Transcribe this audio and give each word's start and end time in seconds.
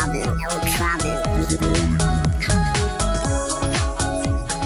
trouble, 0.00 0.20
no 0.20 0.48
trouble. 0.76 1.16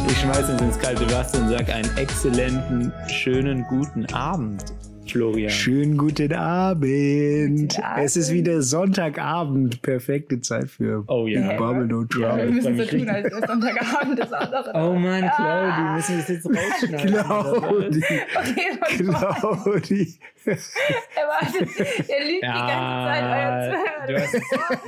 Ich 0.09 0.19
schmeiße 0.21 0.53
uns 0.53 0.62
ins 0.62 0.79
kalte 0.79 1.11
Wasser 1.11 1.41
und 1.41 1.49
sage 1.51 1.75
einen 1.75 1.96
exzellenten, 1.96 2.93
schönen, 3.09 3.65
guten 3.69 4.07
Abend, 4.15 4.62
Florian. 5.07 5.51
Schönen 5.51 5.97
guten 5.98 6.33
Abend. 6.33 7.79
Abend. 7.83 8.05
Es 8.05 8.16
ist 8.16 8.30
wieder 8.33 8.62
Sonntagabend. 8.62 9.83
Perfekte 9.83 10.41
Zeit 10.41 10.70
für 10.70 11.05
Oh 11.09 11.27
ja. 11.27 11.57
Bubble 11.57 11.87
No 11.87 12.03
Ja. 12.03 12.37
Wir 12.37 12.45
Trouble. 12.45 12.51
müssen 12.53 12.62
so 12.77 12.82
mich 12.82 12.91
tun, 12.91 13.09
als 13.09 13.25
wäre 13.30 13.46
Sonntagabend 13.46 14.19
das 14.19 14.32
andere. 14.32 14.73
Oh 14.75 14.95
Mann, 14.95 15.30
Claudi, 15.35 15.82
müssen 15.96 16.16
wir 16.16 16.19
das 16.19 16.29
jetzt 16.29 16.46
rausschneiden? 16.46 17.12
Claudi. 17.12 18.05
Okay. 18.37 18.79
Claudi. 18.98 20.19
Er 21.16 21.29
wartet, 21.29 22.09
er 22.09 22.25
lügt 22.27 22.43
die 22.43 22.47
ganze 22.47 23.05
Zeit, 23.07 23.25
euer 23.25 23.55
Ja, 23.73 24.07
du 24.07 24.15
hast, 24.15 24.35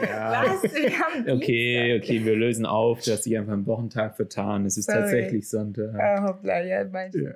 ja. 0.02 0.45
Was? 0.45 0.74
Wir 0.74 0.98
haben 0.98 1.30
Okay, 1.30 1.98
okay, 1.98 2.24
wir 2.24 2.37
lösen 2.37 2.66
auf. 2.66 3.02
Du 3.02 3.12
hast 3.12 3.23
dich 3.23 3.37
einfach 3.38 3.55
am 3.55 3.66
Wochentag 3.66 4.16
vertan. 4.16 4.66
Es 4.66 4.77
ist 4.77 4.87
Sorry. 4.87 4.98
tatsächlich 5.00 5.48
Sonntag. 5.48 5.95
Ah, 5.98 6.23
hoppla, 6.23 6.62
ja, 6.62 6.84
mein 6.84 7.11
ja. 7.12 7.30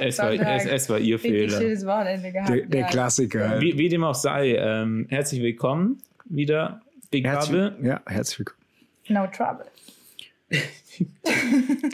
es, 0.00 0.18
war, 0.18 0.32
es, 0.32 0.66
es 0.66 0.90
war 0.90 0.98
ihr 0.98 1.18
Fehler. 1.18 1.58
schönes 1.58 1.86
Wochenende 1.86 2.32
gehabt. 2.32 2.50
Der, 2.50 2.66
der 2.66 2.80
ja. 2.80 2.86
Klassiker. 2.88 3.60
Wie, 3.60 3.78
wie 3.78 3.88
dem 3.88 4.02
auch 4.02 4.14
sei, 4.14 4.56
ähm, 4.56 5.06
herzlich 5.08 5.42
willkommen 5.42 6.02
wieder, 6.24 6.80
Big 7.10 7.24
Bubble. 7.24 7.70
Herzlich, 7.70 7.86
ja, 7.86 8.02
herzlich 8.06 8.38
willkommen. 8.40 8.60
No 9.08 9.26
trouble. 9.28 9.66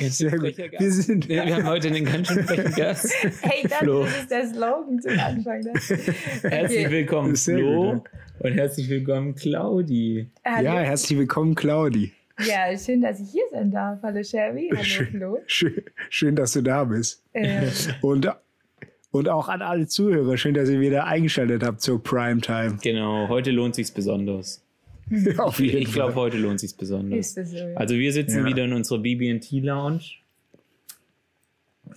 Sehr 0.09 0.31
gut. 0.39 0.57
Wir 0.59 0.91
sind, 0.93 1.29
Wir 1.29 1.45
haben 1.55 1.67
heute 1.67 1.89
einen 1.89 2.05
ganz 2.05 2.29
schön 2.29 2.45
frechen 2.45 2.73
Gast. 2.75 3.13
Hey, 3.43 3.63
das, 3.69 3.79
Flo. 3.79 4.05
das 4.05 4.19
ist 4.21 4.31
der 4.31 4.47
Slogan 4.49 5.01
zum 5.01 5.19
Anfang. 5.19 5.61
Ne? 5.61 5.73
Herzlich 6.43 6.87
Okay. 6.87 6.91
willkommen, 6.91 7.35
Sehr 7.37 7.59
Flo. 7.59 7.93
gut, 7.95 8.03
Und 8.41 8.53
herzlich 8.53 8.89
willkommen, 8.89 9.35
Claudi. 9.35 10.29
Hallo. 10.45 10.65
ja, 10.65 10.79
herzlich 10.81 11.19
willkommen, 11.19 11.55
Claudi. 11.55 12.13
ja, 12.47 12.77
schön, 12.79 13.01
dass 13.03 13.21
ich 13.21 13.31
hier 13.31 13.45
sein 13.51 13.71
darf. 13.71 14.01
Hallo 14.03 14.23
Sherry, 14.23 14.69
hallo 14.73 14.83
Schön. 14.85 15.07
Flo. 15.09 15.39
Schön, 15.47 15.83
schön, 16.09 16.37
dass 16.37 16.53
du 16.53 16.63
da 16.63 16.85
bist. 16.85 17.23
Äh, 17.33 17.67
Und, 18.01 18.29
und 19.11 19.29
auch 19.29 19.49
an 19.49 19.61
alle 19.63 19.87
Zuhörer, 19.87 20.37
schön, 20.39 20.55
dass 20.55 20.69
ihr 20.71 20.81
wieder 20.81 21.05
eingeschaltet 21.07 21.63
habt 21.63 21.81
zur 21.83 22.03
Primetime. 22.03 22.79
Genau, 22.83 23.29
heute 23.29 23.51
lohnt 23.51 23.75
sich's 23.75 23.91
besonders. 23.91 24.63
Auf 25.39 25.59
jeden 25.61 25.79
Ich 25.83 25.93
glaube, 25.93 26.13
Fall. 26.13 26.23
heute 26.23 26.39
lohnt 26.39 26.61
sich's 26.61 26.75
besonders. 26.75 27.35
so? 27.35 27.41
Ja. 27.41 27.75
Also 27.77 27.95
wir 27.97 28.13
sitzen 28.13 28.41
Ja. 28.41 28.47
wieder 28.47 28.65
in 28.65 28.73
unserer 28.73 28.99
BB&T 29.01 29.61
Lounge, 29.61 30.03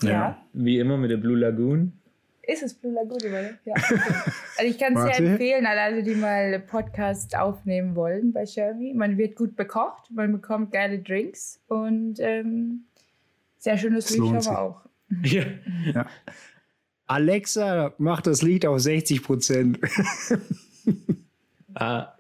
ja. 0.02 0.38
wie 0.54 0.80
immer 0.80 0.98
mit 0.98 1.12
der 1.12 1.18
Blue 1.18 1.38
Lagoon. 1.38 1.94
Ist 2.46 2.62
es 2.64 2.74
Blue 2.74 2.92
Lagoon, 2.94 3.20
oder? 3.22 3.52
Ja. 3.66 3.74
Also 3.76 4.66
ich 4.66 4.78
kann 4.78 4.98
es 4.98 5.04
sehr 5.16 5.26
empfehlen, 5.26 5.66
an 5.66 5.78
alle, 5.78 6.04
die 6.04 6.16
mal 6.16 6.60
Podcast 6.60 7.38
aufnehmen 7.38 7.96
wollen 7.96 8.34
bei 8.34 8.46
Sherry. 8.46 8.94
Man 8.94 9.18
wird 9.18 9.36
gut 9.36 9.56
bekocht, 9.56 10.12
man 10.12 10.32
bekommt 10.34 10.72
geile 10.72 11.00
Drinks 11.00 11.62
und 11.68 12.16
ähm, 12.20 12.84
sehr 13.60 13.78
schönes 13.78 14.16
lohnt 14.18 14.32
aber 14.32 14.42
sich. 14.42 14.52
auch. 14.52 14.82
Ja. 15.94 16.06
Alexa 17.06 17.94
macht 17.98 18.26
das 18.28 18.42
Lied 18.42 18.66
auf 18.66 18.80
60 18.80 19.22
Prozent. 19.24 19.80
Ah, 21.76 22.13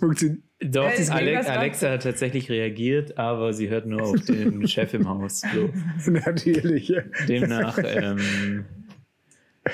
Funktioniert. 0.00 0.40
doch, 0.60 0.84
Ja, 0.84 0.90
es 0.90 1.10
Ale 1.10 1.30
geht 1.30 1.38
was 1.40 1.48
Alexa 1.48 1.90
hat 1.90 2.02
tatsächlich 2.02 2.50
reagiert, 2.50 3.18
aber 3.18 3.52
sie 3.52 3.68
hört 3.68 3.86
nur 3.86 4.02
auf 4.02 4.20
den 4.22 4.66
Chef 4.68 4.92
im 4.94 5.08
Haus. 5.08 5.42
Flo. 5.44 5.70
Natürlich. 6.10 6.88
ja. 6.88 7.02
Demnach, 7.28 7.78
ähm, 7.84 8.64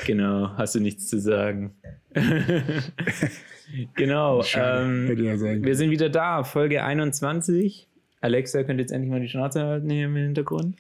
genau, 0.04 0.50
hast 0.56 0.74
du 0.74 0.80
nichts 0.80 1.08
zu 1.08 1.20
sagen. 1.20 1.74
genau, 3.94 4.42
Schade, 4.42 5.12
ähm, 5.12 5.64
wir 5.64 5.76
sind 5.76 5.90
wieder 5.90 6.10
da, 6.10 6.44
Folge 6.44 6.82
21. 6.82 7.88
Alexa 8.20 8.64
könnte 8.64 8.80
jetzt 8.82 8.92
endlich 8.92 9.10
mal 9.10 9.20
die 9.20 9.28
Schnauze 9.28 9.62
halten 9.62 9.88
hier 9.88 10.06
im 10.06 10.16
Hintergrund. 10.16 10.76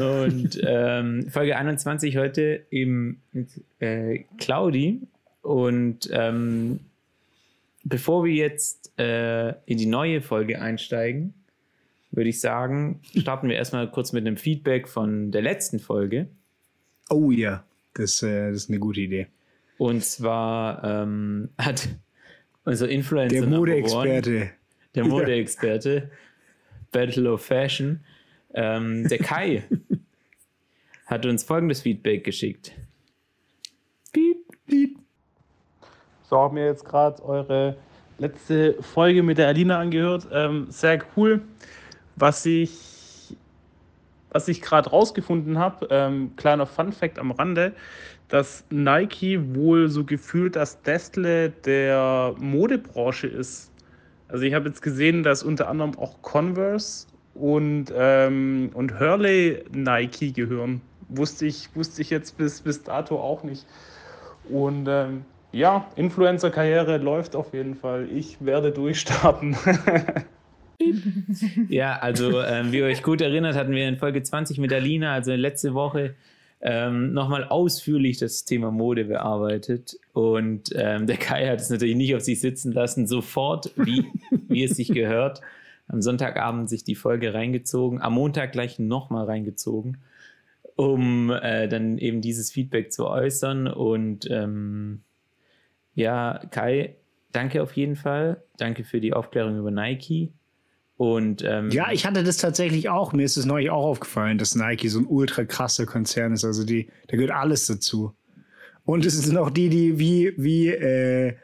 Und 0.00 0.60
ähm, 0.66 1.28
Folge 1.30 1.56
21 1.56 2.16
heute 2.16 2.62
eben 2.70 3.20
mit 3.32 3.48
äh, 3.78 4.24
Claudi. 4.38 5.02
Und 5.42 6.08
ähm, 6.12 6.80
bevor 7.88 8.24
wir 8.24 8.34
jetzt 8.34 8.92
äh, 8.98 9.50
in 9.66 9.78
die 9.78 9.86
neue 9.86 10.20
Folge 10.20 10.60
einsteigen, 10.60 11.34
würde 12.10 12.30
ich 12.30 12.40
sagen, 12.40 13.00
starten 13.16 13.48
wir 13.48 13.56
erstmal 13.56 13.90
kurz 13.90 14.12
mit 14.12 14.26
einem 14.26 14.36
Feedback 14.36 14.88
von 14.88 15.30
der 15.30 15.42
letzten 15.42 15.78
Folge. 15.78 16.28
Oh 17.10 17.30
ja, 17.30 17.64
das, 17.94 18.22
äh, 18.22 18.48
das 18.50 18.64
ist 18.64 18.70
eine 18.70 18.78
gute 18.80 19.00
Idee. 19.00 19.28
Und 19.78 20.04
zwar 20.04 20.82
ähm, 20.82 21.50
hat 21.58 21.88
unser 22.64 22.88
Influencer 22.88 23.40
Der 23.40 23.46
Modeexperte. 23.46 24.50
der 24.94 25.04
Modeexperte, 25.04 26.10
Battle 26.90 27.30
of 27.32 27.44
Fashion, 27.44 28.00
ähm, 28.54 29.06
der 29.08 29.18
Kai, 29.18 29.62
hat 31.06 31.24
uns 31.24 31.44
folgendes 31.44 31.82
Feedback 31.82 32.24
geschickt. 32.24 32.72
So, 36.28 36.38
habe 36.38 36.54
mir 36.54 36.66
jetzt 36.66 36.84
gerade 36.84 37.22
eure 37.24 37.76
letzte 38.18 38.82
Folge 38.82 39.22
mit 39.22 39.38
der 39.38 39.46
Alina 39.46 39.78
angehört. 39.78 40.26
Ähm, 40.32 40.66
sehr 40.70 40.98
cool. 41.16 41.40
Was 42.16 42.44
ich, 42.44 43.36
was 44.30 44.48
ich 44.48 44.60
gerade 44.60 44.90
rausgefunden 44.90 45.56
habe, 45.56 45.86
ähm, 45.90 46.32
kleiner 46.34 46.66
Fun 46.66 46.90
Fact 46.90 47.20
am 47.20 47.30
Rande, 47.30 47.74
dass 48.26 48.64
Nike 48.70 49.54
wohl 49.54 49.88
so 49.88 50.02
gefühlt 50.02 50.56
das 50.56 50.76
Nestle 50.84 51.50
der 51.50 52.34
Modebranche 52.38 53.28
ist. 53.28 53.70
Also 54.26 54.42
ich 54.42 54.54
habe 54.54 54.66
jetzt 54.66 54.82
gesehen, 54.82 55.22
dass 55.22 55.44
unter 55.44 55.68
anderem 55.68 55.96
auch 55.96 56.22
Converse 56.22 57.06
und, 57.34 57.92
ähm, 57.96 58.70
und 58.74 58.98
Hurley 58.98 59.62
Nike 59.72 60.32
gehören. 60.32 60.80
Wusste 61.08 61.46
ich, 61.46 61.68
wusste 61.76 62.02
ich 62.02 62.10
jetzt 62.10 62.36
bis, 62.36 62.62
bis 62.62 62.82
dato 62.82 63.20
auch 63.20 63.44
nicht. 63.44 63.64
Und 64.48 64.88
ähm, 64.88 65.24
ja, 65.56 65.90
Influencer-Karriere 65.96 66.98
läuft 66.98 67.34
auf 67.34 67.54
jeden 67.54 67.74
Fall. 67.74 68.08
Ich 68.14 68.44
werde 68.44 68.72
durchstarten. 68.72 69.56
Ja, 71.68 71.98
also 71.98 72.42
ähm, 72.42 72.70
wie 72.70 72.78
ihr 72.78 72.84
euch 72.84 73.02
gut 73.02 73.20
erinnert, 73.20 73.56
hatten 73.56 73.72
wir 73.72 73.88
in 73.88 73.96
Folge 73.96 74.22
20 74.22 74.58
mit 74.58 74.72
Alina, 74.72 75.14
also 75.14 75.32
letzte 75.32 75.74
Woche, 75.74 76.14
ähm, 76.60 77.12
nochmal 77.12 77.44
ausführlich 77.44 78.18
das 78.18 78.44
Thema 78.44 78.70
Mode 78.70 79.06
bearbeitet. 79.06 79.98
Und 80.12 80.70
ähm, 80.76 81.06
der 81.06 81.16
Kai 81.16 81.48
hat 81.48 81.60
es 81.60 81.70
natürlich 81.70 81.96
nicht 81.96 82.14
auf 82.14 82.20
sich 82.20 82.40
sitzen 82.40 82.72
lassen, 82.72 83.06
sofort, 83.06 83.72
wie, 83.76 84.04
wie 84.48 84.64
es 84.64 84.76
sich 84.76 84.88
gehört, 84.88 85.40
am 85.88 86.02
Sonntagabend 86.02 86.68
sich 86.68 86.84
die 86.84 86.94
Folge 86.94 87.34
reingezogen, 87.34 88.00
am 88.00 88.14
Montag 88.14 88.52
gleich 88.52 88.78
nochmal 88.78 89.24
reingezogen, 89.24 89.98
um 90.76 91.30
äh, 91.30 91.68
dann 91.68 91.98
eben 91.98 92.20
dieses 92.20 92.52
Feedback 92.52 92.92
zu 92.92 93.08
äußern. 93.08 93.66
Und 93.66 94.28
ähm, 94.30 95.02
ja, 95.96 96.40
Kai, 96.50 96.94
danke 97.32 97.62
auf 97.62 97.72
jeden 97.72 97.96
Fall. 97.96 98.42
Danke 98.58 98.84
für 98.84 99.00
die 99.00 99.14
Aufklärung 99.14 99.58
über 99.58 99.70
Nike. 99.70 100.32
Und 100.98 101.42
ähm, 101.42 101.70
Ja, 101.70 101.90
ich 101.90 102.06
hatte 102.06 102.22
das 102.22 102.36
tatsächlich 102.36 102.88
auch. 102.90 103.12
Mir 103.12 103.24
ist 103.24 103.36
es 103.36 103.46
neulich 103.46 103.70
auch 103.70 103.84
aufgefallen, 103.84 104.38
dass 104.38 104.54
Nike 104.54 104.88
so 104.88 105.00
ein 105.00 105.06
ultra 105.06 105.44
krasser 105.44 105.86
Konzern 105.86 106.32
ist. 106.32 106.44
Also 106.44 106.64
die, 106.64 106.88
da 107.08 107.16
gehört 107.16 107.32
alles 107.32 107.66
dazu. 107.66 108.14
Und 108.84 109.04
es 109.04 109.18
sind 109.18 109.36
auch 109.36 109.50
die, 109.50 109.68
die 109.70 109.98
wie, 109.98 110.32
wie 110.36 110.68
äh, 110.68 111.34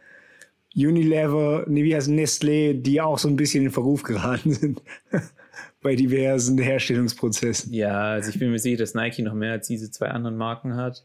Unilever, 0.77 1.65
nee, 1.67 1.83
wie 1.85 1.95
heißt 1.95 2.09
Nestlé, 2.09 2.75
die 2.75 3.01
auch 3.01 3.19
so 3.19 3.29
ein 3.29 3.37
bisschen 3.37 3.65
in 3.65 3.71
Verruf 3.71 4.03
geraten 4.03 4.53
sind. 4.53 4.83
Bei 5.83 5.97
diversen 5.97 6.59
Herstellungsprozessen. 6.59 7.73
Ja, 7.73 8.13
also 8.13 8.31
ich 8.31 8.39
bin 8.39 8.51
mir 8.51 8.59
sicher, 8.59 8.79
dass 8.79 8.95
Nike 8.95 9.23
noch 9.23 9.35
mehr 9.35 9.53
als 9.53 9.67
diese 9.67 9.91
zwei 9.91 10.09
anderen 10.09 10.37
Marken 10.37 10.77
hat. 10.77 11.05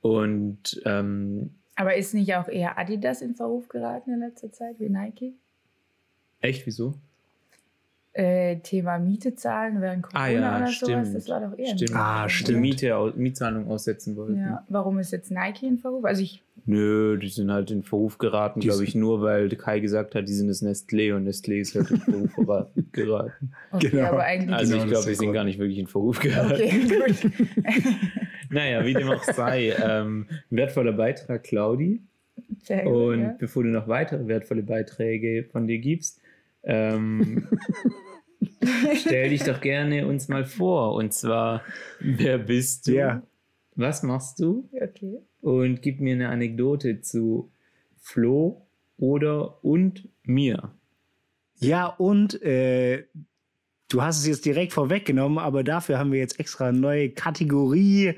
Und 0.00 0.82
ähm, 0.84 1.54
Aber 1.76 1.96
ist 1.96 2.14
nicht 2.14 2.34
auch 2.34 2.48
eher 2.48 2.78
Adidas 2.78 3.20
in 3.22 3.34
Verruf 3.34 3.68
geraten 3.68 4.12
in 4.14 4.20
letzter 4.20 4.52
Zeit 4.52 4.76
wie 4.78 4.88
Nike? 4.88 5.34
echt, 6.40 6.66
wieso? 6.66 6.94
Äh, 8.12 8.58
Thema 8.60 9.00
Miete 9.00 9.34
zahlen 9.34 9.80
während 9.80 10.04
Corona 10.04 10.20
Ah 10.24 10.28
ja, 10.28 10.56
oder 10.58 10.66
stimmt. 10.68 10.90
sowas, 11.06 11.12
das 11.14 11.28
war 11.28 11.40
doch 11.40 11.58
eher 11.58 11.74
Stimmt. 11.76 11.96
Ah. 11.96 12.26
Die 12.26 12.32
stimmt. 12.32 12.60
Miete, 12.60 13.12
Mietzahlung 13.16 13.66
aussetzen 13.68 14.14
wollten. 14.14 14.38
Ja, 14.38 14.64
warum 14.68 15.00
ist 15.00 15.10
jetzt 15.10 15.32
Nike 15.32 15.66
in 15.66 15.78
Verruf? 15.78 16.04
Also 16.04 16.22
ich, 16.22 16.40
Nö, 16.66 17.18
die 17.18 17.28
sind 17.28 17.50
halt 17.50 17.72
in 17.72 17.82
Verruf 17.82 18.18
geraten, 18.18 18.60
glaube 18.60 18.84
ich, 18.84 18.94
nur 18.94 19.20
weil 19.20 19.48
Kai 19.50 19.80
gesagt 19.80 20.14
hat, 20.14 20.28
die 20.28 20.32
sind 20.32 20.46
das 20.46 20.62
Nestlé 20.62 21.12
und 21.16 21.26
Nestlé 21.28 21.56
ist 21.60 21.74
halt 21.74 21.90
in 21.90 21.98
Verruf 22.00 22.30
gera- 22.36 22.68
geraten. 22.92 23.50
okay, 23.72 23.88
Genau. 23.88 24.04
aber 24.10 24.22
eigentlich. 24.22 24.54
Also 24.54 24.72
Genau, 24.74 24.84
ich 24.84 24.90
glaube, 24.90 25.06
wir 25.08 25.16
sind 25.16 25.32
gar 25.32 25.44
nicht 25.44 25.58
wirklich 25.58 25.78
in 25.78 25.86
Verruf 25.88 26.20
geraten. 26.20 26.52
okay, 26.52 26.70
gut. 26.88 27.32
Naja, 28.50 28.84
wie 28.84 28.94
dem 28.94 29.10
auch 29.10 29.22
sei. 29.22 29.74
Ähm, 29.82 30.26
wertvoller 30.50 30.92
Beitrag, 30.92 31.44
Claudi. 31.44 32.02
Sehr 32.62 32.84
gut, 32.84 32.92
Und 32.92 33.22
ja. 33.22 33.36
bevor 33.38 33.62
du 33.62 33.68
noch 33.70 33.88
weitere 33.88 34.26
wertvolle 34.26 34.62
Beiträge 34.62 35.44
von 35.50 35.66
dir 35.66 35.78
gibst, 35.78 36.20
ähm, 36.62 37.46
stell 38.96 39.30
dich 39.30 39.44
doch 39.44 39.60
gerne 39.60 40.06
uns 40.06 40.28
mal 40.28 40.44
vor. 40.44 40.94
Und 40.94 41.12
zwar, 41.12 41.62
wer 42.00 42.38
bist 42.38 42.86
du? 42.88 42.92
Ja. 42.92 43.22
Was 43.76 44.02
machst 44.02 44.40
du? 44.40 44.68
Okay. 44.72 45.18
Und 45.40 45.82
gib 45.82 46.00
mir 46.00 46.14
eine 46.14 46.28
Anekdote 46.28 47.00
zu 47.00 47.50
Flo 47.98 48.66
oder 48.96 49.64
und 49.64 50.08
mir. 50.22 50.72
Ja, 51.58 51.86
und 51.86 52.40
äh, 52.42 53.04
du 53.88 54.02
hast 54.02 54.18
es 54.18 54.26
jetzt 54.26 54.44
direkt 54.44 54.72
vorweggenommen, 54.72 55.38
aber 55.38 55.64
dafür 55.64 55.98
haben 55.98 56.12
wir 56.12 56.18
jetzt 56.18 56.38
extra 56.38 56.68
eine 56.68 56.78
neue 56.78 57.10
Kategorie 57.10 58.14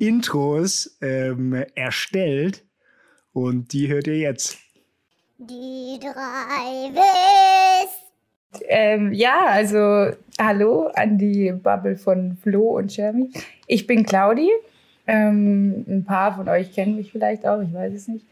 Intros 0.00 0.96
ähm, 1.02 1.64
erstellt. 1.74 2.64
Und 3.32 3.72
die 3.72 3.88
hört 3.88 4.06
ihr 4.06 4.18
jetzt. 4.18 4.58
Die 5.38 5.98
drei 6.00 6.90
Wiss. 6.92 7.90
Ähm, 8.68 9.12
ja, 9.12 9.46
also 9.46 10.12
hallo 10.40 10.88
an 10.94 11.18
die 11.18 11.52
Bubble 11.52 11.96
von 11.96 12.36
Flo 12.36 12.78
und 12.78 12.96
Jeremy. 12.96 13.30
Ich 13.66 13.86
bin 13.86 14.04
Claudi. 14.04 14.48
Ähm, 15.06 15.84
ein 15.88 16.04
paar 16.04 16.34
von 16.34 16.48
euch 16.48 16.72
kennen 16.72 16.96
mich 16.96 17.12
vielleicht 17.12 17.46
auch, 17.46 17.60
ich 17.60 17.72
weiß 17.72 17.92
es 17.92 18.08
nicht. 18.08 18.24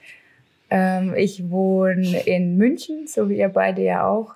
Ähm, 0.71 1.14
ich 1.17 1.50
wohne 1.50 2.21
in 2.26 2.56
München, 2.56 3.06
so 3.06 3.29
wie 3.29 3.38
ihr 3.38 3.49
beide 3.49 3.82
ja 3.82 4.06
auch. 4.06 4.35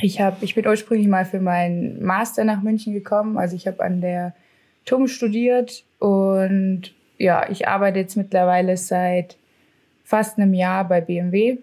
Ich, 0.00 0.20
hab, 0.20 0.42
ich 0.42 0.54
bin 0.54 0.66
ursprünglich 0.66 1.08
mal 1.08 1.24
für 1.24 1.40
meinen 1.40 2.02
Master 2.02 2.44
nach 2.44 2.62
München 2.62 2.92
gekommen. 2.92 3.38
Also 3.38 3.56
ich 3.56 3.66
habe 3.66 3.82
an 3.82 4.00
der 4.00 4.34
TUM 4.88 5.06
studiert 5.06 5.84
und 5.98 6.94
ja, 7.18 7.48
ich 7.50 7.68
arbeite 7.68 7.98
jetzt 7.98 8.16
mittlerweile 8.16 8.76
seit 8.76 9.36
fast 10.04 10.38
einem 10.38 10.54
Jahr 10.54 10.86
bei 10.88 11.00
BMW. 11.00 11.58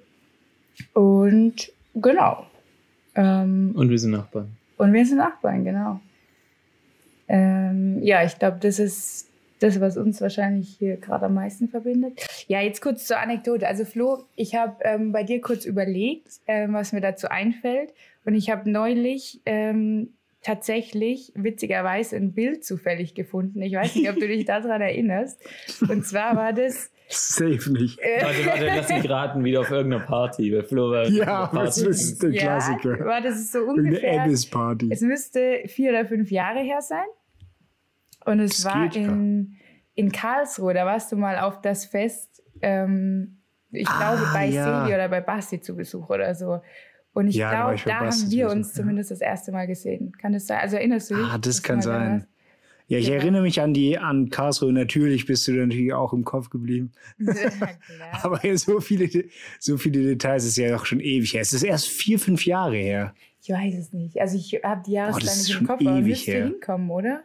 Und 0.93 1.71
genau. 1.95 2.45
Ähm, 3.15 3.73
Und 3.75 3.89
wir 3.89 3.97
sind 3.97 4.11
Nachbarn. 4.11 4.55
und 4.77 4.93
wir 4.93 5.05
sind 5.05 5.17
Nachbarn, 5.17 5.63
genau. 5.63 5.99
Ähm, 7.27 8.03
ja, 8.03 8.23
ich 8.23 8.37
glaube, 8.37 8.57
das 8.59 8.77
ist 8.77 9.29
das, 9.59 9.79
was 9.79 9.97
uns 9.97 10.21
wahrscheinlich 10.21 10.75
hier 10.77 10.97
gerade 10.97 11.25
am 11.25 11.33
meisten 11.33 11.69
verbindet. 11.69 12.19
Ja, 12.47 12.61
jetzt 12.61 12.81
kurz 12.81 13.07
zur 13.07 13.17
Anekdote. 13.19 13.67
Also 13.67 13.85
Flo, 13.85 14.25
ich 14.35 14.53
habe 14.53 14.75
ähm, 14.83 15.11
bei 15.11 15.23
dir 15.23 15.41
kurz 15.41 15.65
überlegt, 15.65 16.27
ähm, 16.45 16.73
was 16.73 16.91
mir 16.91 17.01
dazu 17.01 17.29
einfällt. 17.29 17.93
Und 18.25 18.35
ich 18.35 18.49
habe 18.49 18.69
neulich 18.69 19.39
ähm, 19.45 20.09
tatsächlich 20.45 21.31
witzigerweise 21.35 22.15
ein 22.15 22.33
Bild 22.33 22.63
zufällig 22.63 23.15
gefunden. 23.15 23.61
Ich 23.63 23.73
weiß 23.73 23.95
nicht, 23.95 24.09
ob 24.09 24.15
du 24.15 24.27
dich 24.27 24.45
daran 24.45 24.79
erinnerst. 24.81 25.41
Und 25.89 26.05
zwar 26.05 26.35
war 26.35 26.53
das. 26.53 26.91
Safe 27.07 27.71
nicht. 27.71 27.99
Äh, 27.99 28.21
Warte, 28.23 28.45
warte, 28.47 28.65
lass 28.65 28.89
mich 28.89 29.09
raten, 29.09 29.43
wieder 29.43 29.61
auf 29.61 29.69
irgendeiner 29.71 30.03
Party. 30.05 30.51
Weil 30.53 30.63
Flo 30.63 30.91
war 30.91 31.07
Ja, 31.07 31.49
einer 31.51 31.65
das 31.65 31.75
Party. 31.77 31.89
ist 31.89 32.23
der 32.23 32.29
ja, 32.31 32.41
Klassiker. 32.41 33.05
war 33.05 33.21
das 33.21 33.35
ist 33.35 33.51
so 33.51 33.59
ungefähr. 33.59 34.21
Abyss-Party. 34.23 34.89
Es 34.91 35.01
müsste 35.01 35.63
vier 35.67 35.91
oder 35.91 36.05
fünf 36.05 36.31
Jahre 36.31 36.59
her 36.59 36.81
sein. 36.81 37.05
Und 38.25 38.39
es 38.39 38.63
Das 38.63 38.65
war 38.73 38.85
ja. 38.85 39.01
in, 39.01 39.55
in 39.93 40.11
Karlsruhe. 40.11 40.73
Da 40.73 40.85
warst 40.85 41.11
du 41.11 41.15
mal 41.15 41.37
auf 41.39 41.61
das 41.61 41.85
Fest, 41.85 42.41
ähm, 42.61 43.37
ich 43.71 43.87
Ah, 43.87 44.15
glaube, 44.15 44.29
bei 44.33 44.45
ja. 44.47 44.83
Seli 44.85 44.95
oder 44.95 45.09
bei 45.09 45.21
Basti 45.21 45.59
zu 45.61 45.75
Besuch 45.75 46.09
oder 46.09 46.33
so. 46.33 46.59
Und 47.15 47.27
ich 47.29 47.35
Ja, 47.37 47.49
da 47.51 47.73
glaube, 47.73 47.81
da 47.85 48.05
Basti 48.05 48.23
haben 48.25 48.31
wir 48.31 48.49
uns 48.51 48.67
ja. 48.69 48.73
zumindest 48.75 49.09
das 49.09 49.21
erste 49.21 49.51
Mal 49.51 49.65
gesehen. 49.67 50.11
Kann 50.21 50.33
das 50.33 50.47
sein? 50.47 50.59
Also 50.59 50.75
erinnerst 50.75 51.09
du 51.09 51.15
dich? 51.15 51.23
Ah, 51.25 51.37
das 51.37 51.63
kann 51.63 51.77
da 51.77 51.81
sein. 51.83 52.11
warst? 52.11 52.27
Ja, 52.87 52.97
ich 52.99 53.07
Ja. 53.07 53.15
erinnere 53.15 53.41
mich 53.41 53.61
an 53.61 53.73
die 53.73 53.97
an 53.97 54.29
Karlsruhe. 54.29 54.71
Natürlich 54.71 55.25
bist 55.25 55.47
du 55.47 55.53
da 55.55 55.65
natürlich 55.65 55.93
auch 55.93 56.13
im 56.13 56.23
Kopf 56.23 56.49
geblieben. 56.49 56.91
Aber 58.21 58.39
so 58.57 58.79
viele, 58.79 59.25
so 59.59 59.77
viele 59.77 60.03
Details 60.03 60.45
ist 60.45 60.57
ja 60.57 60.69
doch 60.69 60.85
schon 60.85 60.99
ewig 60.99 61.33
her. 61.33 61.41
Es 61.41 61.53
ist 61.53 61.63
erst 61.63 61.87
vier, 61.87 62.19
fünf 62.19 62.45
Jahre 62.45 62.75
her. 62.75 63.15
Ich 63.41 63.49
weiß 63.49 63.75
es 63.75 63.93
nicht. 63.93 64.19
Also 64.19 64.37
ich 64.37 64.59
habe 64.63 64.83
die 64.85 64.91
Jahreszeit 64.91 65.37
nicht 65.37 65.59
im 65.61 65.67
Kopf, 65.67 65.81
aber 65.81 66.01
müsste 66.01 66.43
hinkommen, 66.43 66.89
oder? 66.91 67.23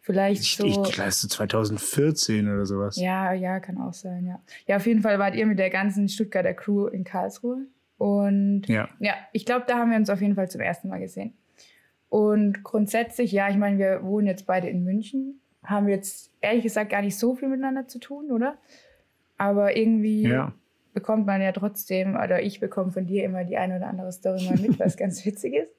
Vielleicht 0.00 0.40
Ich, 0.40 0.56
so. 0.56 0.64
ich 0.64 0.92
glaube, 0.92 1.10
so 1.12 1.28
2014 1.28 2.48
oder 2.48 2.64
sowas. 2.64 2.96
Ja, 2.96 3.32
ja, 3.34 3.60
kann 3.60 3.78
auch 3.78 3.92
sein, 3.92 4.24
ja. 4.26 4.40
Ja, 4.66 4.76
auf 4.76 4.86
jeden 4.86 5.02
Fall 5.02 5.18
wart 5.18 5.34
ihr 5.34 5.44
mit 5.46 5.58
der 5.58 5.68
ganzen 5.68 6.08
Stuttgarter 6.08 6.54
Crew 6.54 6.86
in 6.86 7.04
Karlsruhe. 7.04 7.66
Und 7.98 8.62
Ja. 8.68 8.88
ja, 9.00 9.14
ich 9.32 9.44
glaube, 9.44 9.64
da 9.68 9.78
haben 9.78 9.90
wir 9.90 9.96
uns 9.98 10.08
auf 10.10 10.20
jeden 10.20 10.34
Fall 10.36 10.48
zum 10.48 10.60
ersten 10.60 10.88
Mal 10.88 11.00
gesehen. 11.00 11.34
Und 12.08 12.62
grundsätzlich, 12.62 13.32
ja, 13.32 13.50
ich 13.50 13.56
meine, 13.56 13.76
wir 13.78 14.02
wohnen 14.04 14.26
jetzt 14.26 14.46
beide 14.46 14.68
in 14.68 14.82
München, 14.84 15.40
haben 15.62 15.88
jetzt 15.88 16.32
ehrlich 16.40 16.62
gesagt 16.62 16.90
gar 16.90 17.02
nicht 17.02 17.18
so 17.18 17.34
viel 17.34 17.48
miteinander 17.48 17.86
zu 17.86 17.98
tun, 17.98 18.30
oder? 18.30 18.56
Aber 19.36 19.76
irgendwie 19.76 20.22
Ja. 20.22 20.52
bekommt 20.94 21.26
man 21.26 21.42
ja 21.42 21.52
trotzdem, 21.52 22.14
oder 22.16 22.42
ich 22.42 22.60
bekomme 22.60 22.92
von 22.92 23.06
dir 23.06 23.24
immer 23.24 23.44
die 23.44 23.56
eine 23.58 23.76
oder 23.76 23.88
andere 23.88 24.12
Story 24.12 24.42
mal 24.44 24.56
mit, 24.56 24.78
was 24.78 24.96
ganz 24.96 25.26
witzig 25.26 25.54
ist. 25.54 25.74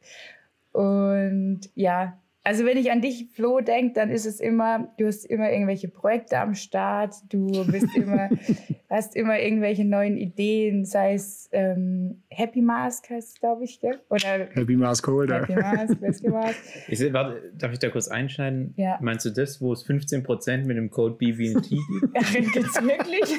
Und 0.71 1.61
ja, 1.73 2.19
also 2.43 2.65
wenn 2.65 2.77
ich 2.77 2.89
an 2.89 3.01
dich, 3.01 3.27
Flo, 3.33 3.59
denke, 3.59 3.93
dann 3.93 4.09
ist 4.09 4.25
es 4.25 4.39
immer, 4.39 4.93
du 4.97 5.07
hast 5.07 5.25
immer 5.25 5.51
irgendwelche 5.51 5.89
Projekte 5.89 6.39
am 6.39 6.55
Start, 6.55 7.13
du 7.29 7.65
bist 7.69 7.93
immer, 7.95 8.29
hast 8.89 9.15
immer 9.15 9.39
irgendwelche 9.39 9.83
neuen 9.83 10.17
Ideen, 10.17 10.85
sei 10.85 11.15
es 11.15 11.49
ähm, 11.51 12.23
Happy 12.29 12.61
Mask 12.61 13.09
heißt 13.09 13.39
glaube 13.39 13.65
ich, 13.65 13.79
gell? 13.79 13.99
Oder 14.09 14.47
Happy 14.53 14.75
Mask 14.75 15.05
Holder. 15.07 15.41
Happy 15.41 15.55
Mask, 15.55 16.01
Rescue 16.01 16.31
Mask. 16.31 16.59
Ich 16.87 16.97
seh, 16.97 17.13
warte, 17.13 17.51
darf 17.57 17.71
ich 17.71 17.79
da 17.79 17.89
kurz 17.89 18.07
einschneiden? 18.07 18.73
Ja. 18.77 18.97
Meinst 19.01 19.25
du 19.25 19.29
das, 19.29 19.61
wo 19.61 19.73
es 19.73 19.85
15% 19.85 20.65
mit 20.65 20.77
dem 20.77 20.89
Code 20.89 21.15
BB&T 21.15 21.69
gibt? 21.69 22.15
Ja, 22.15 22.21
gibt's 22.39 22.81
wirklich? 22.81 23.35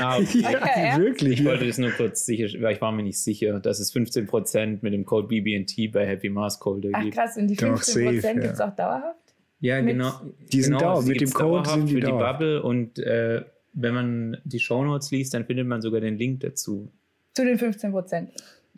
ah, 0.00 0.18
okay. 0.18 0.40
ja, 0.40 0.50
okay, 0.50 1.02
wirklich. 1.02 1.40
Ich 1.40 1.44
wollte 1.44 1.66
das 1.66 1.78
nur 1.78 1.90
kurz 1.90 2.24
sicher, 2.24 2.46
weil 2.60 2.74
ich 2.74 2.80
war 2.80 2.92
mir 2.92 3.02
nicht 3.02 3.18
sicher, 3.18 3.58
dass 3.60 3.80
es 3.80 3.94
15% 3.94 4.78
mit 4.82 4.92
dem 4.92 5.04
Code 5.04 5.28
BB&T 5.28 5.88
bei 5.88 6.06
Happy 6.06 6.28
Mask 6.28 6.64
Holder 6.64 6.90
gibt. 6.90 7.18
Ach 7.18 7.22
krass, 7.22 7.36
und 7.36 7.48
die 7.48 7.56
15% 7.56 8.17
Prozent 8.20 8.36
ja. 8.36 8.42
gibt 8.42 8.54
es 8.54 8.60
auch 8.60 8.74
dauerhaft? 8.74 9.34
Ja, 9.60 9.82
mit, 9.82 9.94
genau. 9.94 10.12
Die 10.52 10.62
sind 10.62 10.78
genau, 10.78 11.00
da, 11.00 11.06
mit 11.06 11.20
dem 11.20 11.30
Code 11.30 11.68
sind 11.68 11.86
die 11.88 11.94
für 11.94 12.00
da. 12.00 12.06
die 12.06 12.12
Bubble 12.12 12.62
und 12.62 12.98
äh, 12.98 13.44
wenn 13.72 13.94
man 13.94 14.36
die 14.44 14.58
Shownotes 14.58 15.10
liest, 15.10 15.34
dann 15.34 15.44
findet 15.44 15.66
man 15.66 15.80
sogar 15.82 16.00
den 16.00 16.16
Link 16.16 16.40
dazu. 16.40 16.90
Zu 17.34 17.44
den 17.44 17.58
15 17.58 17.90
Prozent? 17.90 18.30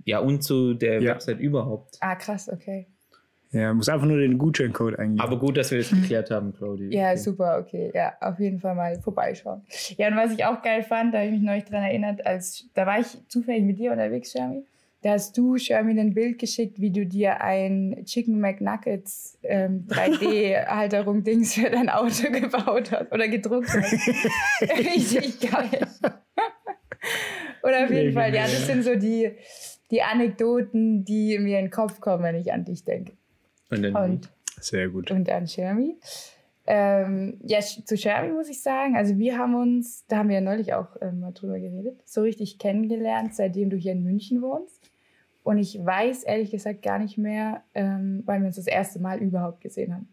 Ja, 0.04 0.20
und 0.20 0.42
zu 0.42 0.75
der 0.75 1.00
ja. 1.00 1.10
Website 1.12 1.40
überhaupt. 1.40 1.96
Ah, 2.00 2.16
krass, 2.16 2.48
okay. 2.50 2.87
Ja, 3.52 3.75
muss 3.75 3.88
einfach 3.88 4.06
nur 4.06 4.19
den 4.19 4.38
Gutscheincode 4.38 4.98
eingeben. 4.98 5.20
Aber 5.20 5.38
gut, 5.38 5.56
dass 5.56 5.72
wir 5.72 5.78
das 5.78 5.90
geklärt 5.90 6.31
haben, 6.31 6.54
Claudia. 6.54 6.88
Ja, 6.88 7.08
okay. 7.08 7.16
super, 7.16 7.58
okay. 7.58 7.90
Ja, 7.92 8.12
auf 8.20 8.38
jeden 8.38 8.60
Fall 8.60 8.76
mal 8.76 9.00
vorbeischauen. 9.00 9.62
Ja, 9.96 10.08
und 10.08 10.16
was 10.16 10.31
ich 10.32 10.44
auch 10.44 10.62
geil 10.62 10.82
fand, 10.84 11.12
da 11.12 11.19
habe 11.19 11.26
ich 11.26 11.32
mich 11.32 11.42
neulich 11.42 11.64
dran 11.64 11.82
erinnert, 11.82 12.25
als 12.25 12.69
da 12.75 12.87
war 12.87 13.00
ich 13.00 13.06
zufällig 13.28 13.64
mit 13.64 13.78
dir 13.78 13.90
unterwegs, 13.90 14.32
Jeremy. 14.32 14.64
Da 15.02 15.12
hast 15.12 15.37
du, 15.38 15.56
Shermy, 15.56 15.99
ein 15.99 16.12
Bild 16.12 16.38
geschickt, 16.38 16.79
wie 16.79 16.91
du 16.91 17.06
dir 17.06 17.41
ein 17.41 18.02
Chicken 18.05 18.38
McNuggets 18.38 19.38
ähm, 19.43 19.87
3D-Halterung-Dings 19.88 21.55
für 21.61 21.70
dein 21.70 21.88
Auto 21.88 22.30
gebaut 22.30 22.92
hast 22.92 23.11
oder 23.11 23.26
gedruckt 23.28 23.71
hast. 23.71 23.92
Richtig 24.62 25.40
geil. 25.40 25.87
oder 27.62 27.85
auf 27.85 27.90
jeden 27.90 28.12
Fall, 28.12 28.35
ja, 28.35 28.42
das 28.42 28.66
sind 28.66 28.83
so 28.83 28.95
die, 28.95 29.30
die 29.90 30.02
Anekdoten, 30.02 31.04
die 31.04 31.38
mir 31.38 31.59
in 31.59 31.66
den 31.66 31.71
Kopf 31.71 32.00
kommen, 32.00 32.23
wenn 32.23 32.35
ich 32.35 32.52
an 32.52 32.66
dich 32.66 32.85
denke. 32.85 33.12
Und 33.71 33.83
dann 33.83 33.95
Und 33.95 34.28
Sehr 34.61 34.88
gut. 34.90 35.11
und 35.11 35.30
an 35.30 35.47
Shermy. 35.47 35.97
Ähm, 36.66 37.40
ja, 37.42 37.61
zu 37.61 37.97
Shermy 37.97 38.33
muss 38.33 38.49
ich 38.49 38.62
sagen, 38.62 38.97
also 38.97 39.16
wir 39.16 39.38
haben 39.38 39.54
uns, 39.54 40.04
da 40.07 40.19
haben 40.19 40.28
wir 40.28 40.37
ja 40.37 40.40
neulich 40.42 40.75
auch 40.75 40.95
ähm, 41.00 41.21
mal 41.21 41.33
drüber 41.33 41.59
geredet, 41.59 42.02
so 42.04 42.21
richtig 42.21 42.59
kennengelernt, 42.59 43.35
seitdem 43.35 43.71
du 43.71 43.76
hier 43.76 43.92
in 43.92 44.04
München 44.04 44.42
wohnst. 44.42 44.79
Und 45.42 45.59
ich 45.59 45.78
weiß 45.85 46.25
ehrlich 46.25 46.50
gesagt 46.50 46.82
gar 46.82 46.99
nicht 46.99 47.16
mehr, 47.18 47.62
ähm, 47.75 48.23
wann 48.26 48.42
wir 48.42 48.49
uns 48.49 48.56
das 48.56 48.66
erste 48.66 48.99
Mal 49.00 49.18
überhaupt 49.20 49.61
gesehen 49.61 49.94
haben. 49.94 50.09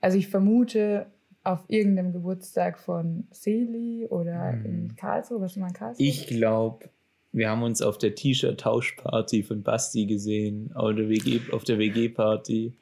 Also 0.00 0.16
ich 0.16 0.28
vermute 0.28 1.06
auf 1.42 1.64
irgendeinem 1.68 2.12
Geburtstag 2.12 2.78
von 2.78 3.26
Seli 3.30 4.06
oder 4.08 4.52
Hm. 4.52 4.64
in 4.64 4.96
Karlsruhe, 4.96 5.40
was 5.40 5.56
mal 5.56 5.68
in 5.68 5.72
Karlsruhe? 5.74 6.06
Ich 6.06 6.26
glaube, 6.26 6.88
wir 7.32 7.50
haben 7.50 7.62
uns 7.62 7.82
auf 7.82 7.98
der 7.98 8.14
T-Shirt-Tauschparty 8.14 9.42
von 9.42 9.62
Basti 9.62 10.06
gesehen, 10.06 10.70
auf 10.74 10.94
der 10.94 11.08
WG 11.08 11.40
auf 11.52 11.64
der 11.64 11.78
WG-Party. 11.78 12.72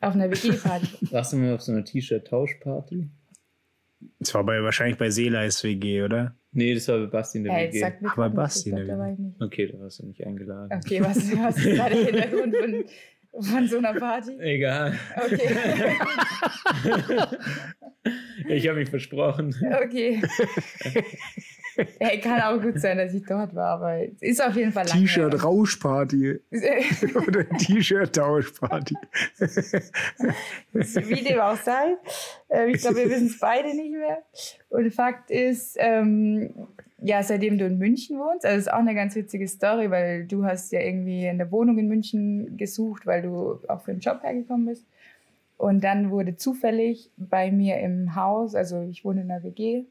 Auf 0.00 0.14
einer 0.14 0.30
WG-Party. 0.30 0.88
Warst 1.12 1.32
du 1.32 1.36
mal 1.36 1.54
auf 1.54 1.60
so 1.60 1.72
einer 1.72 1.84
T-Shirt-Tauschparty? 1.84 3.08
Das 4.18 4.34
war 4.34 4.44
bei, 4.44 4.62
wahrscheinlich 4.62 4.98
bei 4.98 5.10
Seeleis 5.10 5.62
WG, 5.64 6.02
oder? 6.02 6.34
Nee, 6.52 6.74
das 6.74 6.88
war 6.88 6.98
bei 6.98 7.06
Basti 7.06 7.38
in 7.38 7.44
der 7.44 7.52
ja, 7.52 7.68
WG. 7.68 7.78
sagt 7.78 8.02
mir 8.02 8.12
Aber 8.12 8.30
Basti, 8.30 8.72
war 8.72 9.12
ich 9.12 9.18
nicht. 9.18 9.40
Okay, 9.40 9.66
da 9.66 9.78
warst 9.78 10.00
du 10.00 10.06
nicht 10.06 10.26
eingeladen. 10.26 10.70
Okay, 10.72 11.00
was, 11.00 11.16
was 11.38 11.56
ist 11.58 11.78
da 11.78 11.88
der 11.88 12.04
Hintergrund 12.04 12.56
von, 12.56 12.84
von 13.42 13.68
so 13.68 13.78
einer 13.78 13.94
Party? 13.94 14.38
Egal. 14.40 14.98
Okay. 15.16 15.54
Ich 18.48 18.66
habe 18.66 18.78
mich 18.78 18.88
versprochen. 18.88 19.54
Okay. 19.84 20.22
Hey, 21.98 22.20
kann 22.20 22.40
auch 22.40 22.60
gut 22.60 22.78
sein, 22.80 22.98
dass 22.98 23.14
ich 23.14 23.24
dort 23.24 23.54
war, 23.54 23.80
aber 23.80 24.02
es 24.02 24.20
ist 24.22 24.42
auf 24.44 24.56
jeden 24.56 24.72
Fall 24.72 24.86
lange. 24.86 25.00
T-Shirt-Rauschparty 25.00 26.40
oder 27.26 27.48
T-Shirt-Tauschparty. 27.48 28.96
Wie 30.72 31.24
dem 31.24 31.40
auch 31.40 31.56
sei. 31.56 31.96
Äh, 32.48 32.70
Ich 32.70 32.80
glaube, 32.82 32.96
wir 32.96 33.10
wissen 33.10 33.26
es 33.26 33.38
beide 33.38 33.74
nicht 33.74 33.92
mehr. 33.92 34.22
Und 34.68 34.92
Fakt 34.92 35.30
ist, 35.30 35.76
ähm, 35.78 36.68
ja, 36.98 37.22
seitdem 37.22 37.58
du 37.58 37.66
in 37.66 37.78
München 37.78 38.18
wohnst, 38.18 38.44
also 38.44 38.56
das 38.56 38.66
ist 38.66 38.72
auch 38.72 38.78
eine 38.78 38.94
ganz 38.94 39.14
witzige 39.14 39.48
Story, 39.48 39.90
weil 39.90 40.26
du 40.26 40.44
hast 40.44 40.72
ja 40.72 40.80
irgendwie 40.80 41.26
eine 41.28 41.50
Wohnung 41.50 41.78
in 41.78 41.88
München 41.88 42.56
gesucht, 42.56 43.06
weil 43.06 43.22
du 43.22 43.60
auch 43.68 43.80
für 43.82 43.92
einen 43.92 44.00
Job 44.00 44.22
hergekommen 44.22 44.66
bist. 44.66 44.86
Und 45.56 45.84
dann 45.84 46.10
wurde 46.10 46.36
zufällig 46.36 47.10
bei 47.16 47.50
mir 47.50 47.78
im 47.80 48.14
Haus, 48.14 48.54
also 48.54 48.82
ich 48.82 49.04
wohne 49.04 49.22
in 49.22 49.30
einer 49.30 49.42
WG, 49.42 49.84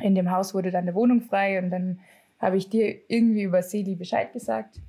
in 0.00 0.14
dem 0.14 0.30
Haus 0.30 0.54
wurde 0.54 0.70
dann 0.70 0.82
eine 0.82 0.94
Wohnung 0.94 1.20
frei 1.20 1.62
und 1.62 1.70
dann 1.70 2.00
habe 2.38 2.56
ich 2.56 2.68
dir 2.68 2.96
irgendwie 3.08 3.42
über 3.42 3.62
Seli 3.62 3.94
Bescheid 3.94 4.32
gesagt. 4.32 4.80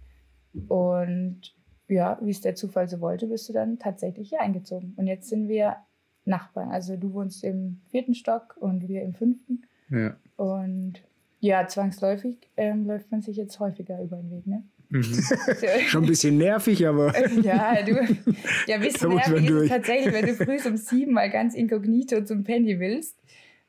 Und 0.67 1.55
ja, 1.87 2.17
wie 2.21 2.31
es 2.31 2.41
der 2.41 2.55
Zufall 2.55 2.87
so 2.87 3.01
wollte, 3.01 3.27
bist 3.27 3.47
du 3.49 3.53
dann 3.53 3.79
tatsächlich 3.79 4.29
hier 4.29 4.41
eingezogen. 4.41 4.93
Und 4.97 5.07
jetzt 5.07 5.29
sind 5.29 5.47
wir 5.47 5.77
Nachbarn. 6.25 6.71
Also 6.71 6.95
du 6.95 7.13
wohnst 7.13 7.43
im 7.43 7.81
vierten 7.89 8.15
Stock 8.15 8.55
und 8.59 8.87
wir 8.87 9.03
im 9.03 9.13
fünften. 9.13 9.63
Ja. 9.89 10.15
Und 10.37 11.01
ja, 11.39 11.67
zwangsläufig 11.67 12.37
ähm, 12.55 12.85
läuft 12.87 13.11
man 13.11 13.21
sich 13.21 13.37
jetzt 13.37 13.59
häufiger 13.59 14.01
über 14.01 14.17
den 14.17 14.31
Weg, 14.31 14.47
ne? 14.47 14.63
Mhm. 14.89 15.03
Schon 15.87 16.03
ein 16.03 16.07
bisschen 16.07 16.37
nervig, 16.37 16.87
aber 16.87 17.13
ja, 17.41 17.81
du, 17.81 17.91
ja, 18.67 18.75
ein 18.75 18.81
bisschen 18.81 19.09
nervig 19.09 19.49
ist 19.49 19.51
es 19.51 19.69
tatsächlich, 19.69 20.13
wenn 20.13 20.25
du 20.25 20.35
früh 20.35 20.57
um 20.67 20.77
sieben 20.77 21.13
mal 21.13 21.29
ganz 21.29 21.55
inkognito 21.55 22.23
zum 22.23 22.43
Penny 22.43 22.79
willst. 22.79 23.17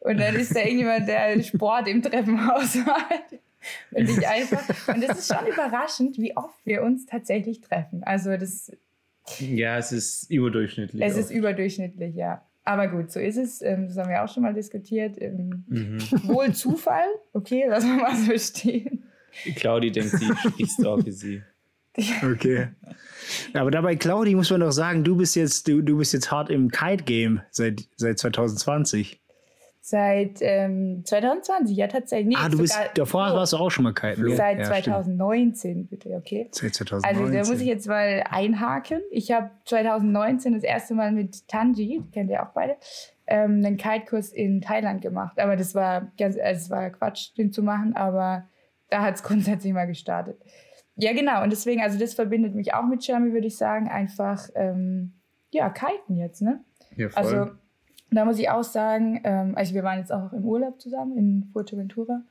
Und 0.04 0.18
dann 0.18 0.37
ist 0.37 0.54
da 0.54 0.61
irgendjemand, 0.61 1.08
der 1.08 1.42
Sport 1.42 1.88
im 1.88 2.02
Treppenhaus 2.02 2.75
macht. 2.87 3.40
Und 3.90 4.08
ich 4.11 4.28
einfach. 4.28 4.62
Und 4.88 5.02
das 5.02 5.18
ist 5.18 5.34
schon 5.34 5.46
überraschend, 5.46 6.18
wie 6.18 6.37
oft 6.37 6.58
wir 6.64 6.82
uns 6.82 7.06
tatsächlich 7.06 7.62
treffen. 7.62 8.04
Also 8.04 8.37
das, 8.37 8.70
ja, 9.38 9.78
es 9.78 9.92
ist 9.92 10.30
überdurchschnittlich. 10.30 11.02
es 11.02 11.14
auch. 11.14 11.18
ist 11.20 11.30
überdurchschnittlich, 11.30 12.14
ja. 12.14 12.42
Aber 12.64 12.88
gut, 12.88 13.11
so 13.11 13.18
ist 13.18 13.38
es. 13.38 13.62
Ähm, 13.62 13.87
Das 13.88 13.96
haben 13.96 14.11
wir 14.11 14.23
auch 14.23 14.32
schon 14.32 14.42
mal 14.42 14.52
diskutiert. 14.52 15.16
Ähm, 15.20 15.64
mhm. 15.68 15.99
Wohl 16.25 16.52
Zufall, 16.52 17.08
okay, 17.32 17.64
lassen 17.66 17.96
wir 17.96 18.02
mal 18.02 18.16
so 18.16 18.37
stehen. 18.37 19.04
Claudi 19.56 19.90
denkt, 19.90 20.11
sie 20.11 20.30
ich 20.58 20.70
stalke 20.70 21.12
sie. 21.12 21.42
okay. 22.23 22.68
Aber 23.54 23.70
dabei, 23.70 23.96
Claudi, 23.96 24.34
muss 24.34 24.50
man 24.50 24.61
doch 24.61 24.73
sagen, 24.73 25.02
du 25.02 25.16
bist 25.16 25.34
jetzt, 25.34 25.66
du, 25.66 25.80
du 25.80 25.96
bist 25.96 26.12
jetzt 26.12 26.30
hart 26.30 26.50
im 26.50 26.70
Kite-Game 26.70 27.40
seit, 27.50 27.88
seit 27.96 28.18
2020. 28.18 29.20
Seit 29.87 30.38
ähm, 30.41 31.05
2020, 31.05 31.76
ja 31.76 31.88
tatsächlich. 31.88 32.29
Nee, 32.29 32.43
ah, 32.43 32.49
du 32.49 32.57
bist, 32.57 32.73
sogar- 32.73 32.88
davor 32.95 33.29
so, 33.29 33.37
warst 33.37 33.53
du 33.53 33.57
auch 33.59 33.69
schon 33.69 33.85
mal 33.85 33.93
kiten. 33.93 34.35
Seit 34.35 34.59
ja, 34.59 34.64
stimmt. 34.64 34.85
2019, 34.85 35.88
bitte, 35.88 36.09
okay. 36.17 36.49
Seit 36.53 36.75
2019. 36.75 37.05
Also 37.05 37.31
da 37.31 37.53
muss 37.53 37.61
ich 37.61 37.69
jetzt 37.69 37.87
mal 37.87 38.25
einhaken. 38.31 39.03
Ich 39.11 39.31
habe 39.31 39.50
2019 39.67 40.55
das 40.55 40.62
erste 40.62 40.95
Mal 40.95 41.12
mit 41.12 41.47
Tanji, 41.49 42.03
kennt 42.12 42.31
ihr 42.31 42.43
auch 42.43 42.55
beide, 42.55 42.76
ähm, 43.26 43.62
einen 43.62 43.76
Kite-Kurs 43.76 44.33
in 44.33 44.62
Thailand 44.62 45.03
gemacht. 45.03 45.38
Aber 45.38 45.55
das 45.55 45.75
war 45.75 46.11
ganz, 46.17 46.38
also 46.38 46.62
es 46.62 46.71
war 46.71 46.88
Quatsch, 46.88 47.37
den 47.37 47.53
zu 47.53 47.62
machen, 47.62 47.95
aber 47.95 48.49
da 48.88 49.03
hat 49.03 49.17
es 49.17 49.23
grundsätzlich 49.23 49.75
mal 49.75 49.87
gestartet. 49.87 50.41
Ja, 50.97 51.12
genau. 51.12 51.43
Und 51.43 51.50
deswegen, 51.50 51.83
also 51.83 51.99
das 51.99 52.14
verbindet 52.14 52.55
mich 52.55 52.73
auch 52.73 52.87
mit 52.87 53.07
Jeremy, 53.07 53.35
würde 53.35 53.49
ich 53.49 53.59
sagen. 53.59 53.91
Einfach, 53.91 54.49
ähm, 54.55 55.12
ja, 55.50 55.69
Kiten 55.69 56.17
jetzt, 56.17 56.41
ne? 56.41 56.64
Ja, 56.97 57.11
voll. 57.11 57.23
Also 57.23 57.50
da 58.14 58.25
muss 58.25 58.38
ich 58.38 58.49
auch 58.50 58.64
sagen, 58.64 59.21
ähm, 59.25 59.54
also 59.56 59.75
wir 59.75 59.83
waren 59.85 59.99
jetzt 59.99 60.12
auch 60.12 60.33
im 60.33 60.44
Urlaub 60.44 60.80
zusammen 60.80 61.16
in 61.16 61.49
Fuerteventura 61.52 62.23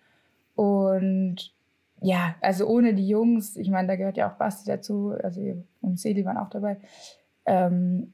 und 0.55 1.53
ja, 2.01 2.35
also 2.41 2.67
ohne 2.67 2.93
die 2.93 3.07
Jungs, 3.07 3.55
ich 3.55 3.69
meine, 3.69 3.87
da 3.87 3.95
gehört 3.95 4.17
ja 4.17 4.29
auch 4.29 4.35
Basti 4.37 4.69
dazu, 4.69 5.15
also 5.23 5.41
und 5.81 5.99
Seli 5.99 6.25
waren 6.25 6.37
auch 6.37 6.49
dabei, 6.49 6.77
ähm, 7.45 8.13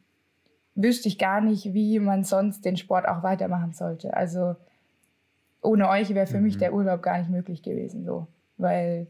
wüsste 0.75 1.07
ich 1.07 1.17
gar 1.17 1.41
nicht, 1.41 1.73
wie 1.73 1.99
man 1.99 2.23
sonst 2.23 2.63
den 2.65 2.77
Sport 2.77 3.07
auch 3.07 3.23
weitermachen 3.23 3.73
sollte. 3.73 4.15
Also 4.15 4.55
ohne 5.61 5.89
euch 5.89 6.13
wäre 6.13 6.27
für 6.27 6.39
mich 6.39 6.55
Mhm. 6.55 6.59
der 6.59 6.73
Urlaub 6.73 7.01
gar 7.01 7.17
nicht 7.17 7.29
möglich 7.29 7.63
gewesen, 7.63 8.05
so, 8.05 8.27
weil 8.57 9.07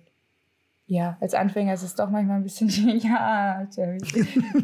ja, 0.91 1.17
als 1.21 1.35
Anfänger 1.35 1.73
ist 1.75 1.83
es 1.83 1.93
doch 1.95 2.09
manchmal 2.09 2.37
ein 2.37 2.43
bisschen, 2.43 2.67
ja, 2.99 3.67
Jerry, 3.75 3.99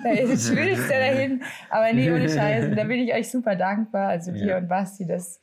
da 0.03 0.09
ist 0.09 0.47
schwülst 0.47 0.85
du 0.85 0.89
dahin. 0.89 1.43
Aber 1.69 1.93
nee, 1.93 2.09
ohne 2.11 2.27
Scheiße, 2.27 2.75
da 2.75 2.83
bin 2.83 2.99
ich 2.99 3.13
euch 3.13 3.29
super 3.29 3.55
dankbar, 3.55 4.09
also 4.09 4.31
dir 4.31 4.45
Ja. 4.47 4.57
und 4.57 4.67
Basti, 4.67 5.05
dass 5.05 5.39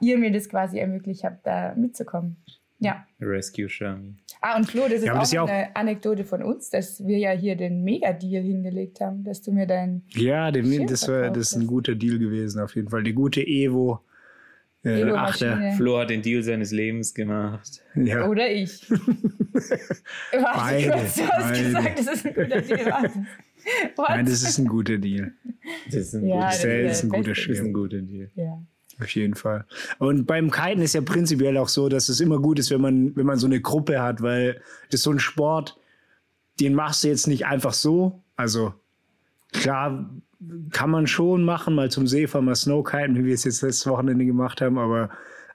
ihr 0.00 0.16
mir 0.18 0.30
das 0.30 0.48
quasi 0.48 0.78
ermöglicht 0.78 1.24
habt, 1.24 1.44
da 1.46 1.74
mitzukommen. 1.76 2.36
Ja. 2.78 3.04
Rescue 3.20 3.68
Shami. 3.68 4.14
Ah, 4.40 4.56
und 4.56 4.64
Flo, 4.66 4.82
das 4.84 4.94
ist 4.94 5.04
Ja, 5.06 5.14
auch 5.14 5.18
das 5.20 5.28
ist 5.28 5.32
ja 5.34 5.42
auch- 5.42 5.48
eine 5.48 5.74
Anekdote 5.76 6.24
von 6.24 6.42
uns, 6.42 6.70
dass 6.70 7.04
wir 7.06 7.18
ja 7.18 7.30
hier 7.30 7.54
den 7.56 7.82
Mega-Deal 7.84 8.42
hingelegt 8.42 9.00
haben, 9.00 9.22
dass 9.24 9.40
du 9.42 9.52
mir 9.52 9.66
dein. 9.66 10.02
Ja, 10.10 10.52
Schön 10.52 10.86
das, 10.88 11.08
war, 11.08 11.30
das 11.30 11.52
ist 11.52 11.56
ein 11.56 11.66
guter 11.68 11.94
Deal 11.94 12.18
gewesen, 12.18 12.60
auf 12.60 12.74
jeden 12.74 12.88
Fall. 12.88 13.02
Die 13.04 13.12
gute 13.12 13.40
Evo. 13.40 14.00
Äh, 14.84 15.04
Achter. 15.12 15.72
Flo 15.76 15.98
hat 15.98 16.10
den 16.10 16.22
Deal 16.22 16.42
seines 16.42 16.72
Lebens 16.72 17.14
gemacht. 17.14 17.82
Ja. 17.94 18.26
Oder 18.28 18.50
ich. 18.50 18.90
Warte 18.90 19.78
Beide, 20.32 20.86
du 20.86 20.94
hast 20.94 21.20
beide. 21.28 21.62
gesagt, 21.64 21.98
das 21.98 22.06
ist 22.08 22.26
ein 22.26 22.34
guter 22.34 22.60
Deal. 22.60 23.10
Nein, 24.08 24.26
das 24.26 24.42
ist 24.42 24.58
ein 24.58 24.66
guter 24.66 24.98
Deal. 24.98 25.32
Das 25.86 25.94
ist 25.94 26.14
ein, 26.14 26.26
Ja, 26.26 26.34
guter, 26.34 26.46
Das 26.46 26.56
ist, 26.56 26.64
der 26.64 26.82
das 26.82 26.92
ist 26.98 27.02
ein 27.04 27.08
guter 27.10 27.22
beste 27.22 27.30
das 27.32 27.38
ist 27.38 27.48
ein 27.48 27.64
Schirm. 27.66 27.72
guter 27.72 28.00
Deal. 28.02 28.30
ja. 28.34 28.62
Auf 29.00 29.08
jeden 29.14 29.34
Fall. 29.34 29.64
Und 29.98 30.26
beim 30.26 30.50
Kiten 30.50 30.82
ist 30.82 30.94
ja 30.94 31.00
prinzipiell 31.00 31.56
auch 31.56 31.68
so, 31.68 31.88
dass 31.88 32.08
es 32.08 32.20
immer 32.20 32.38
gut 32.38 32.58
ist, 32.58 32.70
wenn 32.70 32.80
man, 32.82 33.16
wenn 33.16 33.24
man 33.26 33.38
so 33.38 33.46
eine 33.46 33.60
Gruppe 33.60 34.02
hat, 34.02 34.20
weil 34.20 34.60
das 34.90 35.00
ist 35.00 35.04
so 35.04 35.10
ein 35.10 35.18
Sport, 35.18 35.78
den 36.60 36.74
machst 36.74 37.02
du 37.02 37.08
jetzt 37.08 37.26
nicht 37.26 37.46
einfach 37.46 37.72
so. 37.72 38.22
Also 38.36 38.74
klar 39.52 40.10
kann 40.70 40.90
man 40.90 41.06
schon 41.06 41.44
machen, 41.44 41.74
mal 41.74 41.90
zum 41.90 42.06
Seefahren, 42.06 42.44
mal 42.44 42.54
Snowkiten, 42.54 43.16
wie 43.16 43.24
wir 43.24 43.34
es 43.34 43.44
jetzt 43.44 43.62
letztes 43.62 43.86
Wochenende 43.86 44.24
gemacht 44.24 44.60
haben, 44.60 44.78
aber 44.78 45.10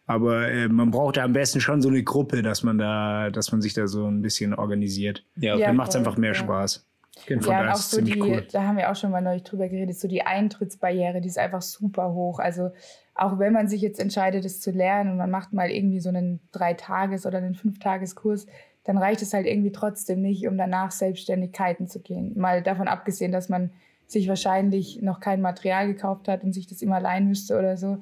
aber 0.09 0.49
äh, 0.49 0.69
man 0.69 0.89
braucht 0.89 1.17
da 1.17 1.25
am 1.25 1.33
besten 1.33 1.59
schon 1.59 1.81
so 1.81 1.89
eine 1.89 2.01
Gruppe, 2.01 2.41
dass 2.41 2.63
man 2.63 2.77
da, 2.77 3.29
dass 3.29 3.51
man 3.51 3.61
sich 3.61 3.73
da 3.73 3.87
so 3.87 4.07
ein 4.07 4.21
bisschen 4.21 4.53
organisiert. 4.53 5.25
Ja, 5.35 5.57
Ja, 5.57 5.67
Dann 5.67 5.75
macht 5.75 5.89
es 5.89 5.97
einfach 5.97 6.15
mehr 6.15 6.31
ja. 6.31 6.35
Spaß. 6.35 6.85
Genau. 7.25 7.41
Von 7.41 7.51
ja, 7.51 7.57
daher 7.59 7.71
und 7.71 7.75
auch 7.75 7.81
so 7.81 8.01
die, 8.01 8.11
ziemlich 8.13 8.31
cool. 8.31 8.47
da 8.51 8.63
haben 8.63 8.77
wir 8.77 8.89
auch 8.89 8.95
schon 8.95 9.11
mal 9.11 9.21
neulich 9.21 9.43
drüber 9.43 9.67
geredet, 9.67 9.99
so 9.99 10.07
die 10.07 10.21
Eintrittsbarriere, 10.21 11.19
die 11.19 11.27
ist 11.27 11.37
einfach 11.37 11.61
super 11.61 12.13
hoch. 12.13 12.39
Also 12.39 12.71
auch 13.15 13.37
wenn 13.39 13.51
man 13.51 13.67
sich 13.67 13.81
jetzt 13.81 13.99
entscheidet, 13.99 14.45
es 14.45 14.61
zu 14.61 14.71
lernen 14.71 15.11
und 15.11 15.17
man 15.17 15.31
macht 15.31 15.51
mal 15.51 15.69
irgendwie 15.69 15.99
so 15.99 16.09
einen 16.09 16.39
Dreitages- 16.53 17.25
oder 17.25 17.39
einen 17.39 17.55
Fünftageskurs, 17.55 18.45
dann 18.85 18.97
reicht 18.97 19.21
es 19.21 19.33
halt 19.33 19.45
irgendwie 19.45 19.71
trotzdem 19.73 20.21
nicht, 20.21 20.47
um 20.47 20.57
danach 20.57 20.91
selbstständig 20.91 21.51
kiten 21.51 21.87
zu 21.87 21.99
gehen. 21.99 22.31
Mal 22.37 22.63
davon 22.63 22.87
abgesehen, 22.87 23.33
dass 23.33 23.49
man 23.49 23.71
sich 24.07 24.27
wahrscheinlich 24.27 25.01
noch 25.01 25.19
kein 25.19 25.41
Material 25.41 25.87
gekauft 25.87 26.27
hat 26.27 26.43
und 26.43 26.53
sich 26.53 26.67
das 26.67 26.81
immer 26.81 26.99
leihen 26.99 27.27
müsste 27.27 27.57
oder 27.59 27.77
so. 27.77 27.99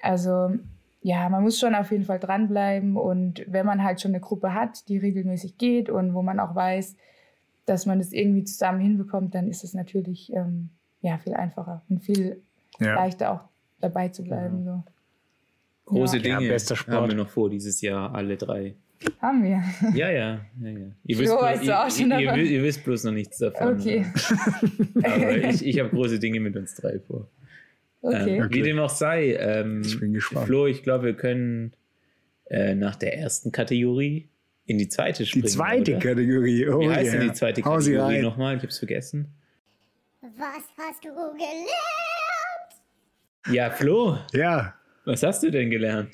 Also 0.00 0.50
ja, 1.02 1.28
man 1.28 1.42
muss 1.42 1.58
schon 1.58 1.74
auf 1.74 1.90
jeden 1.90 2.04
Fall 2.04 2.20
dranbleiben 2.20 2.96
und 2.96 3.44
wenn 3.48 3.66
man 3.66 3.82
halt 3.82 4.00
schon 4.00 4.12
eine 4.12 4.20
Gruppe 4.20 4.54
hat, 4.54 4.88
die 4.88 4.98
regelmäßig 4.98 5.58
geht 5.58 5.90
und 5.90 6.14
wo 6.14 6.22
man 6.22 6.38
auch 6.38 6.54
weiß, 6.54 6.96
dass 7.66 7.86
man 7.86 7.98
das 7.98 8.12
irgendwie 8.12 8.44
zusammen 8.44 8.80
hinbekommt, 8.80 9.34
dann 9.34 9.48
ist 9.48 9.64
es 9.64 9.74
natürlich 9.74 10.32
ähm, 10.32 10.70
ja, 11.00 11.18
viel 11.18 11.34
einfacher 11.34 11.82
und 11.88 12.00
viel 12.04 12.40
Ja. 12.78 12.94
leichter 12.94 13.32
auch 13.32 13.40
dabei 13.80 14.08
zu 14.08 14.22
bleiben. 14.22 14.64
So. 14.64 14.82
Große 15.86 16.16
Ja. 16.18 16.22
Dinge 16.22 16.42
Ja, 16.44 16.52
bester 16.52 16.76
Sport. 16.76 16.96
haben 16.96 17.08
wir 17.08 17.16
noch 17.16 17.28
vor 17.28 17.50
dieses 17.50 17.80
Jahr, 17.80 18.14
alle 18.14 18.36
drei. 18.36 18.74
Haben 19.20 19.42
wir. 19.44 19.62
Ja, 19.94 20.10
ja. 20.10 20.40
ja, 20.60 20.68
ja. 20.70 20.78
Ihr, 21.04 21.16
Flo, 21.16 21.22
wisst 21.24 21.32
bloß, 21.32 21.42
weißt 21.42 21.66
du 21.66 21.78
auch 21.78 21.84
ihr, 21.86 21.90
schon 21.90 22.10
ihr, 22.46 22.62
wisst- 22.62 22.84
bloß 22.84 23.04
noch 23.04 23.12
nichts 23.12 23.38
davon. 23.38 23.78
Okay. 23.80 24.06
Aber 25.04 25.36
ich, 25.36 25.64
ich 25.66 25.78
habe 25.78 25.90
große 25.90 26.18
Dinge 26.18 26.40
mit 26.40 26.56
uns 26.56 26.74
drei 26.74 26.98
vor. 27.00 27.28
Okay. 28.02 28.36
Ähm, 28.38 28.42
Okay. 28.46 28.54
Wie 28.54 28.62
dem 28.62 28.78
auch 28.80 28.90
sei, 28.90 29.34
ähm, 29.34 29.82
Ich 29.84 29.98
bin 30.00 30.12
gespannt. 30.12 30.46
Flo, 30.46 30.66
ich 30.66 30.82
glaube, 30.82 31.04
wir 31.06 31.14
können 31.16 31.72
äh, 32.50 32.74
nach 32.74 32.96
der 32.96 33.16
ersten 33.16 33.52
Kategorie 33.52 34.28
in 34.66 34.78
die 34.78 34.88
zweite 34.88 35.22
Die 35.22 35.28
springen. 35.28 35.46
zweite 35.48 35.92
oder? 35.96 36.00
Kategorie. 36.00 36.68
Oh, 36.68 36.80
Wie 36.80 36.88
heißt 36.90 37.12
denn 37.12 37.20
yeah. 37.20 37.30
die 37.30 37.36
zweite 37.38 37.62
Kategorie 37.62 38.20
nochmal? 38.20 38.56
Ich 38.56 38.62
habe 38.62 38.68
es 38.68 38.78
vergessen. 38.78 39.28
Was 40.20 40.64
hast 40.78 41.04
du 41.04 41.08
gelernt? 41.08 41.68
Ja, 43.50 43.70
Flo, 43.70 44.18
Ja. 44.32 44.74
was 45.04 45.22
hast 45.22 45.42
du 45.42 45.50
denn 45.50 45.70
gelernt? 45.70 46.10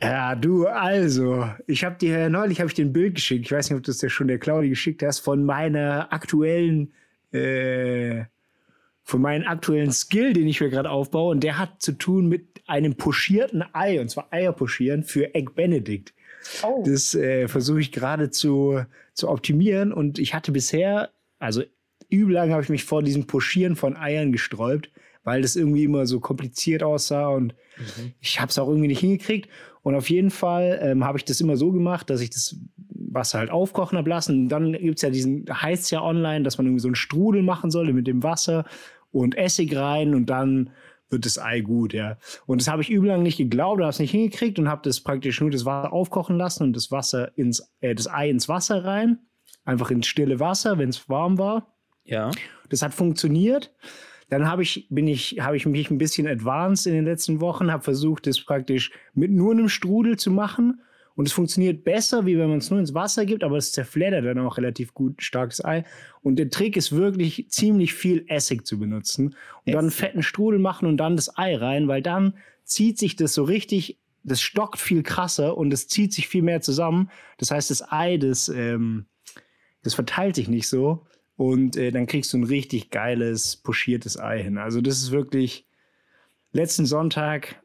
Ja, 0.00 0.36
du, 0.36 0.66
also, 0.66 1.48
ich 1.66 1.84
habe 1.84 1.96
dir 1.96 2.28
neulich 2.28 2.60
hab 2.60 2.68
ich 2.68 2.74
dir 2.74 2.84
ein 2.84 2.92
Bild 2.92 3.16
geschickt. 3.16 3.46
Ich 3.46 3.52
weiß 3.52 3.70
nicht, 3.70 3.78
ob 3.78 3.82
du 3.82 3.90
es 3.90 3.98
dir 3.98 4.10
schon 4.10 4.28
der 4.28 4.38
Claudi 4.38 4.68
geschickt 4.68 5.02
hast, 5.02 5.18
von 5.18 5.44
meiner 5.44 6.12
aktuellen, 6.12 6.92
äh, 7.32 8.24
von 9.02 9.20
meinem 9.20 9.46
aktuellen 9.48 9.90
Skill, 9.90 10.34
den 10.34 10.46
ich 10.46 10.60
mir 10.60 10.70
gerade 10.70 10.90
aufbaue. 10.90 11.32
Und 11.32 11.42
der 11.42 11.58
hat 11.58 11.82
zu 11.82 11.92
tun 11.92 12.28
mit 12.28 12.62
einem 12.66 12.94
pochierten 12.94 13.64
Ei, 13.72 14.00
und 14.00 14.08
zwar 14.08 14.32
Eier 14.32 14.52
pochieren 14.52 15.02
für 15.02 15.34
Egg 15.34 15.52
Benedict. 15.56 16.14
Oh. 16.62 16.84
Das 16.86 17.14
äh, 17.16 17.48
versuche 17.48 17.80
ich 17.80 17.90
gerade 17.90 18.30
zu, 18.30 18.84
zu 19.14 19.28
optimieren. 19.28 19.92
Und 19.92 20.20
ich 20.20 20.32
hatte 20.32 20.52
bisher, 20.52 21.10
also 21.40 21.62
übel 22.08 22.34
lang 22.34 22.52
habe 22.52 22.62
ich 22.62 22.68
mich 22.68 22.84
vor 22.84 23.02
diesem 23.02 23.26
Pochieren 23.26 23.74
von 23.74 23.96
Eiern 23.96 24.30
gesträubt, 24.30 24.90
weil 25.24 25.42
das 25.42 25.56
irgendwie 25.56 25.84
immer 25.84 26.06
so 26.06 26.20
kompliziert 26.20 26.82
aussah 26.82 27.28
und 27.28 27.54
ich 28.20 28.40
habe 28.40 28.50
es 28.50 28.58
auch 28.58 28.68
irgendwie 28.68 28.88
nicht 28.88 29.00
hingekriegt. 29.00 29.48
Und 29.88 29.94
auf 29.94 30.10
jeden 30.10 30.28
Fall 30.28 30.78
ähm, 30.82 31.02
habe 31.02 31.16
ich 31.16 31.24
das 31.24 31.40
immer 31.40 31.56
so 31.56 31.72
gemacht, 31.72 32.10
dass 32.10 32.20
ich 32.20 32.28
das 32.28 32.56
Wasser 32.76 33.38
halt 33.38 33.50
aufkochen 33.50 33.96
habe 33.96 34.10
lassen. 34.10 34.50
Dann 34.50 34.72
gibt's 34.74 35.00
ja 35.00 35.08
diesen, 35.08 35.46
heißt 35.50 35.90
ja 35.92 36.02
online, 36.02 36.44
dass 36.44 36.58
man 36.58 36.66
irgendwie 36.66 36.82
so 36.82 36.88
einen 36.88 36.94
Strudel 36.94 37.42
machen 37.42 37.70
soll 37.70 37.90
mit 37.94 38.06
dem 38.06 38.22
Wasser 38.22 38.66
und 39.12 39.34
Essig 39.34 39.74
rein 39.74 40.14
und 40.14 40.26
dann 40.26 40.68
wird 41.08 41.24
das 41.24 41.38
Ei 41.38 41.60
gut, 41.60 41.94
ja. 41.94 42.18
Und 42.44 42.60
das 42.60 42.68
habe 42.68 42.82
ich 42.82 42.90
übel 42.90 43.08
lang 43.08 43.22
nicht 43.22 43.38
geglaubt, 43.38 43.80
habe 43.80 43.88
es 43.88 43.98
nicht 43.98 44.10
hingekriegt 44.10 44.58
und 44.58 44.68
habe 44.68 44.82
das 44.84 45.00
praktisch 45.00 45.40
nur 45.40 45.50
das 45.50 45.64
Wasser 45.64 45.90
aufkochen 45.90 46.36
lassen 46.36 46.64
und 46.64 46.76
das 46.76 46.90
Wasser 46.90 47.30
ins, 47.38 47.72
äh, 47.80 47.94
das 47.94 48.10
Ei 48.10 48.28
ins 48.28 48.46
Wasser 48.46 48.84
rein. 48.84 49.20
Einfach 49.64 49.90
ins 49.90 50.06
stille 50.06 50.38
Wasser, 50.38 50.76
wenn 50.76 50.90
es 50.90 51.08
warm 51.08 51.38
war. 51.38 51.74
Ja. 52.04 52.30
Das 52.68 52.82
hat 52.82 52.92
funktioniert. 52.92 53.72
Dann 54.30 54.46
habe 54.46 54.62
ich, 54.62 54.86
bin 54.90 55.08
ich, 55.08 55.38
habe 55.40 55.56
ich 55.56 55.66
mich 55.66 55.90
ein 55.90 55.98
bisschen 55.98 56.26
advanced 56.26 56.86
in 56.86 56.92
den 56.92 57.04
letzten 57.04 57.40
Wochen, 57.40 57.72
habe 57.72 57.82
versucht, 57.82 58.26
das 58.26 58.40
praktisch 58.40 58.90
mit 59.14 59.30
nur 59.30 59.52
einem 59.52 59.68
Strudel 59.68 60.18
zu 60.18 60.30
machen 60.30 60.80
Und 61.18 61.26
es 61.26 61.32
funktioniert 61.32 61.82
besser, 61.82 62.26
wie 62.26 62.38
wenn 62.38 62.48
man 62.48 62.58
es 62.58 62.70
nur 62.70 62.78
ins 62.78 62.94
Wasser 62.94 63.26
gibt, 63.26 63.42
aber 63.42 63.56
es 63.56 63.72
zerfleddert 63.72 64.24
dann 64.24 64.38
auch 64.38 64.56
relativ 64.56 64.94
gut 64.94 65.20
starkes 65.20 65.64
Ei. 65.64 65.82
Und 66.22 66.36
der 66.36 66.48
Trick 66.48 66.76
ist 66.76 66.92
wirklich 66.92 67.48
ziemlich 67.48 67.92
viel 67.92 68.24
Essig 68.28 68.64
zu 68.64 68.78
benutzen 68.78 69.34
und 69.64 69.72
dann 69.72 69.86
einen 69.86 69.90
fetten 69.90 70.22
Strudel 70.22 70.60
machen 70.60 70.86
und 70.86 70.96
dann 70.96 71.16
das 71.16 71.36
Ei 71.36 71.56
rein, 71.56 71.88
weil 71.88 72.02
dann 72.02 72.34
zieht 72.62 72.98
sich 72.98 73.16
das 73.16 73.34
so 73.34 73.42
richtig, 73.42 73.98
das 74.22 74.40
stockt 74.40 74.78
viel 74.78 75.02
krasser 75.02 75.58
und 75.58 75.72
es 75.72 75.88
zieht 75.88 76.12
sich 76.12 76.28
viel 76.28 76.42
mehr 76.42 76.60
zusammen. 76.60 77.10
Das 77.38 77.50
heißt, 77.50 77.70
das 77.70 77.90
Ei, 77.90 78.16
das, 78.16 78.48
ähm, 78.48 79.06
das 79.82 79.94
verteilt 79.94 80.36
sich 80.36 80.46
nicht 80.46 80.68
so 80.68 81.04
und 81.38 81.76
äh, 81.76 81.92
dann 81.92 82.06
kriegst 82.06 82.32
du 82.32 82.38
ein 82.38 82.44
richtig 82.44 82.90
geiles, 82.90 83.56
pochiertes 83.56 84.18
Ei 84.18 84.42
hin. 84.42 84.58
Also 84.58 84.80
das 84.80 84.98
ist 84.98 85.12
wirklich 85.12 85.66
letzten 86.50 86.84
Sonntag, 86.84 87.62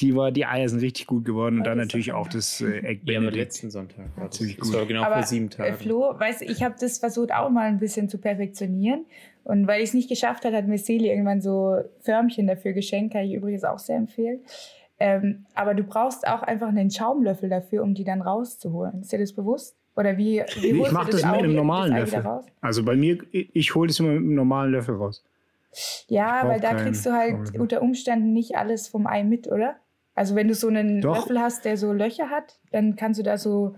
die 0.00 0.14
war, 0.16 0.32
die 0.32 0.44
Eier 0.44 0.68
sind 0.68 0.80
richtig 0.80 1.06
gut 1.06 1.24
geworden 1.24 1.58
und 1.58 1.64
dann 1.64 1.78
natürlich 1.78 2.12
auch 2.12 2.26
das 2.28 2.60
äh, 2.60 2.80
Egg 2.80 3.00
Ja, 3.04 3.18
aber 3.18 3.26
Benedict. 3.28 3.36
letzten 3.36 3.70
Sonntag 3.70 4.14
war 4.16 4.26
das. 4.26 4.36
Ziemlich 4.36 4.56
Das 4.56 4.68
gut. 4.68 4.76
war 4.76 4.86
genau 4.86 5.04
Aber 5.04 5.14
vor 5.14 5.22
sieben 5.22 5.46
äh, 5.46 5.50
Tagen. 5.50 5.76
Flo, 5.76 6.18
weißt 6.18 6.40
du, 6.40 6.46
ich 6.46 6.64
habe 6.64 6.74
das 6.78 6.98
versucht 6.98 7.32
auch 7.32 7.48
mal 7.48 7.66
ein 7.66 7.78
bisschen 7.78 8.08
zu 8.08 8.18
perfektionieren. 8.18 9.06
Und 9.44 9.68
weil 9.68 9.80
ich 9.82 9.90
es 9.90 9.94
nicht 9.94 10.08
geschafft 10.08 10.44
hat, 10.44 10.52
hat 10.52 10.66
mir 10.66 10.76
Seli 10.76 11.08
irgendwann 11.08 11.40
so 11.40 11.76
Förmchen 12.00 12.48
dafür 12.48 12.72
geschenkt, 12.72 13.12
kann 13.14 13.24
ich 13.24 13.34
übrigens 13.34 13.62
auch 13.62 13.78
sehr 13.78 13.96
empfehlen. 13.96 14.40
Ähm, 14.98 15.46
aber 15.54 15.74
du 15.74 15.84
brauchst 15.84 16.26
auch 16.26 16.42
einfach 16.42 16.68
einen 16.68 16.90
Schaumlöffel 16.90 17.48
dafür, 17.48 17.84
um 17.84 17.94
die 17.94 18.02
dann 18.04 18.20
rauszuholen. 18.20 19.02
Ist 19.02 19.12
dir 19.12 19.18
das 19.20 19.32
bewusst? 19.32 19.76
Oder 19.96 20.16
wie, 20.18 20.42
wie 20.60 20.82
Ich 20.82 20.92
mache 20.92 21.06
du 21.10 21.12
das 21.12 21.24
mit 21.24 21.32
Ei- 21.32 21.38
einem 21.38 21.54
normalen 21.54 21.92
das 21.96 22.10
Löffel. 22.12 22.26
raus? 22.26 22.44
Also 22.60 22.84
bei 22.84 22.96
mir, 22.96 23.18
ich, 23.32 23.74
hole 23.74 23.88
das 23.88 23.98
immer 23.98 24.10
mit 24.10 24.18
einem 24.18 24.34
normalen 24.34 24.72
Löffel 24.72 24.94
raus. 24.96 25.24
Ja, 26.08 26.46
weil 26.46 26.60
da 26.60 26.74
kriegst 26.74 27.04
du 27.06 27.12
halt 27.12 27.30
Schaumlöffel. 27.32 27.60
unter 27.60 27.82
Umständen 27.82 28.32
nicht 28.32 28.56
alles 28.56 28.88
vom 28.88 29.06
Ei 29.06 29.24
mit, 29.24 29.46
oder? 29.48 29.76
Also 30.14 30.34
wenn 30.34 30.48
du 30.48 30.54
so 30.54 30.68
einen 30.68 31.00
Doch. 31.00 31.16
Löffel 31.16 31.40
hast, 31.40 31.64
der 31.64 31.76
so 31.76 31.92
Löcher 31.92 32.30
hat, 32.30 32.58
dann 32.72 32.96
kannst 32.96 33.18
du 33.20 33.24
da 33.24 33.36
so 33.36 33.76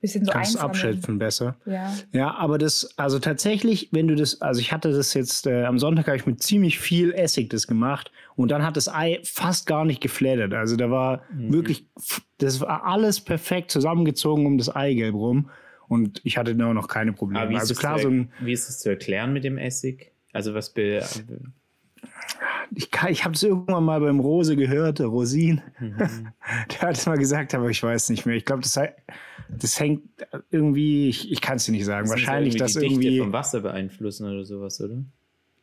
bisschen 0.00 0.24
so 0.24 0.30
Kannst 0.32 0.56
einsammeln. 0.56 0.70
abschöpfen 0.70 1.18
besser. 1.18 1.56
Ja. 1.66 1.92
Ja, 2.12 2.34
aber 2.36 2.58
das, 2.58 2.96
also 2.96 3.18
tatsächlich, 3.18 3.88
wenn 3.92 4.06
du 4.08 4.14
das, 4.14 4.40
also 4.40 4.60
ich 4.60 4.72
hatte 4.72 4.92
das 4.92 5.14
jetzt, 5.14 5.46
äh, 5.46 5.64
am 5.64 5.78
Sonntag 5.78 6.06
habe 6.06 6.16
ich 6.16 6.26
mit 6.26 6.42
ziemlich 6.42 6.78
viel 6.78 7.12
Essig 7.12 7.50
das 7.50 7.66
gemacht 7.66 8.12
und 8.36 8.50
dann 8.50 8.64
hat 8.64 8.76
das 8.76 8.88
Ei 8.88 9.20
fast 9.24 9.66
gar 9.66 9.84
nicht 9.84 10.00
geflattert. 10.00 10.54
Also 10.54 10.76
da 10.76 10.90
war 10.90 11.22
Mhm. 11.32 11.52
wirklich, 11.52 11.86
das 12.38 12.60
war 12.60 12.84
alles 12.84 13.20
perfekt 13.20 13.70
zusammengezogen 13.70 14.46
um 14.46 14.56
das 14.58 14.68
Eigelb 14.74 15.14
rum 15.14 15.50
und 15.88 16.20
ich 16.24 16.36
hatte 16.38 16.54
da 16.54 16.68
auch 16.70 16.74
noch 16.74 16.88
keine 16.88 17.12
Probleme. 17.12 17.40
Aber 17.40 17.50
wie 17.50 17.54
ist, 17.54 17.60
also 17.62 17.74
das 17.74 17.80
klar, 17.80 17.96
zu, 17.96 18.02
so 18.02 18.08
ein, 18.10 18.32
wie 18.40 18.52
ist 18.52 18.68
es 18.68 18.78
zu 18.78 18.88
erklären 18.90 19.32
mit 19.32 19.42
dem 19.44 19.58
Essig? 19.58 20.12
Also 20.32 20.54
was 20.54 20.70
be 20.70 21.02
ich, 22.74 22.90
ich 23.08 23.24
habe 23.24 23.34
es 23.34 23.42
irgendwann 23.42 23.84
mal 23.84 24.00
beim 24.00 24.20
Rose 24.20 24.56
gehört, 24.56 24.98
der 24.98 25.06
Rosin, 25.06 25.62
Mhm. 25.80 25.96
der 26.70 26.80
hat 26.80 26.96
es 26.96 27.06
mal 27.06 27.18
gesagt, 27.18 27.54
aber 27.54 27.68
ich 27.70 27.82
weiß 27.82 28.10
nicht 28.10 28.26
mehr. 28.26 28.36
Ich 28.36 28.44
glaube, 28.44 28.62
das, 28.62 28.78
das 29.48 29.80
hängt 29.80 30.02
irgendwie, 30.50 31.08
ich, 31.08 31.30
ich 31.30 31.40
kann 31.40 31.56
es 31.56 31.64
dir 31.64 31.72
nicht 31.72 31.84
sagen, 31.84 32.08
wahrscheinlich, 32.08 32.56
das 32.56 32.74
dass 32.74 32.82
die 32.82 32.88
Dichte 32.88 33.04
irgendwie, 33.04 33.18
vom 33.20 33.32
Wasser 33.32 33.60
beeinflussen 33.60 34.26
oder 34.28 34.44
sowas, 34.44 34.80
oder? 34.80 35.02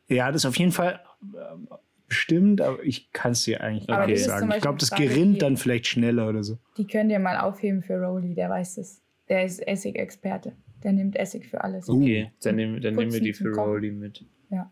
ja, 0.08 0.30
das 0.30 0.46
auf 0.46 0.56
jeden 0.56 0.72
Fall 0.72 1.00
ähm, 1.22 1.68
bestimmt, 2.08 2.60
aber 2.60 2.82
ich 2.84 3.12
kann 3.12 3.32
es 3.32 3.42
dir 3.44 3.60
eigentlich 3.60 3.88
gar 3.88 4.00
das 4.00 4.06
nicht 4.06 4.20
ist 4.20 4.26
sagen. 4.26 4.50
Ich 4.54 4.60
glaube, 4.62 4.78
das 4.78 4.90
gerinnt 4.90 5.42
dann 5.42 5.56
vielleicht 5.56 5.86
schneller 5.88 6.28
oder 6.28 6.44
so. 6.44 6.58
Die 6.76 6.86
könnt 6.86 7.10
ihr 7.10 7.18
mal 7.18 7.38
aufheben 7.38 7.82
für 7.82 7.94
Rowley, 7.94 8.34
der 8.34 8.48
weiß 8.48 8.78
es. 8.78 9.02
Der 9.28 9.44
ist 9.44 9.58
Essig-Experte. 9.66 10.52
Der 10.84 10.92
nimmt 10.92 11.16
Essig 11.16 11.46
für 11.46 11.64
alles. 11.64 11.88
Okay, 11.88 12.30
dann, 12.42 12.54
nehmen, 12.56 12.80
dann 12.80 12.94
nehmen 12.94 13.12
wir 13.12 13.20
die 13.20 13.32
für. 13.32 13.52
Rolli 13.52 13.90
mit. 13.90 14.24
Ja. 14.50 14.70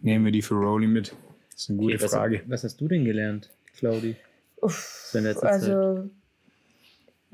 Nehmen 0.00 0.24
wir 0.24 0.32
die 0.32 0.42
für 0.42 0.54
Rowley 0.54 0.88
mit. 0.88 1.14
Das 1.52 1.62
ist 1.62 1.70
eine 1.70 1.78
gute 1.78 1.94
Okay, 1.94 2.04
was, 2.04 2.12
Frage. 2.12 2.42
was 2.46 2.64
hast 2.64 2.80
du 2.80 2.88
denn 2.88 3.04
gelernt, 3.04 3.50
Claudi? 3.76 4.16
Uff, 4.60 5.14
also 5.42 6.08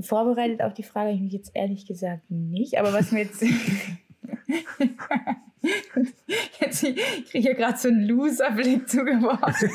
vorbereitet 0.01 0.63
auf 0.63 0.75
die 0.75 0.83
Frage 0.83 1.09
habe 1.09 1.17
ich 1.17 1.23
mich 1.23 1.33
jetzt 1.33 1.51
ehrlich 1.55 1.87
gesagt 1.87 2.31
nicht. 2.31 2.79
Aber 2.79 2.93
was 2.93 3.13
mir 3.13 3.25
jetzt. 3.25 3.43
jetzt 6.61 6.83
ich 6.83 7.31
kriege 7.31 7.49
ja 7.51 7.55
gerade 7.55 7.79
so 7.79 7.89
einen 7.89 8.07
Loser-Blick 8.07 8.89
zugeworfen. 8.89 9.69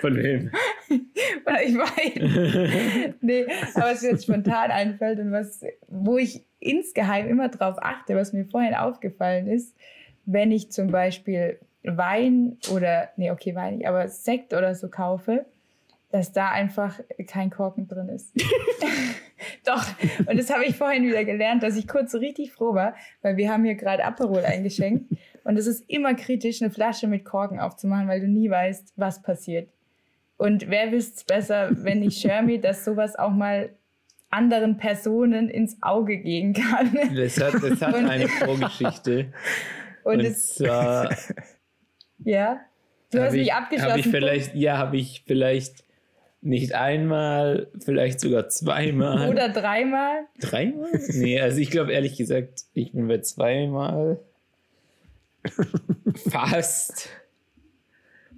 Von 0.00 0.16
wem? 0.16 0.50
Ich 0.88 1.74
weiß. 1.74 3.14
nee, 3.20 3.44
aber 3.74 3.86
was 3.86 4.02
mir 4.02 4.10
jetzt 4.10 4.24
spontan 4.24 4.70
einfällt 4.70 5.18
und 5.18 5.32
was, 5.32 5.64
wo 5.88 6.18
ich 6.18 6.44
insgeheim 6.60 7.28
immer 7.28 7.48
drauf 7.48 7.76
achte, 7.80 8.16
was 8.16 8.32
mir 8.32 8.46
vorhin 8.46 8.74
aufgefallen 8.74 9.46
ist, 9.48 9.76
wenn 10.24 10.50
ich 10.52 10.70
zum 10.70 10.90
Beispiel 10.90 11.58
Wein 11.84 12.58
oder, 12.70 13.10
nee, 13.16 13.30
okay, 13.30 13.54
Wein 13.54 13.76
nicht, 13.78 13.88
aber 13.88 14.08
Sekt 14.08 14.54
oder 14.54 14.74
so 14.74 14.88
kaufe, 14.88 15.46
dass 16.10 16.32
da 16.32 16.50
einfach 16.50 17.00
kein 17.26 17.50
Korken 17.50 17.88
drin 17.88 18.08
ist. 18.08 18.32
Doch, 19.64 19.84
und 20.26 20.38
das 20.38 20.50
habe 20.50 20.64
ich 20.64 20.76
vorhin 20.76 21.04
wieder 21.04 21.24
gelernt, 21.24 21.62
dass 21.62 21.76
ich 21.76 21.88
kurz 21.88 22.12
so 22.12 22.18
richtig 22.18 22.52
froh 22.52 22.74
war, 22.74 22.94
weil 23.22 23.36
wir 23.36 23.50
haben 23.50 23.64
hier 23.64 23.74
gerade 23.74 24.04
Aperol 24.04 24.44
eingeschenkt 24.44 25.06
und 25.44 25.56
es 25.58 25.66
ist 25.66 25.88
immer 25.88 26.14
kritisch, 26.14 26.62
eine 26.62 26.70
Flasche 26.70 27.06
mit 27.06 27.24
Korken 27.24 27.60
aufzumachen, 27.60 28.08
weil 28.08 28.20
du 28.20 28.28
nie 28.28 28.50
weißt, 28.50 28.92
was 28.96 29.22
passiert. 29.22 29.68
Und 30.36 30.68
wer 30.68 30.90
wüsste 30.90 31.24
besser, 31.26 31.70
wenn 31.72 32.00
nicht 32.00 32.20
Shermy, 32.20 32.60
dass 32.60 32.84
sowas 32.84 33.16
auch 33.16 33.30
mal 33.30 33.70
anderen 34.30 34.76
Personen 34.76 35.48
ins 35.48 35.76
Auge 35.82 36.16
gehen 36.16 36.54
kann. 36.54 36.90
Das 37.14 37.40
hat, 37.40 37.54
das 37.62 37.80
hat 37.80 37.94
Und- 37.94 38.08
eine 38.08 38.28
Vorgeschichte. 38.28 39.32
Und, 40.04 40.14
Und 40.14 40.20
es, 40.24 40.54
zwar 40.54 41.14
ja, 42.24 42.60
du 43.10 43.18
hab 43.18 43.26
hast 43.26 43.34
ich, 43.34 43.40
mich 43.40 43.52
hab 43.52 43.62
abgeschlossen. 43.64 43.98
ich 43.98 44.08
vielleicht, 44.08 44.54
ja, 44.54 44.78
habe 44.78 44.96
ich 44.96 45.24
vielleicht 45.26 45.84
nicht 46.40 46.74
einmal, 46.74 47.68
vielleicht 47.78 48.20
sogar 48.20 48.48
zweimal. 48.48 49.30
Oder 49.30 49.48
dreimal. 49.48 50.26
Dreimal? 50.40 50.90
Nee, 51.08 51.40
also 51.40 51.58
ich 51.58 51.70
glaube 51.70 51.92
ehrlich 51.92 52.16
gesagt, 52.16 52.62
ich 52.74 52.92
bin 52.92 53.06
bei 53.06 53.18
zweimal 53.18 54.18
fast 56.28 57.08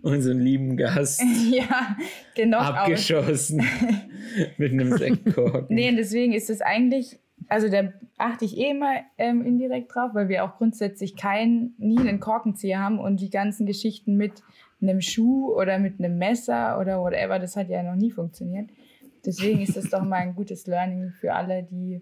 unseren 0.05 0.39
lieben 0.39 0.77
Gast 0.77 1.23
ja, 1.51 1.97
genau. 2.35 2.59
abgeschossen 2.59 3.67
mit 4.59 4.73
einem 4.73 4.97
Sektkorken. 4.97 5.75
Nee, 5.75 5.89
und 5.89 5.97
deswegen 5.97 6.35
ist 6.35 6.51
es 6.51 6.61
eigentlich, 6.61 7.19
also 7.49 7.69
da 7.69 7.93
achte 8.19 8.45
ich 8.45 8.57
eh 8.57 8.71
immer 8.71 8.95
ähm, 9.19 9.43
indirekt 9.45 9.95
drauf, 9.95 10.11
weil 10.15 10.29
wir 10.29 10.45
auch 10.45 10.57
grundsätzlich 10.57 11.17
keinen, 11.17 11.75
nie 11.79 11.99
einen 11.99 12.21
Korkenzieher 12.21 12.81
haben 12.81 12.99
und 12.99 13.21
die 13.21 13.31
ganzen 13.31 13.67
Geschichten 13.67 14.17
mit 14.17 14.43
einem 14.81 15.01
Schuh 15.01 15.53
oder 15.55 15.79
mit 15.79 15.99
einem 15.99 16.19
Messer 16.19 16.79
oder 16.79 17.01
whatever, 17.01 17.39
das 17.39 17.57
hat 17.57 17.69
ja 17.69 17.83
noch 17.83 17.97
nie 17.97 18.11
funktioniert. 18.11 18.69
Deswegen 19.25 19.61
ist 19.63 19.77
es 19.77 19.91
doch 19.91 20.03
mal 20.03 20.17
ein 20.17 20.35
gutes 20.35 20.67
Learning 20.67 21.11
für 21.19 21.33
alle, 21.35 21.63
die 21.63 22.01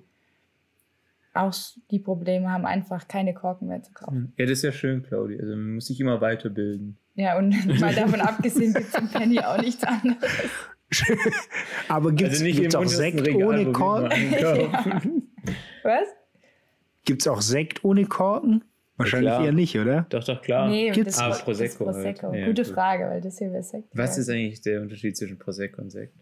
auch 1.34 1.54
die 1.90 1.98
Probleme 1.98 2.50
haben, 2.50 2.66
einfach 2.66 3.08
keine 3.08 3.32
Korken 3.32 3.68
mehr 3.68 3.82
zu 3.82 3.92
kaufen. 3.92 4.32
Ja, 4.36 4.44
das 4.44 4.58
ist 4.58 4.64
ja 4.64 4.72
schön, 4.72 5.02
Claudia. 5.02 5.38
Also 5.40 5.54
man 5.56 5.74
muss 5.76 5.86
sich 5.86 6.00
immer 6.00 6.20
weiterbilden. 6.20 6.98
Ja, 7.14 7.38
und 7.38 7.50
mal 7.80 7.94
davon 7.94 8.20
abgesehen 8.20 8.74
gibt 8.74 8.88
es 8.88 8.94
im 8.94 9.08
Penny 9.08 9.38
auch 9.40 9.58
nichts 9.60 9.82
anderes. 9.84 10.18
Aber 11.88 12.10
gibt 12.10 12.32
es 12.32 12.40
Also 12.40 12.44
nicht 12.44 12.58
im 12.60 12.74
auch 12.74 12.86
Sekt 12.86 13.26
ohne 13.34 13.72
Korken? 13.72 14.12
einkaufen. 14.12 15.21
Was? 15.84 16.08
Gibt 17.04 17.22
es 17.22 17.28
auch 17.28 17.40
Sekt 17.42 17.84
ohne 17.84 18.06
Korken? 18.06 18.64
Wahrscheinlich 18.96 19.30
klar. 19.32 19.44
eher 19.44 19.52
nicht, 19.52 19.76
oder? 19.78 20.06
Doch, 20.10 20.22
doch, 20.22 20.40
klar. 20.42 20.68
Nee, 20.68 20.90
Gibt's- 20.90 21.16
das, 21.16 21.20
Aber 21.20 21.30
das 21.30 21.42
Prosecco 21.42 21.86
halt. 21.86 21.94
Prosecco. 21.96 22.34
Ja, 22.34 22.46
Gute 22.46 22.62
gut. 22.62 22.72
Frage, 22.72 23.04
weil 23.06 23.20
das 23.20 23.38
hier 23.38 23.50
wäre 23.52 23.62
Sekt. 23.62 23.88
Was 23.94 24.16
Ja. 24.16 24.22
ist 24.22 24.28
eigentlich 24.30 24.60
der 24.60 24.80
Unterschied 24.82 25.16
zwischen 25.16 25.38
Prosecco 25.38 25.80
und 25.80 25.90
Sekt? 25.90 26.12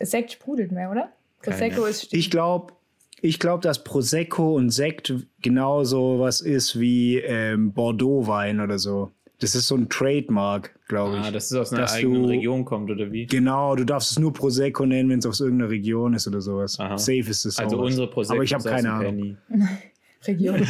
Sekt 0.00 0.32
sprudelt 0.32 0.72
mehr, 0.72 0.90
oder? 0.90 1.12
Prosecco 1.42 1.76
Keine. 1.82 1.88
ist 1.90 2.12
Ich 2.14 2.30
glaube, 2.30 2.72
ich 3.20 3.38
glaub, 3.40 3.60
dass 3.62 3.82
Prosecco 3.84 4.54
und 4.54 4.70
Sekt 4.70 5.12
genauso 5.42 6.20
was 6.20 6.40
ist 6.40 6.78
wie 6.78 7.18
ähm, 7.18 7.72
Bordeaux-Wein 7.72 8.60
oder 8.60 8.78
so. 8.78 9.10
Das 9.40 9.54
ist 9.54 9.68
so 9.68 9.76
ein 9.76 9.88
Trademark, 9.88 10.74
glaube 10.88 11.18
ich. 11.18 11.24
Ah, 11.24 11.30
dass 11.30 11.50
es 11.50 11.56
aus 11.56 11.72
einer 11.72 11.82
Dass 11.82 11.94
eigenen 11.94 12.22
du- 12.24 12.28
Region 12.28 12.64
kommt, 12.64 12.90
oder 12.90 13.12
wie? 13.12 13.26
Genau, 13.26 13.76
du 13.76 13.84
darfst 13.84 14.10
es 14.10 14.18
nur 14.18 14.32
Prosecco 14.32 14.84
nennen, 14.84 15.08
wenn 15.10 15.20
es 15.20 15.26
aus 15.26 15.38
irgendeiner 15.40 15.70
Region 15.70 16.14
ist 16.14 16.26
oder 16.26 16.40
sowas. 16.40 16.78
Aha. 16.80 16.98
Safe 16.98 17.18
ist 17.20 17.44
es 17.46 17.56
Also 17.58 17.76
sowas. 17.76 17.86
unsere 17.90 18.10
Prosecco 18.10 18.34
Aber 18.34 18.42
ich 18.44 18.52
habe 18.52 18.64
keine 18.64 18.82
dem 18.82 18.90
Ahnung. 18.90 19.10
Penny. 19.12 19.36
Region. 20.26 20.66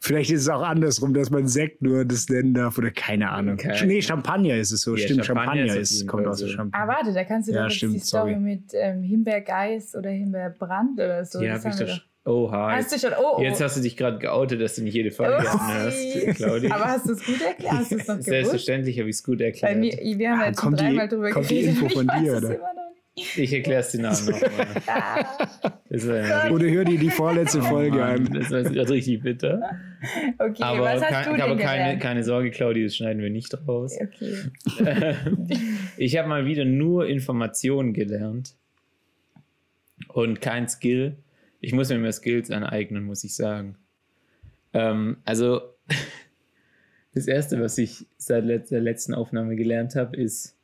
Vielleicht 0.00 0.30
ist 0.30 0.42
es 0.42 0.48
auch 0.48 0.62
andersrum, 0.62 1.12
dass 1.12 1.28
man 1.30 1.48
Sekt 1.48 1.82
nur 1.82 2.04
das 2.04 2.28
nennen 2.28 2.54
darf 2.54 2.78
oder 2.78 2.90
keine 2.92 3.30
Ahnung. 3.30 3.56
Keine- 3.56 3.84
Nee, 3.86 4.00
Champagner 4.00 4.54
ist 4.56 4.70
es 4.70 4.82
so. 4.82 4.94
Ja, 4.96 5.04
Stimmt, 5.04 5.24
Champagner 5.26 5.54
Champagner, 5.66 5.80
ist 5.80 6.06
kommt 6.06 6.26
aus 6.26 6.38
der 6.38 6.48
so. 6.48 6.54
Champagner. 6.54 6.84
ah, 6.84 6.96
warte, 6.96 7.12
da 7.12 7.24
kannst 7.24 7.48
du 7.48 7.52
Ja, 7.52 7.64
doch 7.64 7.70
stimmt, 7.70 7.94
die 7.94 7.98
Story 8.00 8.32
sorry. 8.32 8.40
mit 8.40 8.62
ähm, 8.74 9.02
Himbeergeist 9.02 9.96
oder 9.96 10.10
Himbeerbrand 10.10 10.94
oder 11.00 11.24
so. 11.24 11.40
Die 11.40 11.46
das 11.46 11.64
habe 11.64 11.74
ich 11.84 11.90
doch. 11.90 12.00
Oha. 12.28 12.72
Hast 12.76 12.90
du 12.90 12.96
Jetzt, 12.96 13.02
schon? 13.04 13.12
Oh, 13.18 13.36
oh. 13.38 13.42
jetzt 13.42 13.60
hast 13.62 13.76
du 13.76 13.80
dich 13.80 13.96
gerade 13.96 14.18
geoutet, 14.18 14.60
dass 14.60 14.74
du 14.76 14.82
nicht 14.82 14.94
jede 14.94 15.10
Folge 15.10 15.38
Upsi. 15.38 15.48
anhörst, 15.58 16.36
Claudia. 16.36 16.74
Aber 16.74 16.84
hast 16.84 17.08
du 17.08 17.12
es 17.12 17.24
gut 17.24 17.40
erklärt? 17.40 17.72
Hast 17.72 17.90
noch? 18.08 18.20
Selbstverständlich 18.20 18.98
habe 18.98 19.08
ich 19.08 19.16
es 19.16 19.22
gut 19.24 19.38
Weil 19.40 19.46
erklärt. 19.46 19.80
wir, 19.80 20.18
wir 20.18 20.30
haben 20.30 20.40
Ah, 20.40 20.46
jetzt 20.46 20.60
schon 20.60 20.64
kommt 20.70 20.80
die- 20.80 20.84
dreimal 20.84 21.08
drüber 21.08 21.30
kommt 21.30 21.48
die 21.50 21.54
geredet. 21.60 21.82
Info 21.82 21.84
und 22.00 22.08
von 22.10 22.22
dir, 22.22 22.36
oder? 22.36 22.58
Ich 23.36 23.52
erkläre 23.52 23.80
es 23.80 23.88
dir 23.90 24.00
nachher 24.02 24.30
nochmal. 24.30 24.66
Ja 25.90 26.50
Oder 26.52 26.68
hör 26.70 26.84
dir 26.84 26.98
die 26.98 27.10
vorletzte 27.10 27.62
Folge 27.62 27.96
Oh 27.96 28.00
Mann, 28.00 28.26
an. 28.28 28.32
das 28.34 28.50
war 28.50 28.62
gerade 28.62 28.90
richtig 28.90 29.22
bitter. 29.22 29.60
Okay, 30.38 30.62
Aber, 30.62 30.80
was 30.82 31.02
hast 31.02 31.08
kein, 31.10 31.24
du 31.24 31.30
denn 31.32 31.40
aber 31.40 31.56
keine, 31.56 31.98
keine 31.98 32.22
Sorge, 32.24 32.50
Claudia, 32.50 32.84
das 32.84 32.94
schneiden 32.94 33.22
wir 33.22 33.30
nicht 33.30 33.52
raus. 33.66 33.96
Okay. 34.00 35.16
Ich 35.96 36.16
habe 36.18 36.28
mal 36.28 36.44
wieder 36.44 36.64
nur 36.66 37.06
Informationen 37.08 37.92
gelernt. 37.94 38.54
und 40.12 40.40
kein 40.40 40.68
Skill. 40.68 41.16
Ich 41.60 41.72
muss 41.72 41.88
mir 41.88 41.98
mehr 41.98 42.12
Skills 42.12 42.50
aneignen, 42.50 43.04
muss 43.04 43.24
ich 43.24 43.34
sagen. 43.34 43.76
Ähm, 44.72 45.18
also, 45.24 45.60
das 47.14 47.26
Erste, 47.26 47.60
was 47.60 47.78
ich 47.78 48.06
seit 48.16 48.70
der 48.70 48.80
letzten 48.80 49.14
Aufnahme 49.14 49.56
gelernt 49.56 49.96
habe, 49.96 50.16
ist, 50.16 50.56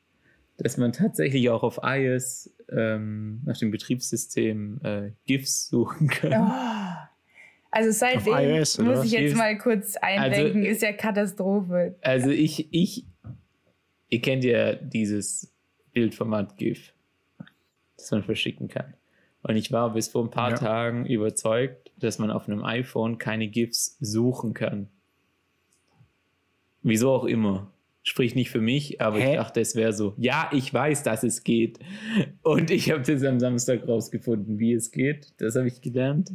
dass 0.57 0.77
man 0.77 0.93
tatsächlich 0.93 1.51
auch 1.51 1.63
auf 1.63 1.81
iOS 1.83 2.51
ähm, 2.71 3.41
nach 3.45 3.57
dem 3.59 3.71
Betriebssystem 3.71 4.81
äh, 4.85 5.11
GIFs 5.27 5.69
suchen 5.69 6.09
kann. 6.09 6.33
Oh. 6.33 7.05
Also 7.71 7.91
seitdem 7.91 8.35
iOS, 8.35 8.79
muss 8.79 9.05
ich 9.05 9.13
jetzt 9.13 9.37
mal 9.37 9.59
kurz 9.59 9.97
einlenken, 9.97 10.61
Also- 10.61 10.71
ist 10.71 10.83
ja 10.83 10.93
Katastrophe. 10.93 11.97
Also 12.03 12.31
ich, 12.31 12.73
ich, 12.73 13.05
ihr 14.11 14.21
kennt 14.21 14.45
ja 14.45 14.75
dieses 14.75 15.53
Bildformat 15.93 16.57
GIF, 16.57 16.93
das 17.97 18.13
man 18.13 18.23
verschicken 18.23 18.69
kann. 18.69 18.95
Und 19.47 19.57
ich 19.57 19.71
war 19.71 19.93
bis 19.93 20.09
vor 20.09 20.25
ein 20.25 20.31
paar 20.31 20.51
Ja. 20.53 20.57
Tagen 20.57 21.05
überzeugt, 21.05 21.93
dass 21.99 22.19
man 22.19 22.31
auf 22.31 22.49
einem 22.49 22.65
iPhone 22.65 23.19
keine 23.19 23.47
GIFs 23.47 23.99
suchen 24.01 24.55
kann. 24.55 24.89
Wieso 26.83 27.13
auch 27.13 27.25
immer. 27.25 27.71
Sprich 28.03 28.35
nicht 28.35 28.51
für 28.51 28.61
mich, 28.61 29.01
aber 29.01 29.19
Hä? 29.19 29.31
ich 29.31 29.37
dachte, 29.37 29.61
es 29.61 29.77
wäre 29.77 29.93
so. 29.93 30.15
Ja, 30.17 30.51
ich 30.53 30.73
weiß, 30.73 31.03
dass 31.03 31.23
es 31.23 31.45
geht. 31.45 31.79
Und 32.43 32.71
ich 32.71 32.91
habe 32.91 33.03
das 33.03 33.23
am 33.23 33.39
Samstag 33.39 33.87
rausgefunden, 33.87 34.59
wie 34.59 34.73
es 34.73 34.91
geht. 34.91 35.33
Das 35.39 35.57
habe 35.57 35.69
ich 35.69 35.81
gelernt. 35.81 36.33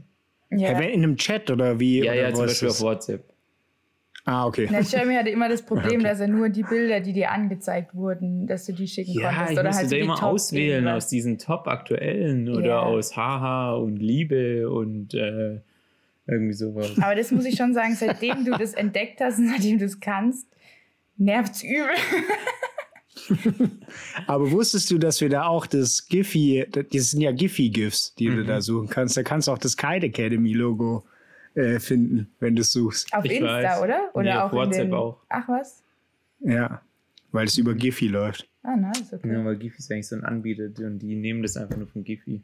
Ja. 0.51 0.71
Ja. 0.71 0.79
In 0.79 1.03
einem 1.03 1.17
Chat 1.17 1.49
oder 1.51 1.79
wie? 1.79 2.03
Ja, 2.03 2.11
oder 2.11 2.21
ja, 2.21 2.33
zum 2.33 2.45
Beispiel 2.45 2.67
das? 2.67 2.77
auf 2.77 2.83
WhatsApp. 2.87 3.23
Ah, 4.25 4.45
okay. 4.45 4.67
Na, 4.69 4.81
Jeremy 4.81 5.15
hatte 5.15 5.29
immer 5.29 5.49
das 5.49 5.61
Problem, 5.65 6.01
Okay. 6.01 6.03
dass 6.03 6.19
er 6.19 6.27
nur 6.27 6.49
die 6.49 6.63
Bilder, 6.63 6.99
die 6.99 7.13
dir 7.13 7.31
angezeigt 7.31 7.95
wurden, 7.95 8.45
dass 8.47 8.65
du 8.65 8.73
die 8.73 8.87
schicken 8.87 9.13
Ja, 9.13 9.29
konntest. 9.29 9.51
ich 9.53 9.59
Oder 9.59 9.67
musste 9.69 9.79
halt 9.81 9.89
so 9.89 9.95
immer 9.95 10.15
Top 10.15 10.23
auswählen 10.29 10.87
aus 10.87 11.07
diesen 11.07 11.37
Top-aktuellen 11.37 12.49
oder 12.49 12.67
Ja. 12.67 12.79
aus 12.81 13.15
Haha 13.15 13.73
und 13.75 13.97
Liebe 13.97 14.69
und 14.69 15.13
äh, 15.13 15.61
irgendwie 16.27 16.53
sowas. 16.53 16.91
Aber 17.01 17.15
das 17.15 17.31
muss 17.31 17.45
ich 17.45 17.55
schon 17.55 17.73
sagen, 17.73 17.95
seitdem 17.95 18.45
du 18.45 18.51
das 18.57 18.73
entdeckt 18.73 19.19
hast 19.21 19.39
und 19.39 19.47
seitdem 19.49 19.79
du 19.79 19.85
es 19.85 19.99
kannst, 19.99 20.47
nervt's 21.17 21.63
übel. 21.63 21.89
Aber 24.27 24.51
wusstest 24.51 24.89
du, 24.91 24.97
dass 24.97 25.21
wir 25.21 25.29
da 25.29 25.45
auch 25.47 25.65
das 25.65 26.07
Giphy, 26.07 26.65
das 26.71 27.11
sind 27.11 27.21
ja 27.21 27.31
Giphy-GIFs, 27.31 28.15
die 28.15 28.29
Mhm. 28.29 28.35
du 28.37 28.45
da 28.45 28.61
suchen 28.61 28.87
kannst. 28.89 29.17
Da 29.17 29.23
kannst 29.23 29.47
du 29.47 29.51
auch 29.51 29.57
das 29.57 29.75
Kite 29.77 30.05
Academy-Logo 30.07 31.03
äh, 31.55 31.79
finden, 31.79 32.29
wenn 32.39 32.55
du 32.55 32.61
es 32.61 32.71
suchst. 32.71 33.13
Auf 33.13 33.25
Ich 33.25 33.31
Insta, 33.31 33.47
weiß. 33.47 33.81
oder? 33.81 33.99
Oder 34.13 34.23
Nee, 34.23 34.31
auch 34.39 34.43
auf 34.45 34.51
WhatsApp 34.53 34.83
in 34.85 34.91
den... 34.91 34.93
auch. 34.99 35.17
Ach 35.29 35.47
was? 35.49 35.83
Ja, 36.41 36.81
weil 37.31 37.47
es 37.47 37.57
über 37.57 37.73
Giphy 37.75 38.07
läuft. 38.07 38.47
Ah, 38.63 38.75
nice, 38.75 39.13
okay. 39.13 39.31
Ja, 39.31 39.43
weil 39.45 39.57
Giphy 39.57 39.77
ist 39.79 39.91
eigentlich 39.91 40.07
so 40.07 40.15
ein 40.15 40.23
Anbieter 40.23 40.65
und 40.85 40.99
die 40.99 41.15
nehmen 41.15 41.41
das 41.43 41.57
einfach 41.57 41.77
nur 41.77 41.87
von 41.87 42.03
Giphy. 42.03 42.41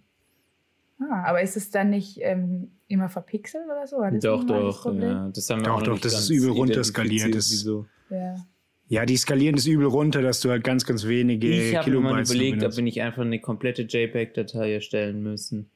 Ah, 0.99 1.23
aber 1.25 1.41
ist 1.41 1.57
es 1.57 1.69
dann 1.71 1.89
nicht 1.89 2.19
ähm, 2.21 2.71
immer 2.87 3.09
verpixelt 3.09 3.65
oder 3.65 3.85
so? 3.85 3.97
Doch, 4.21 4.43
doch. 4.45 4.85
Ja, 4.95 5.29
das 5.33 5.49
haben 5.49 5.59
wir 5.61 5.65
Doch, 5.65 5.75
auch 5.79 5.83
doch, 5.83 5.99
das 5.99 6.13
ist 6.13 6.29
übel 6.29 6.51
runterskaliert. 6.51 7.25
identifiziert, 7.27 7.35
Das- 7.35 7.51
Wieso? 7.51 7.85
Ja. 8.09 8.35
Ja, 8.87 9.05
die 9.07 9.17
skalieren 9.17 9.55
das 9.55 9.65
übel 9.65 9.87
runter, 9.87 10.21
dass 10.21 10.41
du 10.41 10.51
halt 10.51 10.63
ganz, 10.63 10.85
ganz 10.85 11.05
wenige 11.07 11.47
Ich 11.47 11.75
habe 11.75 11.89
mir 11.89 11.99
mal 11.99 12.09
Kilobytes 12.23 12.29
nur 12.33 12.35
überlegt, 12.43 12.63
ob 12.63 12.75
wir 12.75 12.83
nicht 12.83 13.01
einfach 13.01 13.23
eine 13.23 13.39
komplette 13.41 13.81
JPEG-Datei 13.81 14.73
erstellen 14.73 15.23
müssen, 15.23 15.69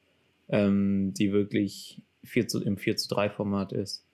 ähm, 0.48 1.12
die 1.18 1.32
wirklich 1.32 2.00
4 2.24 2.48
zu, 2.48 2.62
im 2.62 2.76
4 2.76 2.96
zu 2.96 3.08
3 3.08 3.30
Format 3.30 3.72
ist. 3.72 4.04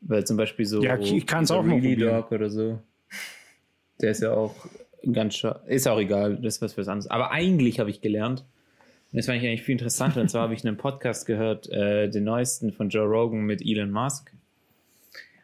Weil 0.00 0.24
zum 0.24 0.36
Beispiel 0.36 0.64
so 0.66 0.82
Ja, 0.82 0.98
ich 0.98 1.26
kann's 1.26 1.48
dieser 1.48 1.60
auch 1.60 1.64
Really. 1.64 1.96
Dog 1.96 2.32
oder 2.32 2.50
so. 2.50 2.80
Der 4.00 4.12
ist 4.12 4.22
ja 4.22 4.32
auch 4.32 4.54
ganz 5.12 5.44
Ist 5.66 5.86
auch 5.88 5.98
egal, 5.98 6.36
das 6.36 6.56
ist 6.56 6.62
was 6.62 6.72
fürs 6.74 6.88
anderes. 6.88 7.10
Aber 7.10 7.30
eigentlich 7.32 7.80
habe 7.80 7.90
ich 7.90 8.00
gelernt, 8.00 8.44
und 9.12 9.16
das 9.16 9.26
fand 9.26 9.38
ich 9.42 9.46
eigentlich 9.46 9.62
viel 9.62 9.72
interessanter, 9.72 10.20
und 10.20 10.30
zwar 10.30 10.42
habe 10.42 10.54
ich 10.54 10.64
einen 10.64 10.76
Podcast 10.76 11.26
gehört, 11.26 11.68
äh, 11.70 12.08
den 12.08 12.24
neuesten 12.24 12.72
von 12.72 12.88
Joe 12.88 13.06
Rogan 13.06 13.40
mit 13.42 13.60
Elon 13.62 13.90
Musk. 13.90 14.32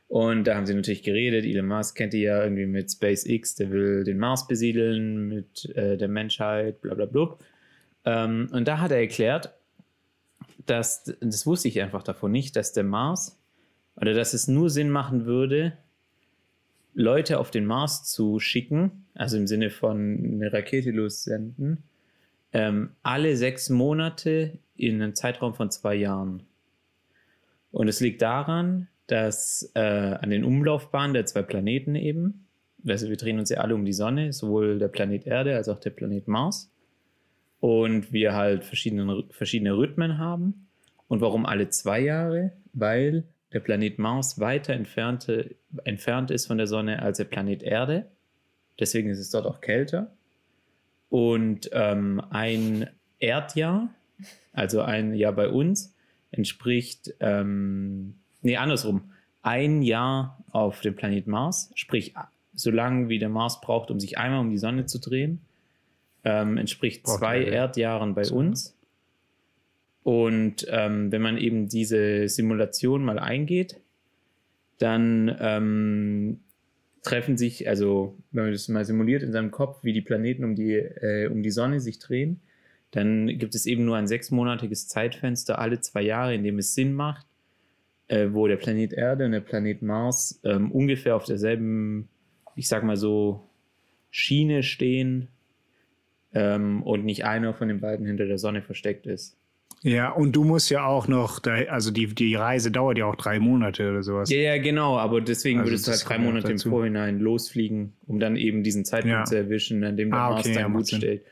Und 0.08 0.44
da 0.44 0.54
haben 0.54 0.66
sie 0.66 0.74
natürlich 0.74 1.02
geredet. 1.02 1.44
Elon 1.44 1.66
Musk 1.66 1.96
kennt 1.96 2.14
ihr 2.14 2.20
ja 2.20 2.44
irgendwie 2.44 2.66
mit 2.66 2.90
SpaceX, 2.90 3.56
der 3.56 3.70
will 3.70 4.04
den 4.04 4.18
Mars 4.18 4.46
besiedeln 4.46 5.28
mit 5.28 5.68
äh, 5.74 5.96
der 5.96 6.08
Menschheit, 6.08 6.80
bla 6.80 6.94
bla 6.94 7.06
bla. 7.06 7.36
Ähm, 8.04 8.48
und 8.52 8.68
da 8.68 8.78
hat 8.78 8.92
er 8.92 8.98
erklärt, 8.98 9.52
dass, 10.66 11.04
das 11.20 11.46
wusste 11.46 11.68
ich 11.68 11.80
einfach 11.80 12.02
davon 12.02 12.32
nicht, 12.32 12.56
dass 12.56 12.72
der 12.72 12.84
Mars 12.84 13.38
oder 13.96 14.14
dass 14.14 14.34
es 14.34 14.48
nur 14.48 14.70
Sinn 14.70 14.90
machen 14.90 15.24
würde, 15.26 15.76
Leute 16.94 17.38
auf 17.38 17.50
den 17.50 17.66
Mars 17.66 18.04
zu 18.04 18.40
schicken, 18.40 19.06
also 19.14 19.36
im 19.36 19.46
Sinne 19.46 19.70
von 19.70 20.18
eine 20.34 20.52
Rakete 20.52 20.90
lossenden, 20.90 21.82
ähm, 22.52 22.90
alle 23.02 23.36
sechs 23.36 23.68
Monate 23.68 24.58
in 24.76 25.02
einem 25.02 25.14
Zeitraum 25.14 25.54
von 25.54 25.70
zwei 25.70 25.94
Jahren. 25.94 26.42
Und 27.70 27.88
es 27.88 28.00
liegt 28.00 28.22
daran, 28.22 28.88
dass 29.06 29.70
äh, 29.74 29.80
an 29.80 30.30
den 30.30 30.44
Umlaufbahnen 30.44 31.12
der 31.12 31.26
zwei 31.26 31.42
Planeten 31.42 31.94
eben, 31.94 32.46
also 32.86 33.08
wir 33.08 33.16
drehen 33.16 33.38
uns 33.38 33.50
ja 33.50 33.58
alle 33.58 33.74
um 33.74 33.84
die 33.84 33.92
Sonne, 33.92 34.32
sowohl 34.32 34.78
der 34.78 34.88
Planet 34.88 35.26
Erde 35.26 35.56
als 35.56 35.68
auch 35.68 35.80
der 35.80 35.90
Planet 35.90 36.28
Mars, 36.28 36.70
und 37.60 38.12
wir 38.12 38.34
halt 38.34 38.64
verschiedene, 38.64 39.24
verschiedene 39.30 39.76
Rhythmen 39.76 40.18
haben. 40.18 40.68
Und 41.08 41.20
warum 41.20 41.46
alle 41.46 41.68
zwei 41.68 42.00
Jahre? 42.00 42.52
Weil 42.72 43.24
der 43.52 43.60
Planet 43.60 43.98
Mars 43.98 44.38
weiter 44.38 44.74
entfernte, 44.74 45.56
entfernt 45.84 46.30
ist 46.30 46.46
von 46.46 46.58
der 46.58 46.66
Sonne 46.66 47.02
als 47.02 47.18
der 47.18 47.24
Planet 47.24 47.62
Erde. 47.62 48.06
Deswegen 48.78 49.08
ist 49.08 49.18
es 49.18 49.30
dort 49.30 49.46
auch 49.46 49.60
kälter. 49.60 50.12
Und 51.08 51.70
ähm, 51.72 52.20
ein 52.30 52.88
Erdjahr, 53.18 53.88
also 54.52 54.82
ein 54.82 55.14
Jahr 55.14 55.32
bei 55.32 55.48
uns, 55.48 55.94
entspricht, 56.30 57.14
ähm, 57.20 58.16
nee, 58.42 58.56
andersrum, 58.56 59.12
ein 59.42 59.82
Jahr 59.82 60.44
auf 60.50 60.80
dem 60.80 60.96
Planet 60.96 61.26
Mars, 61.26 61.70
sprich 61.76 62.14
so 62.52 62.70
lange 62.70 63.08
wie 63.08 63.18
der 63.18 63.28
Mars 63.28 63.60
braucht, 63.60 63.90
um 63.90 64.00
sich 64.00 64.18
einmal 64.18 64.40
um 64.40 64.50
die 64.50 64.58
Sonne 64.58 64.86
zu 64.86 64.98
drehen, 64.98 65.40
ähm, 66.26 66.58
entspricht 66.58 67.04
Braucht 67.04 67.20
zwei 67.20 67.38
er, 67.38 67.46
ja. 67.46 67.52
Erdjahren 67.52 68.14
bei 68.14 68.28
uns. 68.28 68.76
Und 70.02 70.66
ähm, 70.68 71.10
wenn 71.12 71.22
man 71.22 71.38
eben 71.38 71.68
diese 71.68 72.28
Simulation 72.28 73.04
mal 73.04 73.18
eingeht, 73.18 73.80
dann 74.78 75.34
ähm, 75.40 76.40
treffen 77.02 77.36
sich, 77.36 77.68
also 77.68 78.16
wenn 78.32 78.44
man 78.44 78.52
das 78.52 78.68
mal 78.68 78.84
simuliert 78.84 79.22
in 79.22 79.32
seinem 79.32 79.52
Kopf, 79.52 79.82
wie 79.84 79.92
die 79.92 80.02
Planeten 80.02 80.44
um 80.44 80.54
die, 80.56 80.74
äh, 80.74 81.28
um 81.28 81.42
die 81.42 81.50
Sonne 81.50 81.80
sich 81.80 81.98
drehen, 81.98 82.40
dann 82.90 83.26
gibt 83.38 83.54
es 83.54 83.66
eben 83.66 83.84
nur 83.84 83.96
ein 83.96 84.08
sechsmonatiges 84.08 84.88
Zeitfenster 84.88 85.58
alle 85.58 85.80
zwei 85.80 86.02
Jahre, 86.02 86.34
in 86.34 86.42
dem 86.42 86.58
es 86.58 86.74
Sinn 86.74 86.92
macht, 86.92 87.26
äh, 88.08 88.28
wo 88.32 88.46
der 88.48 88.56
Planet 88.56 88.92
Erde 88.92 89.26
und 89.26 89.32
der 89.32 89.40
Planet 89.40 89.82
Mars 89.82 90.40
ähm, 90.44 90.72
ungefähr 90.72 91.14
auf 91.16 91.24
derselben, 91.24 92.08
ich 92.56 92.68
sag 92.68 92.84
mal 92.84 92.96
so, 92.96 93.44
Schiene 94.10 94.62
stehen 94.62 95.28
ähm, 96.36 96.82
und 96.82 97.04
nicht 97.04 97.24
einer 97.24 97.54
von 97.54 97.68
den 97.68 97.80
beiden 97.80 98.06
hinter 98.06 98.26
der 98.26 98.38
Sonne 98.38 98.62
versteckt 98.62 99.06
ist. 99.06 99.36
Ja, 99.82 100.10
und 100.10 100.34
du 100.34 100.42
musst 100.42 100.70
ja 100.70 100.84
auch 100.86 101.06
noch, 101.06 101.38
da, 101.38 101.52
also 101.68 101.90
die, 101.90 102.06
die 102.14 102.34
Reise 102.34 102.70
dauert 102.70 102.98
ja 102.98 103.04
auch 103.06 103.14
drei 103.14 103.38
Monate 103.38 103.88
oder 103.90 104.02
sowas. 104.02 104.30
Ja, 104.30 104.38
ja, 104.38 104.58
genau, 104.58 104.96
aber 104.98 105.20
deswegen 105.20 105.60
Also 105.60 105.70
würdest 105.70 105.86
du 105.86 105.90
halt 105.92 106.08
drei 106.08 106.14
ja 106.14 106.20
Monate 106.20 106.52
im. 106.52 106.58
Vorhinein 106.58 107.20
losfliegen, 107.20 107.92
um 108.06 108.18
dann 108.18 108.36
eben 108.36 108.62
diesen 108.62 108.84
Zeitpunkt 108.84 109.16
Ja. 109.18 109.24
zu 109.24 109.36
erwischen, 109.36 109.84
an 109.84 109.96
dem 109.96 110.10
der 110.10 110.18
Ah, 110.18 110.30
Mars 110.30 110.46
okay, 110.46 110.54
ja, 110.56 110.62
dann 110.62 110.72
macht 110.72 110.90
gut 110.90 110.94
steht. 110.94 111.24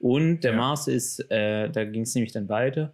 Und 0.00 0.40
der 0.44 0.52
Ja. 0.52 0.56
Mars 0.58 0.88
ist, 0.88 1.30
äh, 1.30 1.68
da 1.70 1.84
ging 1.84 2.02
es 2.02 2.14
nämlich 2.14 2.32
dann 2.32 2.48
weiter. 2.48 2.92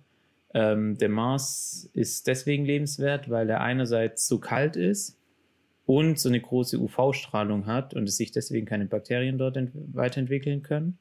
Ähm, 0.55 0.99
der 0.99 1.09
Mars 1.09 1.89
ist 1.95 2.27
deswegen 2.27 2.65
lebenswert, 2.65 3.31
weil 3.31 3.49
er 3.49 3.61
einerseits 3.61 4.27
so 4.27 4.39
kalt 4.39 4.75
ist 4.77 5.17
und 5.87 6.19
so 6.19 6.29
eine 6.29 6.41
große 6.41 6.79
UV-Strahlung 6.79 7.67
hat 7.67 7.95
und 7.95 8.09
es 8.09 8.17
sich 8.17 8.33
deswegen 8.33 8.67
keine 8.67 8.87
Bakterien 8.87 9.39
dort 9.39 9.57
ent- 9.57 9.71
weiterentwickeln 9.95 10.63
können, 10.63 10.99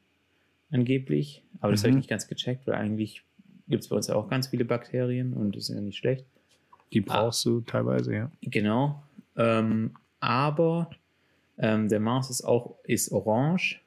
angeblich. 0.76 1.44
Aber 1.60 1.72
das 1.72 1.82
habe 1.82 1.90
ich 1.90 1.94
Mhm. 1.96 2.00
nicht 2.00 2.10
ganz 2.10 2.28
gecheckt, 2.28 2.68
weil 2.68 2.76
eigentlich 2.76 3.24
gibt 3.68 3.84
es 3.84 3.90
bei 3.90 3.96
uns 3.96 4.08
ja 4.08 4.16
auch 4.16 4.30
ganz 4.30 4.48
viele 4.48 4.66
Bakterien 4.66 5.34
und 5.34 5.56
das 5.56 5.70
ist 5.70 5.76
ja 5.76 5.82
nicht 5.82 5.98
schlecht. 5.98 6.26
Die 6.94 7.02
brauchst 7.02 7.44
du 7.46 7.62
teilweise, 7.62 8.14
ja. 8.14 8.32
Genau. 8.42 9.02
Ähm, 9.36 9.96
aber 10.20 10.90
ähm, 11.58 11.90
der 11.90 12.00
Mars 12.00 12.30
ist 12.30 12.44
auch 12.44 12.76
ist 12.84 13.12
orange, 13.12 13.82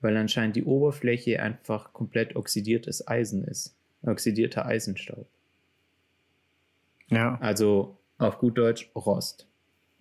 weil 0.00 0.16
anscheinend 0.16 0.56
die 0.56 0.64
Oberfläche 0.64 1.42
einfach 1.42 1.92
komplett 1.92 2.34
oxidiertes 2.36 3.06
Eisen 3.06 3.44
ist. 3.44 3.74
Oxidierter 4.02 4.64
Eisenstaub. 4.64 5.26
Ja. 7.08 7.36
Also 7.40 7.96
auf 8.18 8.38
gut 8.38 8.56
Deutsch 8.58 8.90
Rost. 8.94 9.46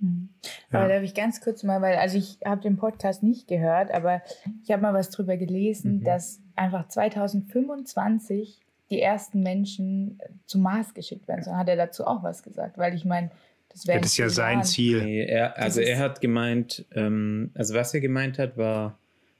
Mhm. 0.05 0.29
Ja. 0.71 0.79
Aber 0.79 0.89
darf 0.89 1.03
ich 1.03 1.13
ganz 1.13 1.41
kurz 1.41 1.63
mal, 1.63 1.81
weil, 1.81 1.95
also 1.97 2.17
ich 2.17 2.39
habe 2.45 2.61
den 2.61 2.77
Podcast 2.77 3.23
nicht 3.23 3.47
gehört, 3.47 3.91
aber 3.91 4.21
ich 4.63 4.71
habe 4.71 4.81
mal 4.81 4.93
was 4.93 5.09
drüber 5.09 5.37
gelesen, 5.37 5.99
Mhm. 5.99 6.03
dass 6.03 6.39
einfach 6.55 6.87
2025 6.87 8.59
die 8.91 9.01
ersten 9.01 9.41
Menschen 9.41 10.19
zum 10.45 10.61
Mars 10.61 10.93
geschickt 10.93 11.27
werden. 11.27 11.43
So 11.43 11.55
hat 11.55 11.67
er 11.67 11.75
dazu 11.75 12.05
auch 12.05 12.23
was 12.23 12.43
gesagt, 12.43 12.77
weil 12.77 12.93
ich 12.93 13.03
meine, 13.05 13.31
das 13.69 13.87
wäre 13.87 13.99
Das 13.99 14.11
ist 14.11 14.17
ja 14.17 14.29
sein. 14.29 14.63
Ziel. 14.63 15.03
Nee, 15.03 15.25
er, 15.25 15.57
also 15.57 15.81
er 15.81 15.97
hat 15.99 16.21
gemeint, 16.21 16.85
ähm, 16.93 17.51
also 17.55 17.73
was 17.73 17.93
er 17.93 17.99
gemeint 17.99 18.37
hat, 18.39 18.57
war, 18.57 18.97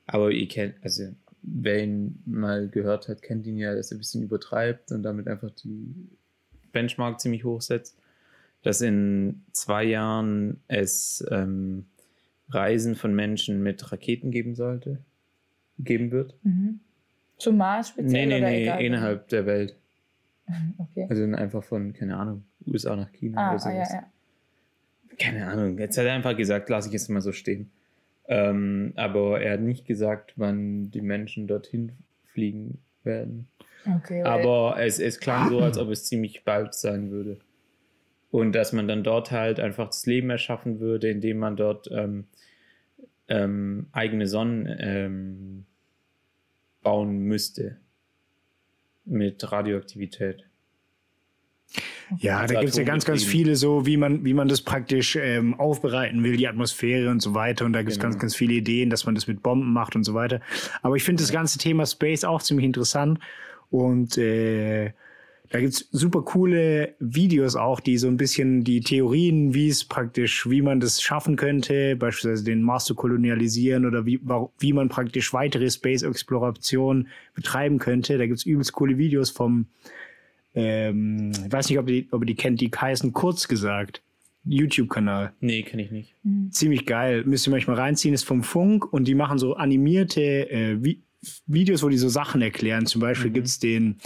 aber 0.08 0.32
ihr 0.32 0.47
kennt, 0.47 0.75
also 0.82 1.04
wer 1.43 1.84
ihn 1.84 2.21
mal 2.25 2.67
gehört 2.67 3.08
hat, 3.08 3.21
kennt 3.21 3.45
ihn 3.45 3.58
ja, 3.58 3.75
dass 3.75 3.91
er 3.91 3.95
ein 3.95 3.99
bisschen 3.99 4.23
übertreibt 4.23 4.91
und 4.91 5.04
damit 5.04 5.28
einfach 5.28 5.51
die 5.51 5.93
Benchmark 6.71 7.21
ziemlich 7.21 7.43
hoch 7.43 7.62
setzt. 7.62 7.95
Dass 8.65 8.82
in 8.82 9.43
zwei 9.51 9.84
Jahren 9.84 10.60
es 10.67 11.23
ähm, 11.30 11.86
Reisen 12.49 12.95
von 12.95 13.13
Menschen 13.13 13.62
mit 13.62 13.91
Raketen 13.91 14.32
geben 14.32 14.56
sollte, 14.56 14.97
geben 15.78 16.10
wird. 16.10 16.34
Mhm. 16.41 16.80
Zum 17.38 17.58
Mars 17.58 17.89
speziell? 17.89 18.25
Nee, 18.25 18.25
nee, 18.25 18.38
oder 18.39 18.49
nee, 18.49 18.63
egal? 18.63 18.82
innerhalb 18.82 19.28
der 19.30 19.45
Welt. 19.45 19.75
Okay. 20.78 21.08
Also 21.10 21.23
einfach 21.23 21.63
von, 21.63 21.93
keine 21.93 22.17
Ahnung, 22.17 22.43
USA 22.67 22.95
nach 22.95 23.12
China 23.12 23.38
Ah, 23.39 23.47
oder 23.49 23.56
ah, 23.56 23.60
sowas. 23.60 23.89
ja, 23.91 23.95
ja. 23.95 25.17
Keine 25.17 25.47
Ahnung, 25.47 25.78
jetzt 25.80 25.97
hat 25.97 26.06
er 26.06 26.13
einfach 26.13 26.38
gesagt, 26.38 26.69
lasse 26.69 26.89
ich 26.89 26.95
es 26.95 27.10
mal 27.10 27.21
so 27.21 27.32
stehen. 27.32 27.71
Ähm, 28.28 28.93
aber 28.95 29.41
er 29.41 29.54
hat 29.54 29.62
nicht 29.62 29.86
gesagt, 29.86 30.34
wann 30.38 30.91
die 30.91 31.01
Menschen 31.01 31.47
dorthin 31.47 31.93
fliegen 32.25 32.80
werden. 33.04 33.47
Okay, 33.88 34.21
Aber 34.23 34.75
es, 34.80 34.99
es 34.99 35.19
klang 35.19 35.49
so, 35.49 35.60
als 35.60 35.78
ob 35.78 35.89
es 35.89 36.06
ziemlich 36.06 36.43
bald 36.43 36.73
sein 36.73 37.12
würde. 37.12 37.38
Und 38.31 38.53
dass 38.53 38.73
man 38.73 38.88
dann 38.88 39.03
dort 39.03 39.31
halt 39.31 39.59
einfach 39.59 39.88
das 39.88 40.05
Leben 40.05 40.29
erschaffen 40.29 40.79
würde, 40.79 41.09
indem 41.09 41.38
man 41.38 41.55
dort 41.55 41.89
ähm, 41.91 42.25
ähm, 43.27 43.88
eigene 43.91 44.27
Sonnen 44.27 44.67
ähm, 44.79 45.65
bauen 46.81 47.19
müsste. 47.19 47.77
Mit 49.05 49.51
Radioaktivität. 49.51 50.45
Ja, 52.19 52.39
Also 52.39 52.53
da 52.53 52.59
gibt 52.59 52.71
es 52.71 52.77
ja 52.77 52.83
ganz, 52.83 53.05
ganz 53.05 53.23
viele 53.23 53.55
so, 53.55 53.85
wie 53.85 53.97
man, 53.97 54.23
wie 54.25 54.33
man 54.33 54.47
das 54.47 54.61
praktisch 54.61 55.15
ähm, 55.15 55.59
aufbereiten 55.59 56.23
will, 56.23 56.38
die 56.38 56.47
Atmosphäre 56.47 57.09
und 57.09 57.21
so 57.21 57.33
weiter. 57.33 57.65
Und 57.65 57.73
da 57.73 57.79
gibt 57.81 57.91
es 57.91 57.97
Genau. 57.97 58.09
ganz, 58.11 58.19
ganz 58.19 58.35
viele 58.35 58.53
Ideen, 58.53 58.89
dass 58.89 59.05
man 59.05 59.15
das 59.15 59.27
mit 59.27 59.41
Bomben 59.41 59.73
macht 59.73 59.95
und 59.95 60.03
so 60.03 60.13
weiter. 60.13 60.39
Aber 60.81 60.95
ich 60.95 61.03
finde 61.03 61.23
das 61.23 61.31
ganze 61.31 61.57
Thema 61.57 61.85
Space 61.85 62.23
auch 62.23 62.41
ziemlich 62.41 62.65
interessant. 62.65 63.19
Und 63.71 64.17
äh, 64.17 64.93
da 65.49 65.60
gibt 65.60 65.73
es 65.73 65.88
super 65.91 66.21
coole 66.23 66.95
Videos 66.99 67.55
auch, 67.55 67.79
die 67.79 67.97
so 67.97 68.08
ein 68.08 68.17
bisschen 68.17 68.63
die 68.63 68.81
Theorien, 68.81 69.53
wie 69.53 69.69
es 69.69 69.86
praktisch, 69.86 70.49
wie 70.49 70.62
man 70.62 70.79
das 70.79 71.01
schaffen 71.01 71.36
könnte, 71.36 71.95
beispielsweise 71.95 72.43
den 72.43 72.62
Mars 72.62 72.86
zu 72.86 72.95
kolonialisieren 72.95 73.86
oder 73.86 74.05
wie, 74.05 74.19
wie 74.60 74.73
man 74.73 74.89
praktisch 74.89 75.34
weitere 75.34 75.69
Space-Exploration 75.69 77.08
betreiben 77.34 77.79
könnte. 77.79 78.17
Da 78.17 78.25
gibt 78.25 78.39
es 78.39 78.45
übelst 78.45 78.73
coole 78.73 78.97
Videos 78.97 79.29
vom 79.29 79.67
ähm, 80.55 81.31
ich 81.45 81.51
weiß 81.51 81.69
nicht, 81.69 81.79
ob 81.79 81.89
ihr, 81.89 82.03
die, 82.03 82.08
ob 82.12 82.21
ihr 82.23 82.27
die 82.27 82.36
kennt, 82.36 82.62
die 82.62 82.71
heißen 82.71 83.12
kurz 83.13 83.47
gesagt. 83.47 84.01
YouTube-Kanal. 84.45 85.34
Nee, 85.41 85.63
kenne 85.63 85.84
ich 85.84 85.91
nicht. 85.91 86.15
Ziemlich 86.51 86.86
geil. 86.86 87.23
Müsst 87.25 87.47
ihr 87.47 87.53
euch 87.53 87.67
mal 87.67 87.75
reinziehen, 87.75 88.13
ist 88.13 88.23
vom 88.23 88.43
Funk 88.43 88.91
und 88.93 89.08
die 89.08 89.15
machen 89.15 89.38
so 89.38 89.55
animierte 89.55 90.49
äh, 90.49 90.77
Vi 90.84 91.01
Videos, 91.47 91.81
wo 91.81 91.89
die 91.89 91.97
so 91.97 92.08
Sachen 92.08 92.43
erklären. 92.43 92.86
Zum 92.86 93.01
Beispiel 93.01 93.31
gibt's 93.31 93.58
den, 93.58 93.97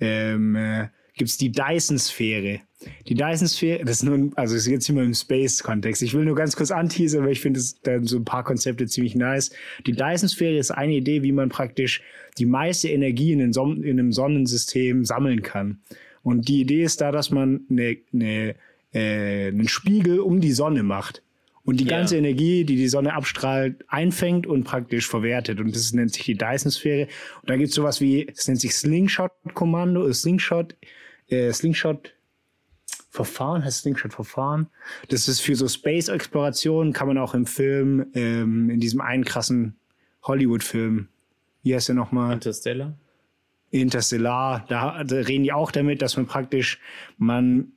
ähm, 0.00 0.56
äh, 0.56 0.88
gibt's 1.16 1.36
die 1.36 1.52
Dyson-Sphäre. 1.52 2.60
Die 3.06 3.14
Dyson-Sphäre, 3.14 3.84
das 3.84 3.98
ist 3.98 4.02
nur, 4.04 4.14
ein- 4.14 4.32
also 4.36 4.56
ist 4.56 4.66
jetzt 4.66 4.88
immer 4.88 5.02
im 5.02 5.12
Space-Kontext. 5.12 6.02
Ich 6.02 6.14
will 6.14 6.24
nur 6.24 6.34
ganz 6.34 6.56
kurz 6.56 6.70
anteasern, 6.70 7.24
weil 7.24 7.32
ich 7.32 7.40
finde 7.40 7.60
es 7.60 7.80
dann 7.82 8.04
so 8.04 8.16
ein 8.16 8.24
paar 8.24 8.42
Konzepte 8.44 8.86
ziemlich 8.86 9.14
nice. 9.14 9.50
Die 9.86 9.92
Dyson-Sphäre 9.92 10.56
ist 10.56 10.70
eine 10.70 10.94
Idee, 10.94 11.22
wie 11.22 11.32
man 11.32 11.50
praktisch 11.50 12.02
die 12.38 12.46
meiste 12.46 12.88
Energie 12.88 13.32
in, 13.32 13.52
Son 13.52 13.82
in 13.82 13.98
einem 13.98 14.12
Sonnensystem 14.12 15.04
sammeln 15.04 15.42
kann. 15.42 15.80
Und 16.22 16.48
die 16.48 16.60
Idee 16.62 16.84
ist 16.84 17.00
da, 17.00 17.12
dass 17.12 17.30
man 17.30 17.62
eine, 17.70 17.98
eine, 18.14 18.54
äh, 18.94 19.48
einen 19.48 19.68
Spiegel 19.68 20.20
um 20.20 20.40
die 20.40 20.52
Sonne 20.52 20.82
macht 20.82 21.22
und 21.64 21.78
die 21.78 21.84
ganze 21.84 22.16
Energie, 22.16 22.64
die 22.64 22.76
die 22.76 22.88
Sonne 22.88 23.14
abstrahlt, 23.14 23.84
einfängt 23.88 24.46
und 24.46 24.64
praktisch 24.64 25.08
verwertet. 25.08 25.60
Und 25.60 25.74
das 25.74 25.92
nennt 25.92 26.12
sich 26.12 26.24
die 26.24 26.36
Dyson-Sphäre. 26.36 27.08
Und 27.42 27.50
da 27.50 27.56
gibt 27.56 27.68
es 27.68 27.74
sowas 27.74 28.00
wie, 28.00 28.26
es 28.26 28.48
nennt 28.48 28.60
sich 28.60 28.74
Slingshot-Kommando, 28.74 30.08
äh, 30.08 30.14
Slingshot, 30.14 30.74
äh, 31.28 31.52
Slingshot. 31.52 32.14
Verfahren, 33.12 33.64
heißt 33.64 33.80
Slingshot-Verfahren. 33.80 34.68
Das 35.08 35.26
ist 35.26 35.40
für 35.40 35.56
so 35.56 35.66
Space-Exploration, 35.66 36.92
kann 36.92 37.08
man 37.08 37.18
auch 37.18 37.34
im 37.34 37.44
Film, 37.44 38.06
ähm, 38.14 38.70
in 38.70 38.78
diesem 38.78 39.00
einen 39.00 39.24
krassen 39.24 39.76
Hollywood-Film, 40.22 41.08
wie 41.62 41.74
heißt 41.74 41.88
der 41.88 41.96
nochmal? 41.96 42.34
Interstellar? 42.34 42.94
Interstellar, 43.70 44.64
da, 44.68 45.02
da 45.02 45.16
reden 45.16 45.42
die 45.42 45.52
auch 45.52 45.72
damit, 45.72 46.02
dass 46.02 46.16
man 46.16 46.26
praktisch, 46.26 46.78
man 47.18 47.72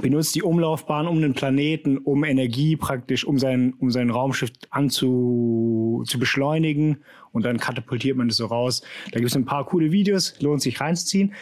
benutzt 0.00 0.34
die 0.34 0.42
Umlaufbahn 0.42 1.06
um 1.06 1.20
den 1.20 1.34
Planeten, 1.34 1.98
um 1.98 2.24
Energie 2.24 2.76
praktisch, 2.76 3.24
um 3.24 3.38
sein, 3.38 3.74
um 3.78 3.90
sein 3.90 4.10
Raumschiff 4.10 4.50
anzu, 4.70 6.02
zu 6.06 6.18
beschleunigen 6.18 6.98
und 7.32 7.44
dann 7.44 7.58
katapultiert 7.58 8.16
man 8.16 8.28
das 8.28 8.38
so 8.38 8.46
raus. 8.46 8.82
Da 9.12 9.18
gibt 9.18 9.30
es 9.30 9.36
ein 9.36 9.44
paar 9.44 9.66
coole 9.66 9.92
Videos, 9.92 10.40
lohnt 10.40 10.62
sich 10.62 10.80
reinzuziehen. 10.80 11.34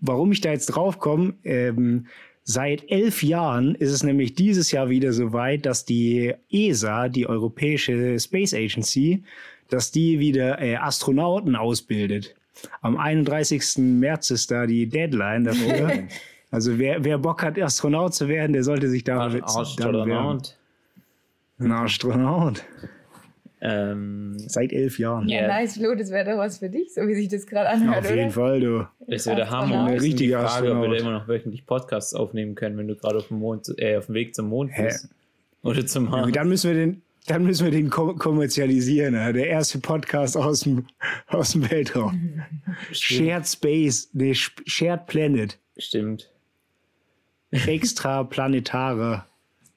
Warum 0.00 0.32
ich 0.32 0.40
da 0.40 0.50
jetzt 0.50 0.66
drauf 0.66 0.98
komme, 0.98 1.34
ähm, 1.44 2.06
seit 2.42 2.90
elf 2.90 3.22
Jahren 3.22 3.74
ist 3.74 3.90
es 3.90 4.02
nämlich 4.02 4.34
dieses 4.34 4.70
Jahr 4.70 4.88
wieder 4.90 5.12
so 5.12 5.32
weit, 5.32 5.64
dass 5.66 5.84
die 5.84 6.34
ESA, 6.50 7.08
die 7.08 7.26
Europäische 7.26 8.18
Space 8.18 8.52
Agency, 8.52 9.22
dass 9.68 9.90
die 9.90 10.18
wieder 10.18 10.60
äh, 10.60 10.76
Astronauten 10.76 11.56
ausbildet. 11.56 12.34
Am 12.82 12.96
31. 12.96 13.78
März 13.78 14.30
ist 14.30 14.50
da 14.50 14.66
die 14.66 14.86
Deadline 14.88 15.44
dafür. 15.44 16.04
Also 16.54 16.78
wer, 16.78 17.02
wer 17.04 17.18
Bock 17.18 17.42
hat, 17.42 17.58
Astronaut 17.60 18.14
zu 18.14 18.28
werden, 18.28 18.52
der 18.52 18.62
sollte 18.62 18.88
sich 18.88 19.02
da 19.04 19.16
damit 19.18 19.44
bewerben. 19.44 19.58
Astronaut. 19.60 20.56
Ein 21.58 21.72
Astronaut. 21.72 22.64
Ähm, 23.60 24.34
Seit 24.38 24.72
elf 24.72 24.98
Jahren. 24.98 25.28
Ja. 25.28 25.42
Ja, 25.42 25.48
nice, 25.48 25.78
Flo, 25.78 25.94
das 25.94 26.10
wäre 26.10 26.30
doch 26.32 26.38
was 26.38 26.58
für 26.58 26.68
dich, 26.68 26.92
so 26.92 27.00
wie 27.08 27.14
sich 27.14 27.28
das 27.28 27.46
gerade 27.46 27.70
anhört, 27.70 27.98
Auf 28.04 28.10
jeden 28.10 28.24
oder? 28.24 28.30
Fall, 28.30 28.60
du. 28.60 28.86
das 29.06 29.26
wäre 29.26 29.36
der 29.36 29.44
Astronaut. 29.46 29.70
Hammer. 29.70 29.84
Ein 29.86 29.94
Das 29.94 29.96
ist 29.96 30.02
die 30.02 30.08
richtiger 30.10 30.38
Frage, 30.46 30.72
ob 30.72 30.82
wir 30.82 30.88
da 30.88 30.94
Astronaut. 30.94 31.00
immer 31.00 31.18
noch 31.18 31.28
wöchentlich 31.28 31.66
Podcasts 31.66 32.14
aufnehmen 32.14 32.54
können, 32.54 32.76
wenn 32.76 32.88
du 32.88 32.94
gerade 32.96 33.16
auf 33.18 33.28
dem 33.28 33.38
Mond, 33.38 33.72
äh, 33.78 33.96
auf 33.96 34.06
dem 34.06 34.14
Weg 34.14 34.34
zum 34.34 34.48
Mond 34.48 34.70
Hä? 34.74 34.84
bist. 34.84 35.08
Oder 35.62 35.86
zum 35.86 36.04
Mars. 36.10 36.30
Dann 36.32 36.48
müssen 36.48 36.70
wir 36.70 36.76
den, 36.76 37.02
dann 37.26 37.44
müssen 37.44 37.64
wir 37.64 37.70
den 37.72 37.88
kom 37.88 38.18
kommerzialisieren. 38.18 39.14
Ja? 39.14 39.32
Der 39.32 39.46
erste 39.48 39.78
Podcast 39.78 40.36
aus 40.36 40.60
dem, 40.60 40.84
aus 41.28 41.52
dem 41.52 41.68
Weltraum. 41.70 42.42
Shared 42.92 43.48
Space, 43.48 44.10
nee, 44.12 44.32
Sh- 44.32 44.52
Shared 44.66 45.06
Planet. 45.06 45.58
Stimmt. 45.78 46.30
Extraplanetarer 47.54 49.26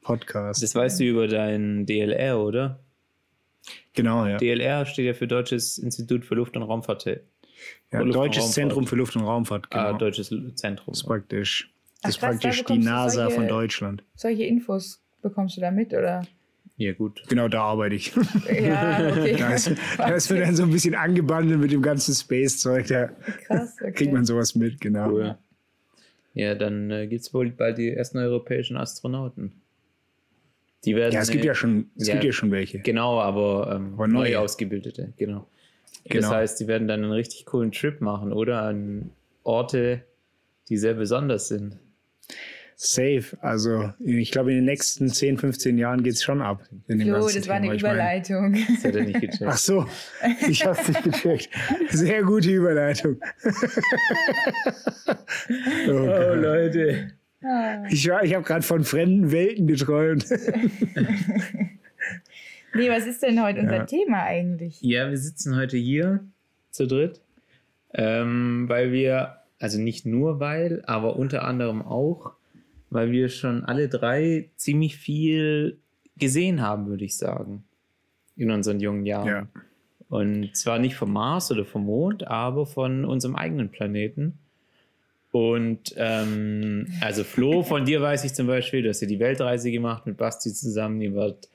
Podcast. 0.02 0.64
Das 0.64 0.74
weißt 0.76 1.00
du 1.00 1.04
über 1.06 1.28
dein 1.28 1.86
DLR, 1.86 2.40
oder? 2.40 2.80
genau, 3.94 4.26
ja. 4.26 4.38
DLR 4.38 4.86
steht 4.86 5.06
ja 5.06 5.14
für 5.14 5.28
Deutsches 5.28 5.78
Institut 5.78 6.24
für 6.24 6.36
Luft- 6.36 6.56
und 6.56 6.64
Raumfahrt. 6.64 7.06
ja 7.06 7.14
Luft- 7.92 8.04
und 8.04 8.16
Deutsches 8.16 8.44
Raumfahrt. 8.44 8.54
Zentrum 8.54 8.88
für 8.88 8.96
Luft- 8.96 9.16
und 9.16 9.24
Raumfahrt. 9.24 9.70
Genau. 9.70 9.84
Ah, 9.84 9.94
Deutsches 9.94 10.30
Zentrum. 10.56 10.94
das 10.94 11.00
ist 11.00 11.06
praktisch, 11.08 11.70
Ach, 11.70 12.02
das 12.04 12.10
ist 12.12 12.20
krass, 12.22 12.40
da 12.40 12.48
praktisch 12.50 12.64
die 12.66 12.78
NASA 12.78 13.10
solche- 13.24 13.36
von 13.36 13.48
Deutschland. 13.48 14.04
Solche 14.16 14.44
Infos 14.44 15.02
bekommst 15.22 15.58
du 15.58 15.62
da 15.62 15.72
mit, 15.72 15.94
oder? 15.94 16.26
Ja, 16.78 16.94
gut. 16.94 17.24
Genau, 17.28 17.48
da 17.48 17.64
arbeite 17.64 17.96
ich. 17.96 18.14
Ja, 18.16 19.10
okay. 19.10 19.36
da, 19.40 19.50
ist, 19.54 19.72
da 19.98 20.10
ist 20.10 20.30
mir 20.32 20.42
dann 20.42 20.56
so 20.56 20.62
ein 20.64 20.70
bisschen 20.70 20.94
angebandelt 20.94 21.60
mit 21.60 21.72
dem 21.72 21.82
ganzen 21.82 22.14
Space-Zeug. 22.14 22.86
Da 22.88 23.08
Krass, 23.48 23.76
okay. 23.82 23.92
kriegt 23.94 24.14
man 24.14 24.26
sowas 24.26 24.54
mit, 24.54 24.80
genau. 24.80 25.10
Cool. 25.10 25.38
Ja, 26.38 26.54
dann 26.54 26.92
äh, 26.92 27.08
gibt 27.08 27.24
es 27.24 27.34
wohl 27.34 27.50
bald 27.50 27.80
die 27.80 27.92
ersten 27.92 28.20
europäischen 28.20 28.78
Astronauten. 28.78 29.54
Die 30.86 30.96
werden. 30.96 31.14
Ja, 31.14 31.22
es 31.22 31.32
gibt 31.32 31.44
äh, 31.44 31.48
ja 31.48 31.56
schon, 31.56 31.90
es 31.98 32.08
ja. 32.08 32.14
gibt 32.14 32.26
ja 32.26 32.32
schon 32.32 32.52
welche. 32.52 32.80
Genau, 32.80 33.20
aber, 33.20 33.74
ähm, 33.76 33.94
Aber 33.96 34.08
neu 34.08 34.38
ausgebildete, 34.38 35.14
genau. 35.18 35.48
Genau. 36.06 36.22
Das 36.22 36.30
heißt, 36.30 36.60
die 36.60 36.68
werden 36.68 36.88
dann 36.88 37.04
einen 37.04 37.12
richtig 37.12 37.48
coolen 37.48 37.72
Trip 37.72 38.02
machen, 38.02 38.32
oder? 38.32 38.62
An 38.62 39.10
Orte, 39.44 40.04
die 40.70 40.78
sehr 40.78 40.94
besonders 40.94 41.48
sind. 41.48 41.80
Safe. 42.80 43.36
Also, 43.42 43.92
ich 44.00 44.30
glaube, 44.32 44.52
in 44.52 44.58
den 44.58 44.66
nächsten 44.66 45.10
10, 45.10 45.40
15 45.40 45.80
Jahren 45.80 46.04
geht 46.04 46.14
es 46.14 46.22
schon 46.24 46.44
ab. 46.44 46.62
In 46.88 47.00
dem 47.00 47.08
ganzen 47.08 47.40
das 47.40 47.48
war 47.50 47.56
Thema. 47.56 47.66
eine 47.72 47.76
Ich 47.76 47.82
meine- 47.82 47.94
Überleitung. 47.96 48.54
Das 48.76 48.84
hat 48.86 48.96
er 48.96 49.04
nicht 49.04 49.20
gecheckt. 49.20 49.44
Ach 49.48 49.58
so, 49.58 49.86
ich 50.48 50.64
hab's 50.64 50.88
nicht 50.88 51.04
gecheckt. 51.04 51.50
Sehr 51.90 52.22
gute 52.24 52.52
Überleitung. 52.52 53.18
oh, 55.88 55.92
oh. 55.92 56.34
Leute. 56.36 57.14
ich 57.90 58.08
war- 58.10 58.24
ich 58.24 58.36
habe 58.36 58.44
gerade 58.44 58.62
von 58.64 58.84
fremden 58.84 59.32
Welten 59.32 59.68
geträumt. 59.68 60.26
Nee, 62.74 62.90
was 62.92 63.08
ist 63.08 63.24
denn 63.24 63.42
heute 63.42 63.62
unser 63.62 63.78
Ja. 63.78 63.86
Thema 63.86 64.24
eigentlich? 64.24 64.80
Ja, 64.82 65.10
wir 65.10 65.18
sitzen 65.18 65.56
heute 65.56 65.78
hier 65.78 66.20
zu 66.70 66.86
dritt, 66.86 67.22
ähm, 67.94 68.66
weil 68.68 68.92
wir, 68.92 69.38
also 69.58 69.80
nicht 69.80 70.06
nur 70.06 70.40
weil, 70.40 70.84
aber 70.86 71.16
unter 71.16 71.44
anderem 71.46 71.82
auch, 71.82 72.34
weil 72.90 73.12
wir 73.12 73.30
schon 73.30 73.66
alle 73.66 73.90
drei 73.90 74.50
ziemlich 74.56 74.98
viel 74.98 75.78
gesehen 76.18 76.62
haben, 76.62 76.88
würde 76.88 77.06
ich 77.06 77.18
sagen, 77.18 77.64
in 78.36 78.52
unseren 78.52 78.80
jungen 78.80 79.06
Jahren. 79.06 79.28
Ja. 79.28 79.48
Und 80.10 80.56
zwar 80.56 80.80
nicht 80.80 80.96
vom 80.96 81.12
Mars 81.12 81.52
oder 81.52 81.66
vom 81.66 81.86
Mond, 81.86 82.28
aber 82.28 82.66
von 82.66 83.04
unserem 83.04 83.36
eigenen 83.36 83.70
Planeten. 83.70 84.40
Und 85.32 85.94
ähm, 85.98 86.88
also 87.02 87.24
Flo, 87.24 87.64
von 87.64 87.86
dir 87.86 88.02
weiß 88.02 88.24
ich 88.24 88.34
zum 88.34 88.48
Beispiel, 88.48 88.82
du 88.82 88.90
hast 88.90 89.02
ja 89.02 89.08
die 89.08 89.20
Weltreise 89.20 89.72
gemacht 89.72 90.06
mit 90.06 90.18
Basti 90.18 90.54
zusammen. 90.54 91.02
Ihr 91.02 91.14
wart 91.16 91.50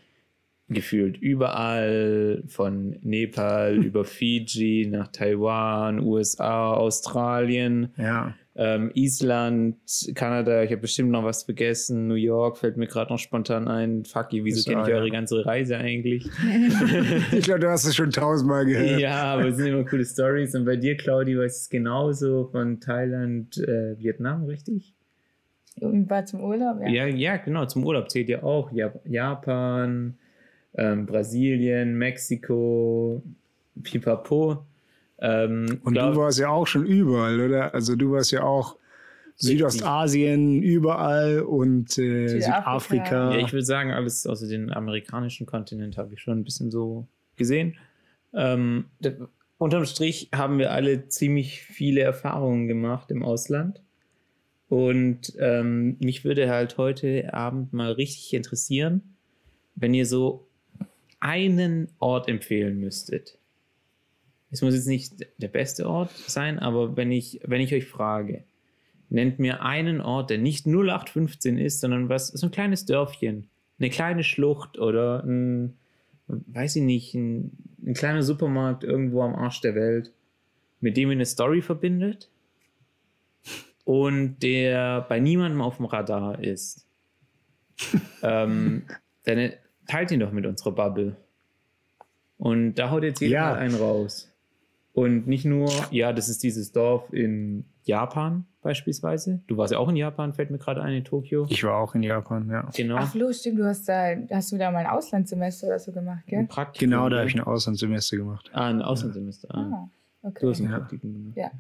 gefühlt 0.69 1.17
überall 1.17 2.43
von 2.47 2.97
Nepal 3.03 3.77
über 3.85 4.05
Fiji 4.05 4.87
nach 4.91 5.09
Taiwan, 5.09 6.01
USA, 6.01 6.75
Australien, 6.75 7.93
Ja. 7.97 8.35
Ähm, 8.55 8.91
Island, 8.95 9.77
Kanada. 10.15 10.63
Ich 10.63 10.71
habe 10.71 10.83
bestimmt 10.83 11.11
noch 11.11 11.25
was 11.25 11.45
vergessen. 11.45 12.07
New 12.07 12.15
York 12.15 12.59
fällt 12.59 12.77
mir 12.77 12.87
gerade 12.87 13.11
noch 13.11 13.19
spontan 13.19 13.67
ein. 13.67 14.05
Fucky, 14.05 14.45
wieso 14.45 14.59
Ist 14.59 14.69
kenne 14.69 14.83
ich 14.83 14.95
eure 14.95 15.11
ganze 15.11 15.45
Reise 15.45 15.79
eigentlich? 15.79 16.29
Ich 17.33 17.45
glaube, 17.45 17.61
du 17.61 17.71
hast 17.71 17.85
es 17.85 17.97
schon 17.97 18.11
tausendmal 18.11 18.67
gehört. 18.67 19.01
ja, 19.01 19.23
aber 19.23 19.47
es 19.47 19.57
sind 19.57 19.67
immer 19.67 19.85
coole 19.85 20.05
Stories. 20.05 20.55
Und 20.55 20.65
bei 20.65 20.77
dir, 20.77 20.97
Claudi, 20.97 21.39
weiß 21.39 21.63
es 21.63 21.71
genauso 21.71 22.49
von 22.53 22.79
Thailand, 22.79 23.57
äh, 23.59 23.99
Vietnam, 23.99 24.45
richtig? 24.45 24.95
War 25.81 26.27
zum 26.27 26.43
Urlaub, 26.43 26.81
ja. 26.83 26.89
Ja, 26.89 27.07
ja, 27.07 27.37
genau. 27.39 27.65
Zum 27.67 27.85
Urlaub 27.87 28.11
zählt 28.11 28.29
ja 28.29 28.43
auch 28.43 28.71
Jap 28.73 29.01
Japan, 29.07 30.19
ähm, 30.75 31.07
Brasilien, 31.07 31.97
Mexiko, 31.97 33.23
Pipapo. 33.83 34.65
Ähm, 35.25 35.81
Und 35.85 35.93
glaub- 35.95 36.15
du 36.15 36.21
warst 36.21 36.41
ja 36.41 36.49
auch 36.49 36.67
schon 36.67 36.85
überall, 36.85 37.41
oder? 37.41 37.73
Also 37.73 37.95
du 37.95 38.11
warst 38.11 38.33
ja 38.33 38.43
auch 38.43 38.77
Südostasien 39.37 40.63
überall 40.63 41.41
und 41.41 41.97
äh, 41.97 42.27
Südafrika. 42.29 43.33
Ja, 43.33 43.39
ich 43.39 43.53
würde 43.53 43.65
sagen, 43.65 43.93
alles 43.93 44.27
außer 44.27 44.49
den 44.49 44.73
amerikanischen 44.73 45.47
Kontinent 45.47 45.97
habe 45.97 46.15
ich 46.15 46.21
schon 46.21 46.39
ein 46.41 46.45
bisschen 46.45 46.71
so 46.71 47.07
gesehen. 47.37 47.77
Ähm, 48.35 48.87
unterm 49.59 49.85
Strich 49.87 50.29
haben 50.35 50.59
wir 50.59 50.73
alle 50.73 51.09
ziemlich 51.09 51.63
viele 51.63 52.01
Erfahrungen 52.01 52.67
gemacht 52.67 53.11
im 53.11 53.23
Ausland. 53.23 53.81
Und 54.69 55.35
ähm, 55.39 55.97
mich 56.01 56.25
würde 56.25 56.51
halt 56.51 56.79
heute 56.79 57.33
Abend 57.33 57.73
mal 57.73 57.93
richtig 57.93 58.33
interessieren, 58.35 59.03
wenn 59.77 59.95
ihr 59.95 60.07
so 60.07 60.47
einen 61.21 61.89
Ort 62.01 62.29
empfehlen 62.29 62.81
müsstet. 62.81 63.39
Es 64.53 64.63
muss 64.63 64.75
jetzt 64.75 64.87
nicht 64.87 65.15
der 65.39 65.49
beste 65.49 65.89
Ort 65.89 66.11
sein, 66.13 66.59
aber 66.59 66.97
wenn 66.97 67.11
ich, 67.11 67.41
wenn 67.45 67.63
ich 67.63 67.75
euch 67.75 67.87
frage, 67.87 68.45
nennt 69.09 69.39
mir 69.39 69.63
einen 69.63 70.01
Ort, 70.01 70.31
der 70.31 70.39
nicht 70.39 70.67
0815 70.67 71.59
ist, 71.59 71.81
sondern 71.81 72.09
was, 72.09 72.29
so 72.29 72.47
ein 72.47 72.51
kleines 72.51 72.85
Dörfchen, 72.85 73.49
eine 73.79 73.91
kleine 73.91 74.23
Schlucht 74.23 74.79
oder 74.79 75.25
ein, 75.25 75.75
weiß 76.29 76.77
ich 76.77 76.83
nicht, 76.83 77.15
ein, 77.15 77.51
ein 77.85 77.95
kleiner 77.95 78.23
Supermarkt 78.23 78.85
irgendwo 78.85 79.23
am 79.23 79.35
Arsch 79.35 79.63
der 79.63 79.75
Welt, 79.75 80.13
mit 80.81 80.97
dem 80.97 81.09
ihr 81.09 81.13
eine 81.13 81.27
Story 81.27 81.63
verbindet 81.63 82.29
und 83.85 84.39
der 84.43 85.01
bei 85.09 85.19
niemandem 85.19 85.63
auf 85.63 85.79
dem 85.79 85.87
Radar 85.87 86.43
ist. 86.43 86.87
ähm, 88.23 88.83
dann 89.25 89.53
teilt 89.87 90.11
ihn 90.11 90.21
doch 90.21 90.33
mit 90.33 90.45
unserer 90.47 90.73
Bubble. 90.73 91.17
Und 92.39 92.75
da 92.75 92.91
haut 92.91 93.03
jetzt 93.03 93.21
jeder 93.21 93.33
Ja. 93.33 93.55
einen 93.55 93.75
raus. 93.75 94.32
Und 94.95 95.27
nicht 95.27 95.45
nur, 95.47 95.71
ja, 95.91 96.13
das 96.13 96.29
ist 96.29 96.43
dieses 96.43 96.73
Dorf 96.73 97.11
in 97.13 97.65
Japan 97.85 98.45
beispielsweise. 98.61 99.41
Du 99.47 99.57
warst 99.57 99.73
ja 99.73 99.79
auch 99.79 99.89
in 99.89 99.97
Japan, 99.97 100.35
fällt 100.35 100.51
mir 100.51 100.59
gerade 100.59 100.83
ein, 100.83 100.93
in 100.95 101.05
Tokio. 101.05 101.47
Ich 101.49 101.65
war 101.65 101.77
auch 101.79 101.95
in 101.95 102.03
Japan, 102.03 102.49
ja. 102.51 102.69
Genau. 102.75 102.97
Ach, 102.99 103.11
Flo, 103.11 103.33
stimmt, 103.33 103.59
du 103.59 103.65
hast 103.65 103.89
da, 103.89 104.15
hast 104.31 104.53
du 104.53 104.59
da 104.59 104.71
mal 104.71 104.81
ein 104.81 104.87
Auslandssemester 104.87 105.69
oder 105.69 105.79
so 105.79 105.93
gemacht, 105.93 106.25
gell? 106.27 106.41
Ein 106.41 106.49
Praktikum, 106.49 106.91
Genau, 106.91 107.09
da 107.09 107.19
habe 107.21 107.29
ich 107.29 107.35
ein 107.35 107.41
Auslandssemester 107.43 108.19
gemacht. 108.19 108.51
Ah, 108.53 108.67
ein 108.69 108.83
Auslandssemester. 108.83 109.49
Ah. 109.55 109.59
Ah, 109.59 109.89
Du 110.23 110.29
okay. 110.29 110.47
hast 110.51 110.61
ein 110.61 110.71
Ja. 110.71 110.79
Praktikum 110.79 111.13
gemacht. 111.15 111.37
Ja. 111.37 111.51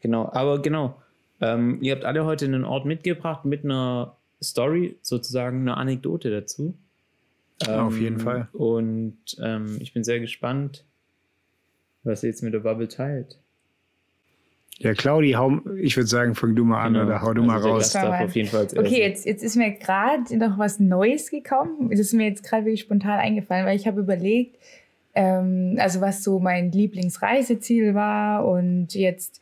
Genau, 0.00 0.28
aber 0.32 0.60
genau. 0.62 0.96
Ähm, 1.40 1.78
ihr 1.82 1.94
habt 1.94 2.04
alle 2.04 2.24
heute 2.24 2.46
einen 2.46 2.64
Ort 2.64 2.86
mitgebracht 2.86 3.44
mit 3.44 3.64
einer 3.64 4.16
Story, 4.42 4.96
sozusagen 5.02 5.60
eine 5.60 5.76
Anekdote 5.76 6.30
dazu. 6.30 6.74
Auf 7.68 7.94
Ähm, 7.94 8.00
jeden 8.02 8.18
Fall. 8.20 8.48
Und 8.52 9.18
ähm, 9.40 9.76
ich 9.80 9.92
bin 9.92 10.02
sehr 10.02 10.18
gespannt, 10.20 10.84
was 12.04 12.22
ihr 12.22 12.30
jetzt 12.30 12.42
mit 12.42 12.54
der 12.54 12.60
Bubble 12.60 12.88
teilt. 12.88 13.38
Ja, 14.78 14.92
Claudi, 14.92 15.32
hau, 15.32 15.60
ich 15.80 15.96
würde 15.96 16.08
sagen, 16.08 16.34
fang 16.34 16.56
du 16.56 16.64
mal 16.64 16.82
an 16.82 16.94
Genau. 16.94 17.06
oder 17.06 17.22
hau 17.22 17.32
du 17.32 17.42
Also 17.42 17.68
mal 17.68 17.74
raus. 17.74 17.94
Auf 17.94 18.34
jeden 18.34 18.48
Fall 18.48 18.66
Okay, 18.76 19.00
jetzt, 19.00 19.24
jetzt 19.24 19.44
ist 19.44 19.54
mir 19.56 19.70
gerade 19.72 20.36
noch 20.36 20.58
was 20.58 20.80
Neues 20.80 21.30
gekommen. 21.30 21.90
Das 21.90 22.00
ist 22.00 22.12
mir 22.12 22.26
jetzt 22.28 22.42
gerade 22.42 22.64
wirklich 22.64 22.80
spontan 22.80 23.20
eingefallen, 23.20 23.66
weil 23.66 23.76
ich 23.76 23.86
habe 23.86 24.00
überlegt, 24.00 24.56
ähm, 25.14 25.76
also 25.78 26.00
was 26.00 26.24
so 26.24 26.40
mein 26.40 26.72
Lieblingsreiseziel 26.72 27.94
war 27.94 28.48
und 28.48 28.94
jetzt, 28.94 29.40